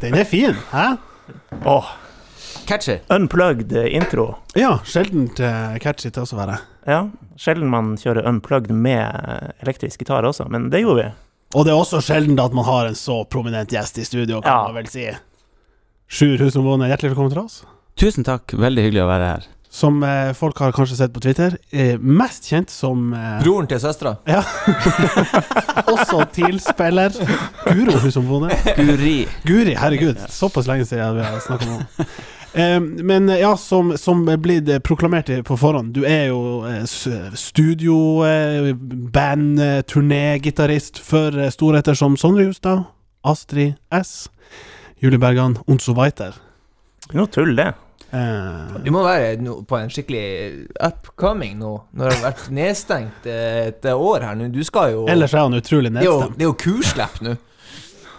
Den 0.00 0.14
er 0.18 0.24
fin, 0.24 0.54
hæ? 0.72 0.96
Åh, 1.64 1.84
Catchy. 2.66 2.98
unplugged 3.10 3.72
intro. 3.86 4.36
Ja, 4.54 4.78
sjeldent 4.84 5.38
eh, 5.40 5.76
catchy 5.82 6.10
til 6.10 6.22
å 6.26 6.38
være. 6.38 6.58
Ja, 6.88 6.98
sjelden 7.38 7.70
man 7.70 7.92
kjører 8.00 8.26
unplugged 8.28 8.74
med 8.74 9.52
elektrisk 9.62 10.02
gitar 10.02 10.26
også, 10.26 10.48
men 10.50 10.66
det 10.72 10.82
gjorde 10.82 11.02
vi. 11.04 11.08
Og 11.54 11.64
det 11.64 11.72
er 11.72 11.78
også 11.80 12.02
sjelden 12.04 12.38
at 12.42 12.52
man 12.56 12.66
har 12.68 12.90
en 12.90 12.98
så 12.98 13.20
prominent 13.30 13.70
gjest 13.72 13.98
i 14.02 14.04
studio, 14.08 14.40
kan 14.42 14.50
Ja. 14.52 14.62
man 14.66 14.74
vel 14.82 14.90
si. 14.90 15.06
Sjur 16.08 16.38
Husomvåne, 16.42 16.88
hjertelig 16.90 17.14
velkommen 17.14 17.32
til 17.32 17.44
oss. 17.44 17.62
Tusen 17.98 18.24
takk, 18.24 18.50
veldig 18.52 18.82
hyggelig 18.88 19.04
å 19.06 19.08
være 19.14 19.30
her. 19.34 19.46
Som 19.70 20.02
eh, 20.02 20.32
folk 20.32 20.58
har 20.58 20.72
kanskje 20.72 20.96
sett 20.96 21.12
på 21.12 21.20
Twitter, 21.20 21.58
eh, 21.70 21.98
mest 22.00 22.48
kjent 22.48 22.70
som 22.72 23.12
eh, 23.12 23.42
Broren 23.42 23.68
til 23.68 23.80
søstera. 23.82 24.14
Ja. 24.24 24.40
også 25.92 26.24
TIL-spiller. 26.32 27.12
Guro 27.68 27.98
Husomvåne. 28.00 28.56
Guri. 28.76 29.26
Guri, 29.44 29.76
herregud. 29.76 30.24
Såpass 30.32 30.66
lenge 30.66 30.88
siden 30.88 31.18
vi 31.20 31.26
har 31.26 31.40
snakka 31.44 31.68
om 31.68 31.76
henne. 31.76 32.08
Eh, 32.54 32.80
men 32.80 33.28
eh, 33.28 33.42
ja, 33.42 33.56
som, 33.56 33.92
som 34.00 34.24
er 34.32 34.40
blitt 34.40 34.68
eh, 34.72 34.80
proklamert 34.80 35.28
på 35.44 35.56
forhånd, 35.60 35.92
du 35.94 36.06
er 36.08 36.30
jo 36.30 36.64
eh, 36.66 36.84
studio, 37.36 37.98
eh, 38.26 38.72
band, 39.12 39.60
turnégitarist 39.86 40.98
for 41.04 41.36
eh, 41.36 41.52
storheter 41.52 41.98
som 41.98 42.16
Sondre 42.16 42.48
Justad, 42.48 42.86
Astrid 43.22 43.76
S, 43.92 44.30
Julie 44.98 45.20
Bergan, 45.20 45.58
Onzo 45.68 45.92
Weiter. 45.98 46.40
Noe 47.12 47.28
tull, 47.32 47.52
det. 47.56 47.74
Eh, 48.12 48.78
Du 48.84 48.90
må 48.94 49.02
være 49.04 49.36
no, 49.42 49.58
på 49.68 49.76
en 49.76 49.90
skikkelig 49.92 50.68
upcoming 50.80 51.58
nå, 51.60 51.74
når 51.92 52.08
det 52.08 52.16
har 52.16 52.24
vært 52.30 52.48
nedstengt 52.56 53.28
eh, 53.28 53.66
et 53.68 53.88
år 53.92 54.24
her 54.24 54.38
nå. 54.38 54.48
Du 54.54 54.62
skal 54.64 54.94
jo 54.94 55.04
ellers 55.10 55.34
er 55.36 55.44
han 55.44 55.58
utrolig 55.58 55.92
nedstemt. 55.92 56.38
det 56.38 56.46
er 56.46 56.50
jo 56.50 56.56
kurslipp 56.64 57.20
nå. 57.24 57.36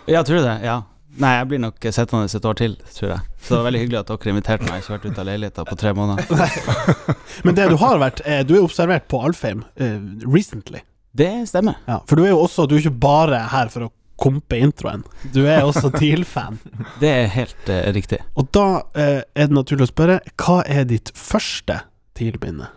Ja, 0.10 0.24
tror 0.26 0.42
du 0.42 0.46
det? 0.46 0.58
Ja. 0.66 0.82
Nei, 1.20 1.34
jeg 1.36 1.48
blir 1.50 1.60
nok 1.60 1.84
sittende 1.92 2.30
et 2.30 2.46
år 2.48 2.56
til, 2.56 2.76
tror 2.96 3.10
jeg. 3.12 3.24
Så 3.42 3.52
det 3.52 3.58
var 3.58 3.66
veldig 3.66 3.80
hyggelig 3.82 4.00
at 4.00 4.12
dere 4.12 4.32
inviterte 4.32 4.68
meg. 4.68 4.70
Jeg 4.70 4.78
har 4.78 4.84
ikke 4.86 4.94
vært 4.96 5.08
ute 5.10 5.22
av 5.24 5.28
leiligheten 5.28 5.68
på 5.68 5.78
tre 5.82 5.92
måneder. 5.98 6.86
Men 7.46 7.58
det 7.58 7.66
du 7.74 7.76
har 7.82 8.00
vært, 8.00 8.22
er, 8.24 8.46
du 8.48 8.54
er 8.56 8.64
observert 8.64 9.10
på 9.12 9.20
Alfheim 9.28 9.66
uh, 9.82 9.98
recently. 10.30 10.84
Det 11.20 11.32
stemmer. 11.50 11.82
Ja, 11.90 11.98
for 12.08 12.20
du 12.20 12.24
er 12.24 12.32
jo 12.32 12.44
også 12.44 12.68
Du 12.70 12.76
er 12.78 12.84
ikke 12.84 13.00
bare 13.02 13.42
her 13.52 13.72
for 13.74 13.88
å 13.88 13.92
kompe 14.20 14.60
introen. 14.60 15.06
Du 15.34 15.42
er 15.46 15.64
også 15.64 15.92
TIL-fan. 16.00 16.60
Det 17.02 17.10
er 17.10 17.32
helt 17.34 17.72
uh, 17.72 17.88
riktig. 17.96 18.20
Og 18.40 18.50
da 18.56 18.68
uh, 18.84 19.22
er 19.24 19.50
det 19.50 19.56
naturlig 19.56 19.88
å 19.88 19.92
spørre, 19.94 20.20
hva 20.40 20.60
er 20.68 20.88
ditt 20.90 21.12
første 21.18 21.82
TIL-minne? 22.20 22.70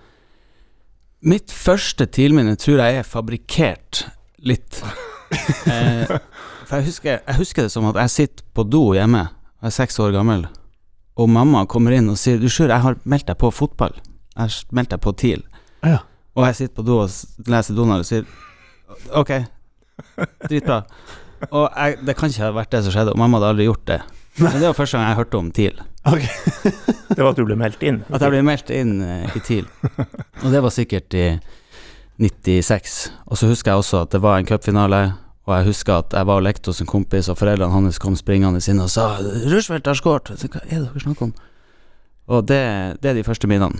Mitt 1.22 1.54
første 1.54 2.08
TIL-minne 2.10 2.56
tror 2.58 2.82
jeg 2.82 3.02
er 3.02 3.06
fabrikkert 3.06 4.04
litt. 4.42 4.82
uh, 4.82 6.16
for 6.66 6.78
jeg 6.78 6.88
husker, 6.88 7.20
jeg 7.20 7.38
husker 7.38 7.66
det 7.66 7.74
som 7.74 7.86
at 7.90 8.00
jeg 8.04 8.16
sitter 8.16 8.48
på 8.54 8.66
do 8.66 8.88
hjemme, 8.96 9.26
jeg 9.62 9.70
er 9.70 9.76
seks 9.76 10.00
år 10.02 10.14
gammel, 10.16 10.46
og 11.20 11.28
mamma 11.30 11.66
kommer 11.70 11.94
inn 11.94 12.08
og 12.10 12.18
sier 12.18 12.40
Du 12.40 12.48
Sjur, 12.48 12.70
jeg 12.72 12.82
har 12.82 12.96
meldt 13.04 13.28
deg 13.28 13.36
på 13.38 13.50
fotball. 13.52 13.92
Jeg 14.32 14.40
har 14.40 14.54
meldt 14.74 14.94
deg 14.94 15.02
på 15.04 15.12
TIL. 15.20 15.42
Ja. 15.84 16.00
Og 16.32 16.46
jeg 16.48 16.56
sitter 16.56 16.78
på 16.78 16.86
do 16.86 17.02
og 17.02 17.50
leser 17.52 17.76
Donald 17.76 18.06
og 18.06 18.08
sier 18.08 18.24
Ok, 19.18 19.30
dritbra. 20.48 20.82
Og 21.50 21.64
jeg, 21.68 21.98
det 22.06 22.16
kan 22.18 22.30
ikke 22.30 22.44
ha 22.44 22.52
vært 22.56 22.74
det 22.74 22.82
som 22.84 22.94
skjedde, 22.94 23.14
og 23.14 23.20
mamma 23.20 23.40
hadde 23.40 23.54
aldri 23.54 23.66
gjort 23.66 23.86
det. 23.90 24.00
Men 24.38 24.54
det 24.56 24.68
var 24.68 24.76
første 24.76 24.98
gang 24.98 25.10
jeg 25.10 25.18
hørte 25.18 25.38
om 25.40 25.50
TIL. 25.52 25.80
Okay. 26.08 26.28
Det 27.12 27.20
var 27.20 27.34
at 27.34 27.36
du 27.36 27.44
ble 27.44 27.56
meldt 27.60 27.82
inn. 27.84 27.98
At 28.08 28.22
jeg 28.24 28.32
ble 28.32 28.38
meldt 28.46 28.70
inn 28.72 28.94
eh, 29.04 29.34
i 29.36 29.40
TIL. 29.44 29.66
Og 30.40 30.46
det 30.48 30.62
var 30.64 30.72
sikkert 30.72 31.12
i 31.14 31.26
96. 32.16 32.94
Og 33.28 33.36
så 33.36 33.50
husker 33.50 33.72
jeg 33.72 33.82
også 33.82 34.00
at 34.06 34.14
det 34.14 34.22
var 34.24 34.40
en 34.40 34.48
cupfinale, 34.48 35.02
og 35.44 35.54
jeg 35.58 35.68
husker 35.68 36.00
at 36.00 36.16
jeg 36.16 36.28
var 36.30 36.40
og 36.40 36.46
lekte 36.46 36.72
hos 36.72 36.80
en 36.80 36.88
kompis, 36.88 37.28
og 37.28 37.36
foreldrene 37.36 37.74
hans 37.74 38.00
kom 38.00 38.16
springende 38.16 38.62
inn 38.64 38.80
og 38.80 38.90
sa 38.90 39.18
'Rushfeldt 39.20 39.90
har 39.90 40.00
skåret'. 40.00 40.32
Hva 40.32 40.64
er 40.64 40.80
det 40.80 40.88
dere 40.88 41.04
snakker 41.04 41.28
om? 41.28 41.34
Og 42.32 42.48
det, 42.48 42.62
det 43.02 43.10
er 43.10 43.20
de 43.20 43.28
første 43.28 43.50
minnene 43.50 43.76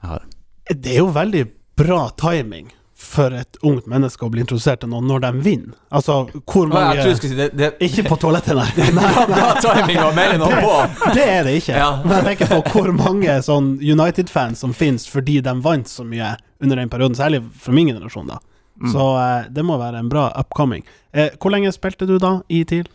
jeg 0.00 0.08
har. 0.14 0.24
Det 0.70 0.94
er 0.94 1.02
jo 1.02 1.12
veldig 1.12 1.44
bra 1.76 2.08
timing 2.16 2.70
for 3.00 3.32
et 3.32 3.56
ungt 3.64 3.86
menneske 3.88 4.26
å 4.26 4.28
bli 4.32 4.42
introdusert 4.44 4.82
til 4.82 4.90
noen 4.92 5.06
når 5.08 5.22
de 5.24 5.30
vinner. 5.40 5.76
Altså, 5.88 6.18
hvor 6.44 6.68
mange 6.68 6.98
tror 6.98 7.14
du 7.14 7.16
skulle 7.16 7.32
si 7.32 7.38
det, 7.38 7.48
det 7.56 7.70
Ikke 7.86 8.04
på 8.10 8.18
toalettet, 8.20 8.52
nei. 8.58 8.68
På. 10.60 10.74
Det 11.16 11.24
er 11.24 11.48
det 11.48 11.56
ikke. 11.62 11.78
Ja. 11.80 11.88
Men 12.04 12.18
jeg 12.18 12.26
tenker 12.28 12.52
på 12.52 12.74
hvor 12.74 12.92
mange 12.96 13.38
sånn 13.44 13.72
United-fans 13.80 14.60
som 14.60 14.74
finnes 14.76 15.08
fordi 15.08 15.38
de 15.44 15.54
vant 15.64 15.88
så 15.88 16.04
mye 16.06 16.34
under 16.60 16.76
den 16.82 16.92
perioden, 16.92 17.16
særlig 17.16 17.40
fra 17.62 17.74
min 17.74 17.88
generasjon, 17.88 18.28
da. 18.28 18.38
Mm. 18.80 18.92
Så 18.92 19.06
eh, 19.22 19.48
det 19.56 19.64
må 19.66 19.80
være 19.80 20.04
en 20.04 20.12
bra 20.12 20.28
upcoming. 20.40 20.84
Eh, 21.12 21.32
hvor 21.40 21.54
lenge 21.54 21.72
spilte 21.72 22.08
du 22.08 22.18
da 22.20 22.38
i 22.52 22.62
TIL? 22.68 22.88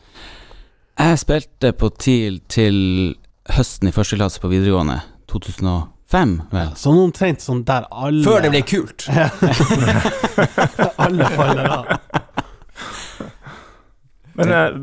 Jeg 0.95 1.19
spilte 1.21 1.73
på 1.75 1.89
TIL 1.97 2.39
til 2.51 2.77
høsten 3.57 3.89
i 3.89 3.95
første 3.95 4.21
klasse 4.21 4.41
på 4.41 4.53
videregående. 4.53 5.01
2005, 6.05 6.41
vel. 6.51 6.75
Sånn 6.77 6.99
omtrent 7.01 7.41
sånn 7.41 7.63
der 7.65 7.87
alle 7.91 8.23
Før 8.23 8.43
det 8.45 8.51
ble 8.53 8.61
kult. 8.67 9.07
Alle 11.05 11.29
faller 11.33 11.69
av. 11.69 11.85
Men 14.35 14.51
jeg, 14.51 14.81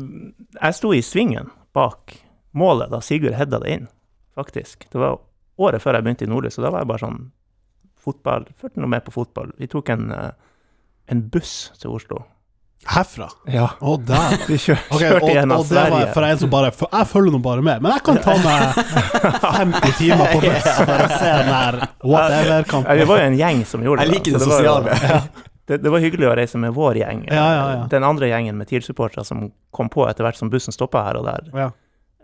jeg 0.57 0.77
sto 0.77 0.93
i 0.93 1.01
svingen 1.05 1.51
bak 1.73 2.17
målet 2.57 2.91
da 2.91 2.99
Sigurd 3.01 3.37
hedda 3.37 3.59
det 3.63 3.71
inn, 3.77 3.87
faktisk. 4.35 4.87
Det 4.91 4.99
var 4.99 5.19
året 5.61 5.81
før 5.83 5.97
jeg 5.97 6.05
begynte 6.05 6.25
i 6.25 6.29
Nordlys, 6.31 6.57
så 6.57 6.65
da 6.65 6.73
var 6.73 6.83
jeg 6.83 6.91
bare 6.91 7.05
sånn 7.05 7.21
fotball, 8.03 8.49
Fulgte 8.59 8.81
noe 8.83 8.91
med 8.91 9.05
på 9.05 9.13
fotball. 9.15 9.53
Vi 9.61 9.69
tok 9.71 9.89
en, 9.93 10.11
eh, 10.11 10.31
en 11.07 11.21
buss 11.31 11.71
til 11.79 11.93
Oslo. 11.95 12.23
Herfra? 12.89 13.27
Ja. 13.47 13.69
Å, 13.79 13.93
der. 14.03 14.33
Vi 14.49 14.57
kjør, 14.59 14.79
okay, 14.89 15.07
kjørte 15.07 15.23
og, 15.23 15.31
gjennom 15.37 15.61
og 15.61 15.69
det 15.69 15.77
var 15.77 15.89
Sverige. 15.93 16.09
for 16.17 16.27
en 16.27 16.41
som 16.41 16.51
bare 16.51 16.71
for 16.75 16.89
Jeg 16.97 17.07
følger 17.13 17.35
nå 17.35 17.39
bare 17.45 17.63
med, 17.65 17.81
men 17.85 17.93
jeg 17.95 18.03
kan 18.09 18.19
ta 18.25 18.35
meg 18.43 18.61
50 19.59 19.95
timer 20.01 20.33
på 20.33 20.41
buss 20.43 20.67
for 20.81 20.93
å 21.05 21.07
se 21.13 21.31
den 21.39 21.51
her 21.53 21.79
Ja, 21.83 21.89
whatever-kampen. 22.03 22.99
vi 22.99 23.07
var 23.13 23.21
jo 23.23 23.29
en 23.31 23.37
gjeng 23.39 23.63
som 23.69 23.85
gjorde 23.87 24.03
det. 24.03 24.09
Jeg 24.09 24.17
liker 24.17 24.37
det, 24.37 24.43
det 24.43 24.51
var 24.53 24.67
jo- 24.67 25.21
Det, 25.63 25.77
det 25.79 25.91
var 25.93 26.01
hyggelig 26.03 26.27
å 26.27 26.33
reise 26.35 26.59
med 26.59 26.73
vår 26.75 26.97
gjeng. 26.99 27.21
Ja, 27.31 27.43
ja, 27.55 27.59
ja. 27.71 27.83
Den 27.87 28.03
andre 28.03 28.27
gjengen 28.27 28.57
med 28.59 28.67
TIL-supportere 28.67 29.23
som 29.23 29.45
kom 29.71 29.87
på 29.87 30.03
etter 30.09 30.25
hvert 30.27 30.35
som 30.35 30.49
bussen 30.51 30.75
stoppa 30.75 31.05
her 31.05 31.15
og 31.21 31.23
der. 31.29 31.45
Ja. 31.55 31.69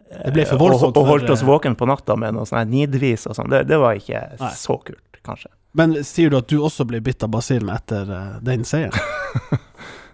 Det 0.10 0.34
ble 0.36 0.44
for 0.50 0.60
voldsomt 0.60 0.98
Og, 0.98 1.06
og 1.06 1.08
holdt 1.14 1.32
oss 1.32 1.46
våken 1.48 1.78
på 1.80 1.88
natta 1.88 2.18
med 2.20 2.36
noe 2.36 2.44
sånn 2.50 2.68
nidvis 2.68 3.24
og 3.32 3.38
sånn. 3.38 3.48
Det, 3.54 3.62
det 3.70 3.80
var 3.80 3.96
ikke 3.96 4.26
Nei. 4.42 4.52
så 4.60 4.76
kult, 4.84 5.22
kanskje. 5.24 5.54
Men 5.80 5.96
sier 6.04 6.34
du 6.34 6.36
at 6.42 6.50
du 6.52 6.58
også 6.66 6.84
ble 6.90 7.00
bitt 7.06 7.24
av 7.24 7.32
basillen 7.32 7.70
etter 7.72 8.10
uh, 8.12 8.38
den 8.44 8.68
seieren? 8.68 9.00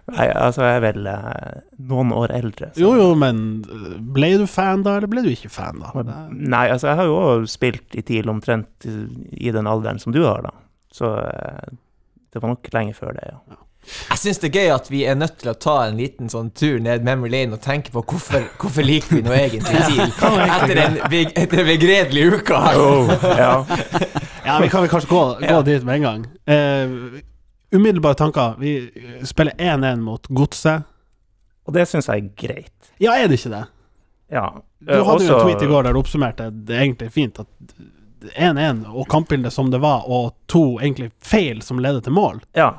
Nei, 0.06 0.26
altså, 0.38 0.62
jeg 0.62 0.76
er 0.78 0.82
vel 0.84 1.06
eh, 1.10 1.60
noen 1.90 2.12
år 2.14 2.30
eldre. 2.36 2.68
så- 2.74 2.80
Jo, 2.80 2.92
jo, 2.94 3.08
men 3.18 3.64
eh, 3.66 3.96
ble 4.14 4.28
du 4.38 4.46
fan 4.46 4.84
da, 4.86 4.96
eller 5.00 5.10
ble 5.10 5.22
du 5.26 5.30
ikke 5.32 5.50
fan 5.50 5.80
da? 5.82 5.90
Nei, 6.30 6.68
altså, 6.70 6.88
jeg 6.92 6.96
har 7.00 7.08
jo 7.10 7.16
også 7.16 7.50
spilt 7.56 7.96
i 7.98 8.02
TIL 8.06 8.28
omtrent 8.30 8.86
i, 8.86 8.94
i 9.48 9.50
den 9.50 9.66
alderen 9.66 9.98
som 9.98 10.12
du 10.14 10.22
har, 10.24 10.42
da. 10.46 10.54
Så 10.94 11.10
eh, 11.26 11.74
det 12.32 12.42
var 12.42 12.54
nok 12.54 12.70
lenge 12.72 12.94
før 12.94 13.16
det, 13.18 13.32
ja. 13.32 13.56
Jeg 14.10 14.18
syns 14.18 14.38
det 14.42 14.48
er 14.48 14.56
gøy 14.60 14.70
at 14.74 14.88
vi 14.90 15.04
er 15.06 15.14
nødt 15.14 15.36
til 15.38 15.50
å 15.52 15.58
ta 15.62 15.74
en 15.86 15.94
liten 15.98 16.26
sånn 16.30 16.48
tur 16.58 16.80
ned 16.82 17.04
memory 17.06 17.30
lane 17.30 17.54
og 17.54 17.60
tenke 17.62 17.92
på 17.94 18.02
hvorfor, 18.02 18.42
hvorfor 18.58 18.82
liker 18.82 19.14
vi 19.14 19.22
nå 19.22 19.30
egentlig 19.34 19.78
TIL 19.86 20.02
etter 20.06 20.80
en, 20.82 20.96
etter 21.06 21.60
en 21.62 21.68
begredelig 21.70 22.24
uke 22.40 22.62
her. 22.64 22.80
ja. 23.38 23.52
Ja, 24.46 24.56
vi 24.62 24.68
kan 24.70 24.82
vel 24.82 24.90
kanskje 24.90 25.10
gå, 25.10 25.22
gå 25.42 25.46
Ja. 25.50 25.62
dit 25.66 25.84
med 25.86 26.00
en 26.00 26.02
gang. 26.02 26.26
Eh, 26.46 27.22
umiddelbare 27.76 28.14
tanker. 28.18 28.54
Vi 28.60 28.72
spiller 29.28 29.52
1-1 29.58 30.00
mot 30.04 30.26
Godset. 30.28 30.82
Og 31.66 31.74
det 31.74 31.86
syns 31.90 32.06
jeg 32.10 32.22
er 32.24 32.32
greit. 32.38 32.90
Ja, 33.02 33.16
er 33.18 33.28
det 33.28 33.40
ikke 33.40 33.52
det? 33.56 33.64
Ja. 34.32 34.46
Du 34.80 34.92
hadde 34.92 35.04
hadde 35.08 35.26
jo 35.26 35.36
en 35.38 35.44
tweet 35.46 35.62
i 35.62 35.68
går 35.70 35.86
der 35.86 35.94
du 35.96 36.00
oppsummerte 36.00 36.48
det 36.66 36.76
egentlig 36.80 37.08
fint 37.14 37.38
at 37.42 37.48
1-1 38.36 38.84
og 38.90 39.06
kampbildet 39.10 39.52
som 39.54 39.70
det 39.70 39.78
var, 39.82 40.06
og 40.10 40.32
to 40.50 40.78
egentlig 40.80 41.10
feil 41.22 41.60
som 41.62 41.78
leder 41.82 42.00
til 42.02 42.14
mål, 42.16 42.40
Ja. 42.58 42.72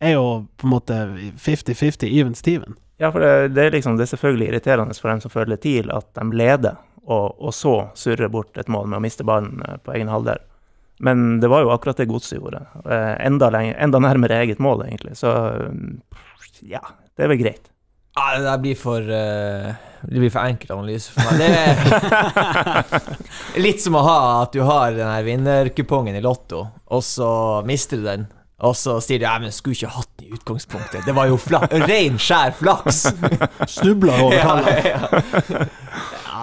er 0.00 0.14
jo 0.14 0.46
på 0.56 0.66
en 0.68 0.70
måte 0.72 0.96
50-50 1.40 2.08
even 2.20 2.34
Steven. 2.34 2.76
Ja, 2.98 3.10
for 3.10 3.20
det, 3.20 3.54
det 3.56 3.64
er 3.64 3.70
liksom 3.74 3.96
Det 3.96 4.02
er 4.06 4.12
selvfølgelig 4.16 4.48
irriterende 4.48 4.94
for 4.94 5.10
dem 5.10 5.20
som 5.20 5.30
føler 5.30 5.56
TIL, 5.56 5.90
at 5.90 6.06
de 6.14 6.24
leder, 6.36 6.76
og, 7.04 7.34
og 7.42 7.52
så 7.54 7.88
surrer 7.94 8.28
bort 8.32 8.56
et 8.56 8.68
mål 8.68 8.86
med 8.88 8.98
å 9.00 9.04
miste 9.04 9.24
ballen 9.24 9.60
eh, 9.66 9.76
på 9.84 9.92
egen 9.96 10.08
halvdel. 10.08 10.38
Men 11.02 11.40
det 11.40 11.48
var 11.50 11.60
jo 11.64 11.72
akkurat 11.74 11.96
det 11.98 12.06
Godset 12.10 12.38
gjorde. 12.38 12.60
Eh, 12.86 13.14
Enda, 13.26 13.48
lenger, 13.50 13.74
enda 13.82 13.98
nærmere 13.98 14.38
eget 14.44 14.58
mål, 14.62 14.84
egentlig. 14.86 15.16
Så 15.18 15.26
mm, 15.70 15.96
ja, 16.70 16.80
det 17.16 17.22
er 17.26 17.30
vel 17.32 17.40
greit. 17.42 17.66
Ja, 18.14 18.24
det 18.38 18.44
der 18.46 18.58
blir 18.62 18.76
for 18.78 19.02
uh, 19.02 19.74
Det 20.06 20.20
blir 20.22 20.30
for 20.30 20.46
enkel 20.46 20.70
analyse 20.76 21.10
for 21.10 21.26
meg. 21.26 21.34
Det 21.42 21.50
er 21.58 21.74
litt 23.66 23.82
som 23.82 23.98
å 23.98 24.04
ha 24.06 24.18
at 24.44 24.54
du 24.54 24.62
har 24.62 24.94
den 24.94 25.10
her 25.10 25.26
vinnerkupongen 25.26 26.14
i 26.14 26.22
Lotto, 26.22 26.62
og 26.94 27.02
så 27.02 27.26
mister 27.66 27.98
du 27.98 28.06
den. 28.06 28.28
Og 28.64 28.76
så 28.78 29.00
sier 29.02 29.18
de 29.18 29.26
ja, 29.26 29.34
men 29.42 29.50
skulle 29.52 29.74
ikke 29.74 29.90
hatt 29.96 30.08
den 30.20 30.28
i 30.30 30.32
utgangspunktet. 30.38 31.02
Det 31.04 31.10
var 31.16 31.26
jo 31.26 31.34
fla 31.42 31.58
ren, 31.72 32.14
skjær 32.22 32.54
flaks. 32.54 33.02
Snubla 33.74 34.14
over 34.22 34.38
Ja, 34.44 34.62
ja. 34.78 35.00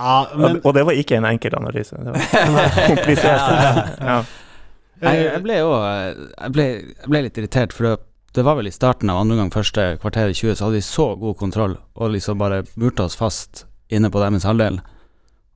Ja, 0.01 0.25
men 0.35 0.57
og, 0.57 0.65
og 0.65 0.73
det 0.75 0.83
var 0.87 0.93
ikke 0.97 1.15
en 1.19 1.25
enkel 1.29 1.53
analyse. 1.55 1.95
Det 1.95 2.11
var 2.51 2.67
komplisert. 2.89 3.41
Ja. 4.01 4.17
Jeg, 5.01 5.25
jeg 5.25 5.41
ble 5.43 5.57
jo 5.57 5.69
jeg 5.81 6.53
ble, 6.55 6.65
jeg 6.93 7.09
ble 7.09 7.21
litt 7.25 7.37
irritert, 7.41 7.73
for 7.73 7.87
det, 7.87 7.93
Det 8.37 8.45
var 8.47 8.55
vel 8.59 8.69
i 8.69 8.71
starten 8.71 9.09
av 9.11 9.19
andre 9.19 9.39
gang, 9.39 9.51
første 9.51 9.97
kvarter 10.01 10.29
i 10.31 10.37
20, 10.37 10.55
så 10.55 10.67
hadde 10.67 10.77
vi 10.77 10.85
så 10.87 11.07
god 11.19 11.37
kontroll, 11.39 11.75
og 11.95 12.13
liksom 12.13 12.37
bare 12.39 12.61
murte 12.79 13.03
oss 13.03 13.17
fast 13.19 13.65
inne 13.91 14.11
på 14.13 14.21
deres 14.21 14.45
halvdel. 14.47 14.79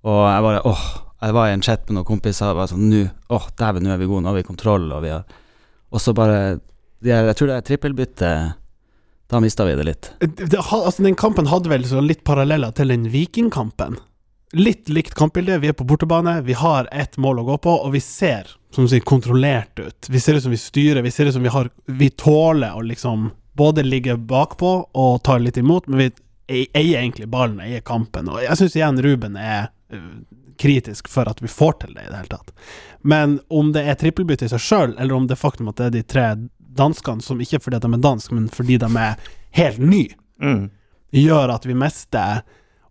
Og 0.06 0.22
jeg 0.28 0.44
bare 0.44 0.64
åh, 0.68 0.86
jeg 1.24 1.34
var 1.38 1.50
i 1.50 1.54
en 1.56 1.64
chat 1.64 1.86
med 1.88 1.98
noen 1.98 2.08
kompiser 2.08 2.52
og 2.52 2.60
bare 2.60 2.70
sånn 2.74 2.90
Nå, 2.92 3.06
åh, 3.34 3.46
dæven, 3.58 3.86
nå 3.86 3.94
er 3.94 4.02
vi 4.02 4.10
gode, 4.10 4.26
nå 4.26 4.30
har 4.34 4.38
vi 4.38 4.46
kontroll, 4.46 4.90
og 4.94 5.06
vi 5.06 5.14
har 5.14 5.24
Og 5.96 6.02
så 6.04 6.14
bare 6.14 6.60
Jeg, 7.02 7.26
Jeg 7.30 7.38
tror 7.40 7.50
det 7.50 7.56
er 7.56 7.66
trippelbytte 7.70 8.32
Da 9.32 9.40
mista 9.42 9.66
vi 9.66 9.78
det 9.80 9.86
litt. 9.88 10.12
Det, 10.22 10.60
altså, 10.60 11.02
den 11.02 11.18
kampen 11.18 11.50
hadde 11.50 11.72
vel 11.72 11.88
så 11.90 12.04
litt 12.04 12.22
paralleller 12.28 12.76
til 12.78 12.92
den 12.94 13.08
vikingkampen. 13.10 13.98
Litt 14.54 14.90
likt 14.90 15.16
kampbildet. 15.18 15.62
Vi 15.62 15.68
er 15.68 15.74
på 15.74 15.84
bortebane, 15.88 16.42
vi 16.42 16.54
har 16.54 16.88
ett 16.92 17.18
mål 17.18 17.40
å 17.40 17.44
gå 17.44 17.58
på, 17.58 17.72
og 17.86 17.92
vi 17.96 18.00
ser 18.00 18.52
som 18.76 18.86
du 18.86 18.92
sier, 18.92 19.02
kontrollert 19.08 19.80
ut. 19.80 20.10
Vi 20.10 20.20
ser 20.20 20.36
ut 20.36 20.44
som 20.44 20.52
vi 20.52 20.60
styrer, 20.60 21.02
vi 21.02 21.12
ser 21.12 21.26
ut 21.26 21.34
som 21.34 21.44
vi 21.44 21.50
har 21.50 21.70
Vi 21.86 22.10
tåler 22.10 22.76
å 22.76 22.82
liksom 22.84 23.32
både 23.56 23.84
ligge 23.84 24.18
bakpå 24.18 24.72
og 24.94 25.24
ta 25.24 25.38
litt 25.38 25.58
imot, 25.58 25.88
men 25.88 26.00
vi 26.00 26.12
eier 26.76 27.00
egentlig 27.00 27.28
ballen, 27.32 27.62
eier 27.64 27.82
kampen. 27.82 28.28
Og 28.30 28.42
jeg 28.44 28.58
syns 28.60 28.76
igjen 28.76 29.00
Ruben 29.02 29.38
er 29.40 29.70
øh, 29.96 30.10
kritisk 30.60 31.08
for 31.08 31.28
at 31.32 31.40
vi 31.42 31.48
får 31.48 31.80
til 31.82 31.96
det 31.96 32.04
i 32.04 32.10
det 32.12 32.20
hele 32.20 32.34
tatt. 32.36 32.52
Men 33.02 33.40
om 33.50 33.72
det 33.74 33.86
er 33.88 33.98
trippelbytte 34.00 34.46
i 34.50 34.52
seg 34.52 34.62
sjøl, 34.62 34.96
eller 35.00 35.16
om 35.16 35.28
det 35.32 35.40
faktum 35.40 35.72
at 35.72 35.80
det 35.80 35.88
er 35.88 35.96
de 35.96 36.04
tre 36.04 36.26
danskene 36.76 37.24
som 37.24 37.40
ikke 37.42 37.62
fordi 37.64 37.80
de 37.80 37.94
er 37.96 38.04
dansk, 38.04 38.36
men 38.36 38.52
fordi 38.52 38.78
de 38.84 38.92
er 39.00 39.16
helt 39.60 39.80
nye, 39.80 40.14
Mm. 40.36 40.66
gjør 41.16 41.54
at 41.54 41.64
vi 41.66 41.74
mister, 41.80 42.42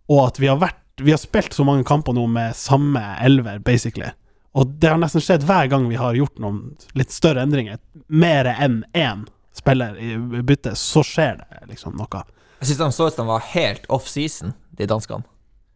og 0.09 0.27
at 0.27 0.39
vi 0.41 0.47
har 0.49 0.57
vært 0.57 0.81
Vi 1.01 1.11
har 1.11 1.17
spilt 1.19 1.53
så 1.53 1.63
mange 1.67 1.83
kamper 1.83 2.15
nå 2.15 2.23
med 2.31 2.55
samme 2.55 3.01
elver, 3.23 3.59
basically. 3.59 4.11
Og 4.55 4.77
det 4.79 4.87
har 4.93 4.99
nesten 5.01 5.23
skjedd 5.23 5.43
hver 5.43 5.67
gang 5.67 5.89
vi 5.89 5.97
har 5.99 6.15
gjort 6.15 6.39
noen 6.39 6.61
litt 6.95 7.11
større 7.11 7.43
endringer. 7.43 7.81
Mer 8.07 8.47
enn 8.53 8.83
én 8.95 9.25
spiller 9.55 9.97
i 9.99 10.15
bytte, 10.43 10.75
så 10.79 11.03
skjer 11.03 11.41
det 11.41 11.65
liksom 11.73 11.97
noe. 11.99 12.23
Jeg 12.61 12.69
syns 12.69 12.79
de 12.79 12.91
så 12.95 13.07
ut 13.09 13.17
som 13.17 13.25
de 13.25 13.33
var 13.33 13.43
helt 13.51 13.87
off-season, 13.91 14.55
de 14.79 14.87
danskene. 14.87 15.27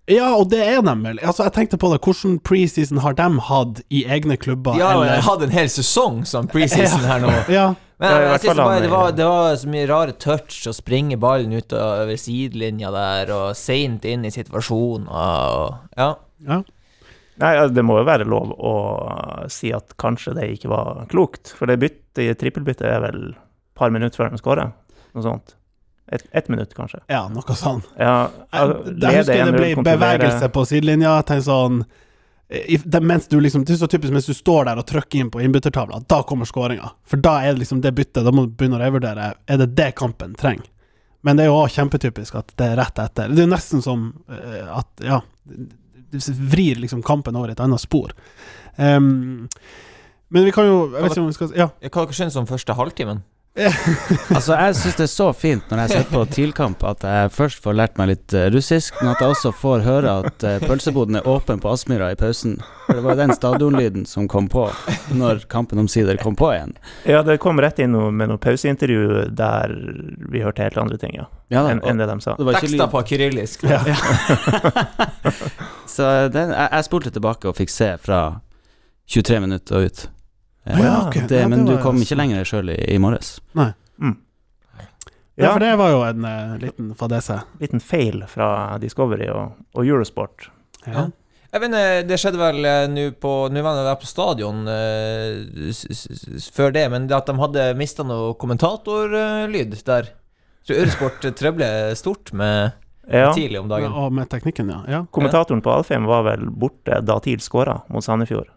Ja, 0.10 0.31
og 0.33 0.48
det 0.50 0.63
er 0.66 0.80
de 0.81 0.94
vel. 1.04 1.19
Altså, 1.21 1.45
jeg 1.45 1.54
tenkte 1.54 1.77
på 1.77 1.92
det, 1.92 2.00
hvordan 2.01 2.39
preseason 2.42 2.98
har 3.04 3.13
de 3.19 3.27
hatt 3.45 3.83
i 3.94 4.06
egne 4.10 4.39
klubber? 4.42 4.80
De 4.80 4.81
har 4.81 4.95
eller 5.04 5.21
hatt 5.27 5.44
en 5.45 5.54
hel 5.54 5.69
sesong 5.69 6.24
som 6.25 6.48
preseason 6.50 7.06
her 7.12 7.21
nå. 7.21 7.36
Ja, 7.54 7.68
Men 8.00 8.13
i 8.16 8.25
jeg, 8.30 8.40
synes 8.46 8.62
bare 8.63 8.81
det 8.86 8.90
var, 8.94 9.12
det 9.12 9.25
var 9.28 9.56
så 9.60 9.69
mye 9.74 9.88
rare 9.90 10.13
touch 10.16 10.62
å 10.69 10.74
springe 10.75 11.18
ballen 11.19 11.51
utover 11.57 12.16
sidelinja 12.19 12.92
der, 12.96 13.31
og 13.36 13.57
seint 13.60 14.06
inn 14.07 14.24
i 14.28 14.31
situasjonen 14.31 15.10
og 15.12 15.98
Ja. 16.00 16.13
ja. 16.48 16.62
Nei, 17.40 17.54
det 17.72 17.84
må 17.88 17.98
jo 18.01 18.07
være 18.07 18.25
lov 18.28 18.50
å 18.60 18.74
si 19.51 19.69
at 19.75 19.94
kanskje 20.00 20.34
det 20.36 20.48
ikke 20.57 20.72
var 20.72 21.06
klokt. 21.12 21.54
For 21.56 21.72
det 21.72 21.78
byttet, 21.80 22.36
trippelbyttet 22.42 22.88
er 22.88 23.00
vel 23.06 23.22
et 23.30 23.38
par 23.80 23.94
minutter 23.96 24.19
før 24.19 24.34
de 24.34 24.40
skårer. 24.42 24.74
Noe 25.16 25.24
sånt. 25.24 25.56
Et, 26.12 26.50
minutt, 26.50 26.72
kanskje. 26.75 27.00
ja 27.07 27.22
noe 27.31 27.56
sånt. 27.56 27.86
Ja, 28.00 28.30
Jeg, 28.52 28.75
jeg 28.98 29.19
husker 29.22 29.34
det 29.34 29.42
1-0, 29.45 29.56
ble 29.56 29.68
kontrollere. 29.78 30.00
bevegelse 30.02 30.50
på 30.56 30.63
sidelinja. 30.68 31.13
Tenk 31.30 31.45
sånn 31.45 31.84
i, 31.84 31.86
det, 32.84 33.00
mens 33.01 33.28
du 33.28 33.40
liksom, 33.40 33.63
det 33.66 33.75
er 33.75 33.78
så 33.78 33.88
typisk 33.88 34.13
mens 34.13 34.25
du 34.25 34.34
står 34.34 34.66
der 34.66 34.80
og 34.81 34.88
trykker 34.90 35.22
inn 35.22 35.30
på 35.30 35.42
innbyttertavla, 35.46 36.01
da 36.10 36.24
kommer 36.25 36.50
skåringa. 36.50 36.90
For 37.06 37.22
da 37.22 37.36
er 37.44 37.54
det 37.54 37.63
liksom 37.63 37.84
det 37.84 37.92
byttet. 37.94 38.24
Da 38.25 38.34
må 38.34 38.48
du 38.48 38.56
begynne 38.57 38.80
å 38.80 38.81
revurdere 38.81 39.34
Er 39.46 39.62
det 39.62 39.68
det 39.78 39.92
kampen 40.00 40.34
trenger. 40.40 40.66
Men 41.22 41.38
det 41.38 41.46
er 41.46 41.51
jo 41.51 41.60
også 41.60 41.81
kjempetypisk 41.81 42.40
at 42.40 42.54
det 42.57 42.72
er 42.72 42.80
rett 42.80 43.01
etter. 43.04 43.30
Det 43.36 43.44
er 43.44 43.51
nesten 43.51 43.84
som 43.86 44.10
eh, 44.31 44.66
at 44.66 45.04
Ja, 45.06 45.22
du 45.46 46.18
vrir 46.50 46.80
liksom 46.81 47.04
kampen 47.06 47.38
over 47.38 47.51
et 47.51 47.62
annet 47.62 47.81
spor. 47.84 48.16
Um, 48.78 49.50
men 50.30 50.45
vi 50.48 50.54
kan 50.56 50.66
jo 50.66 50.78
Jeg 50.94 51.04
vet 51.04 51.12
ikke 51.12 51.22
om 51.22 51.28
vi 51.28 51.38
skal 51.38 51.54
Ja. 51.57 51.69
Hva 51.92 52.07
synes 52.16 52.38
om 52.40 52.48
første 52.50 52.74
halvtimen? 52.74 53.22
Altså, 54.35 54.56
jeg 54.56 54.75
syns 54.79 54.97
det 54.97 55.06
er 55.06 55.11
så 55.11 55.27
fint 55.35 55.71
når 55.71 55.81
jeg 55.83 55.91
sitter 55.91 56.11
på 56.13 56.23
TIL-kamp 56.33 56.83
at 56.88 57.03
jeg 57.06 57.31
først 57.35 57.61
får 57.63 57.77
lært 57.77 58.00
meg 58.00 58.11
litt 58.13 58.35
eh, 58.38 58.47
russisk, 58.53 58.97
men 59.01 59.11
at 59.13 59.23
jeg 59.23 59.33
også 59.35 59.51
får 59.56 59.83
høre 59.85 60.13
at 60.23 60.45
uh, 60.45 60.57
pølseboden 60.63 61.19
er 61.19 61.27
åpen 61.29 61.61
på 61.61 61.71
Aspmyra 61.71 62.11
i 62.13 62.17
pausen. 62.19 62.57
For 62.85 62.97
det 62.97 63.03
var 63.06 63.15
jo 63.15 63.21
den 63.21 63.35
stadionlyden 63.35 64.06
som 64.09 64.27
kom 64.31 64.50
på 64.51 64.67
når 65.17 65.44
kampen 65.51 65.81
omsider 65.81 66.19
kom 66.21 66.38
på 66.39 66.51
igjen. 66.56 66.75
Ja, 67.09 67.21
det 67.25 67.39
kom 67.44 67.61
rett 67.61 67.81
inn 67.83 67.94
noe, 67.95 68.11
med 68.11 68.31
noe 68.31 68.41
pauseintervju 68.41 69.29
der 69.38 69.75
vi 70.31 70.44
hørte 70.45 70.65
helt 70.65 70.79
andre 70.81 71.00
ting, 71.01 71.17
ja. 71.19 71.27
Ja, 71.50 71.63
da, 71.65 71.73
Enn 71.73 71.81
enn 71.81 71.97
det 71.97 72.06
de 72.06 72.19
sa. 72.21 72.35
det 72.38 72.59
Tekster 72.61 72.91
på 72.91 73.01
kyrillisk. 73.09 73.65
Ja. 73.65 73.81
Så 75.95 76.06
den, 76.29 76.53
jeg, 76.53 76.67
jeg 76.69 76.85
spolte 76.85 77.13
tilbake 77.13 77.50
og 77.50 77.57
fikk 77.57 77.73
se 77.73 77.95
fra 78.01 78.21
23 79.09 79.41
minutter 79.41 79.79
og 79.79 79.89
ut. 79.89 80.06
Eh, 80.69 80.80
ja, 80.83 81.07
okay. 81.07 81.24
det, 81.27 81.39
Ja, 81.42 81.48
det 81.48 81.50
men 81.56 81.66
du 81.66 81.75
kom 81.81 81.98
ikke 82.01 82.18
lenger 82.19 82.45
sjøl 82.45 82.69
i, 82.75 82.80
i 82.94 82.98
morges. 83.01 83.39
Nei. 83.57 83.71
Mm. 84.00 84.18
Ja, 85.39 85.45
Ja, 85.45 85.51
for 85.56 85.63
det 85.63 85.71
var 85.80 85.89
jo 85.94 86.00
en 86.04 86.25
uh, 86.27 86.57
liten 86.60 86.89
fadese. 87.00 87.42
liten 87.62 87.80
feil 87.80 88.25
fra 88.27 88.77
Discovery 88.81 89.30
og, 89.31 89.54
og 89.74 89.86
Eurosport. 89.88 90.50
Ja. 90.86 91.07
Jeg 91.50 91.62
vet, 91.63 91.71
ikke, 91.74 92.07
Det 92.10 92.18
skjedde 92.21 92.38
vel 92.39 92.66
eh, 92.69 92.83
nå 92.92 93.04
på 93.18 93.30
Nå 93.50 93.62
var 93.66 93.80
jeg 93.88 93.98
på 94.04 94.06
stadion 94.10 94.60
s- 95.74 96.51
før 96.54 96.71
det, 96.75 96.83
men 96.92 97.07
det 97.10 97.16
at 97.18 97.25
de 97.31 97.33
hadde 97.39 97.63
mista 97.80 98.04
noe 98.06 98.36
kommentatorlyd 98.38 99.74
der. 99.88 100.12
Så 100.68 100.75
Eurosport 100.75 101.25
trøbler 101.39 101.95
stort 101.98 102.33
med 102.33 102.71
Ja, 103.10 103.31
tidlig 103.33 103.57
om 103.63 103.68
dagen. 103.71 103.89
Og 103.98 104.12
med 104.13 104.30
teknikken, 104.30 104.69
ja. 104.69 104.83
ja. 104.88 105.00
kommentatoren 105.12 105.63
på 105.66 105.71
Alfheim 105.74 106.06
var 106.06 106.27
vel 106.27 106.45
borte 106.51 107.00
da 107.01 107.16
TIL 107.24 107.39
skåra 107.42 107.80
mot 107.89 108.04
Sandefjord. 108.06 108.51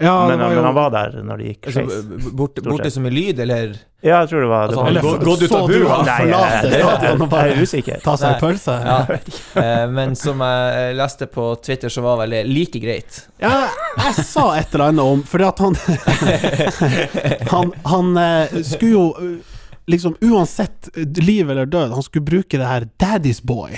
Ja 0.00 0.14
men, 0.28 0.38
det 0.38 0.44
var 0.46 0.54
men 0.54 0.64
han 0.64 0.74
var 0.74 0.90
der 0.94 1.16
når 1.28 1.36
det 1.42 1.46
gikk 1.50 1.66
skeis. 1.70 1.76
Altså, 1.84 2.32
borte, 2.40 2.62
borte 2.64 2.90
som 2.94 3.06
i 3.06 3.10
lyd, 3.12 3.40
eller 3.44 3.74
Ja, 4.00 4.22
jeg 4.22 4.30
tror 4.30 4.40
det 4.40 4.48
var, 4.48 4.62
det 4.70 4.72
Altså, 4.72 4.76
var 4.76 4.84
han 4.86 4.96
Eller 4.96 5.02
gå- 5.04 5.24
gått 5.28 5.42
ut 5.42 5.52
av 5.52 5.66
bua? 5.68 5.96
Nei, 6.06 6.14
forlate 6.22 6.70
det- 6.70 7.10
jeg 7.10 7.28
bare 7.34 7.50
er 7.50 7.60
usikker. 7.66 8.00
ta 8.04 8.14
seg 8.16 8.30
en 8.34 8.40
pølse? 8.40 8.76
Ja. 8.86 8.98
Eh, 9.60 9.86
Men 9.90 10.14
som 10.16 10.40
jeg 10.40 10.94
leste 10.96 11.26
på 11.26 11.50
Twitter, 11.62 11.88
så 11.92 12.00
var 12.02 12.16
vel 12.22 12.30
det 12.30 12.44
like 12.48 12.80
greit. 12.80 13.26
Ja, 13.42 13.66
jeg 13.98 14.24
sa 14.24 14.46
et 14.56 14.72
eller 14.74 14.86
annet 14.88 15.04
om 15.04 15.22
Fordi 15.26 15.44
at 15.48 15.58
han 15.58 15.76
Han, 17.52 17.72
han 17.84 18.16
eh, 18.16 18.60
skulle 18.62 18.92
jo 18.94 19.04
eh, 19.18 19.49
liksom 19.90 20.16
uansett 20.20 20.88
eh, 20.96 21.22
liv 21.22 21.50
eller 21.50 21.66
død, 21.66 21.92
han 21.92 22.02
skulle 22.02 22.24
bruke 22.24 22.58
det 22.58 22.66
her 22.66 22.86
'Daddy's 22.98 23.42
Boy' 23.42 23.76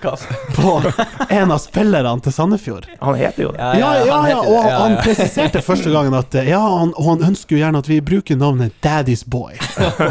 på 0.56 0.82
en 1.28 1.52
av 1.52 1.58
spillerne 1.58 2.20
til 2.20 2.32
Sandefjord. 2.32 2.86
Han 3.00 3.14
heter 3.14 3.42
jo 3.42 3.52
det. 3.52 3.58
Ja, 3.60 3.74
ja, 3.78 4.06
ja, 4.06 4.20
ja 4.28 4.38
og. 4.40 4.70
Han 4.70 4.96
presiserte 5.04 5.62
første 5.62 5.92
gangen 5.92 6.14
at 6.16 6.34
eh, 6.34 6.50
Ja, 6.50 6.60
han, 6.60 6.94
og 6.96 7.12
han 7.12 7.28
ønsker 7.30 7.56
jo 7.56 7.62
gjerne 7.62 7.82
at 7.84 7.90
vi 7.90 8.00
bruker 8.00 8.38
navnet 8.40 8.72
'Daddy's 8.82 9.26
Boy'. 9.28 9.60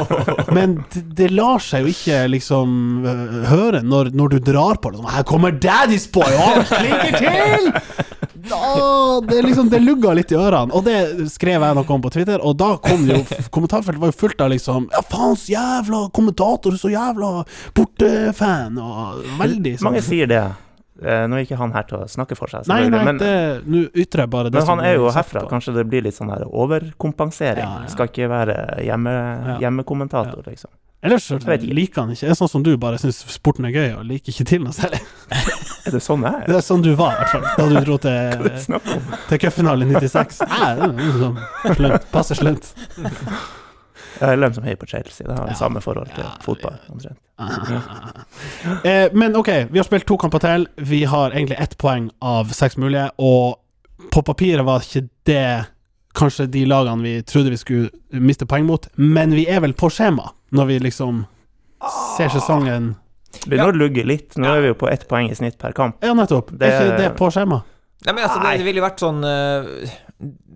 Men 0.57 0.79
det, 0.93 1.03
det 1.17 1.31
lar 1.33 1.63
seg 1.63 1.85
jo 1.85 1.93
ikke 1.93 2.23
liksom 2.35 3.05
øh, 3.05 3.43
høre 3.49 3.83
når, 3.83 4.13
når 4.13 4.35
du 4.35 4.39
drar 4.51 4.79
på 4.81 4.93
det. 4.93 5.01
Sånn, 5.01 5.11
Her 5.17 5.27
kommer 5.27 5.51
'Daddy's 5.57 6.09
Boy', 6.13 6.33
og 6.37 6.45
han 6.53 6.65
klinker 6.69 7.19
til! 7.19 8.17
Det, 9.29 9.41
liksom, 9.45 9.69
det 9.69 9.79
lugga 9.83 10.13
litt 10.17 10.31
i 10.31 10.37
ørene. 10.39 10.73
Og 10.73 10.83
det 10.85 11.27
skrev 11.31 11.61
jeg 11.61 11.75
noe 11.77 11.93
om 11.95 12.01
på 12.01 12.11
Twitter, 12.13 12.39
og 12.41 12.55
da 12.59 12.71
kom 12.83 13.05
det 13.07 13.17
jo 13.19 13.41
Kommentarfeltet 13.53 14.01
var 14.01 14.11
jo 14.13 14.17
fullt 14.19 14.41
av 14.41 14.49
liksom 14.53 14.87
Ja, 14.93 15.01
faen, 15.09 15.35
så 15.39 15.53
jævla 15.53 16.01
kommentator, 16.15 16.75
så 16.79 16.91
jævla 16.93 17.43
bortefan, 17.77 18.77
og 18.81 19.21
veldig 19.39 19.75
sånn 19.77 19.89
Mange 19.89 20.01
sier 20.05 20.29
det. 20.29 20.41
Eh, 20.99 21.23
Nå 21.31 21.37
er 21.39 21.45
ikke 21.45 21.59
han 21.61 21.71
her 21.71 21.85
til 21.87 22.01
å 22.01 22.07
snakke 22.11 22.35
for 22.35 22.51
seg, 22.51 22.67
Nei, 22.67 22.81
nei, 22.91 23.03
men, 23.07 23.21
nå 23.63 23.85
ytrer 23.93 24.25
jeg 24.25 24.31
bare 24.33 24.49
det 24.51 24.59
men 24.59 24.67
han 24.73 24.81
er 24.83 24.97
jo 24.97 25.07
herfra. 25.15 25.45
på. 25.45 25.51
Kanskje 25.53 25.75
det 25.77 25.85
blir 25.87 26.03
litt 26.03 26.17
sånn 26.17 26.31
her 26.33 26.43
overkompensering. 26.49 27.63
Ja, 27.63 27.85
ja. 27.85 27.91
Skal 27.93 28.11
ikke 28.11 28.27
være 28.31 28.57
hjemme, 28.83 29.13
Ja. 29.53 29.57
hjemmekommentator, 29.63 30.43
liksom. 30.47 30.71
Ellers 31.01 31.23
så 31.31 31.37
liker 31.39 32.01
han 32.01 32.11
ikke. 32.11 32.27
Det 32.27 32.33
er 32.33 32.35
sånn 32.35 32.49
som 32.51 32.63
du 32.63 32.73
bare 32.77 32.97
syns 32.99 33.23
sporten 33.31 33.63
er 33.69 33.71
gøy, 33.71 33.93
og 33.99 34.03
liker 34.09 34.33
ikke 34.33 34.45
til 34.51 34.65
noe 34.65 34.75
særlig. 34.75 34.99
Er 35.89 35.97
det 35.97 36.01
sånn 36.05 36.23
jeg 36.25 36.33
er? 36.39 36.47
Det 36.49 36.55
er 36.59 36.65
sånn 36.65 36.83
du 36.85 36.91
var, 36.99 37.13
i 37.13 37.23
hvert 37.23 37.31
fall, 37.33 37.45
da 37.57 37.67
du 37.69 37.77
dro 37.87 37.97
det 38.05 38.17
til, 38.65 38.81
til 39.29 39.41
cupfinalen 39.45 39.91
i 39.91 39.99
96. 39.99 40.41
Nei, 40.49 40.73
det 40.79 40.83
er 40.87 40.93
noe 40.93 41.15
sånn 41.23 41.39
slunt. 41.79 42.09
Passe 42.13 42.37
slunt. 42.39 42.69
Jeg 44.19 44.33
er 44.33 44.39
lønn 44.41 44.53
som 44.55 44.65
heier 44.67 44.75
på 44.81 44.87
Chelsea. 44.89 45.27
Det 45.27 45.35
har 45.37 45.47
Ja. 45.47 45.55
samme 45.55 45.81
forhold 45.83 46.09
til 46.15 46.23
Ja, 46.25 46.31
fotball. 46.43 46.77
omtrent. 46.91 47.19
Eh, 48.83 49.07
men 49.13 49.35
ok, 49.35 49.47
vi 49.71 49.79
har 49.79 49.85
spilt 49.87 50.05
to 50.07 50.17
kamper 50.19 50.39
til. 50.43 50.65
Vi 50.75 51.03
har 51.07 51.31
egentlig 51.31 51.55
ett 51.59 51.77
poeng 51.79 52.09
av 52.21 52.51
seks 52.53 52.75
mulige, 52.77 53.09
og 53.17 53.55
på 54.11 54.21
papiret 54.27 54.65
var 54.67 54.83
ikke 54.83 55.05
det 55.27 55.65
kanskje 56.19 56.49
de 56.51 56.65
lagene 56.67 57.03
vi 57.05 57.13
trodde 57.23 57.53
vi 57.53 57.57
skulle 57.61 58.19
miste 58.19 58.45
poeng 58.49 58.65
mot, 58.67 58.87
men 58.97 59.31
vi 59.37 59.45
er 59.47 59.61
vel 59.63 59.73
på 59.77 59.87
skjema 59.93 60.31
når 60.51 60.65
vi 60.71 60.79
liksom 60.83 61.21
ser 62.17 62.27
sesongen 62.33 62.95
Det 63.45 63.57
ja. 63.59 63.65
å 63.69 63.73
lugge 63.75 64.03
litt. 64.05 64.35
Nå 64.41 64.47
er 64.49 64.61
vi 64.63 64.71
jo 64.71 64.77
på 64.79 64.89
ett 64.89 65.07
poeng 65.09 65.29
i 65.29 65.35
snitt 65.37 65.57
per 65.61 65.71
kamp. 65.77 65.99
Ja, 66.03 66.13
nettopp. 66.17 66.49
Det- 66.51 66.67
Er 66.69 66.87
ikke 66.87 66.97
det 67.03 67.11
på 67.19 67.29
skjema? 67.31 67.61
Nei, 68.05 68.13
men 68.13 68.23
altså, 68.23 68.39
det, 68.39 68.47
Nei. 68.47 68.57
det 68.57 68.65
ville 68.65 68.81
vært 68.81 69.01
sånn 69.03 69.19
eh, 69.27 69.89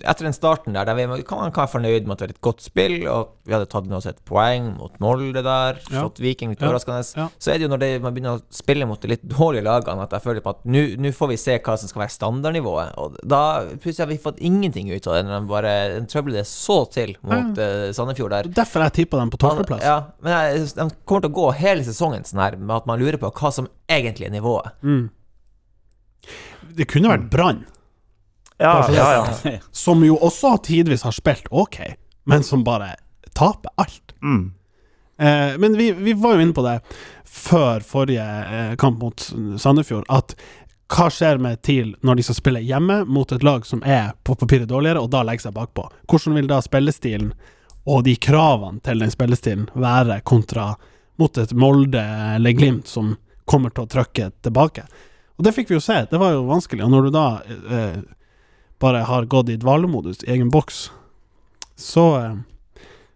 etter 0.04 0.26
den 0.28 0.34
starten 0.36 0.76
der, 0.76 0.84
der 0.84 0.98
vi 0.98 1.24
kan 1.24 1.40
man 1.40 1.54
være 1.56 1.72
fornøyd 1.72 2.08
med 2.08 2.18
at 2.18 2.20
det 2.20 2.26
var 2.28 2.34
et 2.34 2.42
godt 2.44 2.64
spill, 2.66 2.96
og 3.08 3.30
vi 3.48 3.54
hadde 3.56 3.68
tatt 3.72 3.86
med 3.88 3.96
oss 3.96 4.08
et 4.10 4.20
poeng 4.28 4.74
mot 4.76 4.98
Molde 5.00 5.40
der, 5.46 5.80
Ja. 5.92 6.04
Viking 6.20 6.52
litt 6.52 6.60
overraskende, 6.60 7.00
Ja. 7.16 7.30
så 7.40 7.54
er 7.54 7.58
det 7.58 7.68
jo 7.68 7.70
når 7.72 7.80
det, 7.80 8.02
man 8.04 8.14
begynner 8.14 8.40
å 8.40 8.44
spille 8.52 8.86
mot 8.86 9.00
de 9.00 9.08
litt 9.14 9.24
dårlige 9.24 9.64
lagene, 9.64 10.04
at 10.04 10.12
jeg 10.12 10.22
føler 10.26 10.44
på 10.44 10.50
at 10.52 10.66
nå 10.68 11.12
får 11.16 11.32
vi 11.32 11.38
se 11.38 11.58
hva 11.60 11.78
som 11.80 11.88
skal 11.88 12.04
være 12.04 12.16
standardnivået. 12.18 12.94
Og 12.98 13.16
da 13.24 13.64
plutselig 13.80 14.04
har 14.04 14.12
vi 14.12 14.18
fått 14.18 14.44
ingenting 14.44 14.92
ut 14.92 15.08
av 15.08 15.14
det, 15.16 15.24
når 15.30 15.40
de 15.40 15.48
bare 15.54 15.74
trøbler 16.12 16.40
det 16.42 16.46
så 16.52 16.84
til 16.92 17.16
mot 17.24 17.58
uh, 17.58 17.92
Sandefjord 17.96 18.36
der. 18.36 18.52
Derfor 18.52 18.84
jeg 18.84 18.98
tippa 19.00 19.18
dem 19.24 19.32
på 19.32 19.40
tolvteplass. 19.40 19.84
Ja, 19.88 20.12
men 20.22 20.34
jeg, 20.36 20.68
de 20.76 20.90
kommer 21.06 21.22
til 21.24 21.32
å 21.32 21.38
gå 21.40 21.52
hele 21.64 21.88
sesongen 21.88 22.28
sånn 22.28 22.44
her, 22.44 22.58
med 22.60 22.76
at 22.82 22.86
man 22.86 23.00
lurer 23.00 23.18
på 23.22 23.32
hva 23.32 23.52
som 23.54 23.72
egentlig 23.88 24.28
er 24.28 24.36
nivået. 24.36 24.76
Mm. 24.84 25.10
Det 26.76 26.88
kunne 26.90 27.12
vært 27.12 27.30
Brann, 27.30 27.66
Ja, 28.62 28.76
ja, 28.94 29.08
ja. 29.44 29.52
som 29.72 30.04
jo 30.06 30.18
også 30.22 30.58
tidvis 30.64 31.04
har 31.08 31.16
spilt 31.16 31.48
ok, 31.52 31.80
men 32.30 32.44
som 32.44 32.64
bare 32.64 32.94
taper 33.34 33.74
alt. 33.82 34.14
Mm. 34.24 34.54
Eh, 35.18 35.58
men 35.58 35.78
vi, 35.78 35.92
vi 35.92 36.14
var 36.14 36.36
jo 36.36 36.42
inne 36.42 36.54
på 36.54 36.66
det 36.66 36.80
før 37.24 37.82
forrige 37.86 38.26
eh, 38.26 38.76
kamp 38.76 39.02
mot 39.02 39.26
Sandefjord, 39.58 40.06
at 40.10 40.36
hva 40.94 41.08
skjer 41.10 41.40
med 41.42 41.62
TIL 41.66 41.96
når 42.06 42.20
de 42.20 42.26
skal 42.28 42.38
spille 42.38 42.62
hjemme 42.62 43.00
mot 43.10 43.32
et 43.32 43.44
lag 43.44 43.66
som 43.66 43.82
er 43.86 44.12
på 44.24 44.36
papiret 44.38 44.70
dårligere, 44.70 45.02
og 45.02 45.10
da 45.14 45.24
legger 45.26 45.48
seg 45.48 45.56
bakpå? 45.56 45.88
Hvordan 46.10 46.38
vil 46.38 46.50
da 46.52 46.60
spillestilen 46.62 47.32
og 47.90 48.04
de 48.06 48.16
kravene 48.22 48.84
til 48.84 49.02
den 49.02 49.12
spillestilen 49.12 49.66
være 49.74 50.22
kontra 50.28 50.74
mot 51.20 51.38
et 51.38 51.54
Molde 51.58 52.04
eller 52.36 52.54
Glimt 52.58 52.88
som 52.88 53.16
kommer 53.50 53.74
til 53.74 53.88
å 53.88 53.92
trykke 53.96 54.30
tilbake? 54.46 54.86
Og 55.38 55.48
det 55.48 55.56
fikk 55.56 55.72
vi 55.72 55.80
jo 55.80 55.84
se, 55.84 56.04
det 56.10 56.20
var 56.22 56.36
jo 56.36 56.46
vanskelig. 56.46 56.84
Og 56.86 56.94
når 56.94 57.08
du 57.08 57.16
da 57.16 57.26
eh, 57.48 57.98
bare 58.84 59.06
har 59.08 59.26
gått 59.32 59.50
i 59.54 59.56
dvalemodus 59.62 60.24
i 60.28 60.34
egen 60.36 60.52
boks, 60.54 60.90
så 61.80 62.04
eh, 62.20 62.34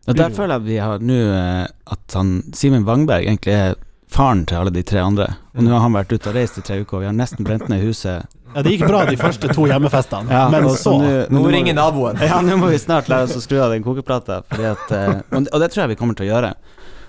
Og 0.08 0.16
der 0.16 0.32
føler 0.32 0.56
jeg 0.58 0.66
vi 0.70 0.78
har 0.80 1.04
nå 1.04 1.18
eh, 1.36 1.66
at 1.92 2.16
han 2.16 2.30
Simen 2.56 2.86
Wangberg 2.88 3.28
egentlig 3.28 3.54
er 3.58 3.76
faren 4.08 4.46
til 4.48 4.56
alle 4.62 4.72
de 4.72 4.82
tre 4.88 5.02
andre. 5.04 5.26
Og 5.58 5.66
nå 5.68 5.74
har 5.76 5.84
han 5.84 5.96
vært 5.98 6.14
ute 6.16 6.30
og 6.32 6.38
reist 6.38 6.58
i 6.62 6.64
tre 6.64 6.78
uker, 6.80 6.96
og 6.96 7.04
vi 7.04 7.10
har 7.10 7.16
nesten 7.18 7.44
brent 7.44 7.68
ned 7.68 7.84
huset. 7.84 8.24
Ja, 8.56 8.62
det 8.64 8.72
gikk 8.78 8.86
bra 8.88 9.02
de 9.06 9.18
første 9.20 9.50
to 9.52 9.66
hjemmefestene, 9.68 10.32
Ja, 10.32 10.46
men 10.50 10.64
så 10.80 10.94
nå- 11.30 11.44
ringer 11.52 11.76
naboen. 11.76 12.16
Ja, 12.24 12.40
nå 12.42 12.56
må 12.58 12.70
vi 12.72 12.80
snart 12.80 13.10
lære 13.12 13.28
oss 13.28 13.36
å 13.36 13.44
skru 13.44 13.60
av 13.62 13.74
den 13.76 13.84
kokeplata, 13.84 14.40
fordi 14.48 14.70
at, 14.72 14.86
eh, 14.96 15.20
og, 15.36 15.50
og 15.52 15.60
det 15.62 15.70
tror 15.74 15.84
jeg 15.84 15.92
vi 15.92 16.00
kommer 16.00 16.16
til 16.18 16.30
å 16.30 16.32
gjøre. 16.32 16.54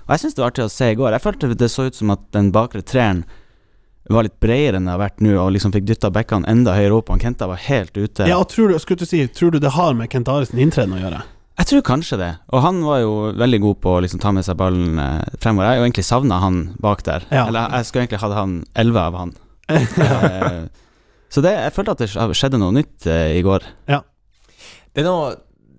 Og 0.08 0.10
jeg 0.16 0.24
syns 0.24 0.34
det 0.34 0.42
var 0.42 0.50
artig 0.50 0.66
å 0.66 0.72
se 0.74 0.90
i 0.90 0.98
går. 0.98 1.14
Jeg 1.14 1.22
følte 1.28 1.52
det 1.62 1.70
så 1.70 1.86
ut 1.86 1.94
som 2.02 2.10
at 2.16 2.26
den 2.34 2.50
bakre 2.52 2.82
treeren 2.82 3.22
var 4.16 4.26
litt 4.26 4.38
bredere 4.40 4.78
enn 4.78 4.86
det 4.88 4.94
har 4.94 5.00
vært 5.02 5.22
nå, 5.24 5.34
og 5.40 5.50
liksom 5.54 5.72
fikk 5.74 5.88
dytta 5.88 6.10
bekkene 6.14 6.48
enda 6.48 6.76
høyere 6.76 6.96
opp. 7.00 7.10
Han 7.12 7.20
Kenta 7.22 7.48
var 7.50 7.60
helt 7.66 7.96
ute. 7.96 8.28
Ja, 8.28 8.38
og 8.40 8.48
tror 8.52 8.72
du, 8.72 8.78
skulle 8.80 9.02
du 9.02 9.08
si, 9.08 9.24
tror 9.28 9.52
du 9.52 9.58
det 9.62 9.74
har 9.76 9.96
med 9.98 10.10
Kent 10.12 10.30
Aresen 10.32 10.60
inntreden 10.62 10.96
å 10.96 11.02
gjøre? 11.02 11.24
Jeg 11.58 11.66
tror 11.72 11.82
kanskje 11.88 12.20
det. 12.20 12.30
Og 12.54 12.62
han 12.62 12.78
var 12.86 13.00
jo 13.02 13.14
veldig 13.34 13.58
god 13.64 13.78
på 13.82 13.94
å 13.96 14.02
liksom 14.04 14.20
ta 14.22 14.30
med 14.34 14.46
seg 14.46 14.58
ballen 14.60 15.00
eh, 15.02 15.24
fremover. 15.42 15.66
Jeg 15.66 15.70
har 15.74 15.80
jo 15.80 15.86
egentlig 15.88 16.06
savna 16.06 16.38
han 16.38 16.60
bak 16.78 17.02
der. 17.08 17.26
Ja. 17.34 17.48
Eller 17.48 17.74
jeg 17.74 17.88
skulle 17.88 18.04
egentlig 18.04 18.20
hatt 18.22 18.36
han 18.36 18.60
elleve 18.78 19.06
av 19.10 19.20
han. 19.24 19.36
Eh, 19.68 20.62
så 21.28 21.42
det, 21.44 21.50
jeg 21.52 21.72
følte 21.76 21.92
at 21.92 22.00
det 22.00 22.38
skjedde 22.38 22.56
noe 22.62 22.72
nytt 22.72 23.04
eh, 23.10 23.34
i 23.36 23.42
går. 23.44 23.66
Ja. 23.90 23.98
Det 24.94 25.02
er 25.02 25.08
noe 25.10 25.34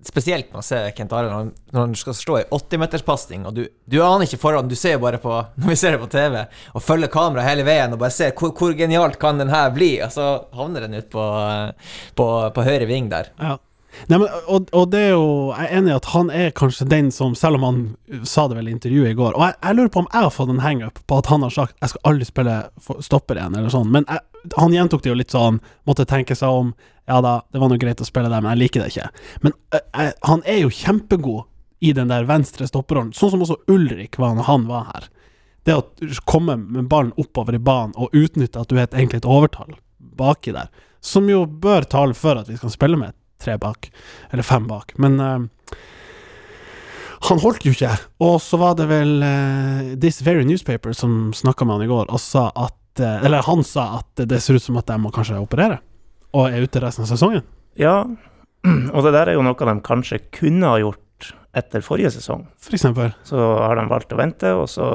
spesielt 0.06 0.48
når 0.50 0.60
man 0.60 0.66
ser 0.66 0.90
Kent 0.96 1.12
Arild 1.12 1.52
når 1.72 1.80
han, 1.80 1.94
skal 1.98 2.16
slå 2.16 2.38
ei 2.40 2.46
80-meterspasning, 2.56 3.46
og 3.48 3.56
du, 3.56 3.64
du 3.84 3.98
aner 4.00 4.26
ikke 4.26 4.40
forhånd, 4.40 4.70
du 4.70 4.78
ser 4.78 5.00
bare 5.02 5.20
på 5.22 5.32
når 5.60 5.72
vi 5.72 5.78
ser 5.78 5.96
det 5.96 6.02
på 6.02 6.10
TV, 6.12 6.38
og 6.74 6.84
følger 6.84 7.12
kameraet 7.12 7.50
hele 7.52 7.66
veien 7.68 7.96
og 7.96 8.00
bare 8.02 8.14
ser 8.14 8.34
hvor, 8.38 8.54
hvor 8.56 8.76
genialt 8.78 9.18
kan 9.20 9.40
den 9.40 9.52
her 9.52 9.72
bli, 9.74 9.92
og 10.04 10.12
så 10.14 10.30
havner 10.56 10.86
den 10.86 11.00
ut 11.00 11.10
på, 11.12 11.26
på, 12.16 12.28
på 12.56 12.66
høyre 12.66 12.88
ving 12.90 13.10
der. 13.12 13.32
Ja. 13.40 13.58
Nei, 14.06 14.18
men, 14.18 14.26
og, 14.46 14.68
og 14.76 14.90
det 14.92 15.00
er 15.08 15.12
jo 15.12 15.50
Jeg 15.50 15.66
er 15.66 15.76
enig 15.80 15.90
i 15.90 15.96
at 15.96 16.08
han 16.12 16.30
er 16.30 16.52
kanskje 16.56 16.86
den 16.90 17.10
som, 17.14 17.34
selv 17.38 17.58
om 17.58 17.66
han 17.66 17.80
sa 18.28 18.46
det 18.48 18.58
vel 18.58 18.70
i 18.70 18.74
intervjuet 18.74 19.12
i 19.12 19.18
går 19.18 19.34
Og 19.34 19.42
jeg, 19.44 19.56
jeg 19.58 19.78
lurer 19.78 19.92
på 19.92 20.02
om 20.04 20.08
jeg 20.12 20.26
har 20.26 20.34
fått 20.34 20.52
en 20.52 20.62
hangup 20.64 21.00
på 21.10 21.18
at 21.18 21.30
han 21.32 21.42
har 21.42 21.54
sagt 21.54 21.76
'jeg 21.80 21.92
skal 21.92 22.06
aldri 22.12 22.28
spille 22.28 22.56
stopper 23.02 23.36
igjen', 23.36 23.56
eller 23.58 23.72
sånn. 23.72 23.90
Men 23.90 24.06
jeg, 24.08 24.20
han 24.56 24.72
gjentok 24.72 25.02
det 25.02 25.10
jo 25.10 25.18
litt 25.18 25.34
sånn, 25.34 25.60
måtte 25.86 26.06
tenke 26.08 26.36
seg 26.36 26.48
om. 26.48 26.72
Ja 27.08 27.20
da, 27.20 27.40
det 27.52 27.60
var 27.60 27.68
nå 27.68 27.78
greit 27.80 28.00
å 28.00 28.08
spille 28.08 28.30
der, 28.30 28.40
men 28.40 28.54
jeg 28.54 28.62
liker 28.64 28.82
det 28.84 28.92
ikke. 28.92 29.08
Men 29.42 29.52
eh, 29.74 29.84
jeg, 29.98 30.12
han 30.22 30.42
er 30.46 30.60
jo 30.62 30.70
kjempegod 30.70 31.44
i 31.80 31.92
den 31.96 32.12
der 32.12 32.28
venstre 32.28 32.68
stopperrollen, 32.68 33.12
sånn 33.16 33.32
som 33.34 33.42
også 33.42 33.58
Ulrik 33.72 34.18
var 34.20 34.36
når 34.36 34.48
han 34.48 34.66
var 34.68 34.84
her. 34.92 35.08
Det 35.64 35.76
å 35.76 35.84
komme 36.28 36.56
med 36.60 36.88
ballen 36.88 37.12
oppover 37.20 37.56
i 37.56 37.62
banen 37.62 37.96
og 37.96 38.14
utnytte 38.16 38.60
at 38.60 38.70
du 38.70 38.78
er 38.78 38.88
egentlig 38.88 39.22
et 39.22 39.28
overtall 39.28 39.74
baki 39.98 40.54
der, 40.56 40.68
som 41.00 41.28
jo 41.28 41.44
bør 41.46 41.88
tale 41.88 42.16
for 42.16 42.40
at 42.40 42.48
vi 42.48 42.58
skal 42.60 42.72
spille 42.72 43.00
med 43.00 43.16
tre 43.40 43.56
bak, 43.60 43.90
eller 44.30 44.46
fem 44.46 44.66
bak. 44.70 44.94
Men 45.02 45.18
uh, 45.20 45.76
han 47.28 47.42
holdt 47.42 47.66
jo 47.66 47.74
ikke. 47.74 47.92
Og 48.24 48.38
så 48.44 48.60
var 48.60 48.76
det 48.78 48.88
vel 48.90 49.18
uh, 49.24 49.92
This 50.00 50.22
Very 50.26 50.46
Newspaper 50.48 50.96
som 50.96 51.34
snakka 51.36 51.66
med 51.68 51.78
han 51.78 51.86
i 51.88 51.92
går, 51.92 52.08
og 52.08 52.22
sa 52.22 52.48
at 52.54 53.02
uh, 53.02 53.20
Eller 53.24 53.44
han 53.46 53.64
sa 53.66 54.00
at 54.00 54.24
det 54.28 54.40
ser 54.42 54.60
ut 54.60 54.64
som 54.64 54.80
at 54.80 54.88
de 54.88 54.98
må 55.00 55.12
kanskje 55.14 55.40
operere, 55.40 55.80
og 56.36 56.50
er 56.50 56.64
ute 56.64 56.82
resten 56.82 57.06
av 57.06 57.12
sesongen. 57.12 57.46
ja. 57.80 58.02
Og 58.94 59.06
det 59.06 59.14
der 59.14 59.30
er 59.30 59.38
jo 59.38 59.44
noe 59.46 59.56
de 59.56 59.72
kanskje 59.80 60.18
kunne 60.36 60.68
ha 60.68 60.76
gjort 60.82 61.30
etter 61.56 61.80
forrige 61.80 62.10
sesong. 62.12 62.42
For 62.60 62.76
eksempel. 62.76 63.14
Så 63.24 63.38
har 63.40 63.78
de 63.78 63.86
valgt 63.88 64.12
å 64.12 64.18
vente, 64.20 64.50
og 64.52 64.66
så 64.68 64.90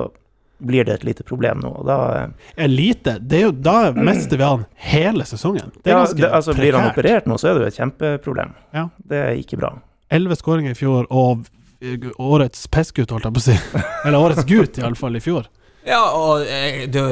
blir 0.57 0.85
det 0.87 0.93
et 0.93 1.03
lite 1.03 1.23
problem 1.23 1.59
nå. 1.63 1.71
Og 1.81 1.87
da 1.87 1.97
eh, 2.15 2.53
Er 2.65 2.71
lite. 2.71 3.17
Det 3.19 3.39
er 3.39 3.43
jo, 3.47 3.55
da 3.65 3.91
mister 3.95 4.39
vi 4.39 4.47
han 4.47 4.65
hele 4.91 5.25
sesongen. 5.27 5.73
Det 5.81 5.91
er 5.91 5.97
ja, 5.97 6.03
ganske 6.03 6.21
det, 6.21 6.31
altså, 6.31 6.55
Blir 6.57 6.77
han 6.77 6.89
operert 6.91 7.27
nå, 7.29 7.37
så 7.41 7.51
er 7.51 7.57
det 7.57 7.65
jo 7.65 7.73
et 7.73 7.81
kjempeproblem. 7.81 8.55
Ja. 8.75 8.87
Det 9.11 9.21
er 9.21 9.41
ikke 9.41 9.59
bra. 9.61 9.73
Elleve 10.13 10.37
skåringer 10.39 10.75
i 10.75 10.79
fjor, 10.79 11.09
og 11.09 11.45
eh, 11.81 12.07
årets 12.21 12.67
pissgutt, 12.71 13.11
holdt 13.11 13.29
jeg 13.29 13.37
på 13.37 13.43
å 13.43 13.47
si. 13.49 13.57
Eller 14.05 14.19
årets 14.19 14.47
gutt, 14.49 14.79
iallfall, 14.81 15.19
i 15.19 15.23
fjor. 15.23 15.49
Ja, 15.85 16.01
og 16.17 16.47
eh, 16.49 16.85
det 16.89 17.03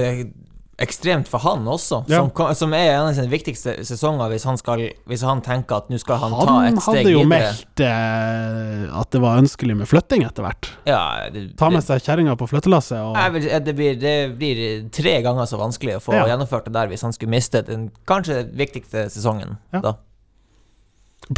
ekstremt 0.81 1.27
for 1.29 1.37
han 1.43 1.67
også, 1.69 1.99
Ja. 2.09 2.23
som, 2.23 2.53
som 2.57 2.73
er 2.73 2.87
en 2.95 3.07
av 3.11 3.13
sine 3.13 3.29
viktigste 3.29 3.75
sesonger 3.85 4.31
hvis 4.31 4.43
han, 4.49 4.57
skal, 4.57 4.81
hvis 5.05 5.21
han 5.21 5.41
tenker 5.45 5.75
at 5.83 5.89
nå 5.93 5.99
skal 6.01 6.17
han, 6.17 6.31
ta 6.33 6.55
et 6.65 6.79
steg 6.79 6.87
Han 6.87 6.95
hadde 6.97 7.11
jo 7.13 7.23
meldt 7.29 7.83
eh, 7.85 8.87
at 8.99 9.11
det 9.13 9.21
var 9.21 9.37
ønskelig 9.43 9.75
med 9.77 9.87
flytting 9.87 10.25
etter 10.25 10.43
hvert. 10.47 10.71
Ja, 10.89 11.29
det, 11.33 11.45
Ta 11.61 11.69
med 11.69 11.85
seg 11.85 12.01
kjerringa 12.01 12.33
på 12.39 12.47
flyttelasset 12.49 12.97
og 12.97 13.19
vil, 13.35 13.45
det, 13.67 13.75
blir, 13.77 13.99
det 14.01 14.15
blir 14.39 14.63
tre 14.93 15.19
ganger 15.25 15.45
så 15.49 15.61
vanskelig 15.61 15.99
å 15.99 16.03
få 16.07 16.17
Ja. 16.17 16.25
gjennomført 16.33 16.65
det 16.65 16.73
der 16.73 16.89
hvis 16.89 17.05
han 17.05 17.13
skulle 17.13 17.35
miste 17.37 17.61
den 17.69 17.91
kanskje 18.09 18.43
viktigste 18.57 19.05
sesongen. 19.13 19.57
Da. 19.71 19.93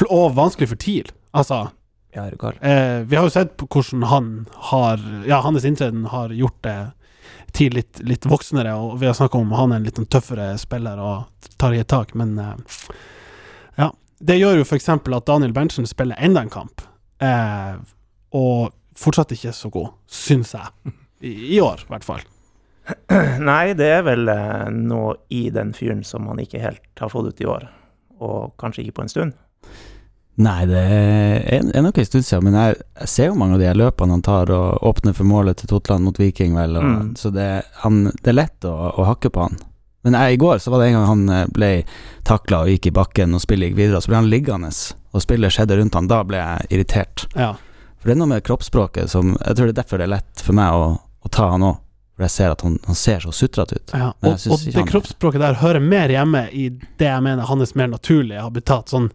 Og 0.10 0.32
vanskelig 0.36 0.70
for 0.72 0.80
TIL. 0.82 1.12
Altså, 1.36 1.68
eh, 2.16 3.04
vi 3.04 3.16
har 3.20 3.24
jo 3.28 3.30
sett 3.34 3.58
på 3.60 3.68
hvordan 3.68 4.08
han 4.10 4.30
har 4.72 5.02
Ja, 5.28 5.42
hans 5.44 5.66
inntreden 5.68 6.06
har 6.08 6.30
gjort 6.30 6.62
det 6.64 6.78
TIL 7.56 7.76
litt, 7.78 8.02
litt 8.04 8.26
voksnere, 8.28 8.74
og 8.76 8.98
vi 9.00 9.08
har 9.08 9.16
snakka 9.18 9.40
om 9.40 9.54
han 9.56 9.72
er 9.72 9.80
en 9.80 9.88
litt 9.88 10.00
sånn 10.00 10.10
tøffere 10.12 10.50
spiller 10.60 11.00
og 11.00 11.52
tar 11.62 11.76
i 11.76 11.82
et 11.84 11.92
tak, 11.92 12.16
men 12.20 12.38
eh, 12.42 12.56
Ja. 13.80 13.92
Det 14.20 14.38
gjør 14.40 14.62
jo 14.62 14.64
f.eks. 14.64 14.90
at 14.90 15.28
Daniel 15.28 15.54
Berntsen 15.54 15.88
spiller 15.88 16.20
enda 16.24 16.46
en 16.46 16.52
kamp, 16.52 16.82
eh, 17.20 17.76
og 18.36 18.72
fortsatt 18.96 19.34
ikke 19.36 19.52
så 19.54 19.70
god, 19.72 19.92
syns 20.08 20.54
jeg. 20.56 20.94
I, 21.20 21.34
I 21.58 21.60
år, 21.64 21.84
i 21.84 21.92
hvert 21.92 22.08
fall. 22.08 22.24
Nei, 23.50 23.74
det 23.78 23.90
er 23.98 24.06
vel 24.06 24.30
eh, 24.32 24.68
noe 24.72 25.18
i 25.34 25.50
den 25.54 25.74
fyren 25.76 26.04
som 26.08 26.28
han 26.32 26.40
ikke 26.42 26.62
helt 26.64 27.02
har 27.02 27.12
fått 27.12 27.34
ut 27.34 27.44
i 27.44 27.50
år. 27.50 27.68
Og 28.24 28.56
kanskje 28.62 28.86
ikke 28.86 29.00
på 29.00 29.06
en 29.06 29.12
stund. 29.12 29.36
Nei, 30.36 30.66
det 30.68 30.80
er, 30.84 31.82
nok 31.82 31.98
en 32.02 32.06
stund 32.10 32.26
siden, 32.28 32.44
men 32.50 32.58
jeg, 32.60 32.76
jeg 33.00 33.08
ser 33.08 33.30
jo 33.30 33.38
mange 33.40 33.56
av 33.56 33.62
de 33.62 33.70
løpene 33.80 34.18
han 34.18 34.24
tar, 34.26 34.50
og 34.52 34.84
åpner 34.84 35.16
for 35.16 35.24
målet 35.30 35.62
til 35.62 35.70
Totland 35.72 36.04
mot 36.04 36.20
Viking, 36.20 36.58
vel, 36.58 36.76
og, 36.76 36.84
Mm. 36.84 37.14
så 37.16 37.32
det, 37.32 37.46
han, 37.86 38.02
det 38.22 38.34
er 38.34 38.38
lett 38.42 38.68
å, 38.68 38.74
å 39.00 39.06
hakke 39.08 39.32
på 39.32 39.46
han. 39.46 39.56
Men 40.04 40.14
jeg, 40.20 40.34
i 40.36 40.42
går 40.44 40.60
så 40.62 40.74
var 40.74 40.84
det 40.84 40.90
en 40.92 40.98
gang 41.00 41.08
han 41.08 41.30
eh, 41.34 41.46
ble 41.56 41.70
takla 42.28 42.60
og 42.66 42.70
gikk 42.74 42.92
i 42.92 42.94
bakken, 43.00 43.34
og 43.34 43.42
spillet 43.42 43.72
gikk 43.72 43.78
videre, 43.80 44.02
så 44.04 44.12
ble 44.12 44.20
han 44.20 44.30
liggende, 44.30 44.70
og 45.16 45.24
spillet 45.24 45.56
skjedde 45.56 45.80
rundt 45.80 45.96
han. 45.98 46.12
Da 46.12 46.20
ble 46.28 46.38
jeg 46.44 46.68
irritert. 46.76 47.26
Ja. 47.34 47.54
For 47.98 48.12
det 48.12 48.18
er 48.18 48.20
noe 48.22 48.34
med 48.36 48.44
kroppsspråket 48.46 49.10
som 49.10 49.32
Jeg 49.40 49.56
tror 49.58 49.66
det 49.66 49.74
er 49.74 49.80
derfor 49.82 49.98
det 49.98 50.06
er 50.06 50.14
lett 50.18 50.44
for 50.46 50.54
meg 50.54 50.76
å, 50.78 50.86
å 51.26 51.32
ta 51.34 51.48
han 51.56 51.64
òg. 51.66 51.80
For 52.16 52.28
jeg 52.28 52.32
ser 52.36 52.52
at 52.54 52.62
han, 52.64 52.76
han 52.86 52.96
ser 52.96 53.24
så 53.26 53.32
sutrete 53.34 53.80
ut. 53.80 53.92
Ja, 53.98 54.12
og, 54.22 54.36
og 54.52 54.62
det 54.76 54.84
kroppsspråket 54.92 55.42
der 55.42 55.58
hører 55.64 55.82
mer 55.84 56.12
hjemme 56.14 56.46
i 56.54 56.70
det 57.00 57.08
jeg 57.10 57.24
mener 57.26 57.50
hans 57.50 57.74
mer 57.76 57.90
naturlige 57.92 58.44
habitat. 58.46 58.94
Sånn 58.94 59.10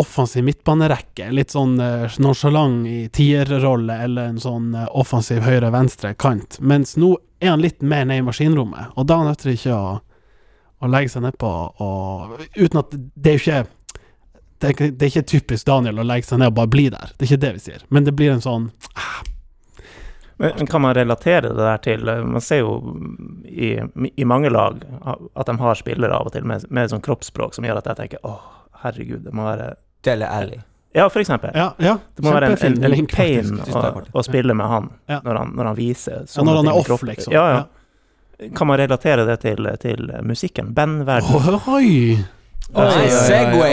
offensiv 0.00 0.44
midtbanerekke. 0.46 1.30
Litt 1.34 1.50
sånn 1.54 1.76
uh, 1.80 2.06
nonsjalant 2.22 2.86
i 2.90 3.08
tierrolle, 3.14 3.96
eller 4.06 4.30
en 4.32 4.40
sånn 4.42 4.70
uh, 4.74 4.86
offensiv 4.98 5.42
høyre-venstre 5.46 6.14
kant. 6.20 6.58
Mens 6.60 6.96
nå 7.00 7.14
er 7.40 7.54
han 7.54 7.62
litt 7.64 7.82
mer 7.82 8.04
nede 8.04 8.20
i 8.20 8.26
maskinrommet, 8.26 8.92
og 8.96 9.06
da 9.08 9.20
nytter 9.24 9.50
det 9.50 9.58
ikke 9.58 9.76
å, 9.76 9.92
å 10.80 10.90
legge 10.92 11.12
seg 11.14 11.24
nedpå 11.24 11.50
og 11.80 12.40
Uten 12.56 12.80
at 12.82 12.92
Det 12.96 13.32
er 13.34 13.38
ikke 13.40 13.60
det 14.60 14.68
er, 14.68 14.72
ikke- 14.74 14.90
det 14.92 15.06
er 15.06 15.10
ikke 15.14 15.28
typisk 15.30 15.66
Daniel 15.66 16.02
å 16.02 16.04
legge 16.04 16.26
seg 16.28 16.38
ned 16.42 16.50
og 16.52 16.56
bare 16.58 16.68
bli 16.68 16.82
der. 16.92 17.12
Det 17.16 17.24
er 17.24 17.30
ikke 17.30 17.40
det 17.46 17.52
vi 17.56 17.62
sier. 17.64 17.84
Men 17.88 18.04
det 18.04 18.12
blir 18.12 18.34
en 18.34 18.42
sånn 18.44 18.66
Men 20.40 20.52
men 20.58 20.66
kan 20.66 20.80
man 20.82 20.94
relatere 20.94 21.48
det 21.48 21.56
der 21.56 21.80
til 21.84 22.08
eh, 22.08 22.22
Man 22.24 22.40
ser 22.40 22.58
jo 22.62 22.74
i, 23.44 23.74
i 24.16 24.24
mange 24.24 24.50
lag 24.52 24.80
at 25.34 25.46
de 25.46 25.56
har 25.60 25.74
spillere 25.80 26.16
av 26.16 26.28
og 26.28 26.32
til 26.32 26.44
med, 26.48 26.64
med 26.70 26.88
sånn 26.92 27.02
kroppsspråk 27.04 27.54
som 27.56 27.64
gjør 27.64 27.80
at 27.82 27.90
jeg 27.90 27.98
tenker 27.98 28.22
åh, 28.28 28.40
herregud, 28.82 29.22
det 29.26 29.32
må 29.36 29.44
være 29.46 29.72
Dele 30.04 30.28
Alli. 30.32 30.58
Ja, 30.96 31.04
for 31.12 31.20
eksempel. 31.22 31.50
Ja, 31.54 31.68
ja. 31.78 31.92
Det 32.16 32.24
må 32.26 32.32
være 32.34 32.48
en, 32.56 32.78
en, 32.84 32.94
en 32.98 33.06
pain 33.06 33.52
å, 33.62 34.02
å 34.10 34.22
spille 34.26 34.54
med 34.58 34.66
han 34.66 34.88
Ja. 35.08 35.20
når, 35.22 35.36
han 35.38 35.52
når 35.54 35.68
han 35.70 35.76
viser 35.78 36.16
Ja, 36.24 36.26
sånne 36.32 36.50
når 36.50 36.56
han 36.56 36.66
ting 36.66 36.80
er 36.88 36.94
off, 36.96 37.04
liksom. 37.12 37.32
Ja, 37.36 37.44
ja. 37.54 38.50
Kan 38.56 38.66
man 38.70 38.78
relatere 38.80 39.26
det 39.28 39.36
til, 39.44 39.68
til 39.82 40.10
musikken? 40.26 40.72
Bandverden? 40.74 41.60
Oi! 41.68 42.18
Oi, 42.70 42.84
oi, 42.86 43.00
oi, 43.02 43.06
Segway! 43.10 43.72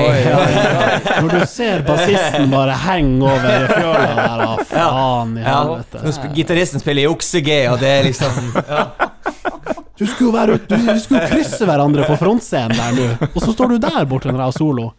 Når 1.22 1.34
du 1.36 1.44
ser 1.50 1.84
bassisten 1.86 2.48
bare 2.50 2.74
henge 2.82 3.28
over 3.30 3.68
fjøla 3.70 4.08
der, 4.18 4.42
da 4.42 4.56
faen 4.72 5.36
i 5.38 5.44
helvete. 5.46 6.02
sp- 6.16 6.32
gitaristen 6.34 6.82
spiller 6.82 7.04
i 7.06 7.10
okse-G, 7.12 7.58
og 7.72 7.78
det 7.84 7.92
er 8.00 8.08
liksom 8.08 8.50
ja. 8.58 8.88
Du 9.98 10.06
skulle 10.06 10.30
jo 10.30 10.34
være 10.36 10.58
du, 10.70 10.75
vi 10.77 11.00
skulle 11.01 11.24
jo 11.25 11.32
krysse 11.34 11.66
hverandre 11.66 12.06
på 12.08 12.18
frontscenen 12.22 12.77
der 12.77 12.98
nå, 12.98 13.30
og 13.34 13.38
så 13.42 13.54
står 13.56 13.74
du 13.74 13.77
der 13.82 14.04
borte 14.10 14.30
når 14.30 14.39
jeg 14.44 14.51
har 14.51 14.58
solo. 14.58 14.89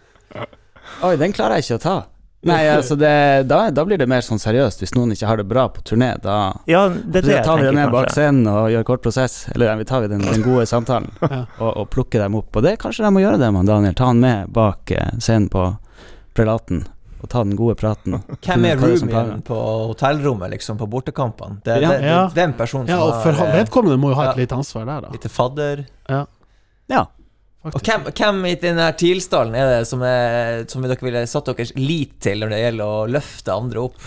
Oi, 1.07 1.17
den 1.21 1.35
klarer 1.37 1.59
jeg 1.61 1.69
ikke 1.69 1.79
å 1.79 1.85
ta. 1.85 1.97
Nei, 2.47 2.61
altså 2.71 2.95
det, 2.95 3.11
da, 3.51 3.65
da 3.75 3.83
blir 3.87 3.99
det 3.99 4.07
mer 4.11 4.23
sånn 4.23 4.39
seriøst. 4.39 4.79
Hvis 4.85 4.93
noen 4.95 5.11
ikke 5.15 5.27
har 5.27 5.41
det 5.41 5.47
bra 5.51 5.65
på 5.75 5.83
turné, 5.87 6.13
da 6.23 6.37
Ja, 6.71 6.85
det 6.89 7.25
er 7.25 7.27
det 7.27 7.37
Da 7.41 7.43
tar 7.49 7.59
vi 7.59 7.67
dem 7.67 7.75
med 7.75 7.89
ned 7.89 7.95
bak 7.95 8.13
scenen 8.15 8.47
og 8.47 8.69
gjør 8.71 8.85
kort 8.93 9.03
prosess. 9.03 9.41
Eller 9.55 9.75
vi 9.81 9.87
tar 9.89 10.05
vi 10.05 10.11
den, 10.13 10.23
den 10.23 10.45
gode 10.47 10.67
samtalen 10.71 11.11
Ja. 11.35 11.41
og, 11.59 11.73
og 11.83 11.89
plukker 11.91 12.23
dem 12.23 12.39
opp. 12.39 12.55
Og 12.55 12.63
det 12.67 12.77
kanskje 12.83 13.07
de 13.09 13.11
må 13.17 13.25
gjøre 13.25 13.41
det, 13.43 13.51
med 13.55 13.67
Daniel. 13.67 13.97
Ta 13.99 14.13
han 14.13 14.23
med 14.23 14.53
bak 14.55 14.95
eh, 14.95 15.11
scenen 15.19 15.49
på 15.51 15.65
prelaten 16.39 16.85
og 17.23 17.29
ta 17.29 17.43
den 17.45 17.57
gode 17.59 17.75
praten. 17.75 18.19
Hvem 18.45 18.65
er 18.69 18.77
det 18.79 18.89
roomien 19.03 19.43
på 19.43 19.59
hotellrommet, 19.91 20.51
liksom, 20.55 20.79
på 20.79 20.87
bortekampene? 20.91 21.61
Det, 21.65 21.81
Ja. 21.83 21.89
det, 21.91 22.01
det, 22.01 22.07
Ja. 22.13 22.29
den 22.35 22.53
personen 22.55 22.87
Ja, 22.89 22.99
som 22.99 23.09
og 23.09 23.23
for 23.23 23.33
har 23.33 23.47
eh, 23.49 23.65
vedkommende 23.65 23.99
må 23.99 24.11
jo 24.11 24.15
ha 24.15 24.25
Ja. 24.25 24.31
et 24.31 24.37
lite 24.45 24.55
ansvar 24.55 24.87
der, 24.87 25.01
da. 25.01 25.09
lite 25.13 25.29
fadder. 25.29 25.87
Ja. 26.09 26.27
Og 27.69 27.73
hvem, 27.83 28.05
hvem 28.15 28.45
i 28.47 28.55
denne 28.55 28.85
her 28.87 28.93
TIL-stallen 28.93 29.55
er 29.59 29.67
det 29.81 29.87
som, 29.91 30.01
er, 30.07 30.63
som 30.71 30.85
dere 30.87 30.97
ville 31.03 31.27
satt 31.27 31.51
deres 31.51 31.73
lit 31.77 32.15
til 32.23 32.39
når 32.41 32.49
det 32.55 32.61
gjelder 32.63 32.85
å 32.87 33.01
løfte 33.11 33.53
andre 33.53 33.83
opp? 33.83 33.99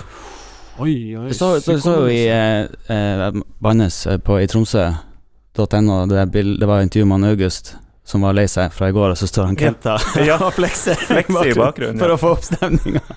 Oi, 0.79 1.15
oi. 1.19 1.27
Det 1.27 1.35
så, 1.35 1.59
så, 1.61 1.75
så 1.83 1.95
jo 1.99 2.07
i 2.07 2.23
eh, 2.31 2.63
eh, 2.87 3.31
Bannes 3.61 4.07
eh, 4.07 4.17
på 4.23 4.39
i 4.41 4.47
Tromsø.no, 4.47 5.97
det, 6.07 6.17
er 6.17 6.25
det 6.31 6.67
var 6.69 6.81
intervju 6.81 7.05
med 7.11 7.27
August 7.27 7.75
som 8.03 8.23
var 8.25 8.33
lei 8.33 8.47
seg 8.49 8.73
fra 8.73 8.89
i 8.89 8.93
går, 8.95 9.13
og 9.13 9.17
så 9.19 9.27
står 9.29 9.45
han. 9.51 9.55
Kenta 9.59 9.97
Ja, 10.25 10.37
og 10.41 10.53
flekser 10.59 10.97
Flekse 10.97 11.43
i 11.47 11.53
bakgrunnen. 11.55 11.99
for 12.01 12.09
Ja. 12.09 12.15
å 12.15 12.21
få 12.21 12.31
opp 12.37 12.43
stemninga. 12.47 13.01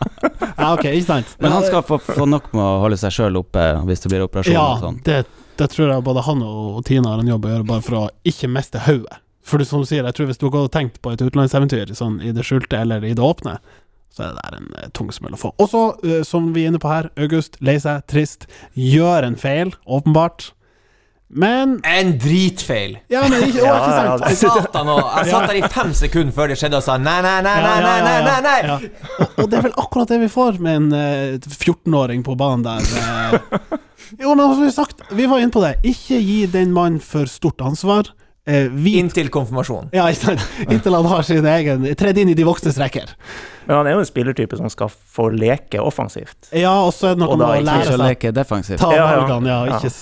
Ja, 0.55 0.69
okay, 0.77 0.95
ikke 0.97 1.07
sant. 1.09 1.33
Men 1.43 1.51
han 1.53 1.65
skal 1.67 1.83
få, 1.83 1.97
få 1.99 2.27
nok 2.31 2.53
med 2.55 2.63
å 2.63 2.79
holde 2.85 2.97
seg 3.01 3.11
sjøl 3.13 3.37
oppe 3.41 3.63
hvis 3.89 4.05
det 4.05 4.11
blir 4.13 4.23
operasjon 4.25 4.55
Ja, 4.55 4.67
og 4.77 4.83
sånn. 4.85 4.99
det, 5.05 5.25
det 5.59 5.67
tror 5.73 5.91
jeg 5.91 6.05
både 6.07 6.23
han 6.29 6.43
og, 6.47 6.61
og 6.79 6.85
Tina 6.87 7.11
har 7.15 7.23
en 7.25 7.29
jobb 7.33 7.49
å 7.49 7.51
gjøre, 7.55 7.67
bare 7.69 7.83
for 7.85 7.97
å 7.99 8.05
ikke 8.29 8.49
miste 8.53 8.79
hodet. 8.87 9.19
For 9.45 9.61
som 9.67 9.83
du 9.83 9.89
sier, 9.89 10.07
jeg 10.07 10.15
tror 10.17 10.29
hvis 10.31 10.39
du 10.41 10.47
har 10.49 10.69
tenkt 10.73 11.01
på 11.05 11.11
et 11.13 11.21
utenlandseventyr 11.25 11.91
sånn 11.99 12.21
i 12.25 12.31
det 12.37 12.45
skjulte 12.47 12.79
eller 12.81 13.05
i 13.05 13.13
det 13.19 13.25
åpne, 13.25 13.59
så 14.15 14.23
er 14.25 14.31
det 14.37 14.45
der 14.45 14.57
en 14.61 14.69
eh, 14.79 14.89
tung 14.95 15.11
smell 15.13 15.35
å 15.35 15.41
få. 15.43 15.51
Og 15.61 15.69
så, 15.73 15.83
eh, 16.07 16.23
som 16.25 16.53
vi 16.55 16.63
er 16.65 16.71
inne 16.73 16.81
på 16.81 16.89
her, 16.93 17.11
August, 17.21 17.59
lei 17.61 17.75
seg, 17.83 18.05
trist, 18.09 18.47
gjør 18.79 19.27
en 19.27 19.37
feil, 19.41 19.75
åpenbart. 19.91 20.53
Men 21.29 21.81
En 21.89 22.11
dritfeil! 22.21 22.99
Ja, 23.11 23.23
men 23.29 23.47
ikke, 23.49 23.63
å, 23.65 23.71
Ja, 23.71 23.77
ikke 23.81 23.95
sant? 23.97 24.27
Jeg 24.29 24.39
Satan 24.43 24.87
nå, 24.87 24.97
Jeg 25.01 25.31
satt 25.33 25.47
der 25.51 25.59
i 25.59 25.71
fem 25.73 25.95
sekunder 25.97 26.35
før 26.37 26.53
det 26.53 26.59
skjedde 26.61 26.79
og 26.79 26.85
sa 26.87 26.99
nei, 27.01 27.17
nei, 27.25 27.39
nei, 27.43 27.55
nei, 27.65 27.79
nei, 27.83 27.95
nei, 28.05 28.19
nei, 28.27 28.41
nei. 28.45 28.59
Ja. 28.69 28.77
Og, 29.41 29.49
det 29.51 29.59
er 29.59 29.65
vel 29.71 29.75
akkurat 29.81 30.13
det 30.13 30.21
vi 30.23 30.29
får 30.31 30.61
med 30.63 30.77
en 30.83 30.93
eh, 30.99 31.49
14-åring 31.49 32.23
på 32.27 32.37
banen 32.39 32.63
der. 32.67 32.85
eh. 32.85 33.81
Jo, 34.21 34.35
men 34.37 34.45
som 34.53 34.61
vi 34.63 34.71
sagt, 34.77 35.01
vi 35.17 35.27
var 35.27 35.41
inne 35.43 35.51
på 35.55 35.65
det. 35.65 35.73
Ikke 35.91 36.21
gi 36.23 36.45
den 36.53 36.71
mannen 36.77 37.01
for 37.03 37.27
stort 37.31 37.65
ansvar. 37.67 38.13
Eh, 38.47 38.69
vit 38.71 39.01
Inntil 39.01 39.31
konfirmasjon. 39.33 39.89
Ja, 39.97 40.05
ikke 40.13 40.29
sant. 40.37 40.43
Inntil 40.69 40.95
han 40.95 41.07
har 41.09 41.25
sin 41.25 41.47
egen 41.49 41.87
Tredd 41.97 42.19
inn 42.21 42.29
i 42.31 42.37
de 42.37 42.45
voksnes 42.47 42.77
rekker. 42.79 43.15
Men 43.65 43.79
han 43.81 43.89
er 43.89 43.97
jo 43.97 44.03
en 44.05 44.09
spillertype 44.11 44.59
som 44.61 44.69
skal 44.71 44.93
få 44.93 45.31
leke 45.33 45.81
offensivt. 45.81 46.51
Ja, 46.53 46.77
og 46.85 46.93
så 46.95 47.11
er 47.11 47.17
det 47.17 47.25
noe 47.25 47.33
Og 47.33 47.41
med 47.41 47.47
da 47.47 47.55
å 47.55 47.57
ikke 47.57 47.71
lære 47.73 47.87
Ikke 47.89 47.97
å 47.97 48.03
leke 48.05 48.35
defensivt. 48.37 48.83
ta 48.85 48.93
Ja, 48.93 49.07
ja. 49.09 49.23
valgene, 49.25 49.49
ja, 49.51 49.79
ikke 49.81 49.95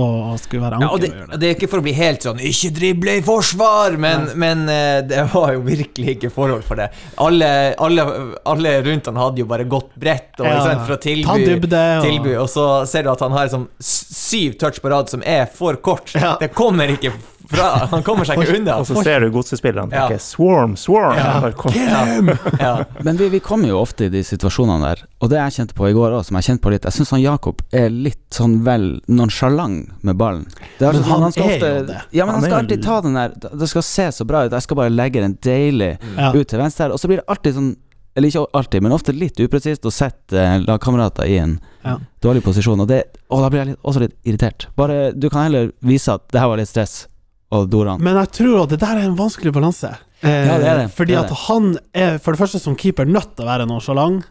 og 0.00 0.38
skulle 0.42 0.62
være 0.64 0.80
Ja, 0.80 0.88
og 0.88 0.94
anker. 0.94 1.06
det, 1.06 1.10
og 1.10 1.16
gjøre 1.18 1.30
det. 1.30 1.40
det 1.40 1.48
er 1.50 1.54
ikke 1.58 1.68
for 1.70 1.78
å 1.78 1.84
bli 1.86 1.92
helt 1.96 2.22
sånn 2.26 2.38
'ikke 2.40 2.70
drible 2.78 3.16
i 3.18 3.22
forsvar', 3.22 3.96
men, 3.98 4.28
men 4.36 4.68
eh, 4.68 5.00
det 5.02 5.24
var 5.34 5.52
jo 5.54 5.60
virkelig 5.60 6.16
ikke 6.16 6.30
forhold 6.34 6.64
for 6.64 6.76
det. 6.76 6.88
Alle, 7.18 7.74
alle, 7.78 8.06
alle 8.46 8.82
rundt 8.82 9.06
han 9.06 9.16
hadde 9.16 9.38
jo 9.38 9.46
bare 9.46 9.64
gått 9.64 9.94
bredt 9.96 10.40
og, 10.40 10.46
Ja, 10.46 10.60
sant, 10.64 10.86
for 10.86 10.96
å 10.96 11.00
tilby, 11.00 11.44
dybde 11.46 11.84
og 11.98 12.04
tilby, 12.08 12.34
og 12.40 12.48
så 12.48 12.86
ser 12.86 13.02
du 13.06 13.10
at 13.10 13.20
han 13.20 13.32
har 13.32 13.46
liksom 13.48 13.68
syv 13.80 14.58
touch 14.58 14.80
på 14.82 14.90
rad 14.90 15.08
som 15.08 15.22
er 15.26 15.46
for 15.46 15.76
kort. 15.76 16.12
Ja. 16.14 16.36
Det 16.40 16.52
kommer 16.54 16.88
ikke 16.90 17.12
fra 17.50 17.86
Han 17.90 18.02
kommer 18.06 18.24
seg 18.28 18.38
ikke 18.40 18.56
unna. 18.60 18.76
Og 18.80 18.86
så 18.88 19.02
ser 19.04 19.20
du 19.20 19.30
godsespillerne 19.34 19.92
Ja. 19.92 20.08
tenke 20.08 20.20
'swarm, 20.22 20.76
swarm'. 20.76 22.38
Ja. 22.60 22.84
Men 23.02 23.16
vi, 23.16 23.28
vi 23.28 23.40
kommer 23.40 23.68
jo 23.68 23.78
ofte 23.80 24.04
i 24.06 24.08
de 24.12 24.22
situasjonene 24.24 24.80
der, 24.84 25.02
og 25.20 25.30
det 25.30 25.38
jeg 25.40 25.52
kjente 25.58 25.74
på 25.78 25.88
i 25.90 25.94
går 25.96 26.16
òg, 26.18 26.24
som 26.24 26.36
jeg 26.38 26.44
kjente 26.48 26.62
på 26.64 26.70
litt 26.74 26.84
Jeg 26.88 26.92
syns 26.98 27.10
han 27.14 27.20
Jakob 27.22 27.62
er 27.72 27.88
litt 27.90 28.22
sånn 28.34 28.58
vel 28.66 29.00
nonsjalant 29.08 29.90
med 30.04 30.16
ballen. 30.20 30.46
Det 30.78 30.92
Men 30.92 31.02
han, 31.02 31.22
han 31.22 31.32
skal 31.32 31.50
er 31.50 31.58
jo 31.80 31.86
det. 31.86 32.00
Ja, 32.12 32.26
men 32.26 32.34
Han 32.34 32.42
han 32.42 32.44
er 32.44 32.48
skal 32.48 32.58
alltid 32.64 32.82
ta 32.84 33.00
den 33.00 33.14
der 33.14 33.56
Det 33.58 33.68
skal 33.68 33.82
se 33.82 34.06
så 34.12 34.24
bra 34.28 34.44
ut, 34.46 34.52
jeg 34.52 34.62
skal 34.62 34.76
bare 34.76 34.90
legge 34.94 35.20
den 35.24 35.38
deilig 35.42 35.98
Ja. 36.16 36.32
ut 36.32 36.46
til 36.48 36.58
venstre 36.60 36.84
her, 36.88 36.92
og 36.92 36.98
så 37.00 37.08
blir 37.08 37.16
det 37.22 37.26
alltid 37.28 37.54
sånn 37.54 37.76
eller 38.16 38.28
ikke 38.30 38.46
alltid, 38.54 38.80
men 38.82 38.92
ofte 38.94 39.10
litt 39.12 39.40
upresist 39.42 39.82
å 39.82 39.90
sette 39.90 40.38
eh, 40.38 40.60
lagkamerater 40.62 41.26
i 41.26 41.38
en 41.38 41.56
Ja. 41.84 41.96
dårlig 42.22 42.44
posisjon. 42.44 42.78
Og, 42.80 42.86
det, 42.86 43.02
og 43.28 43.40
da 43.42 43.48
blir 43.50 43.58
jeg 43.64 43.66
litt, 43.72 43.78
også 43.82 44.00
litt 44.04 44.14
irritert. 44.24 44.68
Bare, 44.76 45.10
du 45.12 45.28
kan 45.28 45.42
heller 45.50 45.72
vise 45.82 46.12
at 46.14 46.22
det 46.30 46.38
her 46.40 46.46
var 46.46 46.56
litt 46.62 46.68
stress, 46.68 47.08
og 47.52 47.68
Doran. 47.70 48.00
Men 48.02 48.16
jeg 48.16 48.30
tror 48.32 48.62
at 48.64 48.70
det 48.70 48.80
der 48.80 48.96
er 49.00 49.08
en 49.08 49.16
vanskelig 49.18 49.52
balanse. 49.52 49.90
Eh, 50.22 50.46
Ja, 50.48 50.58
det 50.58 50.66
er 50.68 50.76
det. 50.84 50.90
Fordi 50.96 51.12
Det 51.12 51.18
er 51.18 51.24
at 51.24 51.28
det. 51.28 51.42
han 51.48 51.78
er 51.94 52.18
for 52.18 52.32
det 52.32 52.40
første 52.40 52.60
som 52.60 52.76
keeper 52.76 53.04
nødt 53.04 53.36
til 53.36 53.44
å 53.44 53.48
være 53.48 53.66
nonsjalant 53.68 54.24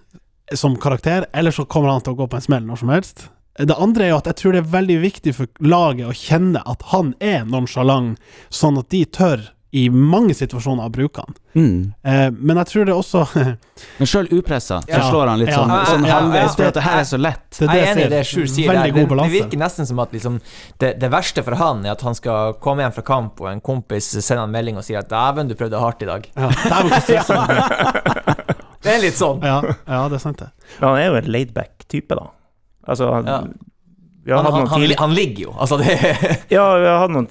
som 0.53 0.75
karakter, 0.75 1.25
eller 1.33 1.51
så 1.51 1.65
kommer 1.65 1.89
han 1.91 2.01
til 2.01 2.13
å 2.13 2.17
gå 2.17 2.27
på 2.29 2.35
en 2.35 2.41
smell 2.41 2.63
når 2.65 2.77
som 2.79 2.89
helst. 2.89 3.29
Det 3.57 3.75
andre 3.77 4.05
er 4.05 4.09
jo 4.09 4.17
at 4.17 4.25
jeg 4.25 4.35
tror 4.35 4.51
det 4.51 4.63
er 4.63 4.71
veldig 4.73 4.97
viktig 5.01 5.33
for 5.35 5.47
laget 5.61 6.07
å 6.09 6.13
kjenne 6.17 6.61
at 6.65 6.81
han 6.91 7.13
er 7.21 7.45
nonsjalant, 7.45 8.17
sånn 8.49 8.79
at 8.81 8.89
de 8.89 9.05
tør 9.05 9.43
i 9.73 9.87
mange 9.89 10.35
situasjoner 10.37 10.85
å 10.85 10.91
bruke 10.93 11.17
han. 11.23 11.33
Mm. 11.57 11.93
Eh, 12.05 12.27
men 12.37 12.57
jeg 12.61 12.67
tror 12.69 12.85
det 12.85 12.93
også 12.93 13.23
Men 13.99 14.05
sjøl 14.09 14.27
upressa, 14.37 14.81
så 14.85 14.89
Ja. 14.91 14.99
slår 15.09 15.27
han 15.31 15.39
litt 15.41 15.49
Ja. 15.49 15.55
sånn, 15.63 15.69
Ja, 15.73 15.85
sånn 15.89 16.05
ja, 16.05 16.13
halvveis, 16.19 16.53
for 16.55 16.63
at 16.69 16.73
det 16.77 16.83
her 16.85 16.99
er 16.99 17.03
så 17.09 17.17
lett. 17.17 17.49
Det 17.57 17.65
det 17.67 17.73
Jeg 17.79 17.87
er 17.87 17.91
enig 17.95 18.05
i 18.05 18.09
det 18.13 18.21
Sjur 18.29 18.45
sier 18.45 18.69
Det, 18.69 18.93
det 18.93 19.31
virker 19.33 19.57
nesten 19.57 19.85
som 19.89 19.99
at 20.03 20.11
liksom, 20.13 20.37
det, 20.79 20.91
det 21.01 21.09
verste 21.11 21.41
for 21.43 21.55
han 21.57 21.81
er 21.87 21.91
at 21.95 22.01
han 22.05 22.13
skal 22.13 22.53
komme 22.61 22.81
hjem 22.85 22.93
fra 22.99 23.03
kamp, 23.07 23.41
og 23.41 23.47
en 23.49 23.61
kompis 23.61 24.11
sender 24.21 24.43
en 24.45 24.51
melding 24.53 24.77
og 24.77 24.83
sier 24.85 24.99
at 25.01 25.09
'dæven, 25.09 25.47
du 25.49 25.55
prøvde 25.55 25.79
hardt 25.81 26.01
i 26.05 26.07
dag'. 26.11 26.25
Ja. 26.37 26.49
Det 28.83 28.91
er 28.91 28.99
litt 28.99 29.15
sånn. 29.15 29.39
ja, 29.45 29.61
ja, 29.87 29.99
det 30.11 30.17
er 30.19 30.23
sant, 30.23 30.37
det. 30.43 30.49
Men 30.81 30.89
han 30.89 30.97
er 30.99 31.05
jo 31.07 31.15
en 31.21 31.29
laidback-type, 31.31 32.15
da. 32.19 32.25
Altså, 32.85 33.07
han, 33.13 33.25
Ja. 33.25 33.37
vi 34.25 34.31
har 34.31 34.43
Han, 34.43 34.45
hatt 34.45 34.53
han, 34.53 34.61
noen 34.81 34.89
han, 34.91 34.97
han 34.99 35.13
ligger 35.15 35.43
jo. 35.47 35.53
Altså, 35.57 35.77
det 35.79 35.95
Ja, 36.51 36.65
vi 36.77 36.85
har 36.85 36.99
hatt 37.05 37.11
noen 37.15 37.27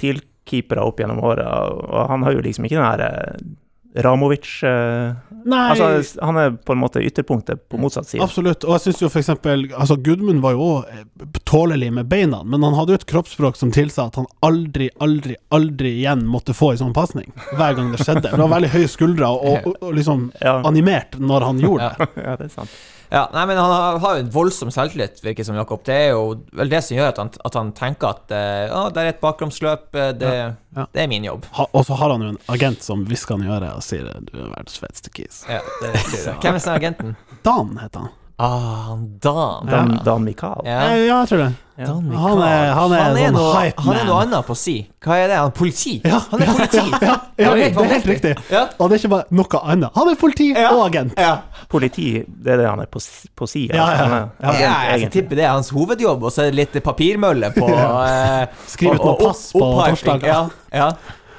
TIL-keepere 0.53 0.85
opp 0.85 1.01
gjennom 1.01 1.21
året, 1.25 1.47
og 1.47 2.09
han 2.11 2.23
har 2.27 2.37
jo 2.37 2.45
liksom 2.45 2.69
ikke 2.69 2.79
den 2.79 2.87
her 2.87 3.05
eh, 3.09 4.03
Ramovic 4.03 4.63
eh, 4.65 5.13
Altså, 5.43 6.21
han 6.23 6.37
er 6.39 6.53
på 6.55 6.73
en 6.73 6.79
måte 6.79 7.01
ytterpunktet 7.03 7.65
på 7.69 7.77
motsatt 7.83 8.07
side. 8.09 8.23
Absolutt, 8.23 8.63
og 8.65 8.77
jeg 8.77 8.85
syns 8.85 9.03
jo 9.03 9.09
eksempel 9.11 9.65
Altså, 9.75 9.97
Gudmund 9.99 10.41
var 10.45 10.55
jo 10.55 10.69
òg 10.79 11.27
tålelig 11.49 11.91
med 11.93 12.07
beina, 12.09 12.45
men 12.47 12.63
han 12.63 12.77
hadde 12.79 12.95
jo 12.95 13.01
et 13.01 13.09
kroppsspråk 13.11 13.59
som 13.59 13.73
tilsa 13.75 14.07
at 14.07 14.21
han 14.21 14.29
aldri, 14.47 14.89
aldri, 15.03 15.35
aldri 15.53 15.97
igjen 15.99 16.23
måtte 16.31 16.55
få 16.57 16.73
en 16.73 16.85
sånn 16.85 16.97
pasning. 16.97 17.29
Hver 17.59 17.77
gang 17.77 17.91
det 17.93 18.01
skjedde. 18.05 18.31
Det 18.31 18.41
var 18.41 18.55
veldig 18.55 18.73
høye 18.73 18.89
skuldre 18.95 19.35
og, 19.35 19.67
og, 19.67 19.77
og 19.83 19.95
liksom 19.99 20.31
Ja, 20.41 20.61
animert 20.69 21.19
når 21.19 21.49
han 21.51 21.63
gjorde 21.67 21.91
det. 21.99 22.11
ja, 22.29 22.39
det 22.39 22.49
er 22.49 22.55
sant. 22.55 22.81
Ja, 23.13 23.27
nei, 23.35 23.43
men 23.51 23.59
han 23.61 23.69
har, 23.71 23.99
har 24.01 24.15
jo 24.17 24.23
en 24.25 24.31
voldsom 24.33 24.71
selvtillit, 24.73 25.19
virker 25.21 25.45
som 25.45 25.57
Jakob. 25.59 25.83
Det 25.85 25.97
er 26.07 26.15
jo 26.15 26.23
vel 26.57 26.71
det 26.73 26.81
som 26.87 26.97
gjør 26.97 27.11
at 27.11 27.19
han, 27.21 27.31
at 27.45 27.59
han 27.59 27.73
tenker 27.77 28.15
at 28.15 28.33
eh, 28.33 28.63
ja, 28.71 28.87
det 28.95 29.03
er 29.03 29.11
et 29.11 29.21
bakromsløp, 29.21 29.91
eh, 29.93 30.15
det, 30.17 30.31
Ja, 30.33 30.47
ja. 30.79 30.87
det 30.97 31.05
er 31.05 31.11
min 31.13 31.27
jobb. 31.29 31.45
Ha, 31.59 31.67
og 31.77 31.85
så 31.85 31.99
har 32.01 32.15
han 32.15 32.25
jo 32.25 32.33
en 32.33 32.41
agent 32.55 32.87
som 32.87 33.05
hvisker 33.09 33.37
han 33.37 33.45
i 33.45 33.53
øret 33.53 33.77
og 33.77 33.85
sier 33.85 34.09
du 34.09 34.33
er 34.39 34.49
verdens 34.49 34.81
feteste 34.81 35.13
kis. 35.13 35.43
Ja, 35.51 35.61
det 35.83 35.93
tror. 36.09 36.41
Hvem 36.41 36.57
er 36.57 36.65
den 36.65 36.75
agenten? 36.79 37.15
Dan 37.45 37.77
heter 37.83 38.07
han. 38.07 38.17
Ah, 38.39 38.97
Dan. 39.21 39.67
Dan, 39.69 40.01
Dan 40.05 40.25
Mikael. 40.25 40.63
Ja. 40.65 40.81
Ja, 40.89 40.95
ja 40.97 41.19
jeg 41.21 41.29
tror 41.29 41.39
det. 41.39 41.53
Ja. 41.79 41.85
Dan 41.87 42.11
Han 42.13 42.39
er- 42.43 42.73
han 42.75 42.93
er 42.93 43.01
han 43.03 43.17
er 43.17 43.27
sånn 43.29 43.33
noe, 43.37 43.53
hype 43.63 43.81
han 43.83 43.97
er 43.97 44.05
noe 44.05 44.23
annet 44.23 44.47
på 44.47 44.57
si. 44.57 44.75
Hva 45.05 45.17
er 45.17 45.29
det? 45.29 45.37
Han 45.37 45.47
er 45.47 45.55
politi? 45.57 45.93
Ja, 46.05 46.19
Han 46.31 46.43
er 46.43 46.47
politi! 46.53 46.83
Ja, 47.03 47.15
ja, 47.39 47.55
det 47.55 47.69
er 47.77 47.85
helt 47.93 48.07
riktig. 48.07 48.33
Ja. 48.51 48.63
Og 48.79 48.91
det 48.91 48.97
er 48.97 49.01
ikke 49.03 49.11
bare 49.15 49.25
noe 49.31 49.61
annet. 49.73 49.91
Han 49.95 50.09
er 50.13 50.15
politi 50.21 50.49
Ja. 50.55 50.71
og 50.75 50.83
agent. 50.89 51.15
Ja. 51.19 51.37
Politi, 51.69 52.25
det 52.27 52.53
er 52.53 52.57
det 52.63 52.69
han 52.69 52.81
er 52.81 52.87
på, 52.87 53.01
på 53.37 53.49
si? 53.49 53.67
Ja, 53.73 53.87
ja. 53.91 54.09
Ja, 54.09 54.21
agent, 54.49 54.61
Ja, 54.61 54.97
jeg 54.97 55.11
tipper 55.13 55.37
det 55.37 55.45
er 55.45 55.53
hans 55.55 55.71
hovedjobb, 55.71 56.23
og 56.23 56.31
så 56.33 56.43
er 56.47 56.51
det 56.51 56.61
litt 56.61 56.83
papirmølle 56.85 57.53
på 57.57 57.69
eh, 57.71 58.47
Skrive 58.67 58.95
ut 58.95 59.01
og- 59.01 59.07
noe 59.07 59.29
pass 59.29 59.53
på 59.53 59.61
torsdager. 59.61 60.27
Ja, 60.27 60.49
ja. 60.73 60.91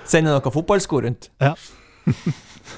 Sende 0.05 0.31
noen 0.33 0.51
fotballsko 0.51 1.01
rundt. 1.03 1.29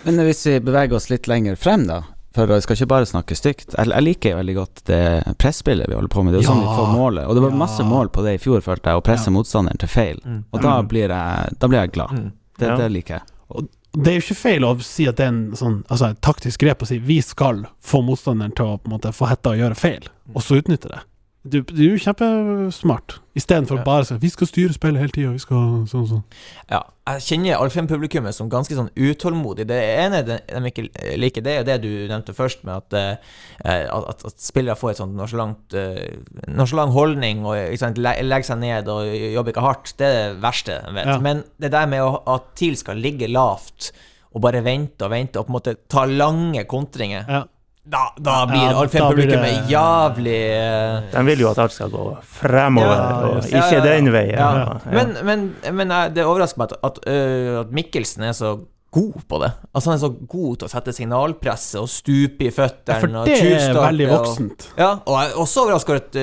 Men 0.06 0.18
hvis 0.26 0.44
vi 0.46 0.60
beveger 0.60 0.94
oss 0.98 1.10
litt 1.10 1.28
lenger 1.28 1.56
frem, 1.58 1.88
da 1.88 2.02
For 2.36 2.52
jeg 2.52 2.66
skal 2.66 2.76
ikke 2.76 2.88
bare 2.92 3.08
snakke 3.08 3.36
stygt. 3.40 3.76
Jeg, 3.78 3.88
jeg 3.94 4.04
liker 4.04 4.36
veldig 4.42 4.56
godt 4.58 4.82
det 4.90 5.02
presspillet 5.40 5.88
vi 5.88 5.96
holder 5.96 6.12
på 6.12 6.24
med. 6.26 6.34
Det 6.36 6.42
er 6.42 6.44
jo 6.44 6.50
sånn 6.52 6.64
vi 6.66 6.74
får 6.76 6.90
målet. 6.92 7.28
Og 7.30 7.38
det 7.38 7.44
var 7.46 7.54
Ja. 7.56 7.60
masse 7.62 7.84
mål 7.88 8.10
på 8.12 8.24
det 8.26 8.34
i 8.36 8.42
fjor, 8.44 8.60
følte 8.66 8.92
jeg, 8.92 9.00
å 9.00 9.06
presse 9.06 9.32
Ja. 9.32 9.36
motstanderen 9.38 9.80
til 9.80 9.88
feil. 9.90 10.20
Mm. 10.26 10.44
Og 10.52 10.62
da 10.62 10.82
blir 10.84 11.08
jeg, 11.08 11.56
da 11.60 11.68
blir 11.72 11.80
jeg 11.80 11.92
glad. 11.96 12.12
Mm. 12.12 12.32
Det, 12.60 12.68
Ja. 12.68 12.76
det 12.78 12.92
liker 12.92 13.14
jeg. 13.20 13.22
Og 13.56 13.68
Det 13.96 14.08
er 14.12 14.20
jo 14.20 14.26
ikke 14.26 14.36
feil 14.36 14.62
å 14.68 14.82
si 14.84 15.06
at 15.08 15.16
det 15.16 15.24
er 15.24 15.28
en 15.30 15.52
sånn, 15.56 15.84
altså 15.88 16.10
et 16.12 16.20
taktisk 16.20 16.60
grep 16.60 16.80
å 16.84 16.86
si 16.88 16.98
vi 17.00 17.22
skal 17.22 17.66
få 17.82 18.04
motstanderen 18.04 18.54
til 18.54 18.66
å 18.66 18.78
på 18.78 18.92
en 18.92 19.00
måte 19.00 19.14
få 19.16 19.30
hetta 19.30 19.52
og 19.52 19.56
gjøre 19.58 19.76
feil, 19.80 20.10
og 20.36 20.42
så 20.44 20.58
utnytte 20.62 20.90
det. 20.92 21.00
Du, 21.46 21.60
du 21.62 21.78
er 21.78 21.92
jo 21.94 21.98
kjempesmart, 22.02 23.20
istedenfor 23.38 23.78
Ja. 23.78 23.84
bare 23.86 24.06
si 24.08 24.16
vi 24.18 24.30
skal 24.34 24.48
styre 24.50 24.74
spillet 24.74 24.98
hele 25.04 25.14
tida, 25.14 25.32
vi 25.36 25.38
skal 25.44 25.84
sånn 25.92 26.08
sånn. 26.10 26.24
Ja, 26.72 26.80
jeg 27.06 27.22
kjenner 27.22 27.60
Alfheim-publikummet 27.62 28.34
som 28.34 28.50
ganske 28.50 28.74
sånn 28.74 28.90
utålmodig. 28.98 29.68
Det 29.70 29.78
ene 29.78 30.24
de, 30.26 30.40
ikke 30.72 30.88
liker, 31.22 31.46
det 31.46 31.54
er 31.60 31.64
det 31.68 31.76
du 31.84 32.08
nevnte 32.10 32.34
først, 32.34 32.64
med 32.66 32.74
at, 32.82 32.94
eh, 32.98 33.86
at, 33.94 34.10
at, 34.10 34.26
at 34.26 34.42
spillere 34.42 34.76
får 34.76 34.96
et 34.96 34.98
sånt 35.04 35.14
nonchalant 35.16 35.78
eh, 35.78 36.18
nonchalant 36.48 36.92
holdning 36.98 37.46
og 37.46 37.54
legger 37.56 38.44
seg 38.50 38.58
ned 38.66 38.90
og 38.90 39.06
jobber 39.14 39.54
ikke 39.54 39.68
hardt. 39.70 39.94
Det 40.02 40.08
er 40.10 40.18
det 40.34 40.42
verste 40.42 40.80
jeg 40.82 40.98
vet. 40.98 41.14
Ja. 41.14 41.20
Men 41.20 41.44
det 41.62 41.72
der 41.78 41.86
med 41.94 42.22
at 42.26 42.50
TIL 42.58 42.76
skal 42.82 42.98
ligge 42.98 43.30
lavt 43.30 43.92
og 44.36 44.42
bare 44.44 44.60
vente 44.66 45.06
og 45.06 45.12
vente 45.14 45.40
og 45.40 45.46
på 45.46 45.54
en 45.54 45.60
måte 45.62 45.76
ta 45.88 46.06
lange 46.10 46.66
kontringer, 46.66 47.24
Ja. 47.30 47.44
Da, 47.86 48.10
da 48.18 48.46
blir 48.50 48.64
Ja, 48.66 48.84
det- 49.14 49.70
jævlig 49.70 50.38
eh, 50.58 51.02
De 51.12 51.26
vil 51.26 51.40
jo 51.40 51.50
at 51.52 51.60
alt 51.60 51.72
skal 51.76 51.90
gå 51.94 52.18
fremover, 52.22 52.96
Ja, 52.96 53.28
og 53.30 53.44
ikke 53.44 53.58
Ja, 53.58 53.66
ja, 53.72 53.76
ja. 53.76 53.84
den 53.96 54.12
veien. 54.14 54.38
Ja. 54.40 54.50
Ja. 54.58 54.80
Men, 54.92 55.18
men, 55.26 55.56
men 55.76 55.92
eh, 55.92 56.08
det 56.10 56.26
overrasker 56.26 56.58
meg 56.64 56.72
at, 56.72 56.80
at, 56.84 57.00
øh, 57.08 57.60
at 57.60 57.72
Mikkelsen 57.72 58.24
er 58.24 58.32
så 58.34 58.56
god 58.96 59.14
på 59.30 59.38
det. 59.44 59.52
Altså 59.76 59.90
Han 59.92 59.98
er 59.98 60.02
så 60.08 60.12
god 60.30 60.56
til 60.58 60.66
å 60.68 60.72
sette 60.72 60.94
signalpresset 60.96 61.82
og 61.82 61.90
stupe 61.92 62.46
i 62.48 62.50
Ja, 62.50 62.56
føttene. 62.56 63.00
for 63.02 63.18
og 63.20 63.26
det 63.28 63.40
er 63.42 63.74
veldig 63.74 63.82
veldig 63.84 64.10
og- 64.10 64.18
voksent. 64.26 64.70
Ja, 64.78 64.92
og 65.06 65.18
jeg 65.22 65.32
er 65.32 65.40
også 65.44 65.66
overraska 65.66 65.92
over 65.92 66.02
at, 66.02 66.16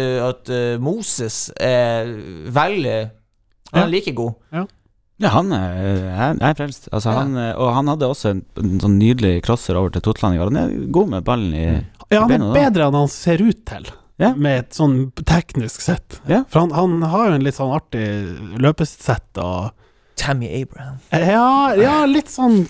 at 0.49 0.81
Moses 0.81 1.51
er 1.61 2.07
veldig 2.51 3.11
Han 3.73 3.81
Ja. 3.81 3.87
er 3.87 3.91
like 3.91 4.13
god. 4.15 4.33
Ja, 4.53 4.65
han 5.31 5.53
er, 5.53 5.75
jeg 6.11 6.37
er 6.43 6.55
frelst. 6.59 6.89
Altså, 6.93 7.11
Ja. 7.13 7.19
han, 7.23 7.37
og 7.57 7.75
han 7.77 7.87
hadde 7.93 8.09
også 8.09 8.31
en, 8.31 8.45
en 8.59 8.81
sånn 8.81 8.99
nydelig 8.99 9.43
crosser 9.47 9.77
over 9.79 9.91
til 9.95 10.03
Totland 10.03 10.35
i 10.35 10.39
går. 10.39 10.51
Han 10.51 10.57
er 10.63 10.87
god 10.91 11.09
med 11.09 11.25
ballen 11.25 11.55
i 11.55 11.67
Ja, 12.13 12.25
han 12.27 12.33
er 12.33 12.53
bedre 12.57 12.89
enn 12.89 12.95
han 12.95 13.09
ser 13.09 13.43
ut 13.43 13.65
til, 13.67 13.87
Ja. 14.19 14.35
med 14.35 14.59
et 14.59 14.71
sånn 14.75 15.13
teknisk 15.25 15.81
sett. 15.81 16.21
Ja. 16.29 16.43
For 16.49 16.61
han, 16.61 16.71
han 16.77 17.03
har 17.03 17.29
jo 17.29 17.35
en 17.39 17.45
litt 17.45 17.55
sånn 17.57 17.73
artig 17.75 18.05
løpesett 18.61 19.39
og 19.39 19.71
Tammy 20.17 20.49
Abraham. 20.63 20.99
Ja, 21.11 21.75
ja 21.75 22.05
litt 22.07 22.29
sånn 22.29 22.67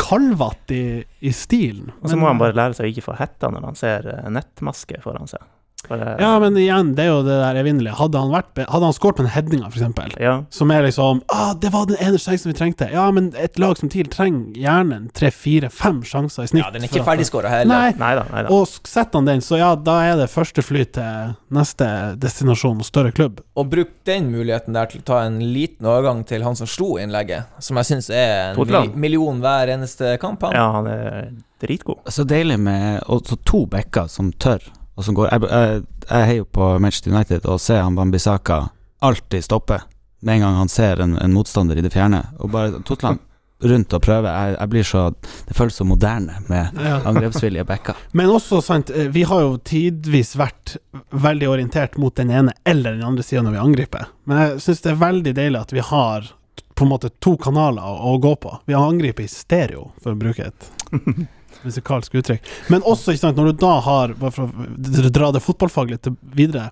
kalvete 0.00 0.74
i, 0.74 1.04
i 1.20 1.32
stilen. 1.36 1.92
Og 2.02 2.10
så 2.10 2.16
må 2.18 2.26
han 2.30 2.40
bare 2.40 2.56
lære 2.56 2.74
seg 2.78 2.88
å 2.88 2.92
ikke 2.92 3.04
få 3.10 3.16
hetta 3.18 3.50
når 3.52 3.66
han 3.68 3.78
ser 3.78 4.08
eh, 4.08 4.30
nettmaske 4.32 5.00
foran 5.04 5.28
seg. 5.30 5.42
Bare, 5.88 6.16
Ja, 6.20 6.38
men 6.38 6.56
igjen, 6.56 6.94
det 6.94 7.04
er 7.04 7.08
jo 7.10 7.22
det 7.26 7.36
der 7.40 7.58
evinnelige. 7.62 7.94
Hadde 7.98 8.20
han, 8.22 8.30
vært 8.30 8.60
hadde 8.70 8.86
han 8.86 8.94
skåret 8.96 9.16
på 9.18 9.24
den 9.24 9.32
headinga, 9.34 9.66
eksempel, 9.72 10.12
ja. 10.22 10.34
som 10.50 10.70
er 10.70 10.82
liksom 10.86 11.22
ah, 11.28 11.54
'Det 11.54 11.72
var 11.72 11.86
den 11.90 11.96
ene 12.00 12.18
sjansen 12.22 12.52
vi 12.52 12.56
trengte'. 12.58 12.88
Ja, 12.92 13.10
men 13.10 13.32
et 13.36 13.58
lag 13.58 13.76
som 13.78 13.88
TIL 13.88 14.06
trenger 14.12 14.54
gjerne 14.62 14.96
en 14.96 15.08
tre, 15.14 15.30
fire, 15.30 15.70
fem 15.70 16.02
sjanser 16.06 16.44
i 16.44 16.46
snitt. 16.52 16.64
Ja, 16.64 16.70
den 16.70 16.82
er 16.84 16.88
ikke 16.92 17.04
ferdigskåra 17.04 17.48
heller. 17.48 17.72
Nei, 17.74 17.92
Neida, 17.98 18.24
neida. 18.32 18.48
og 18.50 18.66
setter 18.68 19.18
han 19.18 19.26
den, 19.26 19.40
så 19.42 19.58
ja, 19.58 19.74
da 19.74 19.98
er 20.12 20.16
det 20.22 20.30
første 20.30 20.62
fly 20.62 20.84
til 20.84 21.34
neste 21.50 22.16
destinasjon 22.22 22.78
og 22.78 22.86
større 22.86 23.12
klubb. 23.12 23.40
Og 23.56 23.70
bruk 23.70 23.88
den 24.06 24.30
muligheten 24.32 24.72
der 24.74 24.86
til 24.86 25.00
å 25.02 25.04
ta 25.04 25.22
en 25.26 25.40
liten 25.52 25.86
overgang 25.86 26.24
til 26.26 26.42
han 26.46 26.56
som 26.56 26.66
slo 26.66 26.96
innlegget, 27.02 27.50
som 27.58 27.76
jeg 27.76 27.90
syns 27.90 28.10
er 28.10 28.50
en 28.52 28.56
Totland. 28.56 28.94
million 28.96 29.40
hver 29.42 29.68
eneste 29.74 30.16
kamp. 30.22 30.42
Han. 30.42 30.52
Ja, 30.54 30.68
han 30.72 30.86
er 30.86 31.32
dritgod. 31.62 31.98
Så 32.10 32.24
deilig 32.24 32.58
med 32.58 33.02
også 33.06 33.36
to 33.44 33.66
backer 33.66 34.08
som 34.08 34.32
tør, 34.32 34.62
og 34.94 35.04
som 35.06 35.16
går 35.16 35.30
Jeg, 35.32 35.48
jeg, 35.48 35.82
jeg 36.08 36.28
heier 36.28 36.44
på 36.44 36.78
Manchester 36.78 37.14
United 37.14 37.46
og 37.48 37.60
ser 37.60 37.82
han 37.82 37.96
Bambisaka 37.96 38.66
alltid 39.02 39.44
stoppe 39.44 39.80
med 40.22 40.34
en 40.34 40.40
gang 40.44 40.54
han 40.54 40.68
ser 40.70 41.00
en, 41.00 41.16
en 41.18 41.32
motstander 41.34 41.78
i 41.78 41.82
det 41.82 41.90
fjerne. 41.90 42.20
Og 42.38 42.52
bare 42.52 42.82
Totland 42.86 43.18
rundt 43.62 43.94
og 43.94 44.02
prøve. 44.02 44.30
Jeg, 44.30 44.56
jeg 44.58 44.70
blir 44.70 44.86
så 44.86 45.02
Det 45.48 45.56
føles 45.56 45.74
så 45.74 45.84
moderne 45.84 46.36
med 46.48 46.78
Ja. 46.78 47.00
angrepsvillige 47.10 47.64
backer. 47.64 47.98
Men 48.12 48.30
også, 48.30 48.60
sant, 48.62 48.90
eh, 48.90 49.08
vi 49.10 49.22
har 49.22 49.40
jo 49.42 49.56
tidvis 49.58 50.36
vært 50.38 50.76
veldig 51.10 51.48
orientert 51.48 51.98
mot 51.98 52.14
den 52.16 52.30
ene 52.30 52.54
eller 52.64 52.92
den 52.98 53.06
andre 53.06 53.22
sida 53.26 53.42
når 53.42 53.56
vi 53.56 53.64
angriper. 53.64 54.06
Men 54.24 54.38
jeg 54.44 54.62
syns 54.66 54.84
det 54.86 54.94
er 54.94 55.02
veldig 55.02 55.34
deilig 55.34 55.60
at 55.60 55.74
vi 55.74 55.84
har 55.90 56.30
på 56.74 56.86
en 56.86 56.90
måte 56.94 57.10
to 57.20 57.36
kanaler 57.36 57.82
å, 57.82 58.16
gå 58.18 58.32
på. 58.36 58.54
Vi 58.66 58.74
har 58.74 58.86
angrepet 58.88 59.26
i 59.26 59.30
stereo, 59.30 59.90
for 60.02 60.14
å 60.14 60.18
bruke 60.18 60.48
et 60.48 60.70
musikalsk 61.66 62.14
uttrykk. 62.20 62.48
Men 62.72 62.84
også, 62.88 63.14
sant, 63.18 63.36
når 63.38 63.52
du 63.52 63.64
da 63.64 63.72
har 63.84 64.14
Bare 64.20 64.34
for 64.34 64.50
å 64.50 65.10
dra 65.12 65.30
det 65.34 65.42
fotballfaglig 65.44 66.00
til 66.04 66.16
videre 66.36 66.70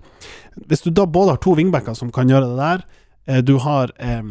Hvis 0.69 0.83
du 0.85 0.91
da 0.91 1.05
både 1.05 1.35
har 1.35 1.41
to 1.43 1.55
wingbacker 1.57 1.95
som 1.97 2.11
kan 2.13 2.29
gjøre 2.29 2.51
det 2.51 2.57
der, 2.59 2.85
eh, 3.27 3.41
du 3.45 3.55
har 3.63 3.91
eh, 3.97 4.23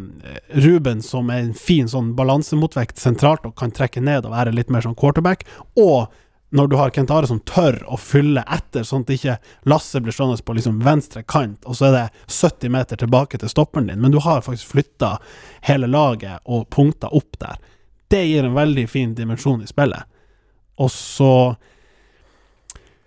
Ruben 0.64 1.02
som 1.02 1.30
er 1.30 1.44
en 1.44 1.54
fin 1.54 1.88
sånn 1.88 2.14
balansemotvekt 2.18 3.00
sentralt 3.00 3.46
og 3.48 3.56
kan 3.58 3.72
trekke 3.74 4.02
ned 4.04 4.26
og 4.26 4.34
være 4.36 4.54
litt 4.54 4.70
mer 4.70 4.84
sånn 4.84 4.98
quarterback, 4.98 5.46
og 5.80 6.10
når 6.50 6.68
du 6.68 6.76
har 6.76 6.90
Kent 6.90 7.10
Are 7.14 7.28
som 7.30 7.40
tør 7.46 7.78
å 7.86 7.96
fylle 8.00 8.42
etter, 8.50 8.82
sånn 8.86 9.04
at 9.06 9.12
ikke 9.14 9.36
Lasse 9.70 10.00
blir 10.02 10.14
stående 10.14 10.42
på 10.42 10.56
liksom 10.58 10.80
venstre 10.82 11.22
kant, 11.22 11.62
og 11.64 11.78
så 11.78 11.88
er 11.88 11.96
det 11.96 12.06
70 12.26 12.74
meter 12.74 12.98
tilbake 12.98 13.38
til 13.38 13.52
stopperen 13.52 13.90
din, 13.90 14.00
men 14.02 14.14
du 14.14 14.18
har 14.24 14.42
faktisk 14.42 14.72
flytta 14.74 15.16
hele 15.68 15.90
laget 15.90 16.42
og 16.44 16.66
punkta 16.74 17.12
opp 17.14 17.38
der. 17.38 17.60
Det 18.10 18.24
gir 18.26 18.48
en 18.48 18.58
veldig 18.58 18.88
fin 18.90 19.14
dimensjon 19.14 19.62
i 19.62 19.70
spillet. 19.70 20.09
Og 20.80 20.90
så 20.92 21.32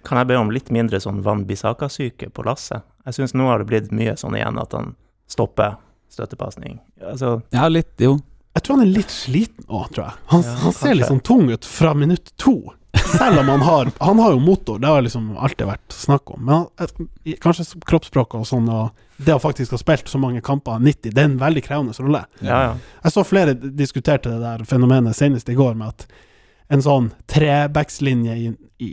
Kan 0.04 0.20
jeg 0.20 0.28
be 0.34 0.36
om 0.38 0.52
litt 0.52 0.68
mindre 0.74 1.00
sånn 1.00 1.22
Van 1.24 1.46
Bissaka-syke 1.48 2.28
på 2.36 2.44
Lasse? 2.44 2.82
Jeg 3.08 3.16
syns 3.18 3.34
nå 3.36 3.48
har 3.48 3.62
det 3.62 3.70
blitt 3.70 3.92
mye 3.96 4.16
sånn 4.20 4.36
igjen 4.36 4.60
at 4.60 4.76
han 4.76 4.94
stopper 5.32 5.78
støttepasning. 6.12 6.80
Altså, 7.02 7.38
Ja, 7.56 7.70
litt, 7.72 7.94
jo. 8.04 8.18
Jeg 8.54 8.64
tror 8.66 8.78
han 8.78 8.86
er 8.86 8.92
litt 9.00 9.12
sliten 9.14 9.66
òg, 9.66 9.88
tror 9.96 10.10
jeg. 10.10 10.18
Han, 10.34 10.44
Ja, 10.46 10.56
han 10.66 10.76
ser 10.78 10.98
litt 11.00 11.08
sånn 11.10 11.24
tung 11.24 11.48
ut 11.50 11.66
fra 11.66 11.94
minutt 11.98 12.34
to. 12.38 12.58
Selv 12.94 13.40
om 13.42 13.48
han 13.50 13.64
har 13.66 13.92
Han 14.00 14.20
har 14.20 14.36
jo 14.36 14.40
motor, 14.44 14.78
det 14.80 14.88
har 14.88 15.02
liksom 15.02 15.32
alltid 15.38 15.66
vært 15.68 15.96
snakk 15.96 16.30
om. 16.36 16.44
Men 16.46 16.68
han, 16.78 17.08
kanskje 17.42 17.80
kroppsspråket 17.88 18.44
og 18.44 18.46
sånn, 18.48 18.68
og 18.70 18.92
det 19.24 19.34
å 19.34 19.42
faktisk 19.42 19.72
ha 19.74 19.80
spilt 19.82 20.12
så 20.12 20.20
mange 20.22 20.44
kamper, 20.46 20.78
90, 20.84 21.14
det 21.16 21.24
er 21.24 21.32
en 21.32 21.40
veldig 21.40 21.64
krevende 21.64 21.96
rolle. 21.98 22.26
ja, 22.44 22.60
ja. 22.68 22.76
Jeg 23.04 23.16
så 23.16 23.24
flere 23.26 23.56
diskuterte 23.56 24.30
det 24.36 24.44
der 24.44 24.64
fenomenet 24.70 25.16
senest 25.18 25.50
i 25.50 25.56
går, 25.58 25.74
med 25.80 25.88
at 25.96 26.06
en 26.70 26.82
sånn 26.82 27.12
trebackslinje 27.28 28.36
i, 28.38 28.52
i 28.80 28.92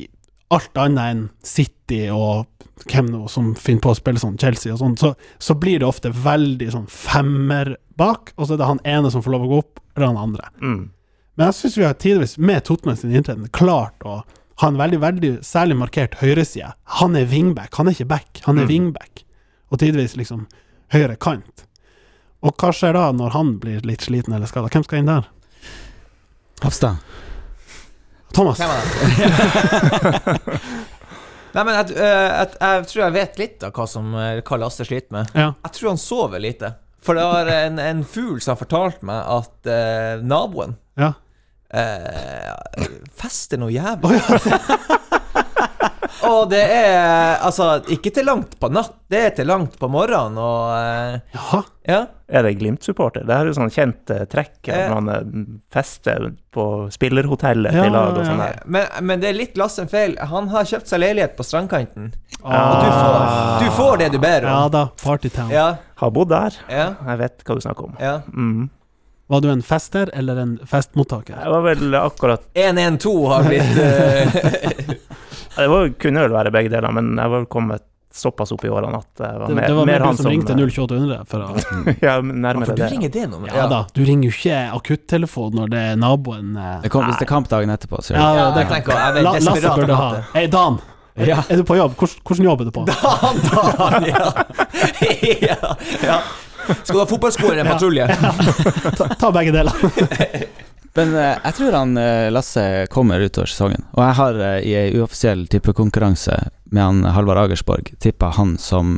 alt 0.50 0.76
annet 0.78 1.11
enn 1.12 1.22
City 1.46 2.09
og 2.11 2.46
hvem 2.90 3.11
nå 3.12 3.26
som 3.28 3.52
finner 3.54 3.83
på 3.85 3.90
å 3.92 3.98
spille 3.98 4.18
sånn, 4.22 4.38
Chelsea 4.40 4.72
og 4.72 4.78
sånn, 4.80 4.96
så, 4.96 5.12
så 5.38 5.54
blir 5.54 5.78
det 5.83 5.87
ofte 5.87 6.11
veldig 6.11 6.70
sånn 6.72 6.87
femmer 6.88 7.74
bak, 8.00 8.33
og 8.37 8.46
så 8.48 8.54
er 8.56 8.62
det 8.62 8.68
han 8.70 8.80
ene 8.88 9.11
som 9.12 9.22
får 9.22 9.35
lov 9.35 9.44
å 9.44 9.50
gå 9.50 9.59
opp, 9.61 9.80
eller 9.94 10.06
han 10.11 10.16
andre. 10.22 10.48
Mm. 10.64 10.80
Men 11.37 11.46
jeg 11.50 11.59
syns 11.59 11.76
vi 11.78 11.85
har 11.85 11.98
tidvis, 12.00 12.38
med 12.40 12.64
Tottenham 12.64 12.96
sin 12.96 13.12
inntreden, 13.14 13.50
klart 13.52 14.00
å 14.09 14.22
ha 14.61 14.68
en 14.68 14.76
veldig, 14.80 14.98
veldig 15.00 15.33
særlig 15.44 15.76
markert 15.80 16.16
høyreside. 16.20 16.72
Han 17.00 17.14
er 17.16 17.28
wingback, 17.30 17.74
han 17.76 17.88
er 17.88 17.96
ikke 17.96 18.09
back, 18.11 18.40
han 18.46 18.59
er 18.59 18.64
Mm. 18.66 18.72
wingback. 18.72 19.22
Og 19.70 19.78
tidvis 19.78 20.16
liksom 20.16 20.46
høyre 20.92 21.16
kant. 21.20 21.66
Og 22.42 22.56
hva 22.56 22.72
skjer 22.72 22.96
da 22.96 23.06
når 23.12 23.30
han 23.37 23.54
blir 23.61 23.85
litt 23.85 24.00
sliten 24.09 24.35
eller 24.35 24.48
skada? 24.48 24.68
Hvem 24.72 24.85
skal 24.85 24.98
inn 25.02 25.06
der? 25.12 25.28
Hafstad. 26.64 26.96
Thomas. 28.32 28.58
Nei, 31.50 31.64
men 31.66 31.74
jeg, 31.74 31.96
øh, 31.96 32.04
jeg, 32.04 32.48
jeg 32.60 32.86
tror 32.92 33.02
jeg 33.02 33.14
vet 33.16 33.40
litt 33.40 33.64
av 33.66 33.74
hva, 33.74 33.86
som, 33.90 34.12
øh, 34.14 34.38
hva 34.46 34.58
Lasse 34.62 34.86
sliter 34.86 35.16
med. 35.16 35.32
Ja. 35.34 35.48
Jeg 35.66 35.72
tror 35.76 35.88
han 35.92 35.98
sover 36.00 36.42
lite. 36.42 36.68
For 37.02 37.16
det 37.16 37.24
var 37.24 37.48
en, 37.50 37.80
en 37.80 38.04
fugl 38.04 38.40
som 38.44 38.54
har 38.54 38.60
fortalt 38.60 39.02
meg 39.08 39.24
at 39.24 39.68
eh, 39.72 40.20
naboen 40.20 40.76
ja. 41.00 41.14
eh, 41.72 42.52
fester 43.16 43.58
noe 43.60 43.72
jævlig. 43.72 44.20
og 46.28 46.50
det 46.50 46.61
er 46.62 47.38
altså 47.46 47.66
ikke 47.92 48.11
til 48.14 48.26
langt 48.28 48.56
på 48.61 48.68
natt, 48.72 48.94
det 49.11 49.20
er 49.26 49.35
til 49.37 49.46
langt 49.50 49.76
på 49.80 49.88
morgenen, 49.90 50.37
og 50.38 50.72
eh, 50.76 51.20
Jaha. 51.37 51.61
Ja. 51.90 52.00
Er 52.30 52.44
det 52.46 52.52
Glimt-supporter? 52.61 53.24
Det 53.26 53.35
her 53.35 53.42
er 53.48 53.50
jo 53.50 53.56
sånn 53.56 53.72
kjent 53.74 54.11
eh, 54.14 54.24
trekk 54.30 54.68
Eh. 54.70 54.83
når 54.87 55.00
man 55.00 55.09
eh, 55.14 55.44
fester 55.74 56.28
på 56.54 56.64
spillerhotellet 56.94 57.74
Ja, 57.74 57.83
til 57.87 57.94
lag 57.96 58.12
og 58.14 58.20
ja, 58.22 58.26
sånn 58.28 58.42
ja. 58.44 58.48
der. 58.52 58.61
Men, 58.70 58.87
men 59.09 59.22
det 59.24 59.30
er 59.33 59.38
litt 59.40 59.56
Lassen 59.59 59.88
feil. 59.90 60.14
Han 60.30 60.48
har 60.52 60.68
kjøpt 60.70 60.87
seg 60.92 61.00
leilighet 61.02 61.35
på 61.38 61.46
strandkanten. 61.48 62.12
Ah. 62.42 62.61
Og 62.61 62.76
du 62.85 62.90
får, 62.90 63.24
du 63.64 63.70
får 63.80 63.96
det 64.04 64.11
du 64.14 64.18
ber 64.22 64.46
Ja 64.46 64.61
da, 64.72 64.85
Partytown. 65.02 65.50
Ja, 65.54 65.68
Har 66.04 66.11
bodd 66.14 66.30
der. 66.30 66.54
ja, 66.70 66.92
Jeg 67.09 67.18
vet 67.24 67.42
hva 67.48 67.56
du 67.59 67.64
snakker 67.66 67.90
om. 67.90 67.96
ja. 68.00 68.20
Mm. 68.35 68.68
Var 69.30 69.40
du 69.44 69.46
en 69.52 69.61
fester 69.62 70.11
eller 70.18 70.40
en 70.42 70.56
festmottaker? 70.66 71.37
Jeg 71.38 71.50
var 71.52 71.61
vel 71.62 71.94
akkurat 71.94 72.48
112 72.59 73.28
har 73.30 73.44
blitt 73.46 74.98
Det 75.61 75.68
var, 75.70 75.88
kunne 76.01 76.25
vel 76.27 76.35
være 76.35 76.53
begge 76.55 76.73
deler, 76.73 76.92
men 76.96 77.12
jeg 77.20 77.33
var 77.37 77.46
kommet 77.53 77.87
såpass 78.11 78.51
opp 78.51 78.64
i 78.66 78.70
årene 78.75 78.99
at 78.99 79.20
jeg 79.23 79.38
var 79.38 79.46
Det, 79.46 79.55
mer, 79.55 79.66
det 79.70 79.75
var 79.77 79.87
mer 79.87 80.01
mer 80.01 80.05
han 80.09 80.16
som 80.18 80.27
ringte 80.33 80.55
02800 80.59 81.20
for 81.31 81.44
å 81.44 81.51
Ja, 82.07 82.16
For 82.16 82.27
nærmere 82.27 82.75
du 82.75 82.81
det. 82.83 82.88
ringer 82.90 83.12
det 83.14 83.27
nummeret? 83.31 83.55
Ja 83.55 83.66
da, 83.70 83.85
du 83.94 84.01
ringer 84.03 84.27
jo 84.27 84.35
ikke 84.35 84.57
akuttelefon 84.81 85.55
når 85.55 85.70
det 85.70 85.83
er 85.92 86.01
naboen 86.01 86.57
eh, 86.59 86.81
Det 86.83 86.90
kom, 86.90 87.07
hvis 87.07 87.20
det 87.20 87.29
er 87.29 87.31
kamp 87.31 87.51
dagen 87.53 87.70
etterpå, 87.70 88.03
så 88.03 88.16
Ja, 88.16 88.51
det. 88.57 88.64
Ja, 88.66 88.75
jeg 88.75 88.83
ikke. 88.83 88.99
jeg 88.99 89.27
La, 89.29 89.35
Lasse 89.46 89.75
burde 89.79 90.01
ha. 90.01 90.09
Hei, 90.35 90.46
Dan. 90.51 90.81
Ja. 91.20 91.38
Er 91.46 91.61
du 91.61 91.64
på 91.68 91.77
jobb? 91.79 91.94
Hvordan 92.01 92.46
jobb 92.51 92.64
er 92.64 92.70
du 92.70 92.75
på? 92.75 92.85
Dan, 92.90 93.40
Dan, 93.46 94.09
ja. 94.11 94.27
ja, 95.46 95.75
ja. 96.11 96.18
Skal 96.83 96.94
du 96.94 97.01
ha 97.03 97.07
fotballsko 97.11 97.46
eller 97.51 97.62
en 97.64 97.70
patrulje? 97.77 98.07
Ta, 98.99 99.07
ta 99.18 99.31
begge 99.35 99.55
deler. 99.55 100.51
Men 100.98 101.14
eh, 101.14 101.37
jeg 101.44 101.57
tror 101.59 101.76
han 101.79 101.98
eh, 102.00 102.29
Lasse 102.35 102.64
kommer 102.90 103.22
utover 103.22 103.50
sesongen. 103.50 103.85
Og 103.94 104.03
jeg 104.05 104.16
har 104.20 104.40
eh, 104.46 104.57
i 104.66 104.76
ei 104.79 104.94
uoffisiell 104.98 105.46
tippekonkurranse 105.50 106.37
med 106.70 106.83
han 106.83 107.05
Halvard 107.14 107.44
Agersborg 107.46 107.92
tippa 108.03 108.33
han 108.37 108.57
som 108.59 108.96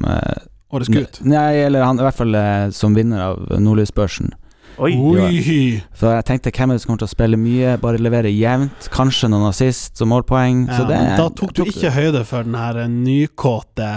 Årets 0.72 0.92
gutt. 0.92 1.20
Nei, 1.24 1.62
eller 1.66 1.85
han 1.85 2.00
i 2.00 2.05
hvert 2.05 2.16
fall 2.16 2.37
som 2.72 2.96
vinner 2.96 3.20
av 3.31 3.61
Nordlysbørsen. 3.61 4.33
Oi! 4.81 4.92
Oi! 4.96 5.83
Så 5.96 6.12
jeg 6.14 6.24
tenkte 6.28 6.52
hvem 6.55 6.72
er 6.72 6.78
det 6.78 6.83
som 6.83 6.90
kommer 6.90 7.02
til 7.02 7.11
å 7.11 7.12
spille 7.12 7.38
mye, 7.40 7.74
bare 7.81 8.00
levere 8.00 8.33
jevnt. 8.33 8.88
Kanskje 8.92 9.28
noen 9.33 9.50
assist 9.50 10.00
og 10.05 10.09
målpoeng. 10.12 10.64
Ja, 10.68 10.78
så 10.78 10.87
det, 10.88 11.00
da 11.20 11.28
tok 11.28 11.52
du 11.57 11.62
ikke 11.66 11.92
høyde 11.92 12.22
for 12.28 12.48
den 12.48 12.57
her 12.57 12.81
nykåte 12.88 13.90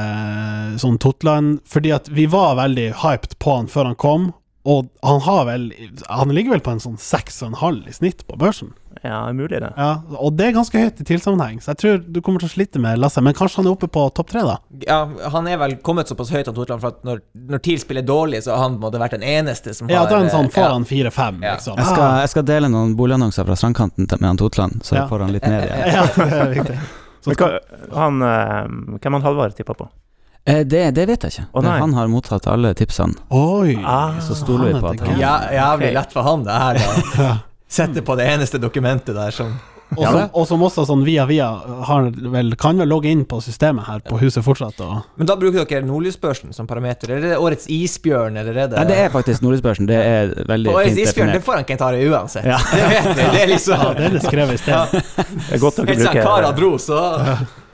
sånn 0.81 0.99
Totland 1.01 1.61
Fordi 1.71 1.93
at 1.95 2.09
vi 2.11 2.27
var 2.31 2.57
veldig 2.59 2.89
hyped 3.05 3.37
på 3.39 3.55
han 3.59 3.71
før 3.71 3.91
han 3.91 3.99
kom, 3.99 4.27
og 4.65 4.87
han 5.05 5.19
har 5.21 5.45
vel 5.45 5.67
Han 6.09 6.31
ligger 6.33 6.55
vel 6.55 6.63
på 6.65 6.71
en 6.73 6.79
sånn 6.81 6.97
seks 6.97 7.41
og 7.43 7.51
en 7.51 7.57
halv 7.61 7.87
i 7.87 7.93
snitt 7.93 8.23
på 8.27 8.37
børsen. 8.41 8.71
Ja, 9.03 9.27
det 9.27 9.35
mulig 9.37 9.59
det. 9.61 9.69
Ja, 9.77 9.99
og 10.17 10.33
det 10.39 10.47
er 10.47 10.53
ganske 10.55 10.79
høyt 10.81 11.01
i 11.03 11.05
tilsammenheng, 11.05 11.59
så 11.61 11.73
jeg 11.73 11.77
tror 11.81 11.97
du 12.15 12.21
kommer 12.25 12.41
til 12.41 12.47
å 12.49 12.53
slite 12.55 12.79
med 12.81 12.97
Lasse. 12.97 13.21
Men 13.21 13.35
kanskje 13.37 13.59
han 13.61 13.67
er 13.67 13.75
oppe 13.75 13.89
på 13.91 14.05
topp 14.17 14.31
tre, 14.31 14.41
da? 14.47 14.55
Ja, 14.87 14.97
han 15.33 15.49
er 15.51 15.59
vel 15.61 15.75
kommet 15.85 16.09
såpass 16.09 16.31
høyt 16.33 16.47
av 16.49 16.55
Totland, 16.57 16.81
for 16.81 16.95
at 16.95 17.03
når, 17.05 17.21
når 17.51 17.61
TIL 17.67 17.77
spiller 17.83 18.01
dårlig, 18.07 18.41
så 18.47 18.55
har 18.55 18.63
han 18.65 18.79
måtte 18.81 18.97
vært 19.03 19.17
den 19.19 19.27
eneste 19.27 19.75
som 19.77 19.91
Ja, 19.91 19.99
har 20.05 20.09
da 20.09 20.15
er 20.17 20.25
han 20.25 20.33
sånn 20.33 20.49
foran 20.55 20.87
fire-fem, 20.89 21.43
Ja. 21.45 21.53
liksom. 21.59 21.77
jeg, 21.77 21.85
skal, 21.91 22.07
jeg 22.23 22.29
skal 22.33 22.47
dele 22.49 22.71
noen 22.73 22.95
boligannonser 22.97 23.45
fra 23.45 23.59
strandkanten 23.59 24.07
med 24.15 24.29
han 24.31 24.37
Totland, 24.41 24.81
så 24.87 24.95
Ja. 24.97 25.05
får 25.11 25.19
han 25.27 25.35
litt 25.37 25.45
ned 25.45 25.63
igjen. 25.67 25.93
Ja, 25.93 26.07
det 26.15 26.39
er 26.39 26.53
riktig. 26.55 26.79
Hva, 27.25 27.51
han, 27.99 28.21
eh, 28.21 28.97
hvem 29.01 29.19
han 29.19 29.21
Halvard 29.27 29.55
tippa 29.57 29.73
på? 29.77 29.89
Eh, 30.47 30.61
det, 30.65 30.91
det 30.93 31.05
vet 31.09 31.23
jeg 31.25 31.31
ikke. 31.33 31.45
Oh, 31.57 31.65
han 31.65 31.93
har 31.97 32.09
mottatt 32.11 32.45
alle 32.51 32.73
tipsene. 32.77 33.17
Oi! 33.33 33.79
Ah, 33.81 34.19
så 34.21 34.35
stoler 34.37 34.73
vi 34.75 34.81
på 34.83 34.91
at 34.93 34.99
han- 35.07 35.19
Ja, 35.19 35.37
jævlig 35.51 35.93
lett 35.97 36.11
for 36.13 36.21
han, 36.27 36.43
det 36.45 36.53
her. 36.53 36.81
da 37.17 37.37
Sette 37.75 38.03
på 38.05 38.13
det 38.15 38.27
eneste 38.29 38.59
dokumentet 38.61 39.15
der 39.17 39.31
som 39.33 39.55
Og 39.97 40.03
som- 40.05 40.29
Og 40.33 40.47
som 40.47 40.61
også 40.65 40.85
sånn 40.85 41.03
via 41.05 41.25
via 41.25 41.47
har 41.85 42.11
vel, 42.11 42.55
kan 42.57 42.77
vel 42.77 42.87
logge 42.89 43.05
inn 43.09 43.23
på 43.25 43.37
systemet 43.41 43.85
her 43.85 43.99
på 44.05 44.17
huset 44.21 44.43
fortsatt. 44.45 44.79
Og, 44.81 45.01
Men 45.17 45.25
da 45.29 45.35
bruker 45.35 45.65
dere 45.65 45.81
Nordlysbørsen 45.85 46.53
som 46.53 46.67
parameter, 46.67 47.09
eller 47.09 47.25
er 47.25 47.29
det 47.35 47.37
årets 47.41 47.65
isbjørn, 47.69 48.37
eller 48.37 48.57
er 48.57 48.67
det 48.69 48.77
Nei, 48.77 48.85
det 48.89 48.97
er 48.97 49.09
faktisk 49.13 49.41
Nordlysbørsen. 49.45 49.87
Det 49.89 49.97
er 49.97 50.33
veldig 50.45 50.69
og 50.69 50.75
årets 50.81 50.93
fint 50.95 51.07
isbjørn, 51.07 51.33
det 51.33 51.43
får 51.45 51.53
han 51.61 51.65
Kent 51.69 51.81
Are 51.81 52.01
uansett. 52.09 52.45
Ja. 52.45 52.57
Det 52.75 52.87
vet 52.93 53.11
vi. 53.15 53.29
Det 53.33 53.41
er 53.43 53.47
liksom 53.53 53.77
ja, 53.81 53.93
det 53.93 54.05
er 54.05 54.17
det 54.17 54.23
skrevet 54.25 54.53
i 54.53 54.57
sted. 54.57 54.97
Det 55.15 55.53
er 55.53 55.59
godt 55.65 55.75
dere 55.81 55.95
siden 56.01 56.21
Kara 56.21 56.51
bruker, 56.51 56.59
dro, 56.61 56.77
så 56.77 57.01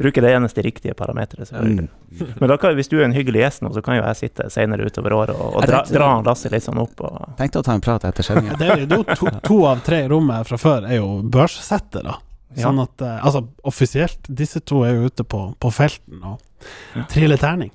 bruker 0.01 0.25
det 0.25 0.33
eneste 0.35 0.63
riktige 0.65 0.95
parameteret. 0.97 1.47
selvfølgelig. 1.47 1.87
Mm. 1.87 2.33
Men 2.39 2.51
da 2.51 2.57
kan, 2.61 2.75
hvis 2.77 2.89
du 2.91 2.97
er 2.99 3.05
en 3.07 3.15
hyggelig 3.15 3.43
gjest 3.43 3.63
nå, 3.65 3.71
så 3.75 3.83
kan 3.85 3.97
jo 3.99 4.03
jeg 4.03 4.19
sitte 4.19 4.49
senere 4.53 4.87
utover 4.89 5.15
året 5.17 5.37
og, 5.37 5.55
og 5.59 5.67
dra, 5.69 5.83
dra 5.87 6.09
Lasse 6.25 6.51
litt 6.51 6.65
sånn 6.65 6.81
opp. 6.81 7.01
Og, 7.07 7.37
Tenkte 7.39 7.61
å 7.61 7.65
ta 7.65 7.77
en 7.77 7.83
prat 7.83 8.07
etter 8.09 8.25
sendinga. 8.25 8.57
To, 8.91 9.29
to 9.43 9.57
av 9.67 9.81
tre 9.85 10.03
i 10.05 10.07
rommet 10.09 10.47
fra 10.47 10.57
før 10.59 10.85
er 10.89 10.99
jo 10.99 11.21
børssettere. 11.31 12.15
Ja. 12.55 12.67
Sånn 12.67 12.81
at 12.83 13.01
eh, 13.05 13.19
Altså, 13.25 13.45
offisielt, 13.67 14.27
disse 14.27 14.59
to 14.67 14.81
er 14.87 14.95
jo 14.97 15.11
ute 15.11 15.23
på, 15.27 15.43
på 15.59 15.71
felten 15.73 16.23
og 16.33 17.05
triller 17.11 17.39
terning. 17.39 17.71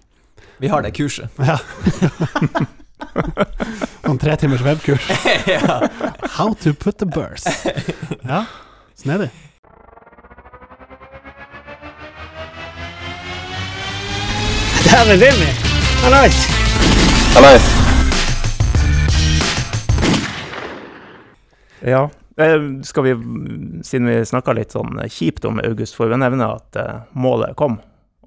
Vi 0.60 0.68
har 0.72 0.84
det 0.84 0.92
kurset. 0.96 1.32
Ja. 1.40 1.58
Sånn 4.06 4.20
tre 4.22 4.36
timers 4.40 4.62
webkurs. 4.64 5.08
How 6.36 6.54
to 6.62 6.72
put 6.74 6.98
the 7.02 7.08
burst. 7.08 7.48
Ja, 8.22 8.44
snedig. 8.96 9.30
Dæven, 14.86 15.18
Vimmi. 15.20 15.50
Hallais! 16.02 16.36
ja. 21.80 22.10
Eh, 22.36 22.82
skal 22.82 23.02
vi, 23.02 23.10
siden 23.84 24.06
vi 24.06 24.24
snakka 24.26 24.52
litt 24.52 24.74
sånn 24.76 24.98
kjipt 25.10 25.44
om 25.48 25.58
August, 25.64 25.96
får 25.96 26.10
vi 26.12 26.18
nevne 26.20 26.48
at 26.58 26.76
eh, 26.78 26.98
målet 27.16 27.56
kom 27.56 27.78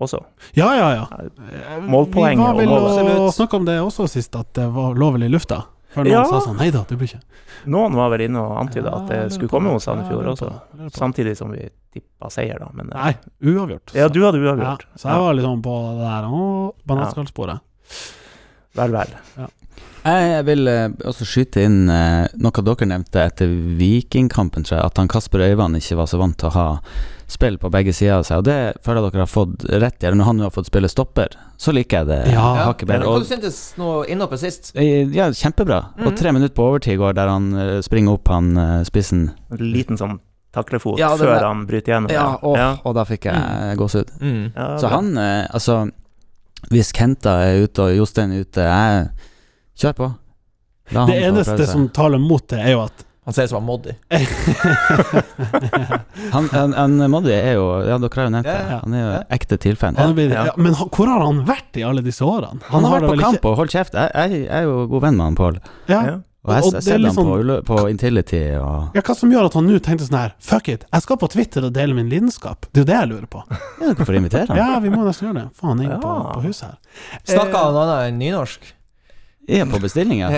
også. 0.01 0.19
Ja, 0.57 0.71
ja, 0.75 0.89
ja. 0.97 1.05
Eh, 1.21 1.83
Målpoeng 1.85 2.39
Vi 2.39 2.43
var 2.43 2.55
og 2.57 2.97
vel 2.97 3.13
og 3.19 3.33
snakka 3.35 3.59
om 3.59 3.67
det 3.69 3.77
også 3.83 4.07
sist, 4.09 4.35
at 4.35 4.49
det 4.57 4.65
var, 4.73 4.97
vel 4.97 5.27
i 5.27 5.29
lufta. 5.29 5.61
Før 5.93 6.05
noen 6.05 6.13
Ja. 6.13 6.23
sa 6.29 6.39
sånn 6.45 6.59
Nei 6.59 6.69
da, 6.69 6.83
det 6.85 6.99
blir 6.99 7.09
ikke 7.09 7.69
Noen 7.73 7.95
var 7.97 8.11
vel 8.13 8.27
inne 8.27 8.41
og 8.45 8.59
antyda 8.61 8.91
Ja, 8.91 8.97
at 8.99 9.07
det 9.09 9.21
skulle 9.33 9.49
komme 9.49 9.71
hos 9.73 9.87
Sandefjord 9.87 10.27
også. 10.35 10.51
Samtidig 10.93 11.33
som 11.37 11.49
vi 11.55 11.63
tippa 11.93 12.29
seier, 12.29 12.59
da. 12.59 12.69
Men 12.73 12.91
eh, 12.91 13.03
Nei, 13.03 13.53
uavgjort. 13.53 13.93
ja, 13.95 14.07
du 14.07 14.21
hadde 14.25 14.41
Ja, 14.43 14.51
uavgjort. 14.53 14.85
så 14.95 15.09
jeg 15.09 15.19
var 15.25 15.33
liksom 15.39 15.61
på 15.65 15.77
det 15.97 16.03
der 16.05 16.27
Å, 16.29 16.73
bananskallsporet. 16.85 17.59
Vel, 18.77 18.91
vel. 18.93 19.15
Jeg 19.99 20.43
vil 20.47 20.67
eh, 20.71 20.89
også 21.09 21.25
skyte 21.27 21.61
inn 21.67 21.89
eh, 21.91 22.27
noe 22.39 22.63
dere 22.63 22.87
nevnte 22.87 23.19
etter 23.25 23.49
Vikingkampen, 23.79 24.63
tror 24.63 24.77
jeg, 24.77 24.85
at 24.85 24.97
han 25.01 25.09
Kasper 25.11 25.43
Øyvand 25.43 25.75
ikke 25.79 25.97
var 25.99 26.07
så 26.07 26.19
vant 26.21 26.37
til 26.39 26.47
å 26.49 26.53
ha 26.55 26.67
spill 27.29 27.59
på 27.61 27.69
begge 27.69 27.91
sider 27.93 28.15
av 28.15 28.23
seg, 28.25 28.39
og 28.41 28.45
det 28.47 28.55
føler 28.85 29.03
jeg 29.05 29.11
dere 29.13 29.25
har 29.25 29.29
fått 29.29 29.65
rett 29.83 30.01
i. 30.07 30.11
Når 30.15 30.25
han 30.29 30.39
nå 30.39 30.47
har 30.47 30.53
fått 30.55 30.69
spille 30.71 30.89
stopper, 30.89 31.35
så 31.61 31.73
liker 31.75 31.99
jeg 31.99 32.07
det 32.09 32.31
Ja. 32.33 32.45
hakket 32.69 32.87
Men 32.87 33.01
bedre. 33.01 33.11
Hva 33.11 33.19
Og, 33.19 33.27
syntes 33.27 33.59
nå 33.77 33.89
innhoppet 34.09 34.39
sist? 34.41 34.71
ja, 34.75 35.27
kjempebra. 35.29 35.81
Og 35.99 36.13
Mhm. 36.13 36.17
tre 36.17 36.31
minutter 36.31 36.55
på 36.55 36.65
overtid 36.71 36.97
går 36.97 37.13
der 37.19 37.27
han 37.27 37.81
springer 37.83 38.13
opp 38.17 38.27
han 38.29 38.55
spissen. 38.85 39.35
En 39.51 39.57
liten 39.57 39.97
sånn 39.99 40.19
taklefot 40.53 40.97
Ja, 40.99 41.15
det 41.15 41.25
før 41.27 41.43
han 41.45 41.65
bryter 41.67 41.91
gjennom. 41.93 42.11
Ja, 42.11 42.37
og, 42.41 42.57
ja. 42.57 42.75
og 42.83 42.95
da 42.95 43.03
fikk 43.05 43.25
jeg 43.25 43.35
Mm. 43.35 43.77
gåsehud. 43.77 44.09
Mm. 44.21 44.51
Ja, 44.55 44.77
Så 44.77 44.87
bra. 44.87 44.95
han, 44.95 45.17
eh, 45.17 45.47
altså 45.53 45.91
Hvis 46.69 46.91
Kenta 46.91 47.29
er 47.47 47.63
ute 47.63 47.79
og 47.85 47.95
Jostein 47.95 48.31
er 48.35 48.41
ute, 48.41 48.61
jeg 48.61 49.09
kjør 49.79 49.93
på. 49.95 50.15
La 50.91 51.05
Det 51.05 51.23
han 51.23 51.35
eneste 51.35 51.65
som 51.67 51.87
taler 51.89 52.17
mot 52.19 52.45
det, 52.49 52.59
er 52.59 52.71
jo 52.71 52.81
at 52.83 53.05
Han 53.25 53.33
ser 53.33 53.43
ut 53.43 53.49
som 53.49 53.61
han 53.61 53.67
Moddi. 53.67 53.91
Han, 56.33 56.47
han, 56.49 56.73
han 56.73 57.11
Moddi 57.11 57.31
er 57.35 57.53
jo 57.59 57.65
Ja, 57.85 57.97
dere 58.01 58.15
har 58.15 58.23
jo 58.27 58.31
nevnt 58.33 58.47
det. 58.49 58.79
Han 58.83 58.93
er 58.93 58.99
jo 59.03 59.09
Ja. 59.13 59.21
ekte 59.37 59.57
tilfan. 59.57 59.95
han 59.97 60.15
har 60.15 60.21
Ja. 60.23 60.45
ja, 60.45 60.51
Men 60.57 60.73
han, 60.73 60.87
hvor 60.89 61.05
har 61.07 61.19
han 61.25 61.45
vært 61.45 61.77
i 61.77 61.83
alle 61.83 62.01
disse 62.01 62.21
årene? 62.25 62.59
Han 62.69 62.83
har 62.83 62.99
det 62.99 63.09
vært 63.09 63.15
på 63.17 63.21
kamp 63.21 63.35
ikke- 63.37 63.45
og 63.51 63.57
holdt 63.57 63.71
kjeft. 63.71 63.93
Jeg, 63.93 64.11
jeg, 64.15 64.31
jeg 64.31 64.47
er 64.49 64.61
jo 64.63 64.87
god 64.87 65.01
venn 65.01 65.15
med 65.17 65.25
han 65.25 65.35
Pål. 65.35 65.57
Ja. 65.87 66.19
Og 66.47 66.53
jeg 66.55 66.63
Og 66.63 66.71
sett 66.71 67.01
litt 67.03 67.17
han 67.19 67.25
på, 67.27 67.55
på 67.67 67.77
Intility 67.91 68.39
og 68.55 68.95
ja, 68.95 69.01
hva 69.03 69.15
som 69.17 69.31
gjør 69.33 69.49
at 69.49 69.55
han 69.59 69.65
nå 69.67 69.79
tenkte 69.83 70.05
sånn 70.07 70.15
her 70.21 70.31
Fuck 70.39 70.69
it, 70.71 70.85
jeg 70.87 71.03
skal 71.03 71.17
på 71.19 71.27
Twitter 71.33 71.65
og 71.67 71.73
dele 71.75 71.93
min 71.97 72.07
lidenskap. 72.09 72.63
Det 72.71 72.79
er 72.79 72.85
jo 72.85 72.87
det 72.87 72.95
jeg 72.95 73.09
lurer 73.11 73.27
på. 73.33 73.41
Ja, 73.81 73.91
hvorfor 73.91 74.15
invitere 74.15 74.47
han? 74.47 74.57
Ja, 74.61 74.79
vi 74.79 74.91
må 74.93 75.03
nesten 75.03 75.27
gjøre 75.27 75.41
det. 75.41 75.47
Faen, 75.59 75.81
inn 75.83 75.91
på, 75.99 76.13
Ja. 76.15 76.33
på 76.37 76.43
huset 76.45 76.69
her. 76.69 76.77
Snakka 77.27 77.57
Eh, 77.59 77.65
han 77.65 77.79
annet 77.83 78.05
enn 78.07 78.19
nynorsk? 78.23 78.69
Ja, 79.49 79.65
på 79.65 79.79
bestilling, 79.83 80.19
ja. 80.23 80.29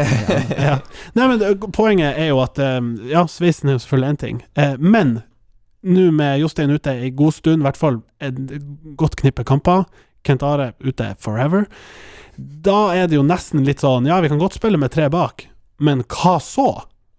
ja. 0.57 0.75
Nei, 1.19 1.27
men 1.35 1.59
poenget 1.75 2.17
er 2.17 2.31
jo 2.31 2.39
at 2.41 2.57
Ja, 3.11 3.25
sveisen 3.29 3.69
er 3.69 3.77
jo 3.77 3.83
selvfølgelig 3.83 4.09
én 4.15 4.19
ting, 4.25 4.41
eh, 4.55 4.73
men 4.79 5.19
nå 5.83 6.07
med 6.13 6.39
Jostein 6.41 6.71
ute 6.73 6.93
i 6.97 7.09
god 7.13 7.33
stund, 7.37 7.61
i 7.61 7.65
hvert 7.69 7.77
fall 7.77 8.01
et 8.21 8.37
godt 8.97 9.15
knippe 9.21 9.43
kamper, 9.45 9.85
Kent 10.25 10.43
Are 10.45 10.71
ute 10.85 11.11
forever, 11.19 11.65
da 12.37 12.93
er 12.95 13.07
det 13.09 13.17
jo 13.17 13.23
nesten 13.25 13.65
litt 13.65 13.81
sånn 13.81 14.05
Ja, 14.07 14.19
vi 14.21 14.29
kan 14.29 14.39
godt 14.41 14.53
spille 14.57 14.77
med 14.81 14.93
tre 14.93 15.09
bak, 15.13 15.47
men 15.81 16.03
hva 16.05 16.37
så? 16.43 16.69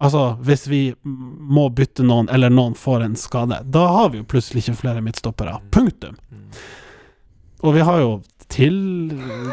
Altså, 0.02 0.32
hvis 0.42 0.64
vi 0.66 0.80
må 1.04 1.68
bytte 1.70 2.02
noen, 2.06 2.26
eller 2.34 2.50
noen 2.50 2.74
får 2.78 3.04
en 3.04 3.18
skade, 3.18 3.60
da 3.70 3.84
har 3.96 4.08
vi 4.10 4.18
jo 4.22 4.26
plutselig 4.26 4.64
ikke 4.64 4.80
flere 4.80 5.02
midtstoppere. 5.04 5.60
Punktum. 5.74 6.16
Og 7.62 7.76
vi 7.76 7.84
har 7.86 8.00
jo 8.02 8.16
til 8.52 8.74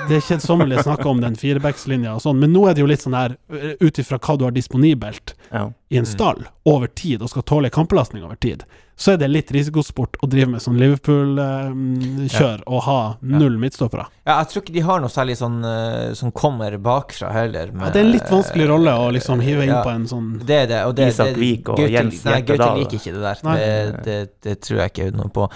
det 0.09 0.17
kjedsommelige 0.25 0.81
snakka 0.83 1.05
om 1.07 1.21
den 1.21 1.37
firebackslinja 1.39 2.15
og 2.17 2.23
sånn, 2.25 2.39
men 2.41 2.51
nå 2.51 2.65
er 2.67 2.73
det 2.75 2.81
jo 2.83 2.89
litt 2.89 3.03
sånn 3.05 3.15
her, 3.15 3.37
ut 3.79 4.01
ifra 4.01 4.17
hva 4.19 4.35
du 4.37 4.43
har 4.47 4.55
disponibelt 4.55 5.35
Ja. 5.53 5.69
i 5.93 6.01
en 6.01 6.09
stall 6.09 6.47
over 6.65 6.87
tid, 6.87 7.21
og 7.21 7.29
skal 7.29 7.45
tåle 7.47 7.69
kampbelastning 7.69 8.25
over 8.25 8.35
tid, 8.35 8.65
så 8.99 9.13
er 9.13 9.19
det 9.21 9.29
litt 9.31 9.51
risikosport 9.55 10.17
å 10.19 10.27
drive 10.27 10.49
med 10.51 10.59
sånn 10.63 10.75
Liverpool-kjør 10.81 12.65
og 12.67 12.81
ha 12.83 12.97
null 13.23 13.55
midtstoppere. 13.61 14.09
Ja, 14.27 14.41
jeg 14.41 14.49
tror 14.51 14.65
ikke 14.65 14.75
de 14.75 14.83
har 14.83 14.99
noe 14.99 15.13
særlig 15.13 15.37
sånn 15.39 15.61
eh, 15.63 16.09
som 16.19 16.33
kommer 16.35 16.75
bakfra 16.83 17.31
heller. 17.31 17.71
Ja, 17.71 17.93
det 17.93 18.01
er 18.01 18.07
en 18.09 18.11
litt 18.11 18.27
vanskelig 18.27 18.67
rolle 18.67 18.97
å 18.99 19.07
liksom 19.15 19.39
hive 19.45 19.63
inn 19.63 19.71
Ja. 19.71 19.85
på 19.87 19.93
en 19.93 20.03
sånn 20.09 20.27
Det 20.43 20.57
er 20.65 20.67
det, 20.67 20.81
og 20.89 20.97
det, 20.99 21.13
Isak 21.13 21.31
det 21.31 21.39
Vik 21.39 21.71
og 21.71 21.79
Jens 21.85 22.25
Nei, 22.27 22.41
Gaute 22.43 22.69
liker 22.81 22.99
ikke 22.99 23.15
det 23.15 23.23
der. 23.23 23.41
Det, 23.47 24.03
det, 24.03 24.19
det 24.43 24.59
tror 24.67 24.83
jeg 24.83 24.91
ikke 24.91 25.09
noe 25.15 25.31
på. 25.31 25.47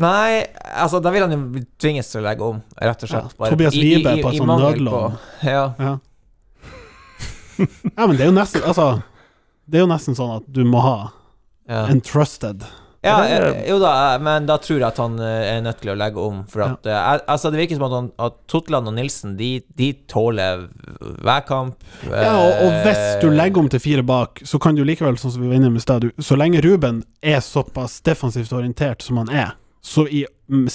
Nei, 0.00 0.46
altså 0.70 1.02
da 1.02 1.10
vil 1.12 1.26
han 1.26 1.34
jo 1.34 1.66
tvinges 1.82 2.14
til 2.14 2.22
å 2.22 2.28
legge 2.30 2.46
om, 2.46 2.62
rett 2.78 3.02
og 3.04 3.10
slett. 3.10 3.34
Ja, 3.34 3.50
Tobias 3.50 3.74
Wibe 3.74 4.16
på 4.22 4.36
sånn 4.38 4.48
mangel 4.48 4.78
nødlån. 4.78 5.22
Ja. 5.44 5.64
Ja. 5.82 5.96
ja, 7.98 8.06
men 8.06 8.14
det 8.14 8.22
er 8.22 8.30
jo 8.30 8.36
nesten 8.38 8.62
Altså, 8.62 8.92
det 9.66 9.80
er 9.80 9.82
jo 9.88 9.90
nesten 9.90 10.14
sånn 10.16 10.38
at 10.38 10.46
du 10.46 10.62
må 10.64 10.80
ha 10.86 10.98
ja. 11.70 11.86
en 11.88 12.00
trusted 12.04 12.64
Ja, 13.00 13.14
eh, 13.24 13.62
jo 13.64 13.78
da, 13.80 13.90
eh, 14.10 14.18
men 14.20 14.44
da 14.48 14.58
tror 14.60 14.76
jeg 14.76 14.84
at 14.90 14.98
han 15.00 15.14
eh, 15.24 15.54
er 15.54 15.62
nødt 15.64 15.78
til 15.80 15.92
å 15.94 15.96
legge 15.96 16.20
om. 16.20 16.42
For 16.50 16.66
at 16.66 16.84
ja. 16.84 16.98
al- 17.14 17.22
Altså, 17.32 17.48
det 17.48 17.62
virker 17.62 17.78
som 17.78 17.86
at, 17.86 17.94
han, 17.96 18.10
at 18.20 18.34
Totland 18.50 18.90
og 18.90 18.96
Nilsen, 18.98 19.38
de, 19.38 19.48
de 19.78 19.88
tåler 20.10 20.66
hver 21.00 21.46
kamp. 21.48 21.80
Ja, 22.10 22.34
og, 22.36 22.60
og 22.66 22.76
hvis 22.84 23.00
du 23.22 23.30
legger 23.32 23.62
om 23.62 23.70
til 23.72 23.80
fire 23.80 24.04
bak, 24.04 24.42
så 24.44 24.60
kan 24.60 24.76
du 24.76 24.84
likevel, 24.84 25.16
sånn 25.16 25.32
som 25.32 25.40
vi 25.40 25.48
var 25.48 25.56
inne 25.56 25.72
med 25.72 25.80
i 25.80 25.86
stad, 25.86 26.10
så 26.20 26.36
lenge 26.36 26.60
Ruben 26.66 27.00
er 27.24 27.40
såpass 27.44 28.02
defensivt 28.04 28.52
orientert 28.52 29.06
som 29.06 29.22
han 29.22 29.32
er, 29.32 29.56
så 29.80 30.04
i 30.04 30.26
mm, 30.52 30.66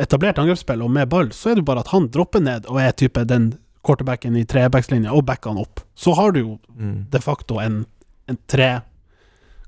etablert 0.00 0.40
angrepsspill 0.40 0.86
og 0.86 0.92
med 0.94 1.10
ball, 1.12 1.28
så 1.36 1.52
er 1.52 1.60
det 1.60 1.66
bare 1.68 1.84
at 1.84 1.92
han 1.92 2.08
dropper 2.08 2.40
ned 2.46 2.64
og 2.72 2.80
er 2.80 2.96
type 2.96 3.26
den 3.28 3.52
quarterbacken 3.84 4.40
i 4.40 4.46
trebackslinja 4.48 5.12
og 5.12 5.26
backer 5.28 5.52
han 5.52 5.60
opp. 5.60 5.84
Så 5.94 6.16
har 6.16 6.32
du 6.32 6.40
jo 6.40 6.54
mm. 6.72 6.96
de 7.12 7.20
facto 7.20 7.60
en, 7.60 7.82
en 8.30 8.40
tre 8.48 8.78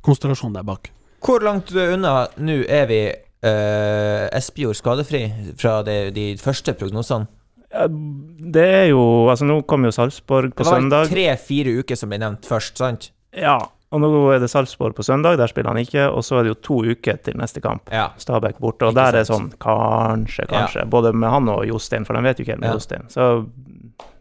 konstellasjon 0.07 0.55
der 0.57 0.67
bak. 0.67 0.91
Hvor 1.27 1.43
langt 1.43 1.73
unna 1.75 2.27
nå 2.39 2.61
er 2.71 2.87
vi 2.91 3.01
uh, 3.11 4.27
Espejord 4.37 4.79
skadefri 4.79 5.25
fra 5.59 5.81
det, 5.87 5.99
de 6.17 6.29
første 6.41 6.75
prognosene? 6.79 7.27
Ja, 7.73 7.87
det 7.91 8.63
er 8.65 8.85
jo 8.93 9.01
Altså, 9.29 9.45
nå 9.49 9.59
kommer 9.69 9.91
jo 9.91 9.97
Sarpsborg 9.97 10.55
på 10.57 10.65
søndag. 10.65 11.09
Det 11.11 11.11
var 11.11 11.17
tre-fire 11.17 11.75
uker 11.83 11.99
som 11.99 12.13
ble 12.13 12.21
nevnt 12.23 12.47
først, 12.49 12.79
sant? 12.79 13.11
Ja, 13.37 13.59
og 13.93 14.01
nå 14.03 14.09
er 14.35 14.41
det 14.43 14.49
Sarpsborg 14.51 14.95
på 14.97 15.05
søndag, 15.07 15.37
der 15.41 15.51
spiller 15.51 15.73
han 15.75 15.83
ikke. 15.83 16.07
Og 16.11 16.25
så 16.27 16.39
er 16.39 16.47
det 16.47 16.55
jo 16.55 16.59
to 16.69 16.79
uker 16.95 17.19
til 17.27 17.37
neste 17.39 17.61
kamp. 17.65 17.91
Ja. 17.93 18.09
Stabæk 18.23 18.59
borte. 18.63 18.87
Og 18.87 18.95
Ikke 18.95 19.01
der 19.03 19.09
er 19.13 19.19
det 19.21 19.29
sånn 19.29 19.51
kanskje, 19.63 20.47
kanskje, 20.47 20.49
kanskje. 20.53 20.87
Både 20.91 21.13
med 21.15 21.31
han 21.31 21.51
og 21.53 21.67
Jostein, 21.69 22.07
for 22.07 22.17
de 22.19 22.23
vet 22.27 22.39
jo 22.41 22.47
ikke 22.47 22.55
helt 22.57 22.65
med 22.65 22.71
Ja. 22.71 22.79
Jostein. 22.79 23.11
Så 23.13 23.29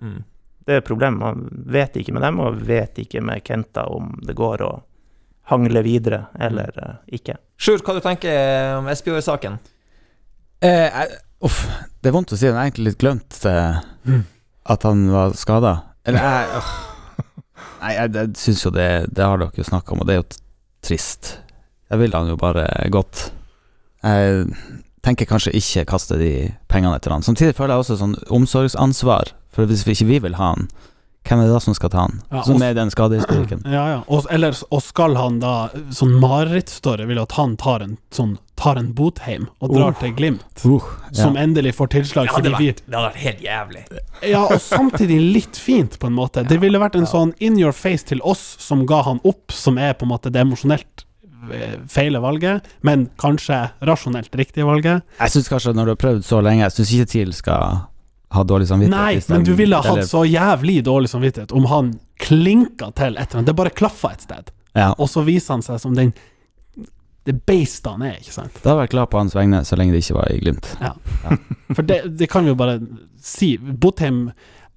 Mm. 0.02 0.24
det 0.65 0.74
er 0.74 0.78
et 0.78 0.86
problem. 0.89 1.17
Man 1.19 1.48
vet 1.65 1.95
ikke 1.95 2.13
med 2.13 2.21
dem, 2.21 2.39
og 2.39 2.60
vet 2.67 2.98
ikke 2.98 3.21
med 3.24 3.43
Kenta 3.43 3.86
om 3.89 4.19
det 4.26 4.36
går 4.36 4.58
å 4.65 4.71
hangle 5.51 5.81
videre 5.86 6.25
eller 6.41 6.75
uh, 6.81 6.93
ikke. 7.13 7.38
Sjur, 7.62 7.81
hva 7.86 7.95
du 7.95 8.01
tenker 8.03 8.79
om 8.79 8.89
Espejord-saken? 8.91 9.60
Eh, 10.65 11.03
uff, 11.45 11.65
det 12.01 12.10
er 12.10 12.15
vondt 12.15 12.34
å 12.34 12.39
si. 12.39 12.47
Jeg 12.47 12.55
har 12.55 12.65
egentlig 12.65 12.89
litt 12.89 13.01
glemt 13.01 13.39
eh, 13.49 13.79
at 14.73 14.88
han 14.88 15.05
var 15.13 15.36
skada. 15.38 15.75
Eller 16.08 16.25
jeg. 16.25 16.63
Nei, 17.81 17.91
jeg, 17.93 18.12
jeg 18.15 18.31
syns 18.39 18.63
jo 18.63 18.71
det 18.73 18.86
Det 19.13 19.25
har 19.25 19.38
dere 19.41 19.60
jo 19.60 19.65
snakka 19.67 19.93
om, 19.93 20.01
og 20.01 20.10
det 20.10 20.15
er 20.15 20.21
jo 20.23 20.27
trist. 20.86 21.36
Jeg 21.91 22.01
vil 22.01 22.17
han 22.17 22.31
jo 22.31 22.38
bare 22.39 22.65
godt. 22.93 23.27
Jeg 24.05 24.47
tenker 25.05 25.29
kanskje 25.29 25.53
ikke 25.58 25.86
kaste 25.93 26.17
de 26.17 26.31
pengene 26.71 26.97
etter 26.97 27.13
han. 27.13 27.25
Samtidig 27.25 27.55
føler 27.58 27.75
jeg 27.75 27.86
også 27.86 27.99
sånn 28.01 28.17
omsorgsansvar. 28.34 29.34
For 29.53 29.69
hvis 29.69 29.86
vi 29.86 29.95
ikke 29.95 30.10
vi 30.10 30.19
vil 30.25 30.38
ha 30.39 30.51
han, 30.55 30.67
hvem 31.25 31.41
er 31.41 31.49
det 31.49 31.55
da 31.55 31.59
som 31.63 31.75
skal 31.77 31.91
ta 31.91 32.03
han? 32.05 32.19
Ja, 32.29 32.43
som 32.45 32.61
er 32.61 32.75
den 32.77 32.91
skadehistorikken. 32.93 33.63
Ja, 33.75 33.83
ja. 33.89 34.01
Og, 34.07 34.27
eller, 34.31 34.55
og 34.71 34.81
skal 34.85 35.17
han 35.17 35.39
da 35.41 35.69
Sånn 35.95 36.13
marerittstory 36.21 37.07
vil 37.09 37.19
at 37.19 37.33
han 37.35 37.55
tar 37.59 37.83
en 37.85 37.95
sånn 38.13 38.35
Tar 38.55 38.77
en 38.79 38.93
Botheim 38.95 39.49
og 39.59 39.73
drar 39.73 39.91
uh, 39.91 39.97
til 39.99 40.13
Glimt, 40.15 40.45
Uh, 40.63 40.83
ja. 41.09 41.25
som 41.25 41.35
endelig 41.35 41.73
får 41.75 41.89
tilslag 41.91 42.29
Det 42.29 42.35
hadde, 42.38 42.53
vært, 42.53 42.83
det 42.85 42.95
hadde 42.95 43.09
vært 43.09 43.19
helt 43.19 43.41
jævlig. 43.43 43.81
Ja, 44.23 44.43
og 44.45 44.61
samtidig 44.63 45.17
litt 45.19 45.59
fint, 45.59 45.97
på 45.99 46.07
en 46.07 46.15
måte. 46.15 46.45
Det 46.47 46.61
ville 46.63 46.79
vært 46.79 46.95
en 46.95 47.09
sånn 47.09 47.33
in 47.43 47.59
your 47.59 47.75
face 47.75 48.07
til 48.07 48.23
oss 48.23 48.45
som 48.63 48.85
ga 48.88 49.01
han 49.09 49.19
opp, 49.27 49.51
som 49.51 49.75
er 49.75 49.97
på 49.99 50.07
en 50.07 50.13
måte 50.13 50.31
det 50.31 50.45
emosjonelt 50.45 51.03
eh, 51.51 51.75
feile 51.91 52.21
valget, 52.23 52.71
men 52.88 53.09
kanskje 53.19 53.59
rasjonelt 53.83 54.39
riktige 54.39 54.69
valget. 54.69 55.03
Jeg 55.19 55.35
syns 55.35 55.51
kanskje 55.51 55.75
når 55.75 55.91
du 55.91 55.93
har 55.97 56.01
prøvd 56.05 56.23
så 56.31 56.39
lenge, 56.47 56.63
jeg 56.63 56.77
syns 56.77 56.95
ikke 56.95 57.11
TIL 57.11 57.35
skal 57.35 57.83
ha 58.36 58.43
dårlig 58.48 58.67
samvittighet. 58.69 58.95
Nei, 58.95 59.15
de- 59.19 59.34
men 59.34 59.43
du 59.48 59.54
ville 59.58 59.76
ha 59.80 59.84
eller- 59.84 60.04
hatt 60.04 60.12
så 60.12 60.24
jævlig 60.28 60.78
dårlig 60.86 61.10
samvittighet 61.12 61.52
om 61.56 61.65
han 61.71 61.93
klinka 62.19 62.91
til 62.95 63.15
et 63.17 63.26
eller 63.28 63.39
annet. 63.41 63.45
Det 63.52 63.56
bare 63.56 63.74
klaffa 63.76 64.12
et 64.13 64.21
sted, 64.28 64.52
ja. 64.76 64.91
og 64.98 65.08
så 65.12 65.24
viser 65.26 65.54
han 65.58 65.62
seg 65.65 65.80
som 65.82 65.93
den 65.95 66.13
det 67.26 67.39
beistet 67.48 67.89
han 67.89 68.04
er, 68.06 68.19
ikke 68.21 68.32
sant? 68.36 68.54
Da 68.62 68.69
hadde 68.69 68.84
jeg 68.84 68.88
vært 68.88 68.91
glad 68.93 69.10
på 69.10 69.17
hans 69.17 69.34
vegne, 69.34 69.63
så 69.65 69.76
lenge 69.80 69.95
det 69.95 70.04
ikke 70.04 70.13
var 70.19 70.28
i 70.30 70.38
Glimt. 70.43 70.67
Ja 70.80 70.91
For 71.74 71.82
det, 71.82 72.17
det 72.19 72.28
kan 72.30 72.45
vi 72.45 72.52
jo 72.52 72.56
bare 72.60 72.76
si. 73.17 73.56
Botheim 73.58 74.28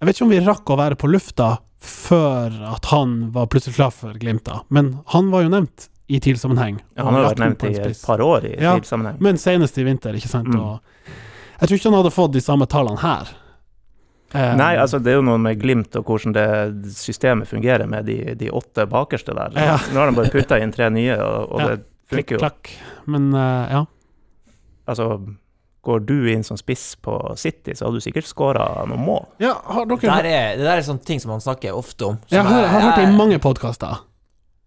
Jeg 0.01 0.07
vet 0.09 0.16
ikke 0.16 0.25
om 0.25 0.31
vi 0.33 0.38
rakk 0.47 0.73
å 0.73 0.79
være 0.81 0.97
på 0.97 1.11
lufta 1.12 1.59
før 1.79 2.55
at 2.73 2.88
han 2.90 3.31
var 3.35 3.51
plutselig 3.53 3.77
klar 3.77 3.92
for 3.92 4.16
Glimt, 4.18 4.44
da. 4.49 4.62
Men 4.71 4.94
han 5.12 5.29
var 5.31 5.42
jo 5.44 5.51
nevnt 5.53 5.88
i 6.09 6.18
TIL-sammenheng. 6.25 6.79
Ja, 6.97 7.05
han 7.05 7.14
har 7.18 7.27
vært 7.29 7.42
nevnt 7.42 7.64
i 7.68 7.75
et 7.77 8.01
par 8.07 8.23
år 8.25 8.47
i 8.49 8.55
Ja, 8.62 8.79
TIL-sammenheng. 8.79 9.21
Men 9.21 9.37
senest 9.37 9.77
i 9.79 9.85
vinter, 9.85 10.16
ikke 10.16 10.31
sant. 10.33 10.49
Mm. 10.49 10.59
Og 10.62 10.81
jeg 11.61 11.68
tror 11.68 11.77
ikke 11.77 11.90
han 11.90 11.99
hadde 12.01 12.14
fått 12.16 12.33
de 12.33 12.40
samme 12.40 12.66
tallene 12.71 13.03
her. 13.05 13.29
Eh, 14.35 14.55
Nei, 14.61 14.75
altså 14.77 14.99
det 15.01 15.12
er 15.12 15.17
jo 15.17 15.23
noe 15.25 15.38
med 15.41 15.57
Glimt 15.61 15.95
og 15.97 16.05
hvordan 16.05 16.35
det 16.37 16.91
systemet 16.93 17.49
fungerer 17.49 17.87
med 17.88 18.05
de, 18.05 18.35
de 18.37 18.51
åtte 18.53 18.85
bakerste 18.91 19.33
der. 19.33 19.55
Ja. 19.57 19.79
Nå 19.95 20.03
har 20.03 20.11
de 20.11 20.17
bare 20.19 20.33
putta 20.35 20.59
inn 20.61 20.73
tre 20.75 20.91
nye, 20.93 21.14
og, 21.17 21.53
og 21.53 21.61
Ja. 21.62 21.69
det 21.77 21.79
funker 22.12 22.37
jo. 22.37 22.41
Klikk-klakk. 22.43 22.73
Men 23.09 23.31
uh, 23.33 23.64
ja. 23.73 23.81
Altså, 24.88 25.07
går 25.88 26.01
du 26.05 26.14
inn 26.33 26.45
som 26.45 26.57
spiss 26.61 26.91
på 27.01 27.14
City, 27.41 27.73
så 27.77 27.87
hadde 27.87 28.01
du 28.03 28.05
sikkert 28.05 28.29
skåra 28.29 28.67
noen 28.88 29.01
mål. 29.07 29.25
ja 29.41 29.55
har 29.64 29.87
Det 29.88 30.01
dere 30.03 30.19
der 30.21 30.29
er, 30.29 30.57
det 30.61 30.64
der 30.67 30.77
er 30.77 30.85
sånne 30.85 31.05
ting 31.09 31.21
som 31.25 31.31
man 31.33 31.41
snakker 31.41 31.73
ofte 31.77 32.05
om. 32.11 32.19
som 32.27 32.37
Jeg 32.37 32.45
har, 32.45 32.62
er- 32.64 32.69
har 32.75 32.81
hørt 32.85 32.97
det 33.01 33.09
i 33.09 33.17
mange 33.17 33.38
podkaster, 33.41 34.03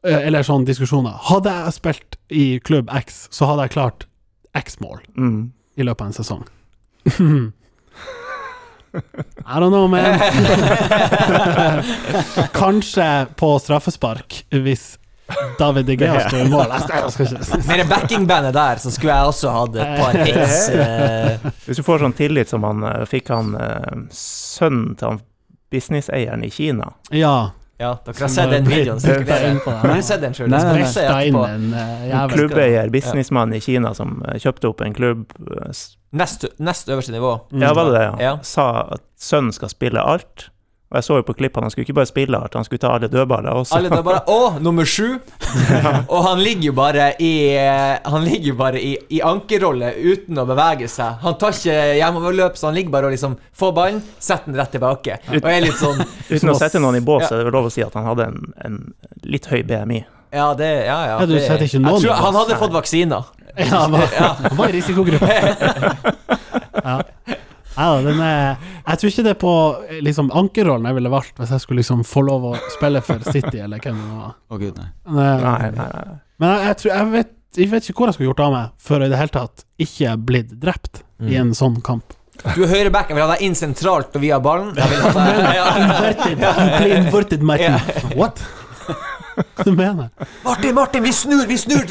eller 0.04 0.42
sånne 0.42 0.66
diskusjoner. 0.66 1.20
Hadde 1.30 1.54
jeg 1.54 1.74
spilt 1.78 2.18
i 2.34 2.46
klubb 2.66 2.90
X, 3.04 3.28
så 3.30 3.46
hadde 3.46 3.68
jeg 3.68 3.76
klart 3.78 4.08
X 4.58 4.80
mål 4.82 5.00
Mm. 5.18 5.52
i 5.78 5.84
løpet 5.86 6.02
av 6.02 6.08
en 6.08 6.18
sesong. 6.18 6.48
I 8.94 9.60
don't 9.60 9.72
know, 9.72 9.88
man. 9.88 10.20
Kanskje 12.54 13.26
på 13.36 13.60
straffespark, 13.60 14.46
hvis 14.50 14.98
David 15.60 15.86
De 15.86 15.96
Gea 15.96 16.28
står 16.28 16.40
i 16.40 16.50
mål. 16.50 16.66
Med 17.68 17.80
det 17.80 17.86
backingbandet 17.90 18.54
der, 18.54 18.76
så 18.84 18.92
skulle 18.92 19.14
jeg 19.16 19.26
også 19.32 19.50
hatt 19.56 19.76
et 19.80 19.94
par 20.02 20.18
hits. 20.28 20.66
eh, 20.70 21.38
Hvis 21.66 21.78
du 21.80 21.84
får 21.88 22.00
sånn 22.04 22.16
tillit 22.18 22.50
som 22.52 22.64
han 22.68 22.84
eh, 22.90 23.06
fikk 23.08 23.30
han 23.32 23.54
eh, 23.56 24.02
sønnen 24.16 24.96
til 25.00 25.08
han 25.14 25.22
businesseieren 25.72 26.42
i 26.44 26.50
Kina 26.52 26.90
Ja. 27.16 27.36
Ja, 27.82 27.96
dere 28.06 28.22
har 28.22 28.30
sett 28.30 28.52
den 28.54 28.68
videoen. 28.70 29.00
sikkert 29.02 29.32
jeg 29.32 29.56
dere. 29.58 29.78
Har 29.82 30.02
sett 30.06 30.22
den 30.22 30.36
sjøl? 30.38 30.54
Klubbeier, 32.32 32.92
businessmann 32.94 33.56
i 33.58 33.62
Kina 33.64 33.94
som 33.98 34.20
eh, 34.28 34.38
kjøpte 34.42 34.70
opp 34.70 34.84
en 34.86 34.94
klubb 34.98 35.26
eh, 35.42 35.82
Nest, 36.12 36.44
nest 36.60 36.90
øverste 36.92 37.14
nivå. 37.16 37.38
Mm. 37.54 37.62
Ja, 37.64 37.74
var 37.74 37.88
det 37.88 37.94
det, 37.96 38.04
ja? 38.04 38.16
Ja. 38.20 38.32
Sa 38.44 38.66
at 38.98 39.04
sønnen 39.16 39.54
skal 39.56 39.72
spille 39.72 40.02
alt. 40.04 40.50
Og 40.92 40.98
jeg 41.00 41.06
så 41.08 41.18
jo 41.22 41.24
på 41.24 41.34
klippene, 41.40 41.64
han 41.64 41.72
skulle 41.72 41.86
ikke 41.88 41.96
bare 42.02 42.10
spille 42.10 42.36
alt, 42.36 42.56
han 42.60 42.66
skulle 42.68 42.82
ta 42.84 42.90
alle 42.92 43.08
dødballer 43.08 43.56
også. 43.62 43.78
Alle 43.78 43.88
dødballer, 43.94 44.26
Å, 44.28 44.60
nummer 44.60 44.84
sju! 44.84 45.14
Og 46.12 46.26
han 46.26 46.42
ligger 46.44 46.68
jo 46.68 46.74
bare 46.76 47.06
i 47.24 47.30
Han 48.12 48.26
ligger 48.28 48.52
jo 48.52 48.56
bare 48.60 48.82
i, 48.84 48.90
i 49.16 49.22
ankerrolle 49.24 49.94
uten 49.96 50.42
å 50.42 50.46
bevege 50.50 50.90
seg. 50.92 51.22
Han 51.24 51.38
tar 51.40 51.56
ikke 51.56 51.78
hjemoverløp, 51.96 52.60
så 52.60 52.68
han 52.68 52.76
ligger 52.76 52.92
bare 52.98 53.08
og 53.08 53.16
liksom 53.16 53.38
får 53.56 53.72
ballen, 53.78 54.02
setter 54.20 54.52
den 54.52 54.60
rett 54.60 54.76
tilbake. 54.76 55.20
Og 55.40 55.48
er 55.48 55.64
litt 55.64 55.80
sånn 55.80 56.04
Uten 56.36 56.52
å 56.52 56.58
sette 56.60 56.84
noen 56.84 57.00
i 57.00 57.04
bås, 57.08 57.24
Ja. 57.24 57.38
er 57.38 57.40
det 57.46 57.48
vel 57.48 57.56
lov 57.62 57.70
å 57.72 57.74
si 57.74 57.86
at 57.88 57.96
han 57.96 58.10
hadde 58.12 58.28
en, 58.28 58.52
en 58.68 58.78
litt 59.24 59.48
høy 59.48 59.62
BMI. 59.64 60.04
Ja, 60.36 60.50
det 60.60 60.70
Ja, 60.88 61.00
ja. 61.08 61.16
Ja, 61.22 61.26
du 61.28 61.38
det, 61.38 61.46
setter 61.48 61.68
ikke 61.68 61.80
jeg 61.80 61.86
noen 61.88 62.00
i 62.00 62.06
tror 62.06 62.20
Han 62.26 62.38
hadde 62.42 62.60
fått 62.60 62.76
vaksiner. 62.76 63.32
Ja, 63.56 63.86
han 63.86 63.96
var, 63.96 64.12
han 64.16 64.60
var 64.60 64.72
i 64.72 64.76
risikogruppe. 64.82 65.40
Ja. 66.82 66.96
Ja, 67.78 67.88
den 68.04 68.20
er, 68.20 68.58
jeg 68.84 69.00
tror 69.00 69.12
ikke 69.14 69.24
det 69.26 69.32
er 69.32 69.40
på 69.42 69.52
liksom, 70.04 70.32
ankerrollen 70.36 70.90
jeg 70.90 70.98
ville 70.98 71.12
valgt 71.14 71.38
hvis 71.40 71.54
jeg 71.56 71.64
skulle 71.64 71.80
liksom 71.84 72.02
få 72.08 72.24
lov 72.28 72.50
å 72.50 72.56
spille 72.74 73.00
for 73.06 73.24
City 73.32 73.62
eller 73.64 73.80
hvem 73.84 74.00
det 74.02 74.10
var. 74.18 74.34
Å 74.52 74.60
gud, 74.60 74.80
nei. 74.82 74.90
Eh, 75.08 75.14
Nei, 75.16 75.70
nei, 75.78 75.86
nei. 75.88 76.18
Men 76.42 76.52
jeg, 76.56 76.66
jeg, 76.68 76.78
tror, 76.82 76.92
jeg, 76.94 77.12
vet, 77.16 77.32
jeg 77.62 77.70
vet 77.72 77.88
ikke 77.92 78.02
hvor 78.02 78.12
jeg 78.12 78.18
skulle 78.18 78.30
gjort 78.32 78.44
av 78.48 78.52
meg 78.58 78.74
for 78.90 79.06
i 79.06 79.10
det 79.14 79.20
hele 79.22 79.34
tatt 79.38 79.64
ikke 79.86 80.16
blitt 80.32 80.52
drept 80.62 81.04
i 81.22 81.38
en 81.40 81.54
sånn 81.56 81.78
kamp. 81.86 82.16
Du 82.56 82.64
er 82.66 82.72
høyreback. 82.72 83.12
Jeg 83.12 83.20
vil 83.20 83.22
ha 83.28 83.36
deg 83.36 83.44
inn 83.46 83.54
sentralt 83.56 84.16
og 84.18 84.24
via 84.24 84.40
ballen. 84.42 84.72
Jeg 84.74 84.90
vil 84.90 85.04
ha 85.06 85.12
deg, 85.14 85.42
ja. 85.60 85.66
Inverted, 85.84 86.46
play 86.80 86.96
inverted, 86.98 87.44
Martin. 87.46 87.78
What? 88.18 88.42
Hva 89.38 89.64
du 89.64 89.72
mener 89.78 90.10
Martin, 90.44 90.74
Martin, 90.76 91.06
vi 91.06 91.12
snur, 91.16 91.46
vi 91.48 91.56
snur! 91.62 91.86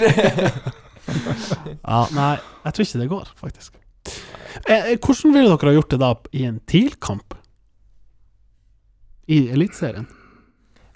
Ja, 1.80 2.00
nei, 2.14 2.32
jeg 2.66 2.74
tror 2.76 2.84
ikke 2.86 3.00
det 3.00 3.08
går, 3.10 3.30
faktisk. 3.40 3.79
Eh, 4.66 4.92
eh, 4.92 4.96
hvordan 4.98 5.34
ville 5.36 5.52
dere 5.56 5.70
ha 5.72 5.76
gjort 5.78 5.90
det 5.94 6.00
da 6.02 6.14
i 6.32 6.46
en 6.48 6.60
TIL-kamp? 6.70 7.34
I 9.30 9.44
Eliteserien? 9.54 10.08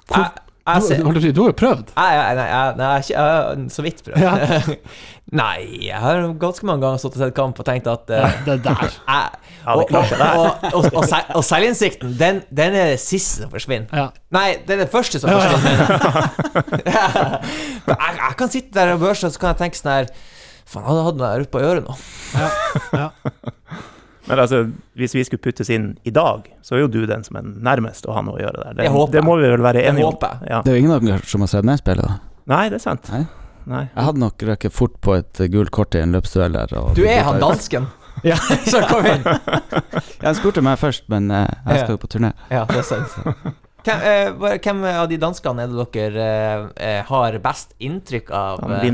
Hvor- 0.08 0.18
Jeg, 0.66 0.80
jeg, 0.90 0.98
Du, 0.98 1.04
har 1.04 1.12
du, 1.12 1.32
du 1.32 1.40
har 1.42 1.48
jo 1.50 1.56
prøvd. 1.60 1.90
Nei, 1.96 2.12
nei, 2.16 2.34
nei, 2.34 2.86
jeg, 3.10 3.18
har 3.18 3.52
ikke- 3.52 3.70
så 3.70 3.82
vidt 3.84 3.98
prøvd. 4.04 4.16
Ja. 4.18 4.60
nei, 5.44 5.58
jeg 5.90 5.98
har 6.00 6.22
ganske 6.40 6.64
mange 6.66 6.80
ganger 6.86 6.98
stått 7.02 7.18
og 7.18 7.20
sett 7.20 7.34
kamp 7.36 7.58
og 7.60 7.66
tenkt 7.68 7.86
at 7.92 8.08
uh, 8.08 8.30
Det 8.46 8.56
der. 8.64 8.80
jeg, 9.12 9.28
og, 9.66 9.84
og, 9.84 9.92
og, 9.92 10.64
og, 10.72 10.88
og, 10.96 11.04
og 11.36 11.44
selvinnsikten, 11.44 12.16
den, 12.18 12.40
den 12.48 12.74
er 12.80 12.94
det 12.94 13.00
siste 13.04 13.42
som 13.44 13.52
forsvinner. 13.52 13.92
Ja. 13.92 14.08
Nei, 14.32 14.46
det 14.66 14.78
er 14.78 14.82
det 14.86 14.90
første 14.92 15.20
som 15.20 15.30
Ja, 15.30 15.36
ja. 15.36 15.52
forsvinner. 15.52 15.84
Jeg, 17.84 18.16
jeg 18.16 18.36
kan 18.38 18.48
sitte 18.50 18.72
der 18.80 18.94
og 18.94 19.00
børse, 19.04 19.26
og 19.28 19.32
så 19.36 19.38
kan 19.42 19.52
jeg 19.52 19.60
tenke 19.60 19.76
sånn 19.78 19.92
her 19.92 20.06
Faen, 20.66 20.84
hadde 20.86 20.98
jeg 21.00 21.06
hatt 21.08 21.18
noe 21.20 21.30
der 21.34 21.44
oppe 21.44 21.60
å 21.60 21.66
øret 21.70 21.88
nå. 21.88 21.96
ja. 22.98 23.08
Men 24.28 24.40
altså, 24.40 24.62
hvis 24.96 25.12
vi 25.12 25.22
skulle 25.28 25.42
puttes 25.44 25.68
inn 25.68 25.90
i 26.08 26.12
dag, 26.16 26.46
så 26.64 26.78
er 26.78 26.84
jo 26.86 26.88
du 26.88 27.02
den 27.06 27.24
som 27.26 27.36
er 27.36 27.44
nærmest 27.44 28.06
å 28.08 28.14
ha 28.16 28.22
noe 28.24 28.38
å 28.38 28.40
gjøre 28.40 28.62
der. 28.62 28.76
Det, 28.78 28.86
Det 28.86 28.92
håper 28.94 29.18
det 29.18 29.22
må 29.26 29.34
vi 29.36 29.50
vel 29.52 29.60
være 29.66 29.82
enige 29.90 30.06
om. 30.08 30.16
Ja. 30.48 30.62
Det 30.64 30.72
er 30.72 30.78
jo 30.78 30.80
ingen 30.86 30.94
av 30.96 31.04
dere 31.04 31.28
som 31.28 31.44
har 31.44 31.50
sett 31.52 31.66
meg 31.68 31.82
spille, 31.82 32.06
da. 32.08 32.14
Nei, 32.48 32.62
det 32.72 32.78
er 32.78 32.84
sant. 32.86 33.10
Nei. 33.12 33.20
Nei. 33.68 33.82
Jeg 33.90 34.06
hadde 34.06 34.20
nok 34.22 34.44
røket 34.48 34.72
fort 34.76 34.96
på 35.04 35.18
et 35.18 35.40
eh, 35.44 35.50
gult 35.52 35.70
kort 35.76 35.96
i 35.96 36.00
en 36.00 36.12
løpsduell 36.16 36.56
der. 36.56 36.72
og- 36.80 36.94
Du 36.96 37.04
er 37.04 37.20
han 37.28 37.40
dansken. 37.42 37.90
Ja. 38.24 38.36
Så 38.70 38.78
kom 38.88 39.04
inn. 39.10 39.24
Jeg 39.26 40.22
Han 40.22 40.36
spurte 40.38 40.62
meg 40.64 40.78
først, 40.80 41.04
men 41.12 41.26
eh, 41.34 41.48
jeg 41.66 41.80
skal 41.82 41.96
jo 41.96 42.00
på 42.00 42.08
turné. 42.14 42.30
Ja, 42.48 42.62
det 42.70 42.78
er 42.80 42.86
sant. 42.86 43.16
Hvem, 43.84 44.04
eh, 44.08 44.58
hvem 44.64 44.84
av 44.88 45.08
de 45.10 45.18
danskene 45.20 45.66
er 45.66 45.72
det 45.74 45.86
dere 45.92 46.28
eh, 46.30 46.68
eh, 46.78 47.00
har 47.10 47.36
best 47.44 47.74
inntrykk 47.84 48.30
av? 48.32 48.62
Han 48.64 48.76
eh? 48.78 48.84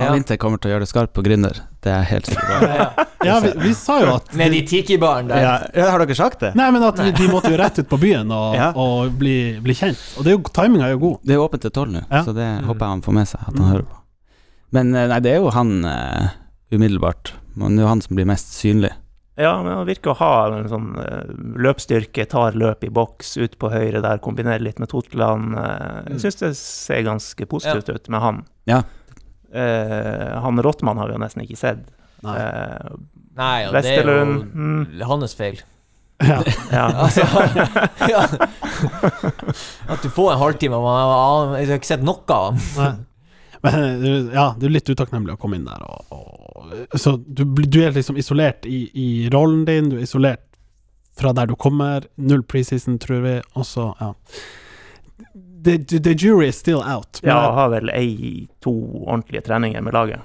Ja. 0.00 0.06
Han 0.08 0.16
Winter 0.16 0.38
kommer 0.40 0.56
til 0.60 0.70
å 0.70 0.74
gjøre 0.74 0.86
det 0.86 0.90
skarpt 0.90 1.12
på 1.12 1.22
Gründer. 1.26 1.58
Det 1.84 1.90
er 1.92 2.02
jeg 2.02 2.08
helt 2.14 2.30
sikker 2.32 2.48
på. 2.48 2.68
Ja. 3.20 3.34
ja, 3.34 3.40
vi, 3.44 3.50
vi 3.60 3.70
sa 3.76 3.98
jo 4.00 4.14
at 4.16 4.30
Med 4.32 4.54
de 4.54 4.62
tiki-baren 4.64 5.26
der. 5.28 5.66
Ja, 5.76 5.90
har 5.92 6.00
dere 6.00 6.14
sagt 6.16 6.40
det? 6.40 6.54
Nei, 6.56 6.70
men 6.72 6.84
at 6.86 6.96
de 6.96 7.26
måtte 7.28 7.50
jo 7.52 7.58
rett 7.60 7.76
ut 7.82 7.88
på 7.90 7.98
byen 8.00 8.30
og, 8.32 8.54
Ja. 8.56 8.70
og 8.72 9.12
bli, 9.20 9.58
bli 9.60 9.74
kjent. 9.76 10.00
Og 10.16 10.24
det 10.24 10.32
er 10.32 10.38
jo, 10.38 10.42
timinga 10.56 10.86
er 10.88 10.94
jo 10.94 11.02
god. 11.02 11.18
Det 11.28 11.34
er 11.34 11.36
jo 11.36 11.44
åpent 11.44 11.66
til 11.66 11.74
tolv 11.76 11.92
nå, 11.92 12.00
Ja. 12.08 12.22
så 12.24 12.32
det 12.32 12.46
håper 12.64 12.80
jeg 12.86 12.94
han 12.94 13.02
får 13.04 13.16
med 13.18 13.28
seg. 13.28 13.42
At 13.44 13.58
han 13.60 13.68
hører 13.74 13.84
på. 13.90 13.98
Men 14.72 14.94
eh, 14.96 15.04
nei, 15.12 15.18
det 15.20 15.34
er 15.34 15.44
jo 15.44 15.52
han 15.52 15.74
uh, 15.84 16.30
umiddelbart. 16.72 17.34
Men 17.60 17.76
det 17.76 17.82
er 17.82 17.88
jo 17.88 17.92
han 17.92 18.02
som 18.06 18.16
blir 18.16 18.28
mest 18.30 18.54
synlig. 18.56 18.94
Ja, 19.40 19.52
men 19.62 19.72
han 19.72 19.88
virker 19.88 20.14
å 20.14 20.18
ha 20.20 20.32
en 20.56 20.68
sånn 20.72 20.88
eh, 21.00 21.28
løpsstyrke, 21.64 22.24
tar 22.28 22.56
løp 22.56 22.88
i 22.88 22.90
boks 22.92 23.34
ut 23.40 23.58
på 23.60 23.70
høyre 23.72 24.00
der, 24.04 24.20
kombinerer 24.24 24.64
litt 24.64 24.80
med 24.80 24.88
Totland. 24.92 25.56
Jeg 26.08 26.24
syns 26.24 26.40
det 26.40 26.50
ser 26.56 27.04
ganske 27.08 27.46
positivt 27.52 27.92
ut 27.92 28.08
med 28.12 28.24
han. 28.24 28.42
Ja. 28.68 28.80
Eh, 29.50 30.40
han 30.44 30.62
Rottmann 30.62 31.00
har 31.00 31.10
vi 31.10 31.16
jo 31.16 31.22
nesten 31.22 31.44
ikke 31.44 31.58
sett. 31.58 31.82
Nei. 32.24 32.36
uh, 32.36 32.96
Nei, 33.40 33.58
og 33.66 33.76
det 33.78 33.92
er 33.94 34.08
jo 34.10 34.24
mm. 34.28 35.02
hans 35.08 35.36
feil. 35.38 35.60
Ja. 36.20 36.42
ja. 36.78 36.86
Altså, 37.04 37.24
ja. 38.08 38.24
At 39.88 40.02
du 40.02 40.10
får 40.12 40.34
en 40.34 40.42
halvtime, 40.42 40.76
og 40.76 40.84
man 40.84 41.56
har 41.56 41.78
ikke 41.78 41.88
sett 41.88 42.04
noe 42.04 42.24
av 42.28 42.60
ham. 42.76 43.06
Men 43.64 44.04
eh, 44.04 44.30
ja, 44.34 44.50
det 44.56 44.68
er 44.68 44.76
litt 44.76 44.88
utakknemlig 44.88 45.34
å 45.36 45.40
komme 45.40 45.58
inn 45.58 45.66
der. 45.68 45.82
Og, 45.84 46.14
og, 46.16 46.96
så 47.00 47.16
du, 47.20 47.44
du 47.44 47.80
er 47.82 47.92
liksom 47.96 48.20
isolert 48.20 48.68
i, 48.68 48.86
i 48.94 49.08
rollen 49.32 49.66
din, 49.68 49.90
du 49.92 49.98
er 49.98 50.06
isolert 50.06 50.44
fra 51.20 51.34
der 51.36 51.50
du 51.50 51.56
kommer. 51.60 52.06
Null 52.16 52.44
preseason, 52.48 52.98
tror 53.02 53.24
vi. 53.26 53.36
Og 53.58 53.66
så, 53.68 53.90
ja. 54.00 54.12
The, 55.64 55.78
the, 55.78 55.98
the 56.00 56.14
jury 56.14 56.48
is 56.48 56.56
still 56.56 56.80
out. 56.82 57.20
Ja, 57.22 57.34
jeg 57.34 57.56
har 57.58 57.72
vel 57.74 57.90
ei, 57.92 58.46
to 58.64 58.72
ordentlige 59.06 59.42
treninger 59.48 59.82
med 59.84 59.96
laget. 59.96 60.20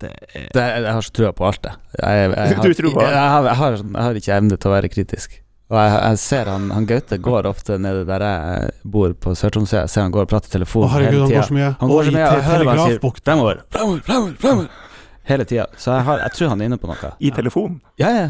det 0.00 0.10
er 0.12 0.48
Det, 0.52 0.62
jeg 0.84 0.92
har 0.92 1.00
så 1.00 1.12
trua 1.12 1.32
på 1.32 1.46
alt, 1.48 1.64
jeg. 1.64 1.74
jeg, 2.02 2.30
jeg, 2.30 2.30
jeg, 2.36 2.56
Du 2.68 2.74
tror 2.74 2.94
på 2.94 3.00
alt? 3.00 3.14
Jeg, 3.14 3.30
har, 3.34 3.48
har, 3.60 3.76
har 4.04 4.18
ikke 4.20 4.34
evne 4.36 4.56
til 4.60 4.70
å 4.70 4.74
være 4.74 4.90
kritisk. 4.92 5.38
Og 5.66 5.78
jeg, 5.80 5.94
jeg 5.98 6.18
ser 6.22 6.50
han, 6.52 6.66
han 6.70 6.84
Gaute 6.86 7.16
går 7.18 7.48
ofte 7.50 7.78
nede 7.82 8.04
der 8.06 8.22
jeg 8.22 8.74
bor 8.86 9.14
på 9.18 9.32
Sør-Tromsø. 9.34 9.80
Jeg 9.80 9.90
ser 9.90 10.04
han 10.06 10.12
går 10.14 10.28
og 10.28 10.30
prater 10.30 10.46
i 10.46 10.52
Å, 10.52 10.54
telefon 10.60 10.90
herregud, 10.92 11.16
hele 11.16 11.24
han 11.26 11.32
går 11.32 11.48
så 11.48 11.56
mye. 11.56 11.70
Han 11.80 11.90
går 11.92 12.04
så 12.10 12.12
mye, 12.14 12.26
og 12.26 12.36
jeg 12.36 12.46
hører 12.50 12.68
hva 12.68 12.76
han 12.76 12.92
sier. 12.92 13.00
Fremover, 13.26 13.62
fremover, 13.74 14.04
fremover, 14.06 14.36
fremover. 14.44 14.84
Hele 15.26 15.46
tida. 15.50 15.66
Så 15.74 15.90
jeg, 15.90 16.06
har, 16.06 16.22
jeg 16.22 16.36
tror 16.36 16.52
han 16.52 16.62
er 16.62 16.70
inne 16.70 16.78
på 16.78 16.90
noe. 16.92 17.10
I 17.18 17.32
telefon. 17.34 17.80
Ja, 17.98 18.12
ja. 18.14 18.28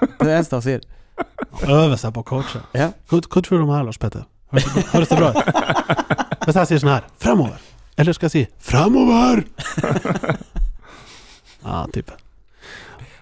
Det 0.00 0.08
er 0.08 0.30
det 0.30 0.36
eneste 0.38 0.56
han 0.56 0.64
sier. 0.64 0.86
Øver 1.66 1.98
seg 2.00 2.14
på 2.16 2.22
å 2.22 2.28
coache. 2.30 2.62
Ja. 2.72 2.94
Hva, 3.12 3.20
hva 3.26 3.42
tror 3.44 3.60
du 3.60 3.66
om 3.66 3.74
her, 3.74 3.84
Lars 3.90 4.00
Petter? 4.00 4.24
Høres 4.52 5.08
det, 5.10 5.16
bra 5.18 5.30
ut? 5.30 5.36
Hvis 6.46 6.56
jeg 6.58 6.66
sier 6.70 6.80
sånn 6.82 6.92
her 6.94 7.04
Fremover. 7.22 7.58
Eller 8.00 8.16
skal 8.16 8.30
jeg 8.30 8.34
si 8.34 8.42
Fremover? 8.70 9.42
ja, 11.64 11.86
type. 11.94 12.16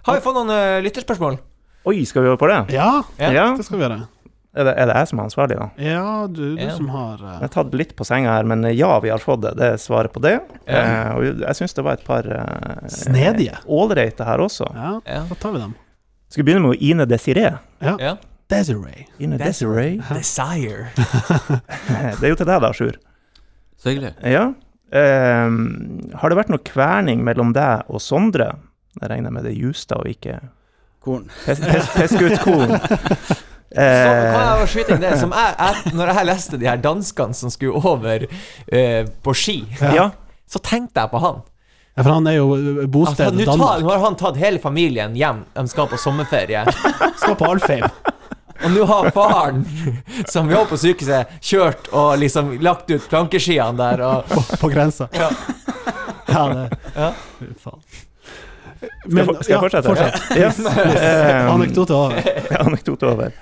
Har 0.06 0.14
vi 0.16 0.22
fått 0.24 0.38
noen 0.38 0.52
uh, 0.54 0.78
lytterspørsmål? 0.84 1.36
Oi, 1.88 1.98
skal 2.08 2.24
vi 2.24 2.30
over 2.30 2.40
på 2.40 2.48
det? 2.50 2.60
Ja, 2.76 3.02
Ja. 3.20 3.50
det 3.56 3.66
skal 3.66 3.78
vi 3.80 3.84
gjøre. 3.86 3.98
Er 4.58 4.64
det, 4.66 4.72
er 4.80 4.88
det 4.90 4.94
jeg 4.96 5.08
som 5.10 5.20
er 5.20 5.26
ansvarlig, 5.28 5.56
da? 5.60 5.66
Ja, 5.84 6.04
du, 6.26 6.40
du 6.56 6.62
Ja. 6.62 6.70
som 6.74 6.88
har 6.90 7.20
uh... 7.20 7.34
Jeg 7.36 7.44
har 7.44 7.52
tatt 7.52 7.74
litt 7.76 7.92
på 7.98 8.06
senga 8.08 8.32
her, 8.38 8.46
men 8.48 8.64
ja, 8.74 8.88
vi 9.04 9.10
har 9.12 9.20
fått 9.22 9.42
det. 9.44 9.52
Det 9.58 9.68
er 9.74 9.76
svaret 9.82 10.12
på 10.14 10.22
det. 10.24 10.38
Ja. 10.66 10.80
Eh, 10.80 11.10
og 11.18 11.42
jeg 11.44 11.58
syns 11.60 11.76
det 11.76 11.84
var 11.86 11.98
et 12.00 12.06
par 12.08 12.26
uh, 12.26 12.88
Snedige. 12.90 13.60
ålreite 13.68 14.24
her 14.26 14.40
også. 14.42 14.70
Ja, 14.74 14.94
Ja. 15.06 15.20
da 15.28 15.36
tar 15.38 15.52
vi 15.54 15.60
dem. 15.62 15.76
Skal 16.32 16.42
vi 16.44 16.48
begynne 16.50 16.72
med 16.72 16.82
Ine 16.82 17.06
Desiree? 17.08 17.52
ja. 17.84 18.16
Desiree. 18.48 19.06
Ine 19.20 19.36
Desiree. 19.38 19.98
Desiree. 19.98 20.86
Desire. 20.88 21.58
Det 22.20 22.24
er 22.24 22.32
jo 22.32 22.38
til 22.40 22.48
deg, 22.48 22.62
da, 22.64 22.70
Sjur. 22.72 22.96
Så 23.78 23.92
hyggelig. 23.92 24.14
Ja. 24.24 24.46
Um, 24.88 25.58
har 26.16 26.32
det 26.32 26.38
vært 26.38 26.48
noe 26.52 26.62
kverning 26.64 27.20
mellom 27.26 27.50
deg 27.56 27.84
og 27.92 28.00
Sondre? 28.00 28.54
Jeg 28.98 29.10
regner 29.12 29.30
med 29.34 29.44
det 29.44 29.52
er 29.52 29.60
Justad 29.66 30.00
og 30.00 30.08
ikke 30.10 30.38
Korn. 31.04 31.26
pes- 31.44 31.60
pes- 31.60 31.92
Peskeutkorn. 31.98 32.72
Så 33.68 33.76
kan 33.76 34.38
Eh, 34.48 34.60
jo 34.62 34.66
skyte 34.72 34.96
det 34.96 35.10
som 35.20 35.28
jeg, 35.36 35.50
jeg, 35.60 35.90
Når 35.92 36.08
jeg 36.16 36.24
leste 36.24 36.56
de 36.56 36.64
her 36.70 36.78
danskene 36.80 37.36
som 37.36 37.50
skulle 37.52 37.76
over 37.84 38.22
uh, 38.24 39.02
på 39.22 39.34
ski, 39.36 39.58
ja. 39.76 40.06
så 40.52 40.58
tenkte 40.64 41.02
jeg 41.04 41.10
på 41.12 41.20
han. 41.20 41.42
Ja, 41.92 42.00
for 42.06 42.14
han 42.14 42.30
er 42.30 42.38
jo 42.38 42.46
bostedet 42.88 43.26
Altså, 43.34 43.44
Danmark. 43.50 43.82
nå 43.84 43.90
har 43.92 44.00
han 44.06 44.16
tatt 44.16 44.38
hele 44.40 44.58
familien 44.62 45.12
hjem. 45.20 45.42
De 45.52 45.66
skal 45.68 45.88
på 45.92 45.98
sommerferie. 46.00 46.62
Skal 47.20 47.36
på 47.36 47.44
Alfheim. 47.50 47.84
Og 48.64 48.72
nå 48.74 48.84
har 48.90 49.10
faren, 49.14 49.62
som 50.26 50.50
jobber 50.50 50.72
på 50.72 50.78
sykehuset, 50.82 51.38
kjørt 51.44 51.88
og 51.94 52.16
liksom 52.18 52.56
lagt 52.64 52.90
ut 52.90 53.06
plankeskiene 53.10 53.76
der. 53.78 54.02
Og, 54.06 54.28
På, 54.32 54.42
på 54.64 54.70
grensa. 54.72 55.08
Ja. 55.14 55.30
Ja, 56.28 56.42
det 56.52 56.78
Ja. 56.96 57.12
Faen. 57.62 57.80
Men, 59.08 59.24
Skal, 59.24 59.34
jeg 59.34 59.70
skal 59.70 59.78
jeg 59.78 59.84
fortsette? 59.88 60.36
Yes. 60.38 60.58
Ehm, 60.62 61.48
Anekdote 61.50 61.94
over. 61.96 62.28
Anekdote 62.66 63.08
over. 63.08 63.32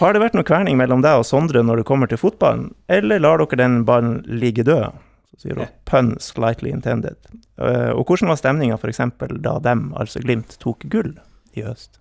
Har 0.00 0.16
det 0.16 0.22
vært 0.22 0.34
noe 0.34 0.46
kverning 0.48 0.78
mellom 0.80 1.02
deg 1.04 1.20
og 1.20 1.26
Sondre 1.28 1.62
når 1.62 1.82
det 1.82 1.86
kommer 1.90 2.10
til 2.10 2.18
fotballen, 2.18 2.70
eller 2.90 3.20
lar 3.22 3.38
dere 3.42 3.60
den 3.60 3.82
ballen 3.86 4.16
ligge 4.26 4.64
død? 4.66 4.96
Så 5.36 5.44
sier 5.46 5.60
hun 5.60 5.70
pun 5.86 6.14
slightly 6.18 6.72
intended. 6.72 7.20
Eh, 7.60 7.92
og 7.92 8.08
hvordan 8.08 8.32
var 8.32 8.40
stemninga 8.40 8.80
f.eks. 8.80 9.02
da 9.44 9.54
dem, 9.62 9.90
altså 10.00 10.22
Glimt, 10.24 10.56
tok 10.62 10.88
gull 10.90 11.12
i 11.54 11.62
høst? 11.68 11.99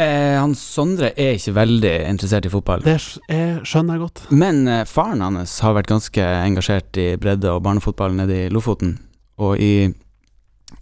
Eh, 0.00 0.36
han 0.40 0.54
Sondre 0.56 1.10
er 1.20 1.34
ikke 1.36 1.52
veldig 1.56 1.92
interessert 2.08 2.46
i 2.48 2.52
fotball. 2.52 2.84
Det 2.86 2.96
er- 3.28 3.60
skjønner 3.68 3.96
jeg 3.98 4.04
godt. 4.06 4.22
Men 4.32 4.66
eh, 4.68 4.84
faren 4.88 5.20
hans 5.20 5.58
har 5.60 5.74
vært 5.76 5.90
ganske 5.90 6.24
engasjert 6.46 6.96
i 6.96 7.16
bredde- 7.20 7.52
og 7.52 7.62
barnefotball 7.66 8.14
nede 8.16 8.46
i 8.46 8.48
Lofoten. 8.52 8.98
Og 9.38 9.58
i 9.60 9.92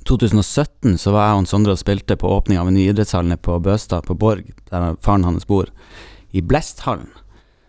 2017 0.05 0.97
så 0.99 1.13
var 1.13 1.29
jeg 1.33 1.43
og 1.43 1.49
Sondre 1.51 1.73
og 1.75 1.81
spilte 1.81 2.17
på 2.17 2.31
åpning 2.31 2.59
av 2.61 2.69
en 2.71 2.75
ny 2.77 2.89
idrettshall 2.91 3.27
nede 3.29 3.43
på 3.45 3.59
Bøstad, 3.63 4.05
på 4.07 4.17
Borg, 4.19 4.45
der 4.71 4.95
faren 5.05 5.25
hans 5.25 5.45
bor, 5.49 5.67
i 6.33 6.41
Blesthallen. 6.41 7.09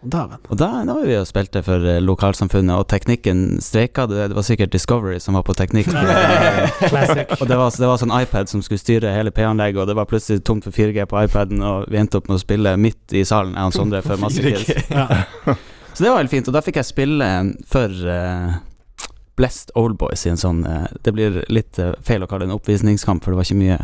Dæven. 0.02 0.40
Og 0.48 0.56
da, 0.56 0.68
da 0.88 0.94
var 0.96 1.04
vi 1.04 1.16
og 1.20 1.26
spilte 1.28 1.60
for 1.64 1.84
eh, 1.84 1.98
lokalsamfunnet, 2.00 2.72
og 2.72 2.88
teknikken 2.88 3.60
streika. 3.64 4.06
Det, 4.08 4.30
det 4.32 4.38
var 4.38 4.46
sikkert 4.48 4.72
Discovery 4.72 5.18
som 5.20 5.36
var 5.36 5.44
på 5.44 5.56
teknikk. 5.60 5.90
Og 7.40 7.48
det 7.48 7.58
var, 7.58 7.74
det 7.76 7.88
var 7.90 8.00
sånn 8.00 8.14
iPad 8.16 8.48
som 8.52 8.64
skulle 8.64 8.80
styre 8.80 9.12
hele 9.12 9.32
P-anlegget, 9.36 9.82
og 9.82 9.90
det 9.90 9.96
var 9.98 10.08
plutselig 10.10 10.44
tomt 10.48 10.64
for 10.64 10.76
4G 10.76 11.04
på 11.10 11.20
iPaden, 11.26 11.62
og 11.66 11.90
vi 11.92 12.00
endte 12.00 12.20
opp 12.20 12.30
med 12.30 12.40
å 12.40 12.42
spille 12.42 12.74
midt 12.80 13.16
i 13.16 13.26
salen, 13.28 13.58
jeg 13.60 13.72
og 13.72 13.76
Sondre, 13.80 14.02
for 14.06 14.22
masse 14.22 14.44
kids. 14.44 14.72
Ja. 14.90 15.56
Så 15.94 16.04
det 16.04 16.10
var 16.12 16.22
veldig 16.22 16.32
fint, 16.32 16.48
og 16.48 16.56
da 16.56 16.64
fikk 16.64 16.80
jeg 16.80 16.88
spille 16.88 17.28
for 17.68 17.92
uh, 18.08 19.50
Old 19.80 19.98
Boys 20.00 20.24
i 20.26 20.32
en 20.32 20.40
sånn 20.40 20.62
uh, 20.64 20.86
Det 21.04 21.12
blir 21.16 21.42
litt 21.52 21.80
uh, 21.82 21.92
feil 22.06 22.24
å 22.24 22.30
kalle 22.30 22.46
det 22.46 22.54
en 22.54 22.56
oppvisningskamp, 22.56 23.24
for 23.24 23.34
det 23.34 23.40
var 23.42 23.48
ikke 23.50 23.60
mye 23.60 23.80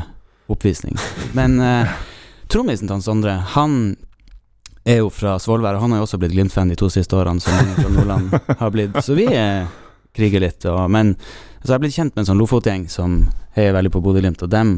oppvisning. 0.54 0.96
Men 1.36 1.60
uh, 1.60 1.92
trommisen 2.52 2.88
til 2.88 3.04
Sondre, 3.04 3.36
han 3.56 3.98
er 4.86 5.02
jo 5.02 5.10
fra 5.14 5.36
Svolvær, 5.42 5.78
og 5.78 5.86
han 5.86 5.96
har 5.96 6.02
jo 6.02 6.08
også 6.08 6.20
blitt 6.22 6.36
Glimt-fan 6.36 6.70
de 6.70 6.78
to 6.80 6.90
siste 6.94 7.18
årene, 7.18 7.42
som 7.42 7.56
mange 7.58 7.76
fra 7.80 7.90
Nordland 7.90 8.36
har 8.60 8.74
blitt. 8.74 9.00
Så 9.06 9.18
vi 9.18 9.26
eh, 9.32 9.66
kriger 10.16 10.44
litt. 10.44 10.66
Og, 10.70 10.86
men 10.92 11.16
så 11.66 11.72
har 11.74 11.80
jeg 11.80 11.88
blitt 11.88 11.98
kjent 11.98 12.14
med 12.14 12.22
en 12.22 12.30
sånn 12.30 12.38
Lofotgjeng 12.38 12.86
som 12.94 13.24
heier 13.58 13.74
veldig 13.74 13.92
på 13.96 14.04
Bodø-Glimt, 14.06 14.44
og 14.46 14.52
dem 14.54 14.78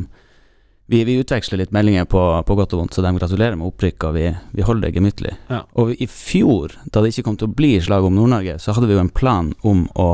vi, 0.88 1.02
vi 1.04 1.18
utveksler 1.20 1.60
litt 1.60 1.74
meldinger 1.76 2.06
på, 2.08 2.22
på 2.48 2.56
godt 2.56 2.74
og 2.78 2.80
vondt, 2.80 2.96
så 2.96 3.04
de 3.04 3.12
gratulerer 3.18 3.58
med 3.60 3.68
opprykk, 3.68 4.06
og 4.08 4.14
vi, 4.16 4.30
vi 4.56 4.64
holder 4.64 4.88
det 4.88 4.96
gemyttlig. 4.96 5.34
Ja. 5.52 5.66
Og 5.76 5.92
i 5.92 6.08
fjor, 6.08 6.78
da 6.94 7.04
det 7.04 7.12
ikke 7.12 7.26
kom 7.28 7.36
til 7.42 7.50
å 7.50 7.58
bli 7.58 7.74
slag 7.84 8.08
om 8.08 8.16
Nord-Norge, 8.16 8.56
så 8.64 8.72
hadde 8.72 8.88
vi 8.88 8.96
jo 8.96 9.04
en 9.04 9.12
plan 9.12 9.52
om 9.68 9.84
å 10.00 10.10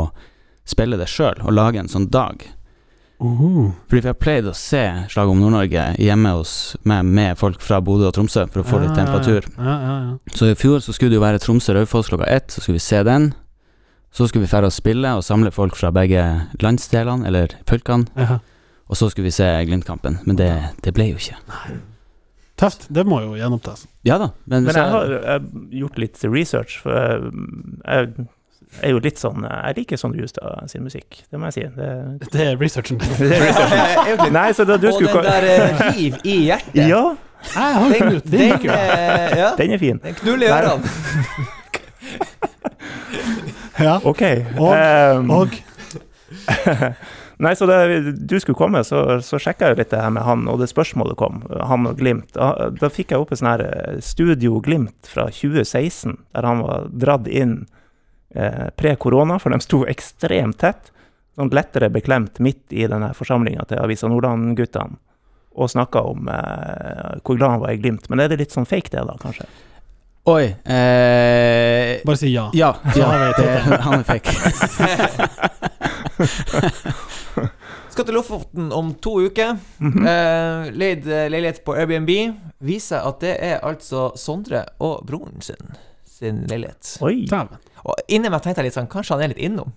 spille 0.66 0.98
det 0.98 1.12
sjøl, 1.14 1.44
og 1.46 1.54
lage 1.54 1.78
en 1.78 1.92
sånn 1.92 2.10
dag. 2.10 2.42
Uh, 3.24 3.72
Fordi 3.88 4.02
vi 4.04 4.10
har 4.10 4.18
pleid 4.20 4.48
å 4.50 4.56
se 4.58 4.82
slag 5.14 5.30
om 5.32 5.40
Nord-Norge 5.40 5.86
hjemme 6.02 6.34
hos 6.36 6.76
meg 6.84 7.06
med 7.08 7.40
folk 7.40 7.62
fra 7.64 7.80
Bodø 7.84 8.10
og 8.10 8.18
Tromsø, 8.18 8.44
for 8.52 8.64
å 8.64 8.68
få 8.68 8.82
litt 8.84 8.98
temperatur. 8.98 9.48
Ja, 9.56 9.76
ja, 9.80 9.94
ja. 10.10 10.36
Så 10.36 10.50
i 10.52 10.58
fjor 10.60 10.84
så 10.84 10.96
skulle 10.96 11.14
det 11.14 11.22
jo 11.22 11.24
være 11.24 11.40
Tromsø-Raufoss 11.44 12.12
klokka 12.12 12.28
ett, 12.28 12.52
så 12.52 12.62
skulle 12.64 12.82
vi 12.82 12.84
se 12.84 13.00
den. 13.08 13.32
Så 14.14 14.28
skulle 14.28 14.46
vi 14.46 14.52
dra 14.52 14.68
og 14.68 14.76
spille 14.76 15.16
og 15.18 15.24
samle 15.26 15.54
folk 15.56 15.80
fra 15.80 15.90
begge 15.96 16.22
landsdelene, 16.62 17.26
eller 17.30 17.56
fylkene. 17.70 18.12
ja. 18.20 18.42
Og 18.92 18.98
så 19.00 19.08
skulle 19.10 19.32
vi 19.32 19.34
se 19.34 19.48
Glimt-kampen, 19.66 20.20
men 20.28 20.38
det, 20.38 20.52
det 20.84 20.92
ble 20.94 21.08
jo 21.08 21.18
ikke. 21.18 21.40
Tøft. 22.60 22.86
Det 22.94 23.06
må 23.08 23.22
jo 23.24 23.32
gjenopptas. 23.40 23.88
Ja 24.06 24.20
da, 24.22 24.28
men, 24.46 24.68
Men 24.68 24.76
jeg 24.76 24.92
har 24.92 25.14
jeg 25.14 25.24
har 25.26 25.48
gjort 25.80 26.02
litt 26.04 26.20
research, 26.28 26.76
for 26.84 26.94
jeg, 26.94 27.32
jeg 27.88 28.28
er 28.82 28.90
jo 28.94 29.00
litt 29.04 29.20
sånn 29.22 29.44
Jeg 29.46 29.76
liker 29.78 30.00
sånn 30.02 30.16
Justad 30.18 30.70
sin 30.72 30.84
musikk, 30.84 31.20
det 31.32 31.40
må 31.40 31.50
jeg 31.52 31.54
si. 31.54 31.64
Det, 31.76 31.90
Det 32.34 32.42
er 32.48 32.58
researchen 32.58 32.98
det 33.04 33.30
er 33.30 33.44
researchen. 33.48 34.34
Nei, 34.34 34.48
så 34.58 34.66
da 34.66 34.78
du 34.82 34.88
Og 34.90 34.98
skulle 34.98 35.22
den 35.22 35.30
der 35.30 35.44
eh, 35.52 35.84
riv 35.98 36.18
i 36.24 36.38
hjertet. 36.48 36.80
Ja, 36.94 37.04
Jeg 37.54 37.74
har 37.76 38.14
ut 38.16 38.30
den, 38.32 38.52
er, 38.72 38.80
eh, 38.96 39.38
ja, 39.42 39.50
den 39.60 39.72
er 39.76 39.82
fin. 39.82 39.98
den 40.04 40.16
knuller 40.22 40.48
i 40.48 40.54
ørene. 40.56 40.84
Ja. 43.80 44.00
OK. 44.06 44.22
Og- 44.58 45.18
um, 45.18 45.32
Og 45.32 45.50
Nei, 47.44 47.52
så 47.58 47.66
da 47.68 47.80
du 48.14 48.36
skulle 48.40 48.56
komme, 48.56 48.84
så, 48.88 49.18
så 49.26 49.40
sjekka 49.42 49.66
jeg 49.68 49.74
jo 49.76 49.80
litt 49.82 49.90
det 49.92 50.00
her 50.00 50.12
med 50.14 50.24
han, 50.24 50.46
og 50.48 50.60
det 50.62 50.70
spørsmålet 50.70 51.18
kom, 51.20 51.42
han 51.68 51.88
og 51.90 51.98
Glimt. 52.00 52.30
Da, 52.38 52.70
da 52.78 52.90
fikk 52.94 53.12
jeg 53.12 53.20
opp 53.24 53.34
et 53.34 53.42
sånn 53.42 53.50
her 53.50 53.64
eh, 53.66 53.98
Studio 54.06 54.62
Glimt 54.64 55.10
fra 55.10 55.26
2016, 55.34 56.14
der 56.38 56.48
han 56.48 56.62
var 56.64 56.86
dratt 56.94 57.28
inn 57.28 57.64
eh, 58.34 58.70
pre-korona, 58.76 59.40
for 59.40 59.54
de 59.54 59.60
sto 59.64 59.84
ekstremt 59.90 60.60
tett. 60.62 60.92
Sånn 61.36 61.50
lettere 61.54 61.90
beklemt 61.90 62.40
midt 62.44 62.74
i 62.74 62.86
denne 62.90 63.14
forsamlinga 63.18 63.66
til 63.70 63.82
Avisa 63.82 64.08
Nordland-guttene. 64.12 65.00
Og 65.54 65.70
snakka 65.70 66.02
om 66.10 66.30
eh, 66.30 67.20
hvor 67.22 67.38
glad 67.38 67.50
han 67.56 67.62
var 67.62 67.72
i 67.74 67.78
Glimt. 67.82 68.10
Men 68.10 68.20
er 68.24 68.28
det 68.32 68.40
litt 68.42 68.54
sånn 68.54 68.70
fake, 68.70 68.90
det, 68.94 69.06
da, 69.06 69.16
kanskje? 69.22 69.46
Oi 70.24 70.46
eh, 70.48 72.00
Bare 72.08 72.16
si 72.18 72.30
ja. 72.32 72.48
Ja, 72.56 72.72
ja 72.96 73.34
det, 73.36 73.48
han 73.84 74.00
er 74.00 74.06
fake. 74.08 74.32
Skal 77.94 78.08
til 78.08 78.16
Lofoten 78.18 78.72
om 78.74 78.94
to 79.04 79.20
uker. 79.28 79.58
Mhm. 79.84 80.08
Eh, 80.10 80.72
leid 80.74 81.06
eh, 81.06 81.28
leilighet 81.30 81.62
på 81.66 81.76
Airbnb. 81.78 82.10
Viser 82.66 83.06
at 83.06 83.20
det 83.22 83.36
er 83.38 83.60
altså 83.62 84.12
Sondre 84.18 84.64
og 84.82 85.04
broren 85.06 85.42
sin 85.46 85.76
sin 86.24 86.44
leilighet. 86.48 86.98
Oi. 87.02 87.26
Dæven. 87.30 87.58
Og 87.84 87.98
inni 88.08 88.30
meg 88.32 88.44
tenkte 88.44 88.62
jeg 88.62 88.70
litt 88.70 88.78
sånn 88.78 88.90
Kanskje 88.92 89.18
han 89.18 89.24
er 89.26 89.34
litt 89.34 89.42
innom? 89.44 89.74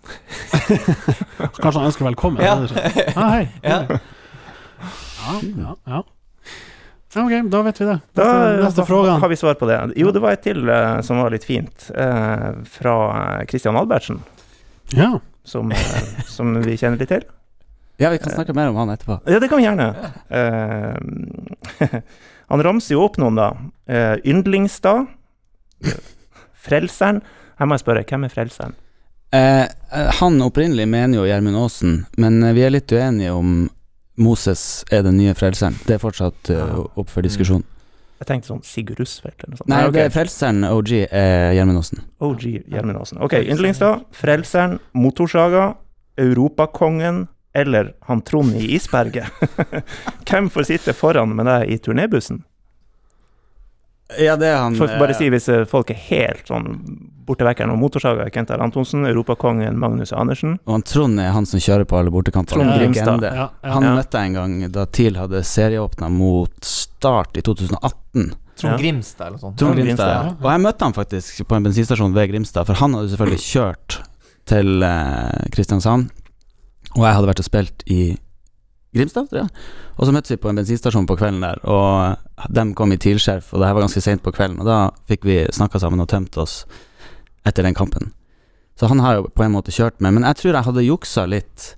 Kanskje 1.63 1.79
han 1.81 1.89
ønsker 1.89 2.07
velkommen? 2.07 2.45
Ja. 2.45 2.55
sånn. 2.71 3.17
Ah, 3.17 3.33
hei. 3.35 3.49
Ja. 3.65 3.81
Ja, 5.27 5.41
ja, 5.43 5.75
ja. 5.91 6.03
Ja, 7.17 7.23
Ok, 7.25 7.33
da 7.49 7.63
vet 7.65 7.79
vi 7.81 7.87
det. 7.89 7.95
Da 8.19 8.25
Neste, 8.61 8.83
neste 8.85 9.21
har 9.23 9.31
vi 9.33 9.37
svar 9.41 9.55
på 9.57 9.67
det. 9.71 9.79
Jo, 9.97 10.11
det 10.13 10.21
var 10.21 10.35
et 10.37 10.43
til 10.45 10.69
uh, 10.69 10.99
som 11.07 11.23
var 11.23 11.33
litt 11.33 11.47
fint, 11.49 11.87
uh, 11.97 12.51
fra 12.69 12.97
Christian 13.49 13.79
Albertsen, 13.81 14.19
Ja. 14.93 15.15
som, 15.43 15.73
uh, 15.73 16.21
som 16.29 16.53
vi 16.61 16.77
kjenner 16.77 17.01
litt 17.01 17.09
til. 17.15 17.25
Ja, 17.97 18.11
vi 18.13 18.19
kan 18.21 18.29
snakke 18.35 18.53
mer 18.53 18.69
om 18.69 18.77
han 18.77 18.91
etterpå. 18.93 19.23
Ja, 19.25 19.39
det 19.41 19.49
kan 19.49 19.57
vi 19.57 19.65
gjerne. 19.65 19.87
Han 22.53 22.63
ramser 22.63 22.93
jo 22.95 23.07
opp 23.07 23.17
noen, 23.17 23.39
da. 23.39 23.47
Eh, 23.89 24.19
Yndlingstad. 24.29 25.07
Frelseren. 26.67 27.23
Her 27.57 27.69
må 27.69 27.77
jeg 27.77 27.85
spørre, 27.87 28.05
hvem 28.09 28.27
er 28.27 28.33
Frelseren? 28.33 28.77
Eh, 29.35 29.65
eh, 29.65 30.11
han 30.21 30.43
opprinnelig 30.45 30.87
mener 30.89 31.19
jo 31.21 31.25
Gjermund 31.27 31.59
Aasen, 31.59 31.97
men 32.21 32.43
eh, 32.45 32.55
vi 32.57 32.67
er 32.67 32.75
litt 32.75 32.93
uenige 32.93 33.33
om 33.35 33.57
Moses 34.17 34.85
er 34.93 35.03
den 35.05 35.19
nye 35.21 35.35
frelseren. 35.37 35.77
Det 35.85 35.99
er 35.99 36.01
fortsatt 36.01 36.49
uh, 36.49 36.79
opp 36.97 37.11
for 37.13 37.27
diskusjon. 37.27 37.61
Jeg 38.17 38.29
tenkte 38.31 38.49
sånn 38.49 38.63
Sigurd 38.65 39.03
Rusfeldt 39.03 39.43
eller 39.43 39.53
noe 39.53 39.59
sånt. 39.61 39.69
Nei, 39.69 39.81
ok. 39.85 39.93
det 39.93 40.05
er 40.07 40.15
frelseren 40.15 40.65
OG 40.71 40.93
er 41.05 41.51
Gjermund 41.59 41.83
Aasen. 41.83 42.01
OG 42.25 42.47
Gjermund 42.73 43.01
Aasen. 43.03 43.21
Ok, 43.21 43.35
Yndlingstad, 43.43 44.07
Frelseren, 44.17 44.79
Motorsaga, 44.97 45.67
Europakongen 46.17 47.27
eller 47.57 47.93
han 48.09 48.25
Trond 48.25 48.57
i 48.57 48.71
isberget. 48.79 49.29
Hvem 50.29 50.49
får 50.53 50.71
sitte 50.71 50.97
foran 50.97 51.37
med 51.37 51.49
deg 51.49 51.77
i 51.77 51.79
turnébussen? 51.83 52.41
Ja, 54.23 54.37
det 54.39 54.47
er 54.53 54.61
han 54.63 54.77
For 54.79 54.87
å 54.87 54.99
bare 55.01 55.17
eh, 55.17 55.19
si 55.19 55.27
hvis 55.33 55.49
eh, 55.51 55.65
folk 55.67 55.91
er 55.91 55.99
helt 56.09 56.47
sånn 56.47 56.69
bortevekkeren 57.27 57.73
og 57.75 57.81
Motorsaga, 57.81 58.29
Kent 58.31 58.53
R. 58.55 58.61
Antonsen, 58.63 59.03
Europakongen 59.09 59.75
Magnus 59.83 60.13
Andersen. 60.15 60.61
Og 60.63 60.77
han 60.77 60.85
Trond 60.87 61.19
er 61.19 61.33
han 61.35 61.49
som 61.51 61.59
kjører 61.59 61.89
på 61.91 61.97
alle 61.99 62.13
bortekamper. 62.15 62.55
Trond 62.55 62.71
Grimstad. 62.79 63.25
Ja, 63.27 63.49
ja. 63.51 63.73
Han 63.75 63.83
Ja. 63.83 63.95
møtte 63.99 64.21
jeg 64.23 64.31
en 64.31 64.37
gang 64.39 64.71
da 64.71 64.85
TIL 64.87 65.19
hadde 65.19 65.41
serieåpna 65.43 66.09
mot 66.09 66.55
Start 66.63 67.35
i 67.37 67.43
2018. 67.43 68.31
Trond 68.57 68.73
Ja. 68.73 68.77
Grimstad 68.79 69.27
eller 69.27 69.37
noe 69.41 69.43
sånt. 69.43 69.59
Trond. 69.59 69.75
Grimstad, 69.75 70.13
ja. 70.15 70.37
Og 70.39 70.51
jeg 70.53 70.61
møtte 70.69 70.87
han 70.87 70.95
faktisk 70.95 71.43
på 71.49 71.57
en 71.59 71.67
bensinstasjon 71.67 72.15
ved 72.15 72.31
Grimstad, 72.31 72.65
for 72.71 72.75
han 72.79 72.95
hadde 72.95 73.11
selvfølgelig 73.11 73.43
kjørt 73.43 73.99
til 74.47 74.83
eh, 74.87 75.49
Kristiansand, 75.51 76.11
og 76.95 77.03
jeg 77.03 77.15
hadde 77.19 77.27
vært 77.33 77.43
og 77.43 77.49
spilt 77.51 77.83
i 77.91 78.17
Grimstad, 78.97 79.31
tror 79.31 79.45
jeg. 79.45 79.65
Og 79.97 80.09
så 80.09 80.15
møttes 80.17 80.35
vi 80.35 80.41
på 80.43 80.51
en 80.51 80.61
bensinstasjon 80.61 81.09
på 81.09 81.17
kvelden 81.21 81.45
der, 81.45 81.63
og 81.69 82.51
de 82.53 82.67
kom 82.77 82.93
i 82.93 83.01
TIL-skjerf, 83.01 83.53
og 83.53 83.61
det 83.63 83.69
her 83.69 83.77
var 83.79 83.87
ganske 83.87 84.05
seint 84.05 84.25
på 84.25 84.35
kvelden, 84.37 84.61
og 84.65 84.69
da 84.69 84.79
fikk 85.09 85.27
vi 85.29 85.43
snakka 85.57 85.81
sammen 85.83 86.03
og 86.05 86.11
tømt 86.13 86.37
oss 86.43 86.63
etter 87.47 87.67
den 87.67 87.77
kampen. 87.77 88.13
Så 88.77 88.91
han 88.91 89.01
har 89.01 89.21
jo 89.21 89.29
på 89.33 89.45
en 89.47 89.55
måte 89.55 89.73
kjørt 89.73 90.03
med, 90.05 90.19
men 90.19 90.27
jeg 90.29 90.41
tror 90.41 90.53
jeg 90.53 90.69
hadde 90.69 90.85
juksa 90.85 91.25
litt. 91.31 91.71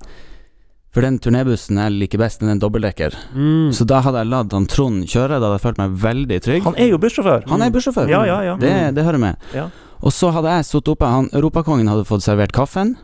For 0.95 1.05
den 1.05 1.19
turnébussen 1.23 1.79
jeg 1.79 1.95
liker 1.95 2.19
best, 2.19 2.41
den 2.41 2.51
er 2.51 2.57
en 2.57 2.63
dobbeltdekker. 2.63 3.15
Mm. 3.37 3.69
Så 3.77 3.85
da 3.87 4.01
hadde 4.03 4.25
jeg 4.25 4.31
latt 4.33 4.55
han 4.57 4.67
Trond 4.71 5.05
kjøre, 5.07 5.37
da 5.37 5.45
hadde 5.47 5.59
jeg 5.61 5.67
følt 5.67 5.83
meg 5.83 5.99
veldig 6.03 6.39
trygg. 6.43 6.65
Han 6.65 6.79
er 6.81 6.89
jo 6.91 6.99
bussjåfør! 7.03 7.45
Han 7.53 7.63
er 7.63 7.75
bussjåfør. 7.75 8.11
Ja, 8.11 8.25
ja, 8.27 8.39
ja. 8.47 8.57
Det, 8.59 8.73
det 8.97 9.05
hører 9.07 9.23
med. 9.23 9.45
Ja. 9.55 9.69
Og 9.99 10.15
så 10.15 10.33
hadde 10.35 10.57
jeg 10.57 10.67
sittet 10.67 10.91
oppe 10.95 11.11
han, 11.11 11.29
Europakongen 11.35 11.91
hadde 11.91 12.07
fått 12.09 12.25
servert 12.27 12.55
kaffen. 12.57 12.97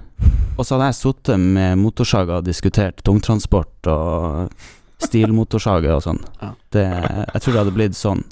Og 0.55 0.63
så 0.63 0.77
hadde 0.77 0.93
jeg 0.93 1.01
sittet 1.01 1.41
med 1.59 1.81
motorsaga 1.83 2.39
og 2.39 2.47
diskutert 2.47 3.03
tungtransport 3.07 3.91
og 3.91 4.55
stilmotorsage 5.03 5.91
og 5.91 6.03
sånn. 6.05 6.21
Det, 6.73 6.85
jeg 6.85 7.43
tror 7.43 7.53
det 7.53 7.61
hadde 7.61 7.77
blitt 7.77 7.99
sånn. 7.99 8.23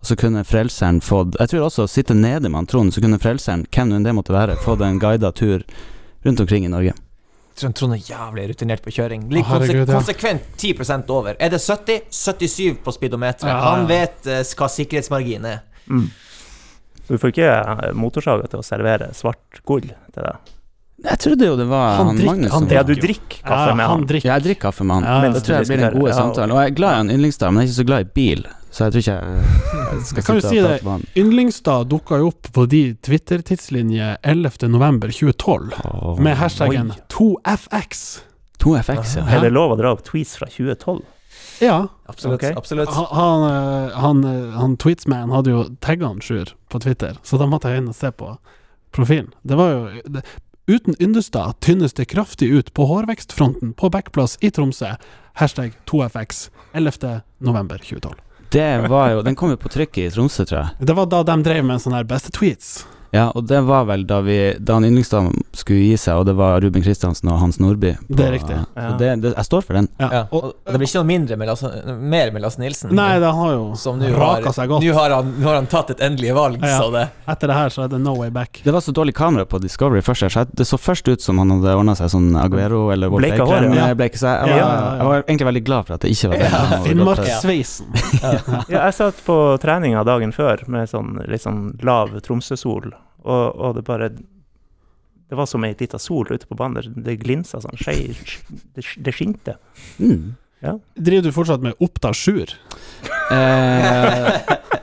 Og 0.00 0.08
så 0.08 0.16
kunne 0.16 0.40
frelseren 0.48 1.02
fått 1.04 1.34
Jeg 1.36 1.50
tror 1.52 1.66
også 1.66 1.84
å 1.84 1.90
sitte 1.90 2.14
nede 2.16 2.48
med 2.48 2.62
han 2.62 2.68
Trond, 2.70 2.94
så 2.94 3.02
kunne 3.04 3.20
frelseren, 3.20 3.66
hvem 3.68 3.90
nå 3.90 3.98
enn 3.98 4.06
det 4.06 4.16
måtte 4.16 4.32
være, 4.32 4.56
fått 4.60 4.84
en 4.84 5.00
guida 5.00 5.32
tur 5.36 5.64
rundt 6.24 6.40
omkring 6.40 6.64
i 6.64 6.72
Norge. 6.72 6.94
Trond, 7.60 7.76
Trond 7.76 7.96
er 7.96 8.00
jævlig 8.04 8.46
rutinert 8.52 8.84
på 8.84 8.92
kjøring. 8.96 9.26
Ligger 9.32 9.58
konse 9.58 9.76
ja. 9.76 9.84
konsekvent 9.88 10.46
10% 10.56 11.12
over. 11.12 11.36
Er 11.36 11.52
det 11.52 11.60
70? 11.60 12.08
77 12.16 12.80
på 12.84 12.94
speedometeret. 12.96 13.52
Ja. 13.52 13.58
Han 13.66 13.88
vet 13.90 14.28
uh, 14.28 14.40
hva 14.56 14.70
sikkerhetsmarginen 14.72 15.50
er. 15.50 15.60
Mm. 15.90 16.08
Så 17.04 17.16
du 17.16 17.20
får 17.20 17.32
ikke 17.32 17.50
eh, 17.50 17.86
motorsaga 17.98 18.46
til 18.48 18.60
å 18.60 18.64
servere 18.64 19.10
svart 19.18 19.60
gull 19.66 19.88
til 19.88 20.22
deg? 20.22 20.52
Jeg 21.04 21.18
trodde 21.24 21.46
jo 21.46 21.56
det 21.56 21.64
var 21.70 21.96
Han 21.96 22.06
han, 22.10 22.16
drikker- 22.18 22.30
Magnus 22.30 22.52
han 22.52 22.68
Ja, 22.68 22.82
du 22.82 22.94
drikker 22.94 23.42
kaffe 23.42 23.68
Ja, 23.70 23.74
med 23.74 23.86
han 23.86 23.98
han. 24.00 24.06
drikker. 24.06 24.26
Ja, 24.28 24.34
jeg 24.38 24.42
drikker 24.48 24.60
kaffe 24.68 24.84
med 24.84 24.94
han. 24.96 25.04
Ja, 25.24 25.32
Det 25.32 25.42
tror 25.46 25.56
jeg 25.56 25.66
blir 25.70 25.76
den 25.86 25.98
gode 26.00 26.12
samtalen. 26.14 26.52
Og 26.52 26.58
jeg 26.60 26.70
er 26.72 26.74
glad 26.76 26.92
i 26.92 26.96
han 27.00 27.10
Yndlingstad, 27.10 27.52
men 27.54 27.62
jeg 27.62 27.68
er 27.68 27.72
ikke 27.72 27.80
så 27.82 27.86
glad 27.86 28.00
i 28.00 28.10
bil. 28.20 28.42
Så 28.70 28.84
jeg 28.84 28.92
tror 28.92 29.00
ikke 29.00 29.14
jeg, 29.16 29.44
jeg 29.92 30.02
skal 30.06 30.22
kan 30.22 30.40
sitte 30.40 30.46
og 30.46 30.52
det. 30.52 30.62
prate 30.70 30.84
med 30.84 30.92
han. 30.92 31.06
Yndlingstad 31.16 31.88
dukka 31.90 32.18
jo 32.20 32.26
opp 32.30 32.50
på 32.52 32.66
de 32.70 32.82
Twitter-tidslinjer 33.02 34.18
11.11.2012 34.22 35.72
Åh. 35.84 36.20
med 36.20 36.36
hashtaggen 36.36 36.92
2FX. 37.08 38.22
2FX, 38.60 39.16
ja. 39.16 39.24
Er 39.26 39.40
det 39.40 39.50
lov 39.56 39.72
å 39.72 39.78
dra 39.80 39.92
opp 39.94 40.04
tweets 40.04 40.36
fra 40.36 40.46
2012? 40.52 41.00
Ja, 41.60 41.86
Absolutt. 42.08 42.40
Okay. 42.40 42.54
absolutt. 42.56 42.88
han, 42.88 43.06
han, 43.10 43.42
eh, 43.44 43.96
han, 44.00 44.24
eh, 44.24 44.76
Tweetsman 44.80 45.30
hadde 45.32 45.50
jo 45.52 45.64
tagga 45.80 46.06
han 46.08 46.20
Sjur 46.24 46.52
på 46.72 46.80
Twitter, 46.80 47.16
så 47.22 47.38
da 47.40 47.46
måtte 47.48 47.68
jeg 47.72 47.82
inn 47.82 47.88
og 47.92 47.96
se 47.96 48.10
på 48.12 48.30
profilen. 48.96 49.28
Det 49.44 49.56
var 49.60 49.70
jo 49.74 50.02
det, 50.08 50.22
Uten 50.70 50.94
Yndestad 51.00 51.60
tynnes 51.60 51.92
det 51.92 52.04
kraftig 52.04 52.48
ut 52.48 52.74
på 52.74 52.84
hårvekstfronten 52.84 53.72
på 53.72 53.88
backplass 53.90 54.38
i 54.40 54.50
Tromsø. 54.50 54.86
Hashtag 55.32 55.72
2FX 55.90 56.50
11.11.2012. 56.72 58.14
Det 58.52 58.88
var 58.88 59.10
jo 59.10 59.22
Den 59.22 59.34
kom 59.34 59.50
jo 59.50 59.56
på 59.58 59.68
trykk 59.68 59.98
i 59.98 60.06
Tromsø, 60.14 60.46
tror 60.46 60.60
jeg. 60.60 60.86
Det 60.86 60.94
var 60.94 61.08
da 61.10 61.24
de 61.26 61.36
drev 61.42 61.66
med 61.66 61.82
sånne 61.82 61.98
her 61.98 62.06
beste 62.06 62.30
tweets. 62.38 62.84
Ja, 63.12 63.30
og 63.34 63.46
det 63.50 63.58
var 63.66 63.84
vel 63.88 64.04
da 64.06 64.20
vi 64.22 64.54
Da 64.62 64.74
han 64.76 64.84
Yndlingstad 64.86 65.32
skulle 65.58 65.80
gi 65.82 65.96
seg, 65.98 66.14
og 66.20 66.26
det 66.28 66.34
var 66.38 66.60
Ruben 66.62 66.82
Kristiansen 66.84 67.28
og 67.32 67.40
Hans 67.40 67.58
Nordby. 67.58 67.96
på- 67.98 68.14
Det 68.16 68.26
er 68.26 68.30
riktig. 68.36 68.58
Så 68.76 68.98
det, 68.98 69.08
det, 69.22 69.32
jeg 69.36 69.44
står 69.48 69.62
for 69.66 69.74
den. 69.74 69.88
Ja. 69.98 70.26
Og, 70.30 70.44
Og 70.44 70.54
det 70.70 70.78
blir 70.78 70.86
ikke 70.86 71.00
noe 71.02 71.08
mindre 71.08 71.36
med 71.40 71.48
Lasse, 71.50 71.70
mer 71.98 72.30
med 72.30 72.42
Lasse 72.42 72.60
Nilsen. 72.62 72.92
nei, 72.94 73.18
det 73.18 73.32
har 73.34 73.52
jo 73.56 73.74
som 73.74 73.98
raka 74.00 74.52
seg 74.52 74.68
godt. 74.70 74.84
nå 74.86 74.92
har, 74.94 75.10
han, 75.10 75.32
har 75.42 75.54
han 75.58 75.66
tatt 75.66 75.90
et 75.90 76.00
endelig 76.06 76.34
valg, 76.34 76.60
Ja. 76.62 76.78
så 76.78 76.90
det 76.92 77.08
Etter 77.28 77.46
det 77.48 77.56
her 77.56 77.68
så 77.70 77.84
er 77.84 77.88
det 77.88 78.00
no 78.00 78.14
way 78.14 78.30
back. 78.30 78.60
Det 78.64 78.72
var 78.72 78.80
så 78.80 78.92
dårlig 78.92 79.14
kamera 79.14 79.44
på 79.44 79.58
Discovery 79.60 80.00
først, 80.02 80.30
så 80.30 80.44
jeg- 80.44 80.54
det 80.54 80.66
så 80.66 80.78
først 80.78 81.08
ut 81.08 81.20
som 81.20 81.38
han 81.38 81.50
hadde 81.50 81.74
ordna 81.76 81.94
seg 81.96 82.10
sånn 82.10 82.36
Aguero 82.38 82.90
eller 82.92 83.08
Wolf 83.10 83.22
Bleka 83.26 83.42
Eikrem. 83.44 83.74
ja. 83.74 83.88
eh, 83.90 84.08
så 84.14 84.26
jeg, 84.30 84.48
jeg, 84.48 84.54
var, 84.54 84.56
ja, 84.56 84.70
ja. 84.70 84.96
jeg 84.98 85.06
var 85.06 85.22
egentlig 85.22 85.46
veldig 85.50 85.64
glad 85.64 85.86
for 85.86 85.94
at 85.94 86.00
det 86.00 86.10
ikke 86.14 86.28
var 86.30 86.36
det. 86.44 86.50
Ja. 86.50 86.82
Finnmarkssveisen. 86.86 87.86
Ja, 88.68 88.86
jeg 88.86 88.94
satt 88.94 89.20
på 89.26 89.36
treninga 89.62 90.04
dagen 90.06 90.32
før 90.32 90.62
med 90.68 90.88
sånn 90.88 91.16
litt 91.28 91.42
sånn 91.42 91.78
lav 91.82 92.10
Tromsø-sol, 92.22 92.92
og, 93.22 93.56
og 93.56 93.74
det 93.76 93.84
bare 93.86 94.10
Det 94.10 95.38
var 95.38 95.46
som 95.46 95.64
ei 95.64 95.74
lita 95.78 95.98
sol 95.98 96.26
ute 96.30 96.46
på 96.48 96.56
banen. 96.58 96.82
Det, 96.82 97.04
det 97.06 97.18
glinsa 97.22 97.60
sånn. 97.62 97.78
Skei, 97.78 98.10
det, 98.74 98.86
det 98.98 99.14
skinte. 99.14 99.58
Mm. 100.02 100.32
Driver 100.94 101.22
du 101.24 101.32
fortsatt 101.32 101.62
med 101.64 101.78
Oppda 101.80 102.10
Sjur? 102.12 102.50
Eh, 103.30 104.26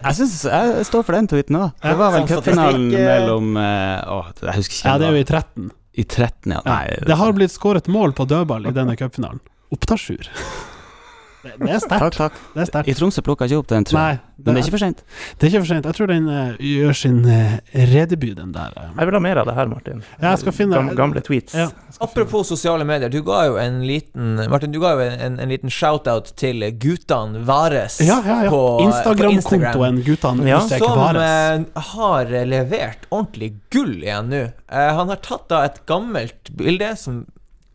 jeg 0.07 0.15
synes 0.17 0.38
Jeg 0.47 0.85
står 0.88 1.03
for 1.05 1.17
den 1.17 1.27
tweeten 1.29 1.59
òg. 1.59 1.75
Det 1.83 1.97
var 1.99 2.15
vel 2.15 2.23
Sånn 2.23 2.29
cupfinalen 2.31 2.88
eh. 2.95 3.03
mellom 3.11 3.59
eh, 3.61 4.15
Åh, 4.15 4.31
jeg 4.41 4.55
husker 4.61 4.77
ikke. 4.77 4.88
Ja, 4.88 4.95
det 5.01 5.09
er 5.09 5.17
jo 5.17 5.19
i 5.19 5.27
13. 5.27 5.67
I 5.97 6.05
13, 6.05 6.55
ja. 6.55 6.61
Ja, 6.61 6.71
Nei, 6.71 6.97
det 7.09 7.19
har 7.19 7.38
blitt 7.38 7.53
skåret 7.53 7.91
mål 7.91 8.15
på 8.17 8.25
dødball 8.29 8.69
i 8.69 8.73
denne 8.73 8.97
cupfinalen. 8.97 9.41
Oppda 9.73 9.97
Sjur. 9.99 10.29
Det, 11.58 11.70
er 11.70 11.80
sterkt. 11.80 12.02
Takk, 12.04 12.16
takk. 12.18 12.34
Det 12.54 12.62
er 12.64 12.70
sterkt. 12.72 12.88
I 12.91 12.95
Tromsø 13.00 13.22
plukka 13.26 13.45
ikke 13.48 13.60
opp 13.62 13.68
den, 13.72 13.84
tror 13.88 14.00
jeg. 14.00 14.18
Nei, 14.20 14.43
Men 14.45 14.54
det 14.54 14.62
er 14.62 14.66
ikke 14.68 14.76
for 14.78 14.84
seint. 14.84 15.04
det 15.39 15.48
er 15.48 15.52
ikke 15.52 15.62
for 15.64 15.72
sent. 15.74 15.86
Jeg 15.89 15.95
tror 15.98 16.08
den 16.12 16.28
eh, 16.30 16.52
gjør 16.62 16.93
sin 17.00 17.20
uh, 17.26 17.58
redebut, 17.93 18.36
den 18.38 18.52
der. 18.54 18.74
eh. 18.78 18.89
Jeg 19.00 19.10
vil 19.10 19.18
ha 19.18 19.22
mer 19.26 19.41
av 19.41 19.48
det 19.50 19.56
her, 19.58 19.68
Martin. 19.72 20.04
Ja, 20.22 20.32
jeg 20.34 20.39
skal 20.43 20.56
finne- 20.58 20.76
Gam, 20.78 20.91
gamle 21.00 21.22
tweets. 21.26 21.56
Ja. 21.58 21.70
Apropos 22.02 22.48
sosiale 22.52 22.86
medier, 22.86 23.10
du 23.10 23.22
ga 23.26 23.45
jo 23.48 23.56
en 23.58 23.80
liten 23.88 24.36
Martin, 24.52 24.72
du 24.76 24.80
ga 24.84 24.91
jo 25.00 25.06
en, 25.08 25.39
en 25.41 25.50
liten 25.50 25.70
shout-out 25.74 26.34
til 26.38 26.62
guttene 26.78 27.41
Vares 27.48 27.98
Ja, 28.06 28.20
ja, 28.26 28.43
ja. 28.45 28.50
på, 28.54 28.62
på 28.78 28.86
Instagram. 28.89 29.32
Instagram-kontoen 29.39 30.04
Guttene 30.06 30.48
Ja. 30.52 30.60
understrek 30.62 30.84
Som 30.86 31.00
Vares. 31.00 31.64
eh, 31.74 31.82
har 31.93 32.36
levert 32.45 33.08
ordentlig 33.10 33.54
gull 33.74 33.95
igjen 34.04 34.30
nå. 34.30 34.43
Eh, 34.70 34.91
han 35.00 35.10
har 35.10 35.18
tatt 35.26 35.48
da 35.50 35.64
et 35.66 35.82
gammelt 35.89 36.52
bilde 36.58 36.91
som 37.00 37.24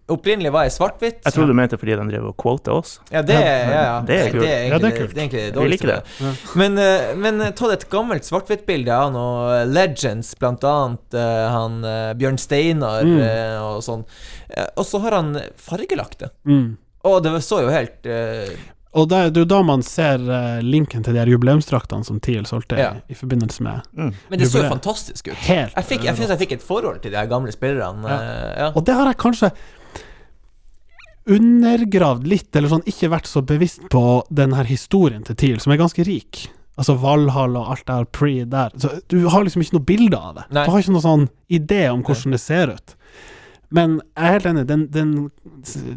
opprinnelig 0.09 0.51
var 0.53 0.65
jeg 0.67 0.73
svart-hvitt. 0.75 1.21
Jeg 1.25 1.33
trodde 1.33 1.53
du 1.53 1.55
mente 1.55 1.79
fordi 1.79 1.95
de 1.97 2.07
drev 2.11 2.27
og 2.33 2.37
quota 2.37 2.73
oss. 2.75 2.99
Ja, 3.13 3.23
det, 3.23 3.37
ja, 3.39 3.69
ja. 3.71 4.01
Det 4.07 4.17
er 4.19 4.31
kult. 4.33 4.43
Det 4.43 4.51
er 4.51 4.67
Ja, 4.73 4.79
det 4.79 4.89
er 4.93 4.97
kult. 4.99 5.15
det 5.15 5.19
er 5.19 5.23
egentlig 5.23 5.45
det 5.55 5.63
Vi 5.63 5.69
liker 5.69 5.93
det. 5.93 6.33
Men, 6.57 6.79
eh, 6.79 7.15
men 7.17 7.53
ta 7.55 7.71
et 7.73 7.87
gammelt 7.91 8.25
svart-hvitt-bilde 8.29 8.93
av 8.93 9.13
noen 9.15 9.73
legends, 9.73 10.35
blant 10.39 10.65
annet 10.65 11.15
eh, 11.15 11.47
han 11.55 11.85
eh, 11.85 12.13
Bjørn 12.15 12.39
Steinar 12.39 13.03
Mm. 13.07 13.21
eh, 13.21 13.57
og 13.63 13.81
sånn. 13.83 14.05
Eh, 14.51 14.67
og 14.77 14.85
så 14.85 15.01
har 15.01 15.13
han 15.21 15.37
fargelagt 15.57 16.19
det. 16.19 16.31
Mm. 16.47 16.77
Og 17.05 17.23
det 17.23 17.33
så 17.43 17.63
jo 17.65 17.71
helt 17.73 18.07
uh, 18.07 18.53
Og 18.95 19.09
det 19.09 19.17
er 19.19 19.31
er 19.33 19.39
jo 19.41 19.45
da 19.49 19.63
man 19.67 19.81
ser 19.83 20.21
eh, 20.21 20.61
linken 20.63 21.03
til 21.03 21.15
de 21.15 21.19
her 21.19 21.27
jubileumsdraktene 21.33 22.05
som 22.05 22.21
TIL 22.21 22.45
solgte 22.45 22.77
Ja. 22.79 22.93
i 23.09 23.15
forbindelse 23.15 23.63
med 23.65 23.81
Mm. 23.97 24.13
Men 24.31 24.39
det 24.39 24.49
så 24.49 24.63
jo 24.63 24.69
fantastisk 24.69 25.29
ut. 25.33 25.35
Helt 25.49 25.73
Jeg, 25.75 25.85
fikk, 25.85 26.05
jeg 26.05 26.17
jeg 26.29 26.39
fikk 26.39 26.53
et 26.53 26.63
forhold 26.63 27.01
til 27.03 27.11
de 27.11 27.17
her 27.17 27.27
gamle 27.27 27.51
spillerne. 27.53 28.05
Ja. 28.07 28.19
eh, 28.21 28.59
ja. 28.61 28.73
Og 28.77 28.85
det 28.85 28.95
har 28.95 29.07
jeg 29.07 29.17
kanskje 29.17 29.51
undergravd 31.31 32.27
litt, 32.27 32.51
eller 32.57 32.73
sånn 32.73 32.89
ikke 32.89 33.13
vært 33.13 33.31
så 33.31 33.43
bevisst 33.47 33.85
på 33.93 34.23
den 34.31 34.57
her 34.57 34.69
historien 34.69 35.23
til 35.27 35.39
TIL, 35.39 35.61
som 35.63 35.75
er 35.75 35.81
ganske 35.83 36.07
rik. 36.09 36.47
Altså 36.81 36.97
Valhall 36.99 37.59
og 37.61 37.69
alt 37.75 37.85
det 37.87 37.99
her 37.99 38.09
pre 38.17 38.33
der. 38.49 38.73
Så 38.81 38.95
du 39.13 39.19
har 39.31 39.45
liksom 39.45 39.63
ikke 39.63 39.77
noe 39.77 39.87
bilde 39.93 40.19
av 40.19 40.39
det. 40.39 40.47
Nei. 40.57 40.65
Du 40.65 40.73
har 40.73 40.83
ikke 40.83 40.95
noe 40.97 41.05
sånn 41.05 41.29
idé 41.53 41.83
om 41.93 42.03
hvordan 42.07 42.35
det 42.35 42.41
ser 42.43 42.73
ut. 42.73 42.95
Men 43.73 43.95
jeg 44.17 44.27
er 44.29 44.33
helt 44.35 44.47
enig, 44.51 44.63
den, 44.69 44.83
den, 44.93 45.13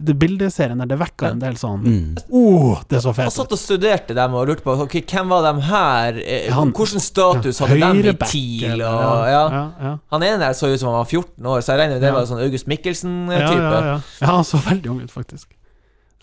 den 0.08 0.18
bildeserien 0.22 0.80
der, 0.80 0.88
det 0.94 0.98
vekker 1.02 1.28
en 1.34 1.42
del 1.42 1.58
sånn 1.60 1.82
Mm. 1.86 2.18
oh, 2.32 2.78
det 2.88 2.98
er 2.98 3.02
så 3.04 3.12
Jeg 3.12 3.18
fett. 3.18 3.34
satt 3.36 3.52
og 3.52 3.60
studerte 3.60 4.16
dem 4.16 4.34
og 4.34 4.48
lurte 4.48 4.64
på 4.64 4.76
ok, 4.86 4.96
hvem 5.12 5.28
var 5.34 5.44
dem 5.44 5.60
her. 5.68 6.20
Eh, 6.24 6.52
Han- 6.56 6.72
Hvordan 6.72 7.02
status 7.04 7.60
hadde 7.60 7.80
dem 7.80 8.00
i 8.00 8.14
TIL? 8.24 8.82
Og, 8.82 9.28
ja. 9.28 9.44
ja, 9.52 9.66
ja. 9.82 9.98
Han 10.12 10.24
ene 10.24 10.40
der 10.40 10.54
så 10.56 10.72
ut 10.72 10.80
som 10.80 10.88
han 10.94 11.02
var 11.04 11.06
14 11.12 11.46
år, 11.46 11.60
så 11.62 11.74
jeg 11.76 11.80
regner 11.84 11.96
med 12.00 12.02
det 12.02 12.14
Ja. 12.14 12.14
var 12.14 12.26
sånn 12.32 12.42
August 12.46 12.68
Mikkelsen-type. 12.68 13.60
ja, 13.60 13.84
ja. 13.92 14.00
ja, 14.22 14.28
han 14.28 14.44
så 14.44 14.58
veldig 14.64 14.90
ung 14.96 15.02
ut, 15.04 15.12
faktisk. 15.12 15.48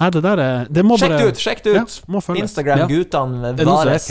Nei, 0.01 0.09
det 0.11 0.23
der 0.25 0.39
er 0.41 0.67
Det 0.73 0.83
må 0.83 0.97
Sjekk 0.99 1.19
det 1.19 1.27
ut! 1.29 1.37
sjekk 1.39 1.63
det 1.63 1.75
ut! 1.77 2.03
Ja. 2.09 2.35
Instagram-guttene 2.43 3.41
noen 3.43 3.57
som 3.57 3.57
vet 3.57 3.67
Vares. 3.69 4.09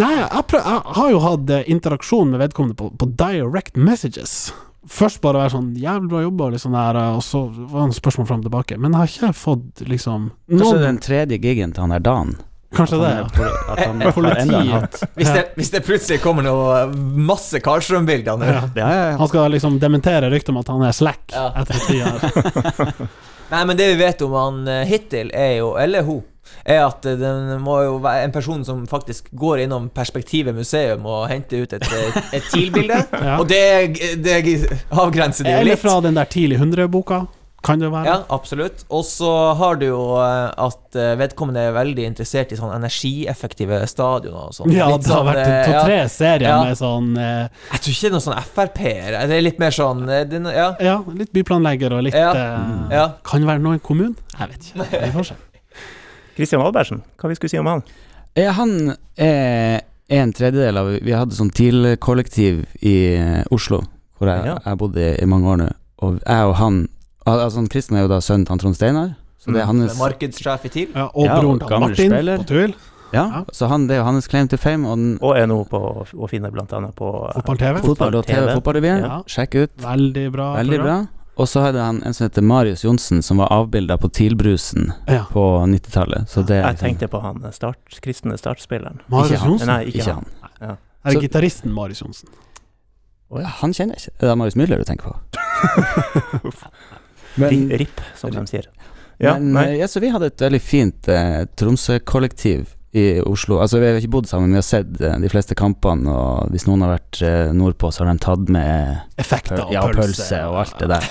Nei, 0.00 0.14
jeg, 0.16 0.44
prøv, 0.48 0.64
jeg 0.64 0.94
har 0.96 1.10
jo 1.12 1.18
hatt 1.20 1.50
eh, 1.50 1.62
interaksjon 1.70 2.30
med 2.32 2.40
vedkommende 2.40 2.74
på, 2.74 2.88
på 2.98 3.06
direct 3.14 3.76
messages. 3.76 4.52
Først 4.90 5.20
bare 5.24 5.40
være 5.44 5.54
sånn 5.54 5.70
'jævlig 5.76 6.08
bra 6.10 6.22
jobba', 6.24 6.50
liksom 6.52 6.72
der, 6.76 6.96
og 7.16 7.22
så 7.24 7.46
var 7.72 7.86
det 7.88 7.96
spørsmål 7.96 8.26
fram 8.26 8.42
og 8.42 8.48
tilbake. 8.48 8.78
Men 8.78 8.92
jeg 8.92 8.98
har 8.98 9.06
ikke 9.12 9.36
fått 9.38 9.84
liksom 9.88 10.32
Kanskje 10.50 10.80
den 10.82 10.98
tredje 10.98 11.38
gigen 11.40 11.72
til 11.72 11.80
han 11.86 11.90
der 11.90 12.04
Dan? 12.04 12.34
Kanskje 12.74 12.98
det, 12.98 13.10
ja. 13.10 13.22
er. 13.22 14.88
Hvis 15.14 15.30
det, 15.30 15.44
hvis 15.54 15.70
det 15.70 15.80
plutselig 15.86 16.20
kommer 16.24 16.42
noe 16.42 16.86
masse 17.22 17.60
Karlstrøm-bilder 17.62 18.38
nå 18.40 18.48
ja. 18.48 18.62
Ja, 18.74 18.88
ja, 18.88 19.04
ja. 19.12 19.16
Han 19.20 19.30
skal 19.30 19.52
liksom 19.54 19.78
dementere 19.78 20.30
ryktet 20.32 20.50
om 20.50 20.58
at 20.58 20.68
han 20.72 20.82
er 20.82 20.92
slack 20.96 21.30
Ja. 21.30 21.52
etter 21.62 21.78
tida. 21.86 22.92
Nei, 23.52 23.64
men 23.68 23.76
det 23.78 23.86
vi 23.92 23.98
vet 24.00 24.22
om 24.26 24.32
han 24.34 24.68
eh, 24.68 24.82
hittil, 24.88 25.30
er 25.34 25.58
jo, 25.60 25.74
eller 25.78 26.02
hun, 26.02 26.22
er 26.64 26.82
at 26.86 27.02
det 27.04 27.16
den 27.22 27.60
må 27.64 27.78
jo 27.84 27.96
være 28.04 28.26
en 28.28 28.34
person 28.34 28.64
som 28.66 28.84
faktisk 28.90 29.30
går 29.32 29.64
innom 29.66 29.88
Perspektivet 29.94 30.54
museum 30.56 31.06
og 31.06 31.28
henter 31.30 31.64
ut 31.64 31.72
et, 31.76 31.86
et, 32.32 32.50
TIL-bilde. 32.52 33.02
Ja. 33.24 33.38
Og 33.40 33.48
det, 33.48 33.62
det 34.20 34.34
avgrenser 34.90 35.46
det 35.46 35.54
jo 35.54 35.60
Eller 35.62 35.80
fra 35.80 35.96
den 36.04 36.16
der 36.18 36.28
Tidlig 36.28 36.58
100-boka. 36.60 37.24
Kan 37.64 37.80
det 37.80 37.88
være? 37.92 38.04
Ja, 38.04 38.16
absolutt. 38.34 38.82
Og 38.92 39.04
så 39.08 39.30
har 39.56 39.78
du 39.80 39.86
jo 39.86 40.00
eh, 40.20 40.50
at 40.66 40.98
eh, 41.00 41.14
vedkommende 41.16 41.62
er 41.64 41.72
veldig 41.76 42.04
interessert 42.10 42.52
i 42.52 42.58
sånn 42.58 42.74
energieffektive 42.76 43.78
stadioner 43.88 44.50
og 44.50 44.56
sånn. 44.56 44.74
Ja, 44.74 44.90
Litt 44.92 45.06
det 45.06 45.14
har 45.14 45.22
sånn, 45.22 45.30
vært 45.30 45.40
eh, 45.46 45.70
to-tre 45.70 45.96
ja. 45.96 46.10
serier 46.12 46.50
Ja. 46.50 46.58
med 46.66 46.76
sånn 46.80 47.08
eh, 47.16 47.64
Jeg 47.72 47.80
tror 47.86 47.94
ikke 47.94 48.04
det 48.04 48.10
er 48.10 48.16
noe 48.18 48.26
sånn 48.26 48.52
Frp-er. 48.58 49.18
Det 49.30 49.38
er 49.38 49.46
litt 49.48 49.62
mer 49.62 49.78
sånn 49.78 50.04
Ja. 50.10 50.68
Ja, 50.90 50.98
litt 51.16 51.32
byplanlegger 51.36 51.96
og 51.96 52.04
litt 52.10 52.20
Ja. 52.20 52.34
eh. 52.36 53.08
Kan 53.24 53.46
det 53.46 53.52
være 53.54 53.64
noen 53.64 53.80
kommune? 53.80 54.12
Jeg 54.36 54.52
vet 54.52 54.70
ikke. 54.74 54.90
Vi 55.08 55.12
får 55.16 55.32
se. 55.32 55.40
Christian 56.36 56.62
Albertsen, 56.62 57.02
hva 57.20 57.28
vi 57.30 57.34
skulle 57.38 57.50
si 57.50 57.58
om 57.58 57.66
han? 57.66 57.82
Eh, 58.36 58.50
han 58.52 58.96
er 59.16 59.82
en 60.10 60.32
tredjedel 60.32 60.76
av 60.76 60.88
Vi 61.02 61.12
hadde 61.14 61.32
sånn 61.36 61.50
TIL-kollektiv 61.54 62.64
i 62.82 62.94
eh, 63.16 63.44
Oslo, 63.54 63.82
hvor 64.18 64.28
jeg, 64.30 64.44
Ja. 64.46 64.58
jeg 64.64 64.78
bodde 64.78 65.22
i, 65.22 65.24
mange 65.26 65.46
år 65.46 65.56
nå. 65.62 65.68
Og 66.02 66.20
jeg 66.26 66.44
og 66.50 66.54
han 66.56 66.88
Altså, 67.26 67.56
han 67.56 67.68
Kristian 67.72 67.96
er 67.96 68.02
jo 68.02 68.08
da 68.08 68.18
sønnen 68.20 68.44
til 68.44 68.52
han 68.52 68.58
Trond 68.60 68.74
Steinar, 68.76 69.14
så 69.40 69.46
det 69.52 69.62
er 69.62 69.64
Mm. 69.64 69.78
hans 69.80 69.98
Markedssjef 69.98 70.64
i 70.66 70.68
TIL. 70.68 70.88
Ja, 70.94 71.06
og 71.14 71.24
Ja, 71.24 71.40
broren 71.40 71.58
til 71.58 71.80
Martin 71.80 72.10
spiller. 72.10 72.36
på 72.38 72.46
TIL. 72.46 72.74
Ja, 73.14 73.24
Ja. 73.30 73.44
så 73.50 73.66
han, 73.68 73.86
det 73.86 73.94
er 73.94 73.98
jo 74.00 74.04
hans 74.04 74.26
claim 74.28 74.46
to 74.48 74.56
fame. 74.58 74.84
Og 74.86 74.96
den, 74.98 75.18
Og 75.22 75.36
er 75.38 75.46
nå 75.46 75.64
på 75.66 76.04
å 76.04 76.28
finne 76.28 76.50
annet 76.52 76.94
på 76.94 77.30
eh, 77.30 77.40
Fotball-TV. 77.40 77.80
fotball. 77.80 79.24
Sjekk 79.26 79.54
ut. 79.62 79.70
Veldig 79.78 80.32
bra. 80.32 80.56
Veldig 80.56 80.80
bra. 80.82 81.06
Og 81.36 81.48
så 81.50 81.64
hadde 81.64 81.82
han 81.82 81.96
en 82.06 82.14
som 82.14 82.28
heter 82.28 82.42
Marius 82.46 82.84
Johnsen, 82.84 83.22
som 83.26 83.40
var 83.42 83.50
avbilda 83.52 83.96
på 83.98 84.08
TIL-brusen 84.14 84.92
Ja. 85.10 85.24
på 85.32 85.42
90-tallet. 85.66 86.28
Så 86.30 86.44
Jeg 86.48 86.76
tenkte 86.78 87.08
på 87.10 87.20
han 87.24 87.40
start, 87.52 87.78
kristne 88.00 88.36
startspilleren. 88.38 89.00
Marius 89.10 89.32
Ikke. 89.34 89.44
Johnsen. 89.48 89.66
Nei, 89.72 89.80
ikke, 89.90 89.98
Ikke 89.98 90.14
han. 90.14 90.26
han. 90.60 90.76
Er 91.04 91.10
det 91.16 91.22
gitaristen 91.26 91.72
Marius 91.74 92.00
Johnsen? 92.02 92.28
Oh, 93.30 93.40
ja, 93.42 93.48
han 93.48 93.72
kjenner 93.74 93.96
jeg 93.98 94.04
ikke. 94.06 94.18
Det 94.20 94.30
er 94.30 94.34
Marius 94.38 94.54
Müller 94.56 94.78
du 94.78 94.84
tenker 94.84 95.10
på. 95.10 96.54
Men, 97.40 97.68
RIP, 97.70 98.00
som 98.16 98.30
de 98.30 98.46
sier. 98.46 98.68
Ja, 99.18 99.32
men 99.38 99.52
nei. 99.54 99.64
eh, 99.72 99.76
ja, 99.80 99.86
så 99.90 100.00
vi 100.02 100.08
hadde 100.10 100.26
et 100.30 100.40
veldig 100.42 100.60
fint 100.62 101.08
eh, 101.10 101.44
Tromsø-kollektiv 101.58 102.74
i 102.94 103.20
Oslo. 103.26 103.58
Altså 103.58 103.80
Vi 103.82 103.88
har 103.88 103.96
ikke 103.98 104.12
bodd 104.12 104.28
sammen, 104.30 104.46
men 104.48 104.54
vi 104.54 104.60
har 104.60 104.66
sett 104.66 105.00
eh, 105.02 105.16
de 105.18 105.30
fleste 105.32 105.56
kampene. 105.58 106.06
Og 106.10 106.52
hvis 106.54 106.66
noen 106.68 106.84
har 106.86 106.92
vært 106.94 107.22
eh, 107.26 107.50
nordpå, 107.56 107.90
så 107.90 108.04
har 108.04 108.12
de 108.12 108.22
tatt 108.22 108.52
med 108.54 109.18
Effekter 109.18 109.64
og 109.64 109.72
ja, 109.74 109.82
pølse. 109.88 110.04
pølse 110.04 110.38
og 110.46 110.60
alt 110.62 110.78
det 110.78 110.90
der. 110.92 111.08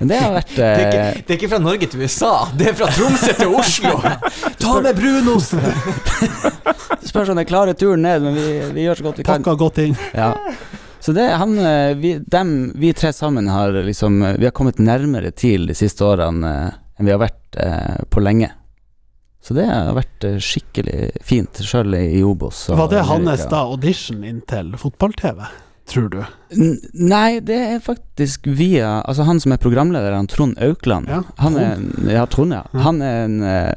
Men 0.00 0.12
det 0.12 0.20
har 0.20 0.36
vært 0.36 0.52
Det 0.58 0.66
er, 0.68 0.76
eh, 0.76 0.84
ikke, 0.84 1.24
det 1.24 1.34
er 1.34 1.40
ikke 1.40 1.50
fra 1.54 1.62
Norge 1.64 1.88
til 1.94 2.04
USA, 2.04 2.32
det 2.60 2.68
er 2.72 2.76
fra 2.76 2.90
Tromsø 2.92 3.32
til 3.40 3.56
Oslo! 3.56 3.94
Ta 4.60 4.76
med 4.84 5.00
brunosten! 5.00 5.64
Spørs 7.12 7.32
om 7.32 7.40
det 7.40 7.48
klarer 7.48 7.76
turen 7.78 8.04
ned, 8.04 8.28
men 8.28 8.36
vi, 8.36 8.46
vi 8.76 8.86
gjør 8.86 9.00
så 9.00 9.08
godt 9.08 9.22
vi 9.22 9.26
kan. 9.26 9.40
Pakka 9.40 9.58
godt 9.64 9.80
inn. 9.86 9.96
Ja. 10.12 10.34
Så 11.02 11.16
det, 11.16 11.24
han, 11.40 11.56
eh, 11.58 11.96
vi, 11.96 12.18
dem, 12.30 12.72
vi 12.76 12.92
tre 12.92 13.10
sammen 13.16 13.48
har 13.48 13.72
liksom 13.72 14.22
eh, 14.22 14.36
Vi 14.38 14.44
har 14.46 14.52
kommet 14.54 14.78
nærmere 14.78 15.32
TIL 15.34 15.66
de 15.66 15.74
siste 15.74 16.04
årene 16.06 16.52
eh, 16.52 16.76
enn 17.00 17.08
vi 17.08 17.14
har 17.16 17.18
vært 17.24 17.56
eh, 17.58 18.04
på 18.12 18.22
lenge. 18.22 18.52
Så 19.42 19.56
det 19.58 19.66
har 19.66 19.90
vært 19.96 20.24
eh, 20.28 20.38
skikkelig 20.38 21.10
fint, 21.26 21.62
sjøl 21.66 21.96
i 21.98 22.22
Obos. 22.22 22.68
Var 22.70 22.90
det 22.92 23.02
hans 23.08 23.46
da 23.50 23.64
audition 23.66 24.22
inn 24.26 24.38
til 24.46 24.70
fotball-TV, 24.78 25.42
tror 25.88 26.08
du? 26.12 26.18
N 26.52 26.76
nei, 26.92 27.40
det 27.40 27.56
er 27.56 27.78
faktisk 27.80 28.44
via 28.44 28.98
Altså 29.08 29.24
han 29.24 29.38
som 29.40 29.54
er 29.54 29.60
programleder, 29.60 30.12
han 30.12 30.26
Trond 30.28 30.58
Aukland. 30.60 31.08
Ja, 31.08 31.22
Han 31.40 31.56
er, 31.56 31.70
en- 31.78 32.10
ja, 32.12 32.26
Trond, 32.26 32.52
ja. 32.52 32.60
Ja. 32.72 32.80
Han 32.84 33.00
er 33.02 33.22
en 33.24 33.38
uh, 33.40 33.72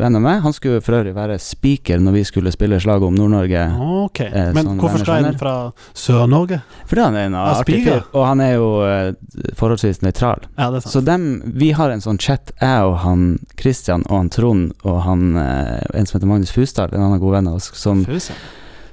venn 0.00 0.16
av 0.16 0.22
meg. 0.22 0.40
Han 0.44 0.54
skulle 0.54 0.80
for 0.80 0.94
øvrig 1.00 1.14
være 1.16 1.38
speaker 1.42 1.98
når 1.98 2.12
vi 2.20 2.22
skulle 2.28 2.52
spille 2.54 2.78
slag 2.80 3.02
om 3.02 3.14
Nord-Norge. 3.18 3.64
Ok, 4.04 4.20
Eh, 4.30 4.52
men 4.54 4.66
sånn 4.66 4.78
hvorfor 4.80 5.02
skal 5.02 5.24
en 5.32 5.38
fra 5.40 5.54
Sør-Norge? 5.94 6.60
Fordi 6.86 7.02
han 7.08 7.16
er 7.18 7.26
en 7.30 7.36
Ja, 7.38 7.44
artig 7.58 7.82
fyr, 7.84 8.04
og 8.14 8.26
han 8.26 8.40
er 8.46 8.52
jo 8.54 8.70
uh, 8.86 9.50
forholdsvis 9.58 10.00
nøytral. 10.06 10.46
Ja, 10.56 10.70
det 10.70 10.80
er 10.80 10.86
sant. 10.86 10.92
Så 10.94 11.04
dem, 11.04 11.26
vi 11.60 11.72
har 11.72 11.90
en 11.90 12.00
sånn 12.04 12.18
chat, 12.22 12.54
jeg 12.60 12.86
og 12.86 12.96
han 13.02 13.26
Christian 13.58 14.06
og 14.08 14.16
han 14.20 14.30
Trond 14.30 14.72
og 14.84 15.02
han 15.02 15.34
uh, 15.36 15.82
en 15.94 16.06
som 16.06 16.18
heter 16.20 16.30
Magnus 16.30 16.54
Fusdal, 16.54 16.94
en 16.94 17.02
annen 17.08 17.20
god 17.20 17.40
venn 17.40 17.50
av 17.50 17.58
oss, 17.60 17.70
som, 17.74 18.04
Fuse. 18.06 18.32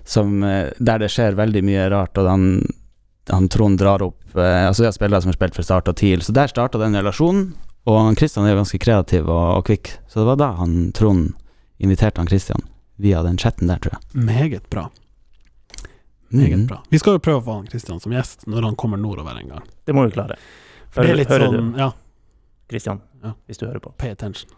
Som 0.07 0.43
eh, 0.43 0.73
der 0.79 1.03
det 1.03 1.11
skjer 1.11 1.37
veldig 1.37 1.63
mye 1.67 1.87
rart, 1.91 2.17
og 2.17 2.29
han, 2.31 2.45
han 3.29 3.49
Trond 3.51 3.79
drar 3.81 4.05
opp 4.05 4.37
eh, 4.37 4.67
Altså, 4.67 4.83
de 4.83 4.89
har 4.89 4.95
spillere 4.95 5.23
som 5.23 5.33
har 5.33 5.39
spilt 5.39 5.57
for 5.57 5.67
Start 5.67 5.91
og 5.91 5.97
TIL, 5.99 6.23
så 6.23 6.35
der 6.35 6.51
starta 6.51 6.79
den 6.81 6.95
relasjonen. 6.95 7.49
Og 7.87 7.99
han 8.03 8.17
Christian 8.19 8.47
er 8.47 8.55
jo 8.55 8.61
ganske 8.61 8.79
kreativ 8.83 9.27
og, 9.27 9.43
og 9.59 9.67
kvikk, 9.67 9.93
så 10.11 10.21
det 10.21 10.29
var 10.31 10.39
da 10.39 10.53
han 10.59 10.79
Trond 10.95 11.35
inviterte 11.77 12.23
han 12.23 12.31
Christian 12.31 12.63
via 12.97 13.21
den 13.23 13.37
chatten 13.37 13.69
der, 13.69 13.79
tror 13.83 13.95
jeg. 13.97 14.23
Meget 14.27 14.69
bra. 14.69 14.87
Meget 16.29 16.59
mm. 16.59 16.65
bra. 16.67 16.81
Vi 16.89 16.99
skal 16.99 17.15
jo 17.15 17.23
prøve 17.23 17.39
å 17.39 17.45
få 17.45 17.59
han 17.59 17.67
Kristian 17.69 18.01
som 18.03 18.15
gjest 18.15 18.47
når 18.49 18.71
han 18.71 18.79
kommer 18.79 18.99
nordover 18.99 19.37
en 19.37 19.53
gang. 19.53 19.69
Det 19.85 19.95
må 19.95 20.07
vi 20.07 20.15
klare. 20.17 20.35
For 20.91 21.05
det 21.05 21.13
er 21.13 21.19
litt 21.21 21.31
sånn, 21.31 21.71
du, 21.75 21.79
ja, 21.79 21.91
Christian, 22.69 22.99
Ja. 23.23 23.31
hvis 23.47 23.57
du 23.57 23.65
hører 23.65 23.79
på. 23.79 23.93
pay 23.97 24.09
attention. 24.11 24.49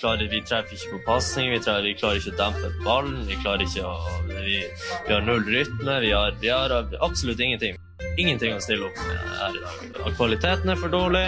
klarer, 0.00 0.28
vi 0.30 0.40
treffer 0.42 0.74
ikke 0.74 0.90
på 0.92 0.98
pasning, 1.06 1.50
vi, 1.52 1.58
treffer- 1.62 1.82
vi 1.86 1.94
klarer 1.94 2.16
ikke 2.18 2.32
å 2.34 2.36
dempe 2.40 2.70
ballen, 2.84 3.26
vi 3.26 3.36
klarer 3.42 3.62
ikke 3.62 3.84
å 3.86 3.94
Vi, 4.28 4.58
vi 5.06 5.12
har 5.14 5.20
null 5.22 5.44
rytme, 5.44 6.00
vi 6.00 6.10
har, 6.10 6.32
vi 6.40 6.48
har 6.48 6.70
absolutt 7.00 7.40
ingenting. 7.40 7.76
Ingenting 8.18 8.54
å 8.54 8.60
stille 8.60 8.86
opp 8.86 8.98
med 9.06 9.16
her 9.38 9.54
i 9.54 9.92
dag. 9.92 10.16
Kvaliteten 10.18 10.70
er 10.70 10.76
for 10.76 10.88
dårlig, 10.88 11.24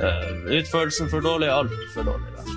eh, 0.00 0.32
utførelsen 0.58 1.08
for 1.12 1.20
dårlig, 1.20 1.48
alt 1.52 1.70
for 1.94 2.02
dårlig. 2.04 2.32
rett. 2.36 2.48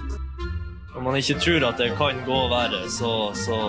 Når 0.96 1.02
man 1.04 1.16
ikke 1.20 1.40
tror 1.44 1.68
at 1.68 1.78
det 1.78 1.92
kan 1.98 2.24
gå 2.26 2.40
verre, 2.50 2.88
så, 2.90 3.12
så, 3.36 3.60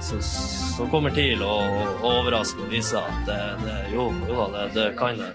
så, 0.00 0.20
så 0.22 0.86
kommer 0.90 1.10
TIL 1.10 1.42
og, 1.42 1.62
og 1.98 2.04
overrasker 2.14 2.62
og 2.62 2.70
viser 2.70 3.02
at 3.02 3.26
det, 3.26 3.40
det, 3.66 3.78
jo, 3.94 4.08
jo 4.28 4.36
da, 4.38 4.46
det, 4.54 4.74
det 4.78 4.96
kan 4.96 5.18
det. 5.18 5.32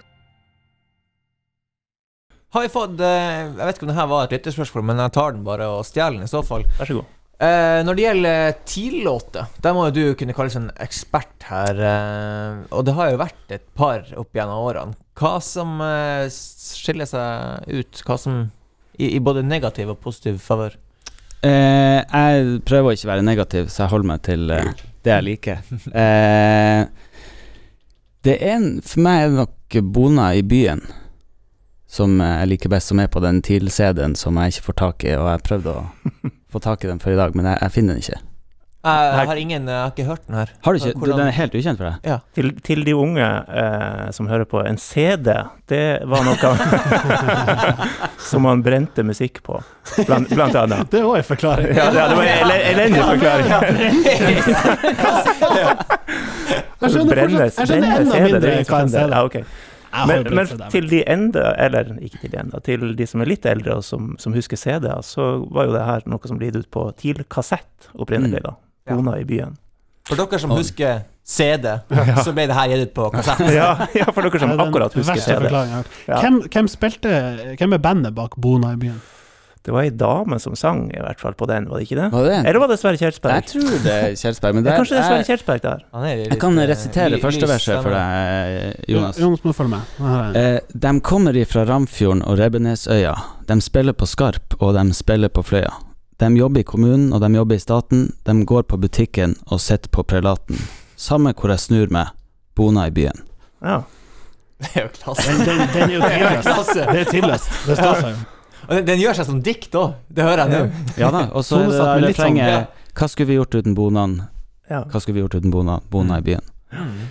Har 2.56 2.64
vi 2.64 2.72
fått 2.72 3.00
eh, 3.04 3.42
Jeg 3.50 3.66
vet 3.68 3.76
ikke 3.76 3.84
om 3.84 3.90
det 3.90 3.98
her 3.98 4.08
var 4.08 4.24
et 4.24 4.32
lytterspørsmål, 4.32 4.84
men 4.88 5.02
jeg 5.04 5.12
tar 5.12 5.34
den 5.34 5.44
bare 5.44 5.66
og 5.68 5.84
stjeler 5.84 6.16
den 6.16 6.24
i 6.24 6.30
så 6.30 6.40
fall. 6.46 6.64
Vær 6.78 6.88
så 6.88 6.96
god. 7.02 7.12
Eh, 7.36 7.80
når 7.84 7.98
det 7.98 8.04
gjelder 8.06 8.54
TIL-låter, 8.64 9.50
der 9.60 9.74
må 9.76 9.82
jo 9.90 9.92
du 9.92 10.16
kunne 10.16 10.32
kalles 10.32 10.56
en 10.56 10.70
ekspert 10.80 11.44
her. 11.50 11.82
eh, 11.90 12.64
og 12.72 12.86
det 12.88 12.94
har 12.96 13.12
jo 13.12 13.20
vært 13.20 13.52
et 13.58 13.66
par 13.76 14.08
opp 14.16 14.40
gjennom 14.40 14.64
årene. 14.70 14.96
Hva 15.20 15.34
som 15.44 15.76
eh, 15.84 16.32
skiller 16.32 17.12
seg 17.12 17.68
ut? 17.76 18.00
Hva 18.08 18.16
som 18.24 18.46
i, 18.96 19.10
i 19.12 19.20
både 19.20 19.44
negativ 19.44 19.92
og 19.92 20.00
positiv 20.00 20.40
favør? 20.40 20.80
Eh, 21.44 22.00
jeg 22.00 22.60
prøver 22.64 22.88
å 22.88 22.96
ikke 22.96 23.12
være 23.12 23.28
negativ, 23.28 23.68
så 23.68 23.84
jeg 23.84 23.92
holder 23.92 24.14
meg 24.14 24.24
til 24.32 24.48
eh, 24.56 24.72
det 25.04 25.12
jeg 25.18 25.28
liker. 25.28 25.64
Eh, 25.92 26.86
det 28.24 28.40
er 28.40 28.56
en 28.56 28.70
For 28.80 29.04
meg 29.04 29.20
er 29.20 29.28
det 29.28 29.42
nok 29.44 29.76
Bona 29.92 30.32
i 30.34 30.40
byen 30.42 30.80
som 31.86 32.20
eh, 32.20 32.38
jeg 32.42 32.48
liker 32.54 32.68
best, 32.72 32.88
som 32.92 32.98
er 33.00 33.06
på 33.12 33.20
den 33.24 33.42
TIL-CD-en 33.46 34.16
som 34.18 34.36
jeg 34.42 34.56
ikke 34.56 34.66
får 34.70 34.76
tak 34.82 35.04
i, 35.06 35.12
og 35.16 35.28
jeg 35.32 35.44
prøvde 35.46 35.70
å 35.70 35.84
få 36.52 36.58
tak 36.64 36.84
i 36.84 36.90
den 36.90 36.98
før 37.02 37.12
i 37.14 37.20
dag, 37.24 37.34
men 37.38 37.44
jeg, 37.52 37.60
jeg 37.62 37.70
finner 37.78 37.94
den 37.96 38.02
ikke. 38.06 38.22
Jeg, 38.86 39.06
jeg 39.18 39.26
har 39.26 39.38
ingen 39.40 39.64
Jeg 39.66 39.74
har 39.82 39.88
ikke 39.90 40.04
hørt 40.06 40.20
den 40.28 40.36
her. 40.38 40.50
Har 40.62 40.70
du 40.72 40.78
ikke? 40.78 40.92
Hvordan- 41.00 41.18
Den 41.18 41.26
er 41.26 41.34
helt 41.34 41.54
ukjent 41.58 41.80
for 41.80 41.86
deg? 41.90 42.20
Til, 42.38 42.52
til 42.62 42.84
de 42.86 42.92
unge 42.94 43.24
eh, 43.58 44.04
som 44.14 44.28
hører 44.30 44.46
på, 44.46 44.60
en 44.62 44.78
CD, 44.78 45.32
det 45.72 45.80
var 46.06 46.22
noe 46.22 46.52
som 48.28 48.46
man 48.46 48.62
brente 48.62 49.02
musikk 49.02 49.40
på, 49.42 49.58
blant, 50.06 50.30
blant 50.30 50.54
annet. 50.62 50.86
Det 50.92 51.02
var 51.02 51.18
en 51.18 51.26
forklaring. 51.26 51.72
Ja, 51.74 51.88
det, 51.90 51.98
det 51.98 52.16
var 52.20 52.24
en 52.30 52.54
elendig 52.70 53.02
forklaring. 53.10 53.50
Jeg 56.76 56.92
skjønner 56.92 57.18
fortsatt- 57.18 57.56
jeg 57.56 57.66
skjønner 57.70 57.88
enda 57.96 58.18
mindre 58.22 58.50
er 58.52 58.64
hva 58.68 58.78
en 58.84 58.90
skjønner. 58.90 58.90
CD 58.92 59.10
Ja, 59.10 59.24
ok. 59.26 59.36
Men, 60.06 60.26
men 60.34 60.48
det. 60.50 60.70
til 60.74 60.88
de 60.90 61.02
enda, 61.08 61.50
eller 61.62 61.94
ikke 62.04 62.20
til 62.24 62.32
de 62.32 62.40
enda, 62.42 62.60
til 62.64 62.88
de 62.98 63.06
som 63.08 63.22
er 63.24 63.30
litt 63.30 63.46
eldre 63.48 63.78
og 63.78 63.84
som, 63.86 64.14
som 64.20 64.34
husker 64.36 64.58
CD-er, 64.60 65.04
så 65.06 65.28
var 65.52 65.68
jo 65.68 65.76
det 65.76 65.84
her 65.86 66.08
noe 66.10 66.28
som 66.30 66.40
ble 66.40 66.50
gitt 66.50 66.58
ut 66.64 66.70
på 66.74 66.88
TIL-kassett 67.00 67.90
opprinnelig, 67.94 68.42
da. 68.44 68.56
Ja. 68.86 68.96
Bona 68.98 69.16
i 69.20 69.24
byen. 69.28 69.56
For 70.06 70.18
dere 70.20 70.38
som 70.38 70.52
husker 70.54 71.00
CD, 71.26 71.72
så 72.22 72.34
ble 72.36 72.44
det 72.46 72.54
her 72.54 72.70
gitt 72.70 72.88
ut 72.90 72.94
på 72.94 73.10
kassett. 73.16 73.42
Ja, 73.56 73.72
ja, 73.96 74.06
for 74.12 74.26
dere 74.26 74.42
som 74.42 74.54
akkurat 74.54 74.94
husker 74.94 75.22
CD. 75.22 75.48
Ja. 75.50 75.82
Hvem, 76.20 76.42
hvem 76.52 76.70
spilte 76.70 77.12
Hvem 77.58 77.74
er 77.74 77.82
bandet 77.82 78.14
bak 78.14 78.36
Bona 78.38 78.76
i 78.76 78.80
byen? 78.80 79.00
Det 79.66 79.72
var 79.74 79.82
ei 79.82 79.90
dame 79.90 80.36
som 80.38 80.54
sang, 80.54 80.84
i 80.94 81.00
hvert 81.02 81.18
fall, 81.18 81.34
på 81.34 81.46
den, 81.50 81.64
var 81.66 81.80
det 81.80 81.88
ikke 81.88 81.96
det? 81.98 82.04
Var 82.12 82.22
det 82.22 82.30
det? 82.30 82.42
Eller 82.46 82.62
var 82.62 82.68
det 82.70 82.76
Sverre 82.78 82.98
Kjelsberg? 83.00 83.32
Jeg 83.34 83.46
tror 83.50 83.80
det 83.82 83.94
er 83.94 84.12
Kjelsberg, 84.20 84.54
men 84.54 84.62
Det 84.62 84.70
er 84.70 84.76
kanskje 84.78 84.94
det 84.94 85.00
er 85.00 85.08
Sverre 85.10 85.24
Kjelsberg 85.26 85.64
der. 85.64 85.80
Er 85.98 86.20
jeg 86.22 86.38
kan 86.44 86.60
eh, 86.62 86.68
resitere 86.70 87.18
første 87.24 87.48
verset 87.50 87.80
for 87.82 87.96
deg, 87.96 88.84
Jonas. 88.94 89.18
Jonas 89.18 89.42
må 89.42 89.54
følge 89.58 89.72
med. 89.72 90.36
Eh, 90.38 90.60
de 90.86 90.92
kommer 91.10 91.40
ifra 91.40 91.64
Ramfjorden 91.66 92.22
og 92.22 92.38
Rebbenesøya. 92.38 93.16
De 93.50 93.56
spiller 93.66 93.98
på 93.98 94.06
Skarp, 94.06 94.54
og 94.60 94.78
de 94.78 94.84
spiller 94.94 95.34
på 95.34 95.42
Fløya. 95.50 95.74
De 96.22 96.30
jobber 96.38 96.62
i 96.62 96.68
kommunen, 96.70 97.10
og 97.12 97.26
de 97.26 97.32
jobber 97.34 97.58
i 97.58 97.64
staten. 97.66 98.06
De 98.22 98.38
går 98.46 98.68
på 98.70 98.78
butikken 98.86 99.34
og 99.50 99.58
sitter 99.66 99.90
på 99.90 100.06
prelaten. 100.06 100.62
Samme 100.94 101.34
hvor 101.34 101.50
jeg 101.56 101.64
snur 101.66 101.90
meg, 101.90 102.14
bona 102.54 102.86
i 102.86 102.94
byen. 102.94 103.26
Ja. 103.66 103.82
Det 104.62 104.70
er 104.78 104.86
jo 104.86 104.94
klasse. 104.94 105.26
Den, 105.26 105.42
den, 105.42 105.68
den 105.74 105.90
er 105.90 105.98
jo 105.98 106.06
tidløs. 106.06 106.72
Det 106.78 107.02
er 107.02 107.10
tidløst. 107.10 107.52
Det 107.66 107.76
står 107.82 108.02
seg 108.06 108.14
jo. 108.14 108.24
Og 108.66 108.72
den, 108.74 108.86
den 108.88 109.02
gjør 109.02 109.18
seg 109.18 109.28
som 109.28 109.42
dikt 109.44 109.76
òg, 109.78 109.94
det 110.08 110.24
hører 110.26 110.44
jeg 110.46 110.66
nå. 110.66 110.84
Ja 111.00 111.12
da, 111.14 111.26
og 111.32 111.44
så 111.46 111.60
er 111.60 111.68
det 111.68 111.76
der 111.76 111.84
sånn- 111.84 112.06
refrenget 112.08 112.82
Hva 112.96 113.08
skulle 113.12 113.28
vi 113.30 113.38
gjort 113.38 113.54
uten 113.54 113.76
bonan? 113.76 114.16
Hva 114.68 115.00
skulle 115.00 115.18
vi 115.18 115.24
gjort 115.24 115.36
uten 115.38 115.52
bona, 115.54 115.80
bona 115.92 116.18
i 116.18 116.24
byen? 116.26 116.44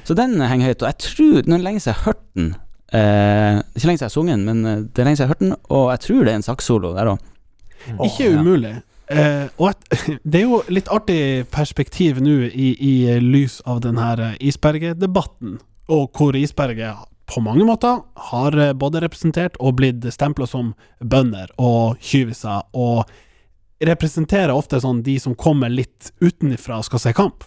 Så 0.03 0.15
den 0.17 0.35
henger 0.41 0.73
høyt, 0.73 0.83
og 0.83 0.89
jeg 0.91 0.97
tror 1.05 1.47
Nå 1.47 1.55
er 1.55 1.61
det 1.61 1.67
lenge 1.67 1.81
siden 1.81 1.93
jeg 1.93 1.99
har 2.01 2.09
hørt 2.09 2.25
den. 2.35 2.49
Eh, 2.95 3.61
ikke 3.75 3.87
lenge 3.89 3.99
siden 3.99 4.03
jeg 4.03 4.09
har 4.09 4.15
sunget 4.15 4.35
den, 4.35 4.43
men 4.49 4.65
eh, 4.65 4.81
det 4.83 5.01
er 5.01 5.07
lenge 5.07 5.17
siden 5.19 5.23
jeg 5.23 5.29
har 5.29 5.33
hørt 5.35 5.45
den, 5.45 5.55
og 5.69 5.85
jeg 5.93 6.03
tror 6.05 6.19
det 6.25 6.33
er 6.33 6.39
en 6.41 6.45
sakssolo 6.49 6.91
der 6.97 7.11
òg. 7.13 7.31
Ikke 8.05 8.27
umulig. 8.35 8.73
Eh, 9.07 9.47
og 9.61 9.69
et, 9.69 9.97
det 10.29 10.41
er 10.41 10.45
jo 10.47 10.61
litt 10.73 10.89
artig 10.93 11.19
perspektiv 11.53 12.21
nå 12.23 12.37
i, 12.49 12.71
i 12.75 12.93
lys 13.21 13.59
av 13.69 13.81
den 13.85 13.99
her 14.01 14.21
eh, 14.31 14.37
og 15.85 16.17
hvor 16.17 16.33
isberget 16.33 17.03
på 17.26 17.41
mange 17.41 17.65
måter 17.65 18.01
har 18.32 18.57
eh, 18.57 18.73
både 18.73 19.01
representert 19.01 19.55
og 19.59 19.76
blitt 19.80 20.05
stempla 20.13 20.47
som 20.47 20.73
bønder 21.01 21.49
og 21.57 21.97
tjuviser, 21.99 22.63
og 22.73 23.05
representerer 23.86 24.53
ofte 24.55 24.80
sånn 24.82 25.01
de 25.03 25.17
som 25.19 25.36
kommer 25.36 25.69
litt 25.69 26.11
utenifra 26.23 26.78
og 26.80 26.86
skal 26.88 27.01
se 27.03 27.13
kamp. 27.17 27.43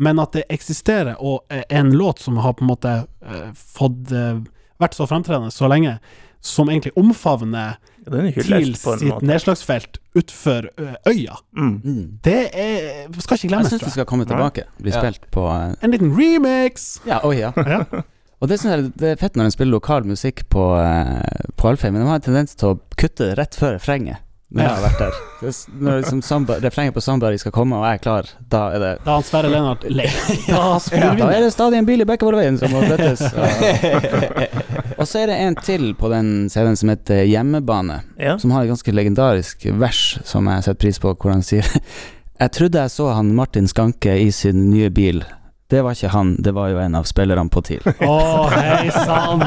Men 0.00 0.20
at 0.22 0.32
det 0.36 0.44
eksisterer, 0.52 1.16
og 1.20 1.44
en 1.50 1.90
låt 1.92 2.22
som 2.22 2.38
har 2.40 2.54
på 2.56 2.64
en 2.64 2.70
måte 2.70 2.92
eh, 3.26 3.48
fått 3.56 4.12
eh, 4.16 4.38
vært 4.80 4.94
så 4.96 5.08
fremtredende 5.10 5.50
så 5.52 5.68
lenge, 5.68 5.98
som 6.40 6.70
egentlig 6.72 6.94
omfavner 6.96 7.74
er 8.06 8.30
til 8.32 8.70
sitt 8.72 9.02
måte. 9.10 9.26
nedslagsfelt 9.28 9.98
utfor 10.16 10.70
øya. 11.06 11.34
Mm. 11.52 11.74
Mm. 11.84 12.06
Det 12.24 12.38
er 12.48 13.10
skal 13.20 13.36
ikke 13.36 13.44
Jeg 13.44 13.50
glemmes, 13.50 13.68
syns 13.68 13.74
det 13.74 13.80
tror 13.82 13.90
jeg. 13.90 13.92
skal 13.98 14.08
komme 14.08 14.24
tilbake. 14.30 14.64
Bli 14.80 14.90
Ja. 14.94 15.02
spilt 15.02 15.26
på 15.30 15.44
En 15.82 15.90
liten 15.92 16.14
remix! 16.16 17.00
Ja, 17.06 17.20
oh, 17.24 17.36
ja. 17.36 17.52
Og 18.40 18.48
det 18.48 18.56
synes 18.60 18.72
jeg 18.72 18.90
det 18.96 19.08
er 19.12 19.20
fett 19.20 19.34
når 19.36 19.50
en 19.50 19.52
spiller 19.54 19.76
lokal 19.76 20.06
musikk 20.08 20.46
på, 20.48 20.62
eh, 20.80 21.46
på 21.60 21.68
Alfheim, 21.68 21.92
men 21.94 22.02
de 22.06 22.08
har 22.08 22.20
en 22.22 22.28
tendens 22.30 22.56
til 22.56 22.72
å 22.72 22.78
kutte 22.96 23.34
rett 23.36 23.54
før 23.60 23.76
refrenget. 23.76 24.22
Når 24.50 24.64
jeg 24.64 24.70
har 24.74 24.80
vært 24.82 24.98
der. 24.98 25.18
Det 25.38 25.46
er 25.52 25.82
Når 25.86 25.98
liksom 26.00 26.20
samba, 26.26 26.54
refrenget 26.58 26.94
på 26.96 27.02
Somebody 27.04 27.36
skal 27.38 27.52
komme, 27.54 27.76
og 27.78 27.84
jeg 27.86 28.00
er 28.00 28.02
klar, 28.02 28.30
da 28.50 28.62
er 28.74 28.82
det 28.82 28.88
Da 29.04 29.12
han 29.14 29.22
Sverre 29.28 29.50
Lennart 29.52 29.84
lei. 29.86 30.08
Da 30.48 30.62
ja, 30.98 31.12
Da 31.20 31.28
er 31.30 31.44
det 31.44 31.52
stadig 31.54 31.78
en 31.78 31.86
bil 31.86 32.02
i 32.02 32.06
Bekkevollveien 32.08 32.58
som 32.58 32.72
må 32.74 32.80
flyttes. 32.82 33.22
Og, 34.98 35.04
og 35.04 35.06
så 35.08 35.20
er 35.22 35.30
det 35.30 35.36
en 35.44 35.54
til 35.62 35.92
på 35.94 36.10
den 36.10 36.48
CD-en 36.50 36.76
som 36.76 36.90
heter 36.90 37.22
Hjemmebane, 37.30 38.00
Ja. 38.18 38.34
som 38.42 38.50
har 38.56 38.66
et 38.66 38.72
ganske 38.72 38.92
legendarisk 38.92 39.68
vers 39.78 40.18
som 40.26 40.50
jeg 40.50 40.66
setter 40.66 40.80
pris 40.82 40.98
på, 40.98 41.14
hvor 41.14 41.30
han 41.32 41.46
sier 41.46 41.64
Jeg 42.40 42.52
trodde 42.56 42.82
jeg 42.82 42.90
så 42.90 43.06
han 43.14 43.30
Martin 43.36 43.68
Skanke 43.70 44.16
i 44.18 44.30
sin 44.34 44.66
nye 44.72 44.90
bil. 44.90 45.22
Det 45.70 45.80
var 45.86 45.94
ikke 45.94 46.10
han, 46.10 46.32
det 46.42 46.52
var 46.56 46.68
jo 46.72 46.80
en 46.82 46.96
av 46.98 47.04
spillerne 47.06 47.50
på 47.52 47.62
TIL. 47.62 47.84
Å, 48.02 48.14
hei 48.50 48.90
sann! 48.90 49.44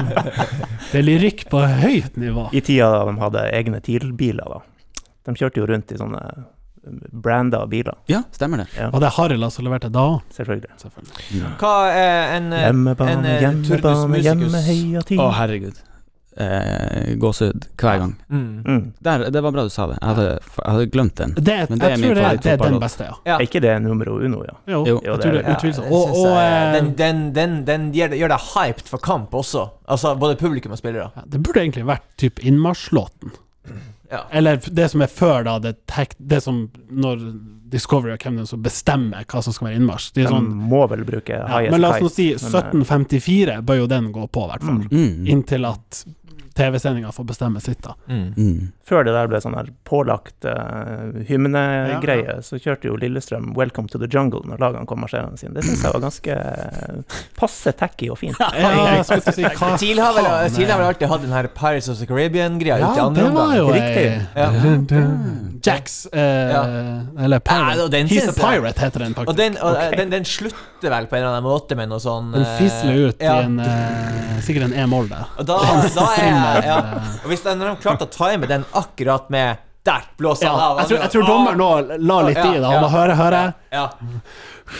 Det 0.91 1.01
er 1.01 1.03
lyrikk 1.05 1.45
på 1.51 1.59
høyt 1.83 2.15
nivå. 2.21 2.45
I 2.55 2.61
tida 2.63 2.89
da 2.93 3.01
de 3.09 3.17
hadde 3.19 3.43
egne 3.59 3.81
TIL-biler, 3.83 4.47
da. 4.47 4.61
De 5.27 5.35
kjørte 5.39 5.59
jo 5.59 5.67
rundt 5.67 5.91
i 5.91 5.99
sånne 5.99 6.21
branda 7.11 7.61
biler, 7.71 7.95
Ja, 8.11 8.23
stemmer 8.35 8.57
det. 8.63 8.65
Og 8.91 8.99
det 8.99 9.07
er 9.07 9.13
Harila 9.15 9.47
som 9.53 9.63
leverte 9.63 9.87
da 9.91 10.01
òg, 10.17 10.21
selvfølgelig. 10.35 10.73
selvfølgelig. 10.81 11.51
Hva 11.61 11.73
er 11.95 12.33
en, 12.37 12.49
eh, 12.53 12.65
Hjemmebane, 12.67 13.11
en, 13.13 13.25
eh, 13.25 13.39
Turdus 13.39 13.69
hjemmebane, 13.69 14.09
Musicus. 14.11 14.27
hjemme, 14.27 14.61
heia 14.67 14.99
Å, 15.23 15.29
herregud. 15.37 15.79
Eh, 16.37 17.13
Gåsehud 17.21 17.67
hver 17.77 17.99
gang. 17.99 18.15
mm. 18.29 18.63
Mm. 18.65 18.93
Der, 19.05 19.29
det 19.29 19.41
var 19.43 19.51
bra 19.53 19.63
du 19.63 19.69
sa 19.69 19.85
det. 19.87 19.97
Jeg 20.01 20.09
hadde, 20.09 20.25
jeg 20.39 20.71
hadde 20.73 20.87
glemt 20.95 21.15
den. 21.15 21.33
Det, 21.37 21.57
Men 21.69 21.79
det 21.79 21.89
jeg 21.91 21.99
min 21.99 22.07
tror 22.09 22.15
det, 22.15 22.41
det 22.43 22.51
er 22.53 22.57
den 22.63 22.79
beste, 22.81 23.03
ja. 23.03 23.13
Ja. 23.25 23.35
Er 23.37 23.45
ikke 23.45 23.61
det 23.61 23.75
numero 23.83 24.15
uno, 24.17 24.41
ja? 24.47 24.55
Jo, 24.73 24.83
Jo. 24.87 24.99
jeg 25.03 25.19
tror 25.21 25.31
det 25.37 25.43
er 25.45 25.53
utvilsomt. 25.55 25.85
Den 25.85 25.93
Og, 25.93 26.17
og 26.17 26.27
jeg- 26.33 26.67
eh, 26.67 26.73
den, 26.79 26.93
den, 26.97 27.23
den, 27.35 27.55
den 27.65 27.91
gjør, 27.93 28.09
det- 28.09 28.19
gjør 28.19 28.33
deg 28.33 28.39
hyped 28.55 28.87
for 28.89 28.97
kamp 28.97 29.31
også. 29.33 29.69
Altså 29.87 30.15
både 30.19 30.35
publikum 30.35 30.71
og 30.71 30.77
spillere. 30.81 31.11
ja, 31.15 31.21
det 31.29 31.43
burde 31.43 31.59
egentlig 31.61 31.85
vært 31.85 32.07
typ 32.17 32.39
innmarsjlåten. 32.43 33.31
Ja. 34.11 34.23
Eller 34.31 34.57
det 34.57 34.91
som 34.91 35.01
er 35.01 35.07
før, 35.09 35.43
da. 35.43 35.59
Det, 35.59 35.85
tek, 35.87 36.13
det 36.19 36.43
som 36.43 36.69
når 36.91 37.21
Discovery 37.73 38.11
og 38.13 38.19
hvem 38.21 38.35
det 38.37 38.43
er 38.43 38.45
som 38.51 38.61
bestemmer 38.61 39.23
hva 39.25 39.41
som 39.41 39.53
skal 39.55 39.67
være 39.71 39.79
innmarsj. 39.79 40.11
De 40.13 40.25
sånn, 40.29 40.45
må 40.69 40.83
vel 40.91 41.01
bruke 41.07 41.33
ja, 41.33 41.61
men 41.71 41.81
la 41.81 41.95
oss 41.95 42.01
nå 42.03 42.09
si 42.13 42.27
height, 42.35 42.43
men, 42.43 42.83
eh, 42.83 42.85
1754 42.85 43.61
bør 43.65 43.79
jo 43.79 43.87
den 43.87 44.11
gå 44.13 44.27
på, 44.29 44.43
i 44.45 44.51
hvert 44.51 44.67
fall. 44.67 44.83
Mm. 44.91 45.07
Mm. 45.23 45.27
Inntil 45.33 45.65
at 45.65 46.03
TV-sendinga 46.53 47.11
får 47.11 47.25
bestemme 47.25 47.61
sitt, 47.61 47.81
da. 47.81 47.95
Mm. 48.07 48.33
Mm. 48.37 48.71
Før 48.85 49.05
det 49.07 49.13
der 49.15 49.29
ble 49.31 49.39
sånn 49.41 49.55
her 49.57 49.69
pålagt 49.87 50.45
uh, 50.45 51.13
hymnegreie, 51.25 52.35
så 52.45 52.59
kjørte 52.61 52.89
jo 52.89 52.97
Lillestrøm 52.99 53.53
'Welcome 53.57 53.89
to 53.89 53.97
the 54.01 54.09
Jungle' 54.11 54.43
når 54.45 54.61
lagene 54.61 54.85
kom 54.89 55.01
marsjerende 55.01 55.39
sine. 55.39 55.55
Det 55.55 55.63
syns 55.65 55.81
jeg 55.85 55.93
var 55.95 56.03
ganske 56.03 56.35
eh, 56.35 57.21
passe 57.39 57.73
tacky 57.79 58.09
og 58.13 58.19
fint. 58.21 58.37
Ja, 58.37 59.01
si 59.03 59.47
TIL 59.83 60.01
har 60.03 60.13
vel, 60.13 60.27
faen, 60.27 60.69
har 60.69 60.77
vel 60.77 60.85
eh, 60.85 60.87
alltid 60.91 61.09
hatt 61.13 61.23
den 61.25 61.33
her 61.33 61.49
Pirates 61.57 61.89
of 61.89 61.97
the 61.99 62.05
Caribbean-greia 62.09 62.77
Ja, 62.83 63.07
andre 63.07 63.23
det 63.23 63.33
var 63.37 63.55
jo. 63.57 63.65
Riktig. 63.73 64.05
eh, 64.11 64.21
Ja. 64.35 64.49
dun, 64.61 64.85
dun. 64.85 65.61
Eh, 65.63 66.21
Ja. 66.53 66.63
Eller 67.23 67.39
Pirate. 67.39 67.79
Ja, 67.79 67.87
den 67.87 68.07
He's 68.07 68.29
a 68.29 68.33
Pirate, 68.35 68.79
heter 68.81 68.99
den 68.99 69.13
faktisk. 69.15 69.29
Og, 69.29 69.37
den, 69.37 69.57
og 69.57 69.71
okay. 69.71 69.97
Den, 69.97 70.11
den 70.11 70.25
slutter 70.25 70.91
vel 70.91 71.07
på 71.07 71.15
en 71.15 71.23
eller 71.23 71.37
annen 71.37 71.47
måte 71.47 71.75
med 71.79 71.89
noe 71.89 72.03
sånn 72.03 72.33
Den 72.35 72.45
fisler 72.59 73.09
ut 73.09 73.23
ja. 73.23 73.39
i 73.41 73.45
en 73.47 73.61
Sikkert 74.43 74.67
en 74.67 74.73
e-moll 74.75 75.07
der. 75.07 75.29
Og 75.39 75.47
da, 75.47 75.55
da 75.95 76.07
er 76.19 76.42
ja. 76.65 76.77
Og 77.23 77.29
hvis 77.31 77.43
de, 77.45 77.55
når 77.59 77.73
de 77.73 77.83
klarte 77.83 78.07
å 78.07 78.11
time 78.13 78.49
den 78.49 78.65
akkurat 78.79 79.29
med 79.33 79.61
Der 79.83 80.05
blåser 80.17 80.47
han 80.47 80.59
Ja, 80.59 80.67
av! 80.71 80.79
jeg 80.79 80.91
tror, 80.91 81.01
jeg 81.03 81.13
tror 81.13 81.27
dommeren 81.27 81.59
nå 81.59 81.97
la 82.07 82.19
litt 82.29 82.39
i 82.39 82.53
det. 82.55 82.63
Han 82.69 82.85
må 82.85 82.91
høre, 82.93 83.17
høre. 83.19 83.41
Ja. 83.73 83.83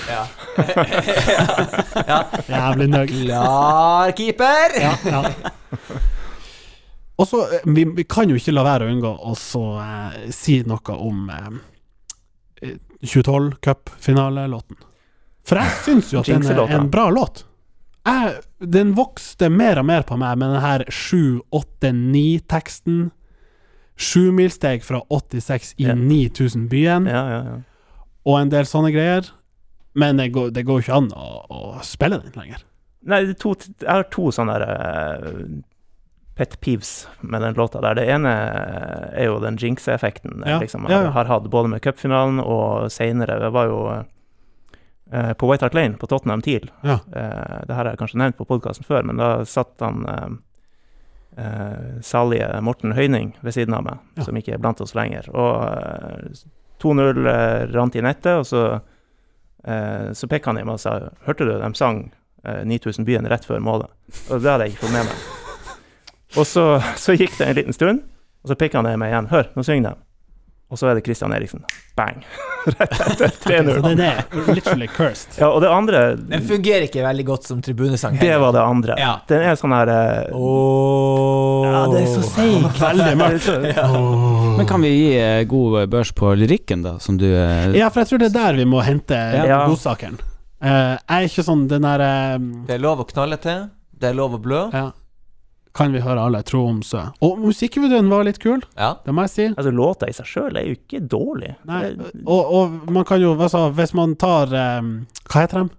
ja. 0.07 0.21
ja. 2.11 2.19
Jævlig 2.47 2.87
nøgg. 2.93 3.13
Klar 3.25 4.15
keeper! 4.15 4.79
Ja, 4.79 4.95
ja. 5.03 5.23
Og 7.19 7.27
så, 7.29 7.43
eh, 7.53 7.67
vi, 7.75 7.85
vi 7.99 8.03
kan 8.09 8.31
jo 8.31 8.39
ikke 8.39 8.55
la 8.55 8.63
være 8.65 8.87
å 8.87 8.93
unngå 8.93 9.11
å 9.11 9.35
eh, 9.35 10.31
si 10.33 10.61
noe 10.67 10.95
om 10.95 11.29
eh, 11.29 12.73
2012 13.03 13.57
cupfinalelåten. 13.63 14.79
For 15.43 15.59
jeg 15.59 15.79
syns 15.83 16.13
jo 16.13 16.21
at 16.23 16.31
den 16.31 16.47
er 16.47 16.77
en 16.79 16.89
bra 16.91 17.09
låt. 17.11 17.43
Jeg, 18.03 18.33
den 18.59 18.93
vokste 18.97 19.47
mer 19.53 19.79
og 19.79 19.85
mer 19.87 20.03
på 20.07 20.17
meg 20.19 20.37
med 20.41 20.49
den 20.55 20.61
her 20.63 20.83
7-8-9-teksten. 20.91 23.11
Sjumilssteg 23.95 24.83
fra 24.83 24.99
86 25.13 25.73
i 25.77 25.83
yeah. 25.85 25.95
9000 25.97 26.65
byen, 26.71 27.05
Ja, 27.07 27.21
ja, 27.29 27.43
ja. 27.45 27.57
og 28.25 28.39
en 28.41 28.49
del 28.51 28.65
sånne 28.67 28.91
greier. 28.95 29.23
Men 29.93 30.17
det 30.17 30.31
går, 30.33 30.49
det 30.55 30.63
går 30.65 30.79
ikke 30.81 30.95
an 30.97 31.11
å, 31.13 31.27
å 31.53 31.59
spille 31.85 32.17
den 32.23 32.33
lenger. 32.35 32.57
Nei, 33.05 33.21
det 33.29 33.35
to, 33.43 33.53
jeg 33.59 33.85
har 33.89 34.03
to 34.09 34.31
sånne 34.33 34.55
der, 34.57 34.63
eh, 34.73 35.61
pet 36.39 36.55
peeves 36.63 37.05
med 37.21 37.41
den 37.45 37.53
låta 37.59 37.81
der. 37.83 37.93
Det 37.99 38.07
ene 38.09 38.31
er 39.13 39.25
jo 39.27 39.37
den 39.43 39.57
jinx-effekten 39.61 40.41
Ja, 40.47 40.57
liksom, 40.63 40.87
jeg 40.89 41.03
ja. 41.05 41.11
har 41.13 41.25
hatt 41.29 41.45
både 41.53 41.69
med 41.75 41.81
cupfinalen 41.85 42.39
og 42.41 42.89
seinere. 42.95 43.37
Det 43.43 43.51
var 43.53 43.65
jo 43.69 43.79
eh, 43.93 44.03
på 45.37 45.49
White 45.49 45.65
Hart 45.67 45.73
Lane 45.77 45.97
på 45.99 46.07
Tottenham 46.07 46.41
TIL. 46.41 46.69
Ja. 46.83 46.99
Eh, 47.15 47.59
det 47.67 47.73
her 47.75 47.83
har 47.83 47.91
jeg 47.91 47.99
kanskje 47.99 48.17
nevnt 48.21 48.37
på 48.39 48.45
podkasten 48.49 48.85
før, 48.87 49.03
men 49.05 49.17
da 49.21 49.43
satt 49.45 49.81
han 49.83 50.05
eh, 50.09 51.43
eh, 51.43 52.01
salige 52.01 52.49
Morten 52.61 52.91
Høyning 52.97 53.33
ved 53.41 53.53
siden 53.53 53.73
av 53.77 53.83
meg, 53.83 53.97
Ja. 54.17 54.23
som 54.23 54.35
ikke 54.37 54.53
er 54.53 54.63
blant 54.63 54.81
oss 54.81 54.95
lenger. 54.95 55.29
Og 55.33 55.53
eh, 55.67 56.43
2-0 56.83 57.27
eh, 57.29 57.67
rant 57.75 57.95
i 57.95 58.01
nettet, 58.01 58.37
og 58.39 58.45
så 58.49 58.65
Eh, 59.63 60.11
så 60.11 60.27
pekte 60.27 60.49
han 60.49 60.57
i 60.59 60.63
meg 60.67 60.73
og 60.75 60.79
sa 60.83 60.91
Hørte 61.23 61.45
du 61.47 61.53
de 61.55 61.67
sang 61.79 62.01
eh, 62.43 62.65
9000 62.67 63.05
byen 63.07 63.23
rett 63.31 63.45
før 63.47 63.61
målet? 63.63 63.87
Og 64.27 64.41
det 64.43 64.49
hadde 64.51 64.65
jeg 64.67 64.73
ikke 64.73 64.81
fått 64.81 64.91
med 64.91 65.05
meg. 65.07 65.21
Og 66.41 66.43
så, 66.49 66.65
så 66.99 67.15
gikk 67.15 67.37
det 67.37 67.47
en 67.47 67.55
liten 67.55 67.73
stund, 67.77 68.01
og 68.43 68.51
så 68.51 68.57
pekte 68.59 68.81
han 68.81 68.89
i 68.91 68.97
meg 68.99 69.13
igjen. 69.13 69.29
Hør, 69.31 69.47
nå 69.55 69.63
synger 69.63 69.93
de. 69.93 70.03
Og 70.71 70.79
så 70.79 70.87
er 70.89 70.95
det 70.97 71.03
Christian 71.05 71.33
Eriksen. 71.35 71.61
Bang! 71.95 72.23
Rett 72.65 72.93
etter 73.03 73.29
3-0. 73.43 73.81
den 73.83 73.99
er 74.01 74.23
literally 74.55 74.87
cursed. 74.89 75.35
Ja, 75.37 75.49
og 75.53 75.59
det 75.61 75.69
andre, 75.69 76.15
Den 76.17 76.41
fungerer 76.47 76.87
ikke 76.87 77.03
veldig 77.05 77.25
godt 77.27 77.45
som 77.45 77.59
tribunesang. 77.61 78.15
det 78.17 78.31
var 78.41 78.55
det 78.55 78.63
andre. 78.63 78.95
Ja. 78.97 79.11
Den 79.29 79.43
er 79.45 79.59
sånn 79.59 79.75
her 79.75 79.91
uh, 79.91 80.33
oh. 80.33 81.67
Ja, 81.67 81.83
det 81.91 82.01
er 82.01 82.09
så 82.15 82.23
seigt. 82.25 82.79
Veldig 82.87 83.13
mørkt. 83.19 83.49
Men 84.57 84.69
kan 84.69 84.81
vi 84.85 84.93
gi 84.95 85.11
uh, 85.19 85.43
god 85.51 85.77
børs 85.93 86.13
på 86.17 86.33
lyrikken, 86.39 86.81
da, 86.87 86.95
som 87.03 87.19
du 87.21 87.27
uh, 87.29 87.69
Ja, 87.77 87.91
for 87.93 88.01
jeg 88.01 88.13
tror 88.13 88.23
det 88.23 88.31
er 88.31 88.37
der 88.39 88.59
vi 88.63 88.65
må 88.73 88.81
hente 88.85 89.19
Ja. 89.45 89.63
godsakeren. 89.69 90.17
Eh, 90.63 90.93
jeg 90.95 91.11
er 91.11 91.25
ikke 91.27 91.43
sånn 91.43 91.65
den 91.67 91.83
derre 91.83 92.09
Det 92.69 92.77
er 92.77 92.79
lov 92.81 93.01
å 93.03 93.05
knalle 93.09 93.35
til. 93.43 93.65
Det 93.99 94.07
er 94.13 94.15
lov 94.15 94.37
å 94.37 94.41
blø. 94.41 94.61
ja. 94.73 94.89
Kan 95.73 95.91
vi 95.95 95.99
høre 96.05 96.21
alle 96.21 96.43
tro 96.45 96.67
om 96.69 96.81
sø? 96.85 96.99
Og 97.25 97.39
musikkvideoen 97.41 98.09
var 98.11 98.23
litt 98.27 98.37
kul, 98.39 98.61
Ja. 98.77 98.91
det 99.05 99.13
må 99.13 99.23
jeg 99.25 99.29
si. 99.33 99.45
Altså, 99.57 99.71
låta 99.73 100.07
i 100.09 100.13
seg 100.13 100.25
sjøl 100.29 100.57
er 100.59 100.67
jo 100.67 100.75
ikke 100.77 100.99
dårlig. 101.09 101.55
Nei, 101.65 101.95
og, 102.25 102.51
og 102.53 102.91
man 102.93 103.03
kan 103.09 103.21
jo 103.21 103.31
altså, 103.33 103.71
Hvis 103.73 103.93
man 103.97 104.13
tar 104.21 104.53
um, 104.53 104.91
Hva 105.25 105.41
heter 105.47 105.63
dem? 105.63 105.71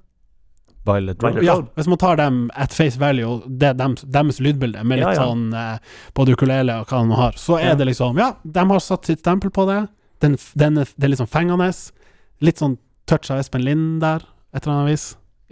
Violet 0.85 1.23
Violet 1.23 1.45
Ja, 1.47 1.55
hvis 1.79 1.87
man 1.89 1.99
tar 2.03 2.17
dem 2.21 2.51
at 2.55 2.75
face 2.77 2.99
value, 3.01 3.39
det 3.47 3.71
er 3.71 3.75
dem, 3.79 3.95
deres 4.03 4.41
lydbilde, 4.43 4.83
med 4.85 4.99
litt 5.01 5.07
Ja, 5.07 5.15
ja. 5.15 5.23
sånn 5.31 5.47
eh, 5.57 5.79
både 6.19 6.35
ukulele 6.37 6.75
og 6.83 6.91
hva 6.91 7.01
de 7.07 7.15
har, 7.23 7.39
så 7.41 7.57
er 7.61 7.71
Ja. 7.71 7.75
det 7.79 7.87
liksom 7.89 8.19
Ja, 8.21 8.33
de 8.45 8.67
har 8.75 8.81
satt 8.85 9.07
sitt 9.09 9.23
stempel 9.23 9.51
på 9.55 9.65
det. 9.71 9.79
Den, 10.21 10.37
den 10.59 10.79
er, 10.83 10.91
det 10.99 11.05
er 11.07 11.09
litt 11.15 11.23
sånn 11.23 11.31
fengende. 11.31 11.71
Litt 12.45 12.59
sånn 12.61 12.77
touch 13.07 13.31
av 13.31 13.39
Espen 13.41 13.63
Lind 13.65 14.03
der, 14.03 14.27
et 14.53 14.67
eller 14.67 14.75
annet 14.83 14.91
vis. 14.93 15.07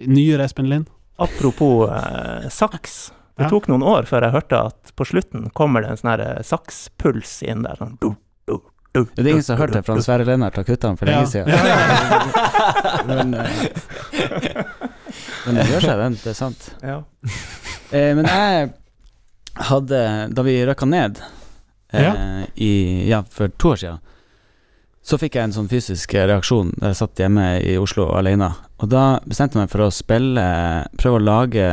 Nyere 0.04 0.44
Espen 0.50 0.68
Lind. 0.68 0.90
Apropos 1.22 1.88
eh, 1.88 2.48
saks. 2.50 3.12
Det 3.36 3.46
Ja. 3.46 3.48
tok 3.48 3.68
noen 3.70 3.82
år 3.82 4.04
før 4.04 4.26
jeg 4.26 4.32
hørte 4.34 4.58
at 4.68 4.92
på 4.96 5.06
slutten 5.08 5.46
kommer 5.56 5.80
det 5.82 5.90
en 5.90 5.96
sånn 6.00 6.20
eh, 6.20 6.42
sakspuls 6.44 7.38
inn 7.48 7.62
der. 7.64 7.78
Sånn, 7.80 7.94
du, 8.02 8.10
du, 8.46 8.58
du, 8.92 9.04
Det 9.16 9.22
er 9.24 9.30
ingen 9.32 9.42
som 9.46 9.56
har 9.56 9.62
hørt 9.66 9.72
det 9.78 9.82
fra 9.86 9.96
Sverre 10.04 10.26
Lennart 10.28 10.56
har 10.60 10.64
kutta 10.68 10.88
den 10.90 10.98
for 11.00 11.08
lenge 11.08 11.26
siden. 11.26 11.48
Ja, 11.48 11.64
ja, 11.64 13.02
Men, 13.08 13.34
eh, 13.34 13.48
men 15.46 15.54
det 15.58 15.66
gjør 15.70 15.84
seg, 15.86 15.98
den. 16.04 16.18
Det 16.22 16.30
er 16.34 16.38
sant. 16.38 16.70
Ja. 16.84 17.00
Eh, 17.92 18.14
men 18.16 18.24
jeg 18.24 18.70
hadde 19.68 19.98
Da 20.32 20.42
vi 20.46 20.54
røkka 20.64 20.86
ned 20.88 21.18
eh, 21.92 22.46
i, 22.56 22.70
ja, 23.10 23.18
for 23.28 23.52
to 23.60 23.74
år 23.74 23.80
siden, 23.82 23.98
så 25.04 25.18
fikk 25.20 25.34
jeg 25.36 25.44
en 25.44 25.52
sånn 25.52 25.68
fysisk 25.68 26.14
reaksjon 26.16 26.70
da 26.78 26.88
jeg 26.94 26.96
satt 27.02 27.20
hjemme 27.20 27.44
i 27.60 27.74
Oslo 27.76 28.06
alene. 28.16 28.48
Og 28.80 28.88
da 28.94 29.18
bestemte 29.28 29.58
jeg 29.58 29.66
meg 29.66 29.72
for 29.74 29.84
å 29.84 29.90
spille 29.92 30.46
Prøve 30.96 31.20
å 31.20 31.24
lage 31.26 31.66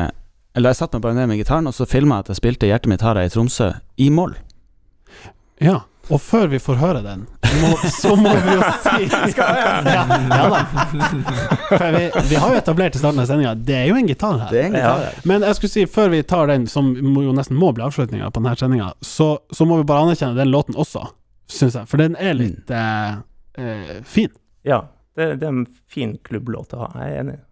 Eller 0.60 0.74
jeg 0.74 0.82
satte 0.82 1.00
meg 1.00 1.06
bare 1.06 1.16
ned 1.16 1.30
med 1.32 1.40
gitaren, 1.40 1.70
og 1.70 1.76
så 1.76 1.86
filma 1.88 2.18
jeg 2.18 2.26
at 2.26 2.30
jeg 2.34 2.40
spilte 2.42 2.68
'Hjertet 2.68 2.92
mitt 2.92 3.04
har 3.06 3.16
jeg 3.16 3.30
i 3.30 3.32
Tromsø 3.32 3.70
i 3.96 4.10
moll. 4.12 4.36
ja. 5.64 5.86
Og 6.10 6.18
før 6.18 6.48
vi 6.50 6.58
får 6.58 6.80
høre 6.82 7.02
den, 7.06 7.28
må, 7.62 7.68
så 7.94 8.16
må 8.18 8.32
vi 8.34 8.54
jo 8.56 8.62
si 8.82 9.10
Skal 9.36 9.60
ja, 9.60 9.74
ja 9.86 10.46
da. 10.50 10.62
For 11.70 11.92
vi, 11.94 12.02
vi 12.32 12.40
har 12.42 12.56
jo 12.56 12.58
etablert 12.58 12.96
i 12.98 13.02
starten 13.02 13.22
av 13.22 13.28
sendinga, 13.30 13.52
det 13.54 13.76
er 13.78 13.92
jo 13.92 14.00
en 14.00 14.10
gitar 14.10 14.40
her. 14.42 14.50
Det 14.50 14.64
er 14.64 14.66
en 14.72 14.78
gitar. 14.80 15.04
Ja. 15.06 15.12
Men 15.30 15.46
jeg 15.46 15.60
skulle 15.60 15.74
si, 15.76 15.84
før 15.86 16.10
vi 16.16 16.24
tar 16.26 16.50
den, 16.50 16.66
som 16.72 16.90
jo 16.98 17.36
nesten 17.38 17.60
må 17.62 17.70
bli 17.78 17.86
avslutninga 17.86 18.32
på 18.34 18.42
denne 18.42 18.56
sendinga, 18.58 18.90
så, 19.06 19.28
så 19.54 19.70
må 19.70 19.78
vi 19.78 19.86
bare 19.92 20.08
anerkjenne 20.08 20.34
den 20.40 20.50
låten 20.50 20.80
også, 20.82 21.04
syns 21.46 21.78
jeg. 21.78 21.92
For 21.92 22.02
den 22.02 22.18
er 22.18 22.34
litt 22.40 22.74
mm. 22.74 23.22
eh, 23.62 24.02
fin. 24.10 24.34
ja. 24.66 24.88
Det, 25.14 25.36
det 25.42 25.46
er 25.46 25.54
en 25.54 25.66
fin 25.92 26.18
klubblåt 26.26 26.74
å 26.74 26.88
ha. 26.88 26.90
Jeg 27.04 27.14
er 27.14 27.22
enig. 27.22 27.38
Ed- 27.38 27.49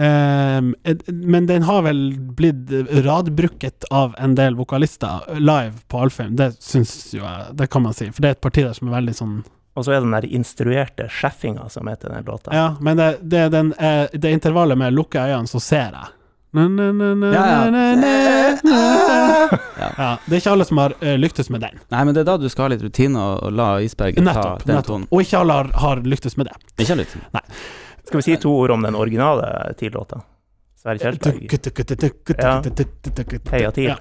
men 0.00 1.46
den 1.46 1.62
har 1.68 1.82
vel 1.84 1.98
blitt 2.38 2.70
radbruket 3.04 3.84
av 3.90 4.14
en 4.18 4.34
del 4.38 4.54
vokalister 4.56 5.26
live 5.38 5.74
på 5.92 6.00
Alfheim. 6.06 6.36
Det 6.38 6.52
syns 6.62 6.94
jo 7.14 7.20
jeg, 7.24 7.50
det 7.58 7.66
kan 7.70 7.82
man 7.84 7.92
si. 7.96 8.08
For 8.14 8.24
det 8.24 8.28
er 8.30 8.38
et 8.38 8.44
parti 8.46 8.64
der 8.64 8.72
som 8.76 8.88
er 8.88 8.96
veldig 9.00 9.14
sånn 9.18 9.34
Og 9.76 9.84
så 9.86 9.92
er 9.92 10.00
det 10.00 10.06
den 10.08 10.16
der 10.16 10.28
instruerte 10.40 11.04
sjeffinga 11.12 11.68
som 11.70 11.86
heter 11.88 12.10
den 12.14 12.24
låta. 12.26 12.54
Ja, 12.56 12.70
men 12.80 12.96
det, 12.98 13.10
det 13.22 13.44
den, 13.54 13.74
eh, 13.78 14.06
det 14.12 14.32
intervallet 14.34 14.78
med 14.80 14.92
lukke 14.96 15.20
øynene, 15.22 15.46
så 15.48 15.60
ser 15.62 15.92
jeg. 15.94 16.08
Na, 16.52 16.64
na, 16.68 16.88
na, 16.92 17.12
na, 17.14 17.28
Ja, 17.30 17.42
ja. 17.46 17.70
na, 17.70 17.84
na, 17.94 18.14
na. 18.66 18.78
Ja. 19.78 19.90
Ja, 19.96 20.08
det 20.26 20.34
er 20.34 20.40
ikke 20.40 20.50
alle 20.56 20.64
som 20.66 20.80
har 20.82 20.96
uh, 20.98 21.12
lyktes 21.16 21.50
med 21.54 21.62
den. 21.62 21.78
Nei, 21.94 22.00
men 22.04 22.16
det 22.16 22.24
er 22.24 22.26
da 22.32 22.34
du 22.42 22.48
skal 22.50 22.66
ha 22.66 22.72
litt 22.74 22.82
rutine 22.82 23.20
og, 23.22 23.44
og 23.46 23.54
la 23.54 23.68
isberget 23.86 24.18
ta 24.18 24.56
den 24.58 24.74
nettopp. 24.74 24.88
tonen. 24.88 25.06
Og 25.14 25.22
ikke 25.22 25.38
alle 25.44 25.60
har, 25.60 25.70
har 25.84 26.02
lyktes 26.02 26.34
med 26.40 26.50
det. 26.50 26.58
Ikke 26.82 26.98
litt. 26.98 27.14
Skal 28.10 28.18
vi 28.18 28.22
si 28.26 28.36
to 28.42 28.50
ord 28.50 28.70
om 28.74 28.82
den 28.82 28.96
originale 28.98 29.74
TIL-låta? 29.78 30.16
Sverre 30.82 30.98
Kjelsberg. 30.98 31.44
Heia 33.52 33.70
TIL. 33.70 33.84
Ja. 33.84 33.96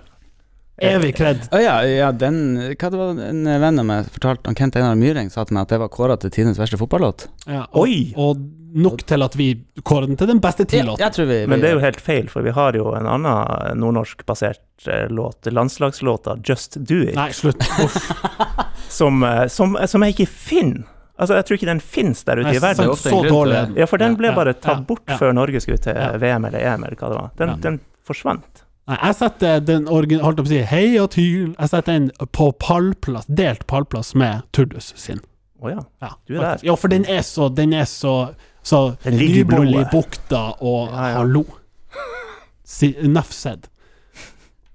Evig 0.81 1.11
kred. 1.17 1.43
Å 1.53 1.59
ja, 1.61 1.75
ja, 1.85 2.07
den 2.15 2.39
Hva 2.71 2.89
det 2.89 2.97
var 2.97 3.19
en 3.21 3.43
venn 3.45 3.81
av 3.83 3.85
meg 3.85 4.09
fortalte 4.09 4.49
han 4.49 4.57
Kent 4.57 4.79
Einar 4.79 4.97
Myhring 4.97 5.29
sa 5.29 5.43
til 5.45 5.59
meg 5.59 5.67
at 5.67 5.75
det 5.75 5.81
var 5.83 5.91
kåra 5.93 6.17
til 6.17 6.33
tidenes 6.33 6.57
verste 6.57 6.79
fotballåt. 6.81 7.27
Ja, 7.45 7.67
og, 7.67 7.83
Oi! 7.83 7.99
og 8.17 8.41
nok 8.73 9.05
til 9.05 9.25
at 9.27 9.37
vi 9.37 9.51
kårer 9.85 10.09
den 10.09 10.17
til 10.17 10.31
den 10.31 10.41
beste 10.41 10.65
Ja, 10.65 10.71
TIL-låten. 10.73 11.49
Men 11.53 11.61
det 11.61 11.69
er 11.69 11.77
jo 11.77 11.85
helt 11.85 12.01
feil, 12.01 12.33
for 12.33 12.41
vi 12.47 12.53
har 12.57 12.77
jo 12.79 12.95
en 12.97 13.09
annen 13.13 13.77
nordnorskbasert 13.77 14.89
eh, 14.89 15.05
låt, 15.13 15.45
landslagslåta 15.45 16.39
'Just 16.41 16.81
Do 16.81 17.03
It', 17.03 17.13
Nei, 17.17 17.29
slutt. 17.29 17.61
Som, 18.89 19.21
eh, 19.23 19.45
som, 19.53 19.77
som 19.85 20.01
jeg 20.01 20.15
ikke 20.17 20.31
finner. 20.33 20.87
Altså, 21.19 21.35
jeg 21.35 21.45
tror 21.45 21.57
ikke 21.59 21.67
den 21.69 21.79
finnes 21.83 22.23
der 22.23 22.39
ute 22.39 22.55
i 22.55 22.61
verden. 22.63 22.93
så 22.95 23.21
dårlig. 23.27 23.75
Ja, 23.77 23.85
for 23.91 23.97
den 24.01 24.15
ble 24.15 24.31
bare 24.35 24.53
tatt 24.55 24.85
bort 24.87 25.03
ja. 25.09 25.17
før 25.19 25.33
Norge 25.35 25.59
skulle 25.61 25.77
til 25.83 25.93
VM 26.21 26.45
eller 26.47 26.59
EM, 26.59 26.83
eller 26.87 26.95
hva 26.95 27.09
det 27.11 27.17
var. 27.19 27.29
Den, 27.37 27.49
Ja. 27.49 27.55
den 27.67 27.79
forsvant. 28.07 28.63
Nei, 28.87 28.97
jeg 29.03 29.15
setter 29.19 29.59
den 29.61 29.87
origin, 29.87 30.19
holdt 30.23 30.39
jeg 30.39 30.45
på 30.45 30.49
å 30.49 30.53
si, 30.55 30.61
hei 30.71 30.97
og 30.99 31.11
tyl, 31.11 31.55
Jeg 31.59 31.69
setter 31.69 31.91
den 31.99 32.07
på 32.33 32.47
pallplass, 32.57 33.25
delt 33.27 33.67
pallplass 33.67 34.15
med 34.15 34.41
Turdus 34.51 34.93
sin. 34.97 35.19
Å 35.61 35.69
ja. 35.69 35.83
Ja, 36.01 36.09
Du 36.25 36.37
er 36.37 36.41
der. 36.41 36.59
Ja, 36.63 36.75
for 36.75 36.87
den 36.87 37.03
er 37.05 37.19
så 37.21 37.49
Den 37.53 37.73
er 37.73 37.83
så, 37.85 38.33
så 38.63 38.95
Den 39.03 39.17
ligger 39.19 39.41
i 39.41 39.43
blodet. 39.43 39.91
bukta 39.91 40.55
og 40.61 40.89
Ja, 40.89 41.09
ja. 41.09 41.17
hallo. 41.19 41.43
Si, 42.63 42.95
enough 43.03 43.31
said. 43.31 43.67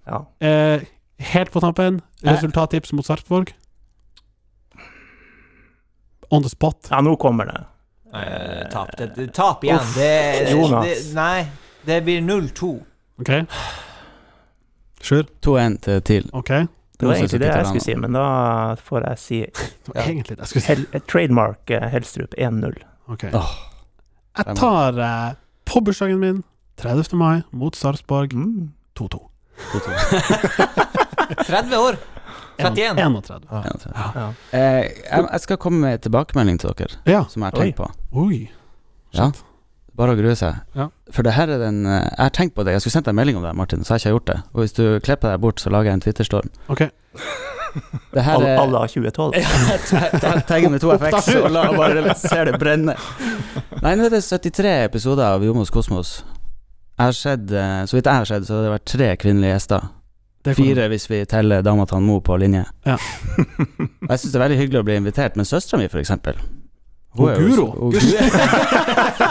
ja. 0.06 0.24
Eh, 0.40 0.80
helt 1.18 1.50
på 1.52 1.60
tampen, 1.60 2.02
Eh. 2.22 2.32
resultattips 2.32 2.92
mot 2.92 3.04
Sarpsborg. 3.06 3.52
On 6.30 6.42
the 6.42 6.48
spot. 6.52 6.88
Ja, 6.90 7.00
nå 7.04 7.16
kommer 7.20 7.46
det. 7.50 7.60
Nei, 8.14 8.24
tap. 8.72 8.92
Det, 8.98 9.10
det, 9.16 9.28
tap 9.34 9.64
igjen. 9.66 9.80
Det, 9.96 10.50
Jonas. 10.52 10.84
det, 10.86 11.14
nei, 11.16 11.46
det 11.84 12.00
blir 12.06 12.20
0-2. 12.22 12.70
OK? 13.20 13.30
Sjur? 15.04 15.26
2-1 15.44 15.78
til 15.84 16.00
TIL. 16.06 16.30
OK? 16.32 16.48
Det 16.94 17.08
var 17.08 17.14
egentlig 17.18 17.40
det 17.42 17.48
jeg 17.50 17.66
skulle 17.66 17.82
si, 17.84 17.94
men 17.98 18.14
da 18.14 18.24
får 18.78 19.04
jeg 19.08 19.18
si 19.18 19.38
Det 19.50 19.90
var 19.96 20.02
egentlig 20.04 20.36
det 20.36 20.44
jeg 20.44 20.48
skulle 20.52 20.62
si. 20.64 20.68
hel, 20.72 21.02
trademark 21.10 21.70
eh, 21.74 21.88
Helstrup 21.90 22.36
1-0. 22.38 22.76
Ok. 23.10 23.24
Oh. 23.34 23.50
Jeg 24.38 24.56
tar 24.56 25.00
eh, 25.02 25.34
på 25.68 25.82
bursdagen 25.84 26.22
min, 26.22 26.38
30. 26.80 27.16
mai, 27.18 27.42
mot 27.50 27.74
Sarpsborg, 27.76 28.32
Mm. 28.34 28.70
2-2. 28.94 29.18
30 31.46 31.76
år. 31.86 31.96
31. 32.58 32.96
31. 32.98 33.48
Ja. 33.50 34.26
Eh, 34.52 34.82
jeg, 34.84 35.24
jeg 35.32 35.40
skal 35.40 35.56
komme 35.58 35.80
med 35.80 36.02
tilbakemelding 36.06 36.58
til 36.62 36.74
dere, 36.78 37.00
Ja. 37.10 37.24
som 37.28 37.42
jeg 37.42 37.52
har 37.52 37.60
tenkt 37.60 37.76
på. 37.80 37.88
Oi. 38.24 38.50
Ja. 39.14 39.30
Bare 39.94 40.14
å 40.14 40.18
grue 40.18 40.34
seg. 40.34 40.56
Ja. 40.74 40.88
For 41.14 41.22
det 41.22 41.32
her 41.36 41.46
er 41.54 41.58
den 41.62 41.84
eh, 41.86 42.00
Jeg 42.02 42.18
har 42.24 42.30
tenkt 42.34 42.54
på 42.56 42.64
det. 42.66 42.72
Jeg 42.74 42.82
skulle 42.82 42.96
sendt 42.96 43.06
deg 43.06 43.14
en 43.14 43.20
melding 43.20 43.36
om 43.38 43.44
det, 43.46 43.54
Martin, 43.54 43.84
så 43.86 43.94
har 43.94 43.98
jeg 44.02 44.06
ikke 44.10 44.14
gjort 44.16 44.30
det. 44.32 44.38
Og 44.54 44.62
hvis 44.64 44.72
du 44.74 44.84
klipper 45.06 45.30
deg 45.34 45.40
bort, 45.44 45.60
så 45.62 45.70
lager 45.70 45.90
jeg 45.92 45.98
en 46.00 46.04
Twitterstorm. 46.06 46.48
OK. 46.68 46.82
Det 48.14 48.22
her 48.22 48.42
er 48.46 48.60
alle 48.62 48.78
har 48.84 48.90
2012. 48.90 50.42
Tegn 50.46 50.70
med 50.70 50.82
to 50.82 50.92
FX 50.94 51.30
og 51.40 51.48
la 51.50 51.64
bare 51.74 52.14
se 52.18 52.44
det 52.46 52.58
brenne. 52.62 52.94
Nei, 53.82 53.94
nå 53.98 54.06
er 54.06 54.14
det 54.14 54.22
73 54.22 54.74
episoder 54.84 55.26
av 55.34 55.42
Jomos 55.46 55.72
Kosmos. 55.74 56.20
Jeg 56.94 57.02
har 57.08 57.16
sett, 57.18 57.50
eh, 57.50 57.80
Så 57.90 57.96
vidt 57.98 58.06
jeg 58.06 58.14
har 58.22 58.28
sett, 58.30 58.46
så 58.46 58.54
har 58.60 58.62
det 58.68 58.74
vært 58.76 58.86
tre 58.92 59.08
kvinnelige 59.18 59.56
gjester. 59.56 59.88
Fire 60.44 60.90
hvis 60.92 61.08
vi 61.08 61.22
teller 61.24 61.64
dama 61.64 61.86
til 61.88 62.04
Mo 62.04 62.18
på 62.20 62.36
linje. 62.36 62.66
Ja. 62.84 62.98
Jeg 64.10 64.18
syns 64.18 64.28
det 64.28 64.36
er 64.36 64.44
veldig 64.44 64.60
hyggelig 64.60 64.82
å 64.82 64.86
bli 64.90 64.98
invitert, 65.00 65.40
men 65.40 65.48
søstera 65.48 65.80
mi, 65.80 65.88
for 65.88 66.02
eksempel 66.02 66.36
Og 67.16 67.28
er 67.30 67.40
jo- 67.40 67.46
Guro. 67.48 67.66
hun- 67.78 67.92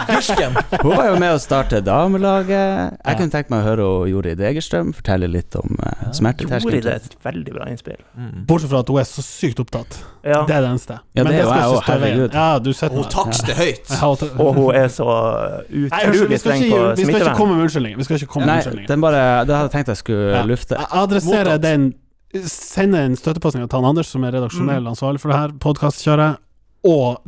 Gursken. 0.08 0.54
Hun 0.82 0.96
var 0.96 1.06
jo 1.10 1.16
med 1.20 1.34
å 1.34 1.38
starte 1.40 1.80
damelaget. 1.84 2.48
Jeg 2.48 2.98
Ja. 3.04 3.14
kunne 3.18 3.30
tenkt 3.32 3.50
meg 3.52 3.60
å 3.60 3.66
høre 3.66 3.84
hun 3.84 4.08
Jorid 4.10 4.40
Egerstrøm 4.40 4.92
fortelle 4.96 5.28
litt 5.28 5.54
om 5.56 5.76
uh, 5.80 5.84
Gjorde 5.84 6.14
smerteterskelen. 6.18 6.86
er 6.86 6.96
et 6.96 7.16
veldig 7.24 7.52
bra 7.56 7.66
innspill. 7.68 7.98
Mm. 8.16 8.46
Bortsett 8.48 8.70
fra 8.72 8.78
at 8.84 8.88
hun 8.88 8.98
er 9.02 9.08
så 9.08 9.22
sykt 9.24 9.60
opptatt. 9.60 9.98
Ja. 10.24 10.44
Det 10.48 10.54
er 10.56 10.60
det 10.64 10.70
eneste. 10.70 10.98
Ja, 11.14 11.24
Men 11.24 11.32
det 11.32 11.40
er 11.40 11.42
jo 11.42 11.48
skal 11.48 11.58
jeg 11.60 11.64
ikke 11.64 11.74
også, 11.74 11.82
stå 11.84 11.92
i 11.94 12.00
veien. 12.00 12.16
herregud. 12.16 12.32
Ja, 12.34 12.58
du 12.58 12.70
setter 12.72 12.94
Hun 12.96 13.04
meg. 13.04 13.12
takster 13.12 13.54
høyt. 13.60 13.86
Har 14.00 14.16
tatt- 14.16 14.40
Og 14.40 14.54
hun 14.54 14.74
er 14.74 14.88
så 14.88 15.04
Nei, 15.04 15.84
unnskyld, 15.84 16.14
utrolig 16.14 16.28
vi 16.28 16.38
skal 16.38 16.50
streng 16.52 16.62
ikke, 16.64 16.70
på 16.74 16.80
vi 16.84 17.04
skal 17.04 17.04
ikke 17.04 17.18
smittevern. 17.20 17.36
komme 17.36 17.52
med 17.56 17.62
unnskyldninger. 17.68 17.96
Vi 17.98 18.04
skal 18.08 18.16
ikke 18.16 18.26
komme 18.32 18.46
med 18.46 18.52
Nei, 18.54 18.56
unnskyldninger. 18.62 18.88
den 18.88 19.00
bare, 19.00 19.20
det 19.44 19.54
hadde 19.56 19.68
jeg 19.68 19.74
tenkt 19.76 19.88
jeg 19.92 19.96
skulle 20.00 20.32
Ja. 20.34 20.42
lufte. 20.44 20.74
Jeg 20.78 20.88
adresserer 20.90 21.44
Mottatt. 21.44 21.60
den 21.62 21.94
Sender 22.34 22.98
en 23.06 23.14
støttepasning 23.14 23.68
til 23.70 23.78
han 23.78 23.84
Anders, 23.84 24.08
som 24.08 24.24
er 24.24 24.32
redaksjonell 24.32 24.82
Mm. 24.82 24.90
ansvarlig 24.90 25.20
for 25.20 25.28
det 25.30 25.36
her 25.38 25.48
podkastkjøret, 25.54 26.36
og 26.84 27.20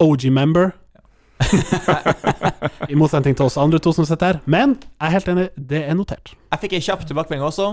OG 0.00 0.28
member. 0.32 0.70
I 2.92 2.96
motsetning 2.98 3.36
til 3.36 3.46
oss 3.46 3.56
andre 3.60 3.80
to 3.82 3.92
som 3.96 4.04
sitter 4.08 4.34
her. 4.34 4.40
Men 4.44 4.76
jeg 4.82 5.06
er 5.06 5.14
helt 5.16 5.30
enig, 5.32 5.46
det 5.56 5.82
er 5.86 5.96
notert. 5.96 6.34
Jeg 6.52 6.62
fikk 6.64 6.76
ei 6.76 6.82
kjapp 6.84 7.06
tilbakemelding 7.08 7.46
også, 7.46 7.70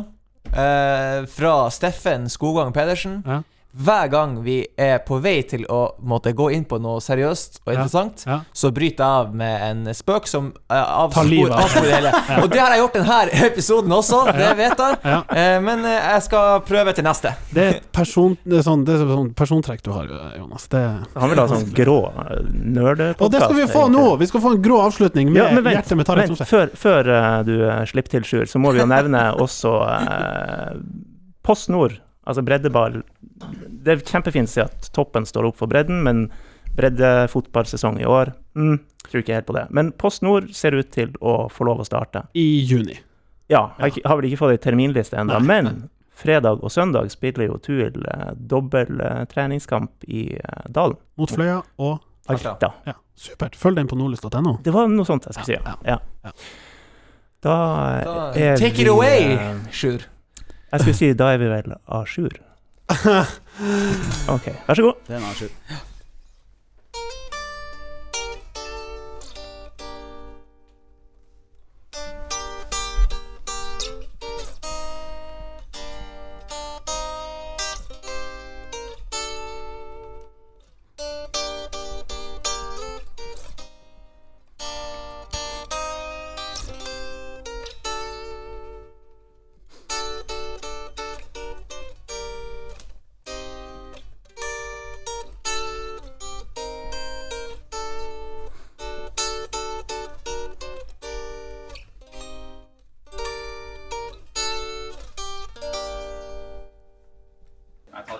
eh, 0.54 1.28
fra 1.34 1.54
Steffen 1.74 2.30
Skogvang 2.32 2.74
Pedersen. 2.76 3.20
Ja. 3.28 3.42
Hver 3.78 4.08
gang 4.10 4.32
vi 4.42 4.56
er 4.82 4.98
på 5.06 5.20
vei 5.22 5.44
til 5.46 5.62
å 5.70 5.92
måtte 6.02 6.32
gå 6.34 6.48
inn 6.56 6.64
på 6.66 6.80
noe 6.82 6.98
seriøst 7.04 7.60
og 7.66 7.74
interessant, 7.76 8.24
Ja. 8.26 8.40
så 8.54 8.72
bryter 8.74 9.04
jeg 9.04 9.26
av 9.28 9.36
med 9.38 9.66
en 9.68 9.94
spøk 9.94 10.26
som 10.28 10.48
uh, 10.72 11.10
Tar 11.14 11.28
livet 11.30 11.52
av. 11.54 11.60
avsporer 11.68 11.86
det 11.86 11.94
hele. 12.00 12.14
Og 12.42 12.50
det 12.50 12.60
har 12.64 12.74
jeg 12.74 12.82
gjort 12.82 12.98
denne 12.98 13.20
episoden 13.52 13.94
også, 13.94 14.22
det 14.34 14.48
vet 14.58 14.82
jeg. 14.82 14.98
Ja. 15.06 15.20
Eh, 15.30 15.58
men 15.62 15.86
uh, 15.86 15.92
jeg 15.94 16.24
skal 16.26 16.62
prøve 16.66 16.96
til 16.98 17.06
neste. 17.06 17.36
Det 17.54 17.64
er 17.68 17.76
et 17.78 17.86
person, 17.94 18.34
det 18.44 18.58
er 18.64 18.66
sånn, 18.66 18.86
det 18.88 18.96
er 18.98 19.06
sånn 19.14 19.30
persontrekk 19.38 19.86
du 19.86 19.92
har, 19.94 20.10
Jonas. 20.40 20.66
Det 20.74 20.82
Han 21.14 21.30
vil 21.36 21.44
ha 21.44 21.48
sånn 21.54 21.70
grå 21.78 22.00
nerdepodkast. 22.50 23.22
og 23.22 23.32
det 23.38 23.44
skal 23.46 23.56
vi 23.62 23.68
få 23.76 23.86
nå! 23.94 24.08
Vi 24.18 24.28
skal 24.32 24.42
få 24.48 24.56
en 24.58 24.62
grå 24.66 24.82
avslutning 24.88 25.30
med 25.32 25.42
Ja, 25.44 25.52
men 25.54 25.62
vent, 25.64 25.78
hjertet 25.84 26.02
med 26.02 26.10
tarret 26.10 26.26
vent 26.26 26.34
Tromsø. 26.42 26.50
før, 26.50 26.74
før 26.74 27.44
du 27.46 27.54
slipper 27.94 28.18
til, 28.18 28.26
Sjur, 28.26 28.50
så 28.50 28.58
må 28.60 28.74
vi 28.74 28.82
jo 28.82 28.90
nevne 28.90 29.28
også 29.46 29.78
Post 31.44 31.70
Nord, 31.72 31.94
altså 32.28 32.44
breddeball. 32.46 33.00
Det 33.84 33.96
er 33.96 34.04
kjempefint 34.06 34.52
å 34.52 34.54
si 34.54 34.62
at 34.64 34.92
toppen 34.96 35.26
står 35.28 35.50
opp 35.50 35.58
for 35.60 35.72
bredden, 35.72 36.04
men 36.06 36.28
breddefotballsesong 36.78 38.02
i 38.04 38.06
år 38.06 38.34
mm, 38.58 38.78
Tror 39.08 39.22
ikke 39.24 39.38
helt 39.38 39.48
på 39.48 39.56
det. 39.56 39.66
Men 39.72 39.94
Post 39.96 40.22
Nord 40.26 40.50
ser 40.56 40.76
ut 40.76 40.90
til 40.92 41.14
å 41.24 41.46
få 41.54 41.64
lov 41.64 41.80
å 41.80 41.86
starte. 41.88 42.26
I 42.36 42.60
juni. 42.68 42.98
Ja, 43.48 43.62
har, 43.78 43.88
ikke, 43.94 44.04
har 44.04 44.20
vel 44.20 44.28
ikke 44.28 44.42
fått 44.42 44.58
ei 44.58 44.60
terminliste 44.66 45.16
ennå, 45.22 45.38
Nei, 45.40 45.62
men 45.64 45.86
fredag 46.18 46.60
og 46.60 46.74
søndag 46.74 47.08
spiller 47.14 47.48
jo 47.48 47.56
Tuil 47.64 48.04
eh, 48.04 48.34
dobbel 48.36 49.00
eh, 49.00 49.22
treningskamp 49.32 50.04
i 50.12 50.26
eh, 50.36 50.66
Dalen. 50.76 51.00
Mot 51.22 51.32
Fløya 51.32 51.62
og 51.80 52.02
Alta. 52.28 52.74
Ja, 52.84 52.98
supert. 53.16 53.56
Følg 53.56 53.80
den 53.80 53.88
på 53.88 53.96
nordlys.no. 53.96 54.58
Det 54.66 54.74
var 54.76 54.92
noe 54.92 55.08
sånt 55.08 55.30
jeg 55.30 55.38
skulle 55.38 55.56
si, 55.56 55.62
Ja, 55.88 55.96
ja. 55.96 56.34
Da 57.48 57.56
Da, 58.04 58.16
er 58.36 58.60
take 58.60 58.76
vi 58.76 58.84
it 58.84 58.92
away, 58.92 59.38
eh, 59.38 59.72
Sjur. 59.72 60.04
Jeg 60.72 60.80
skulle 60.84 60.98
si 61.00 61.14
da 61.14 61.30
er 61.34 61.38
vi 61.42 61.50
vel 61.52 61.76
a 61.88 62.02
jour. 62.06 62.34
OK, 64.36 64.48
vær 64.68 64.74
så 64.80 64.84
god. 64.84 64.94
Det 65.08 65.16
er 65.16 65.20
en 65.20 65.24
annen 65.24 65.40
sju. 65.40 65.48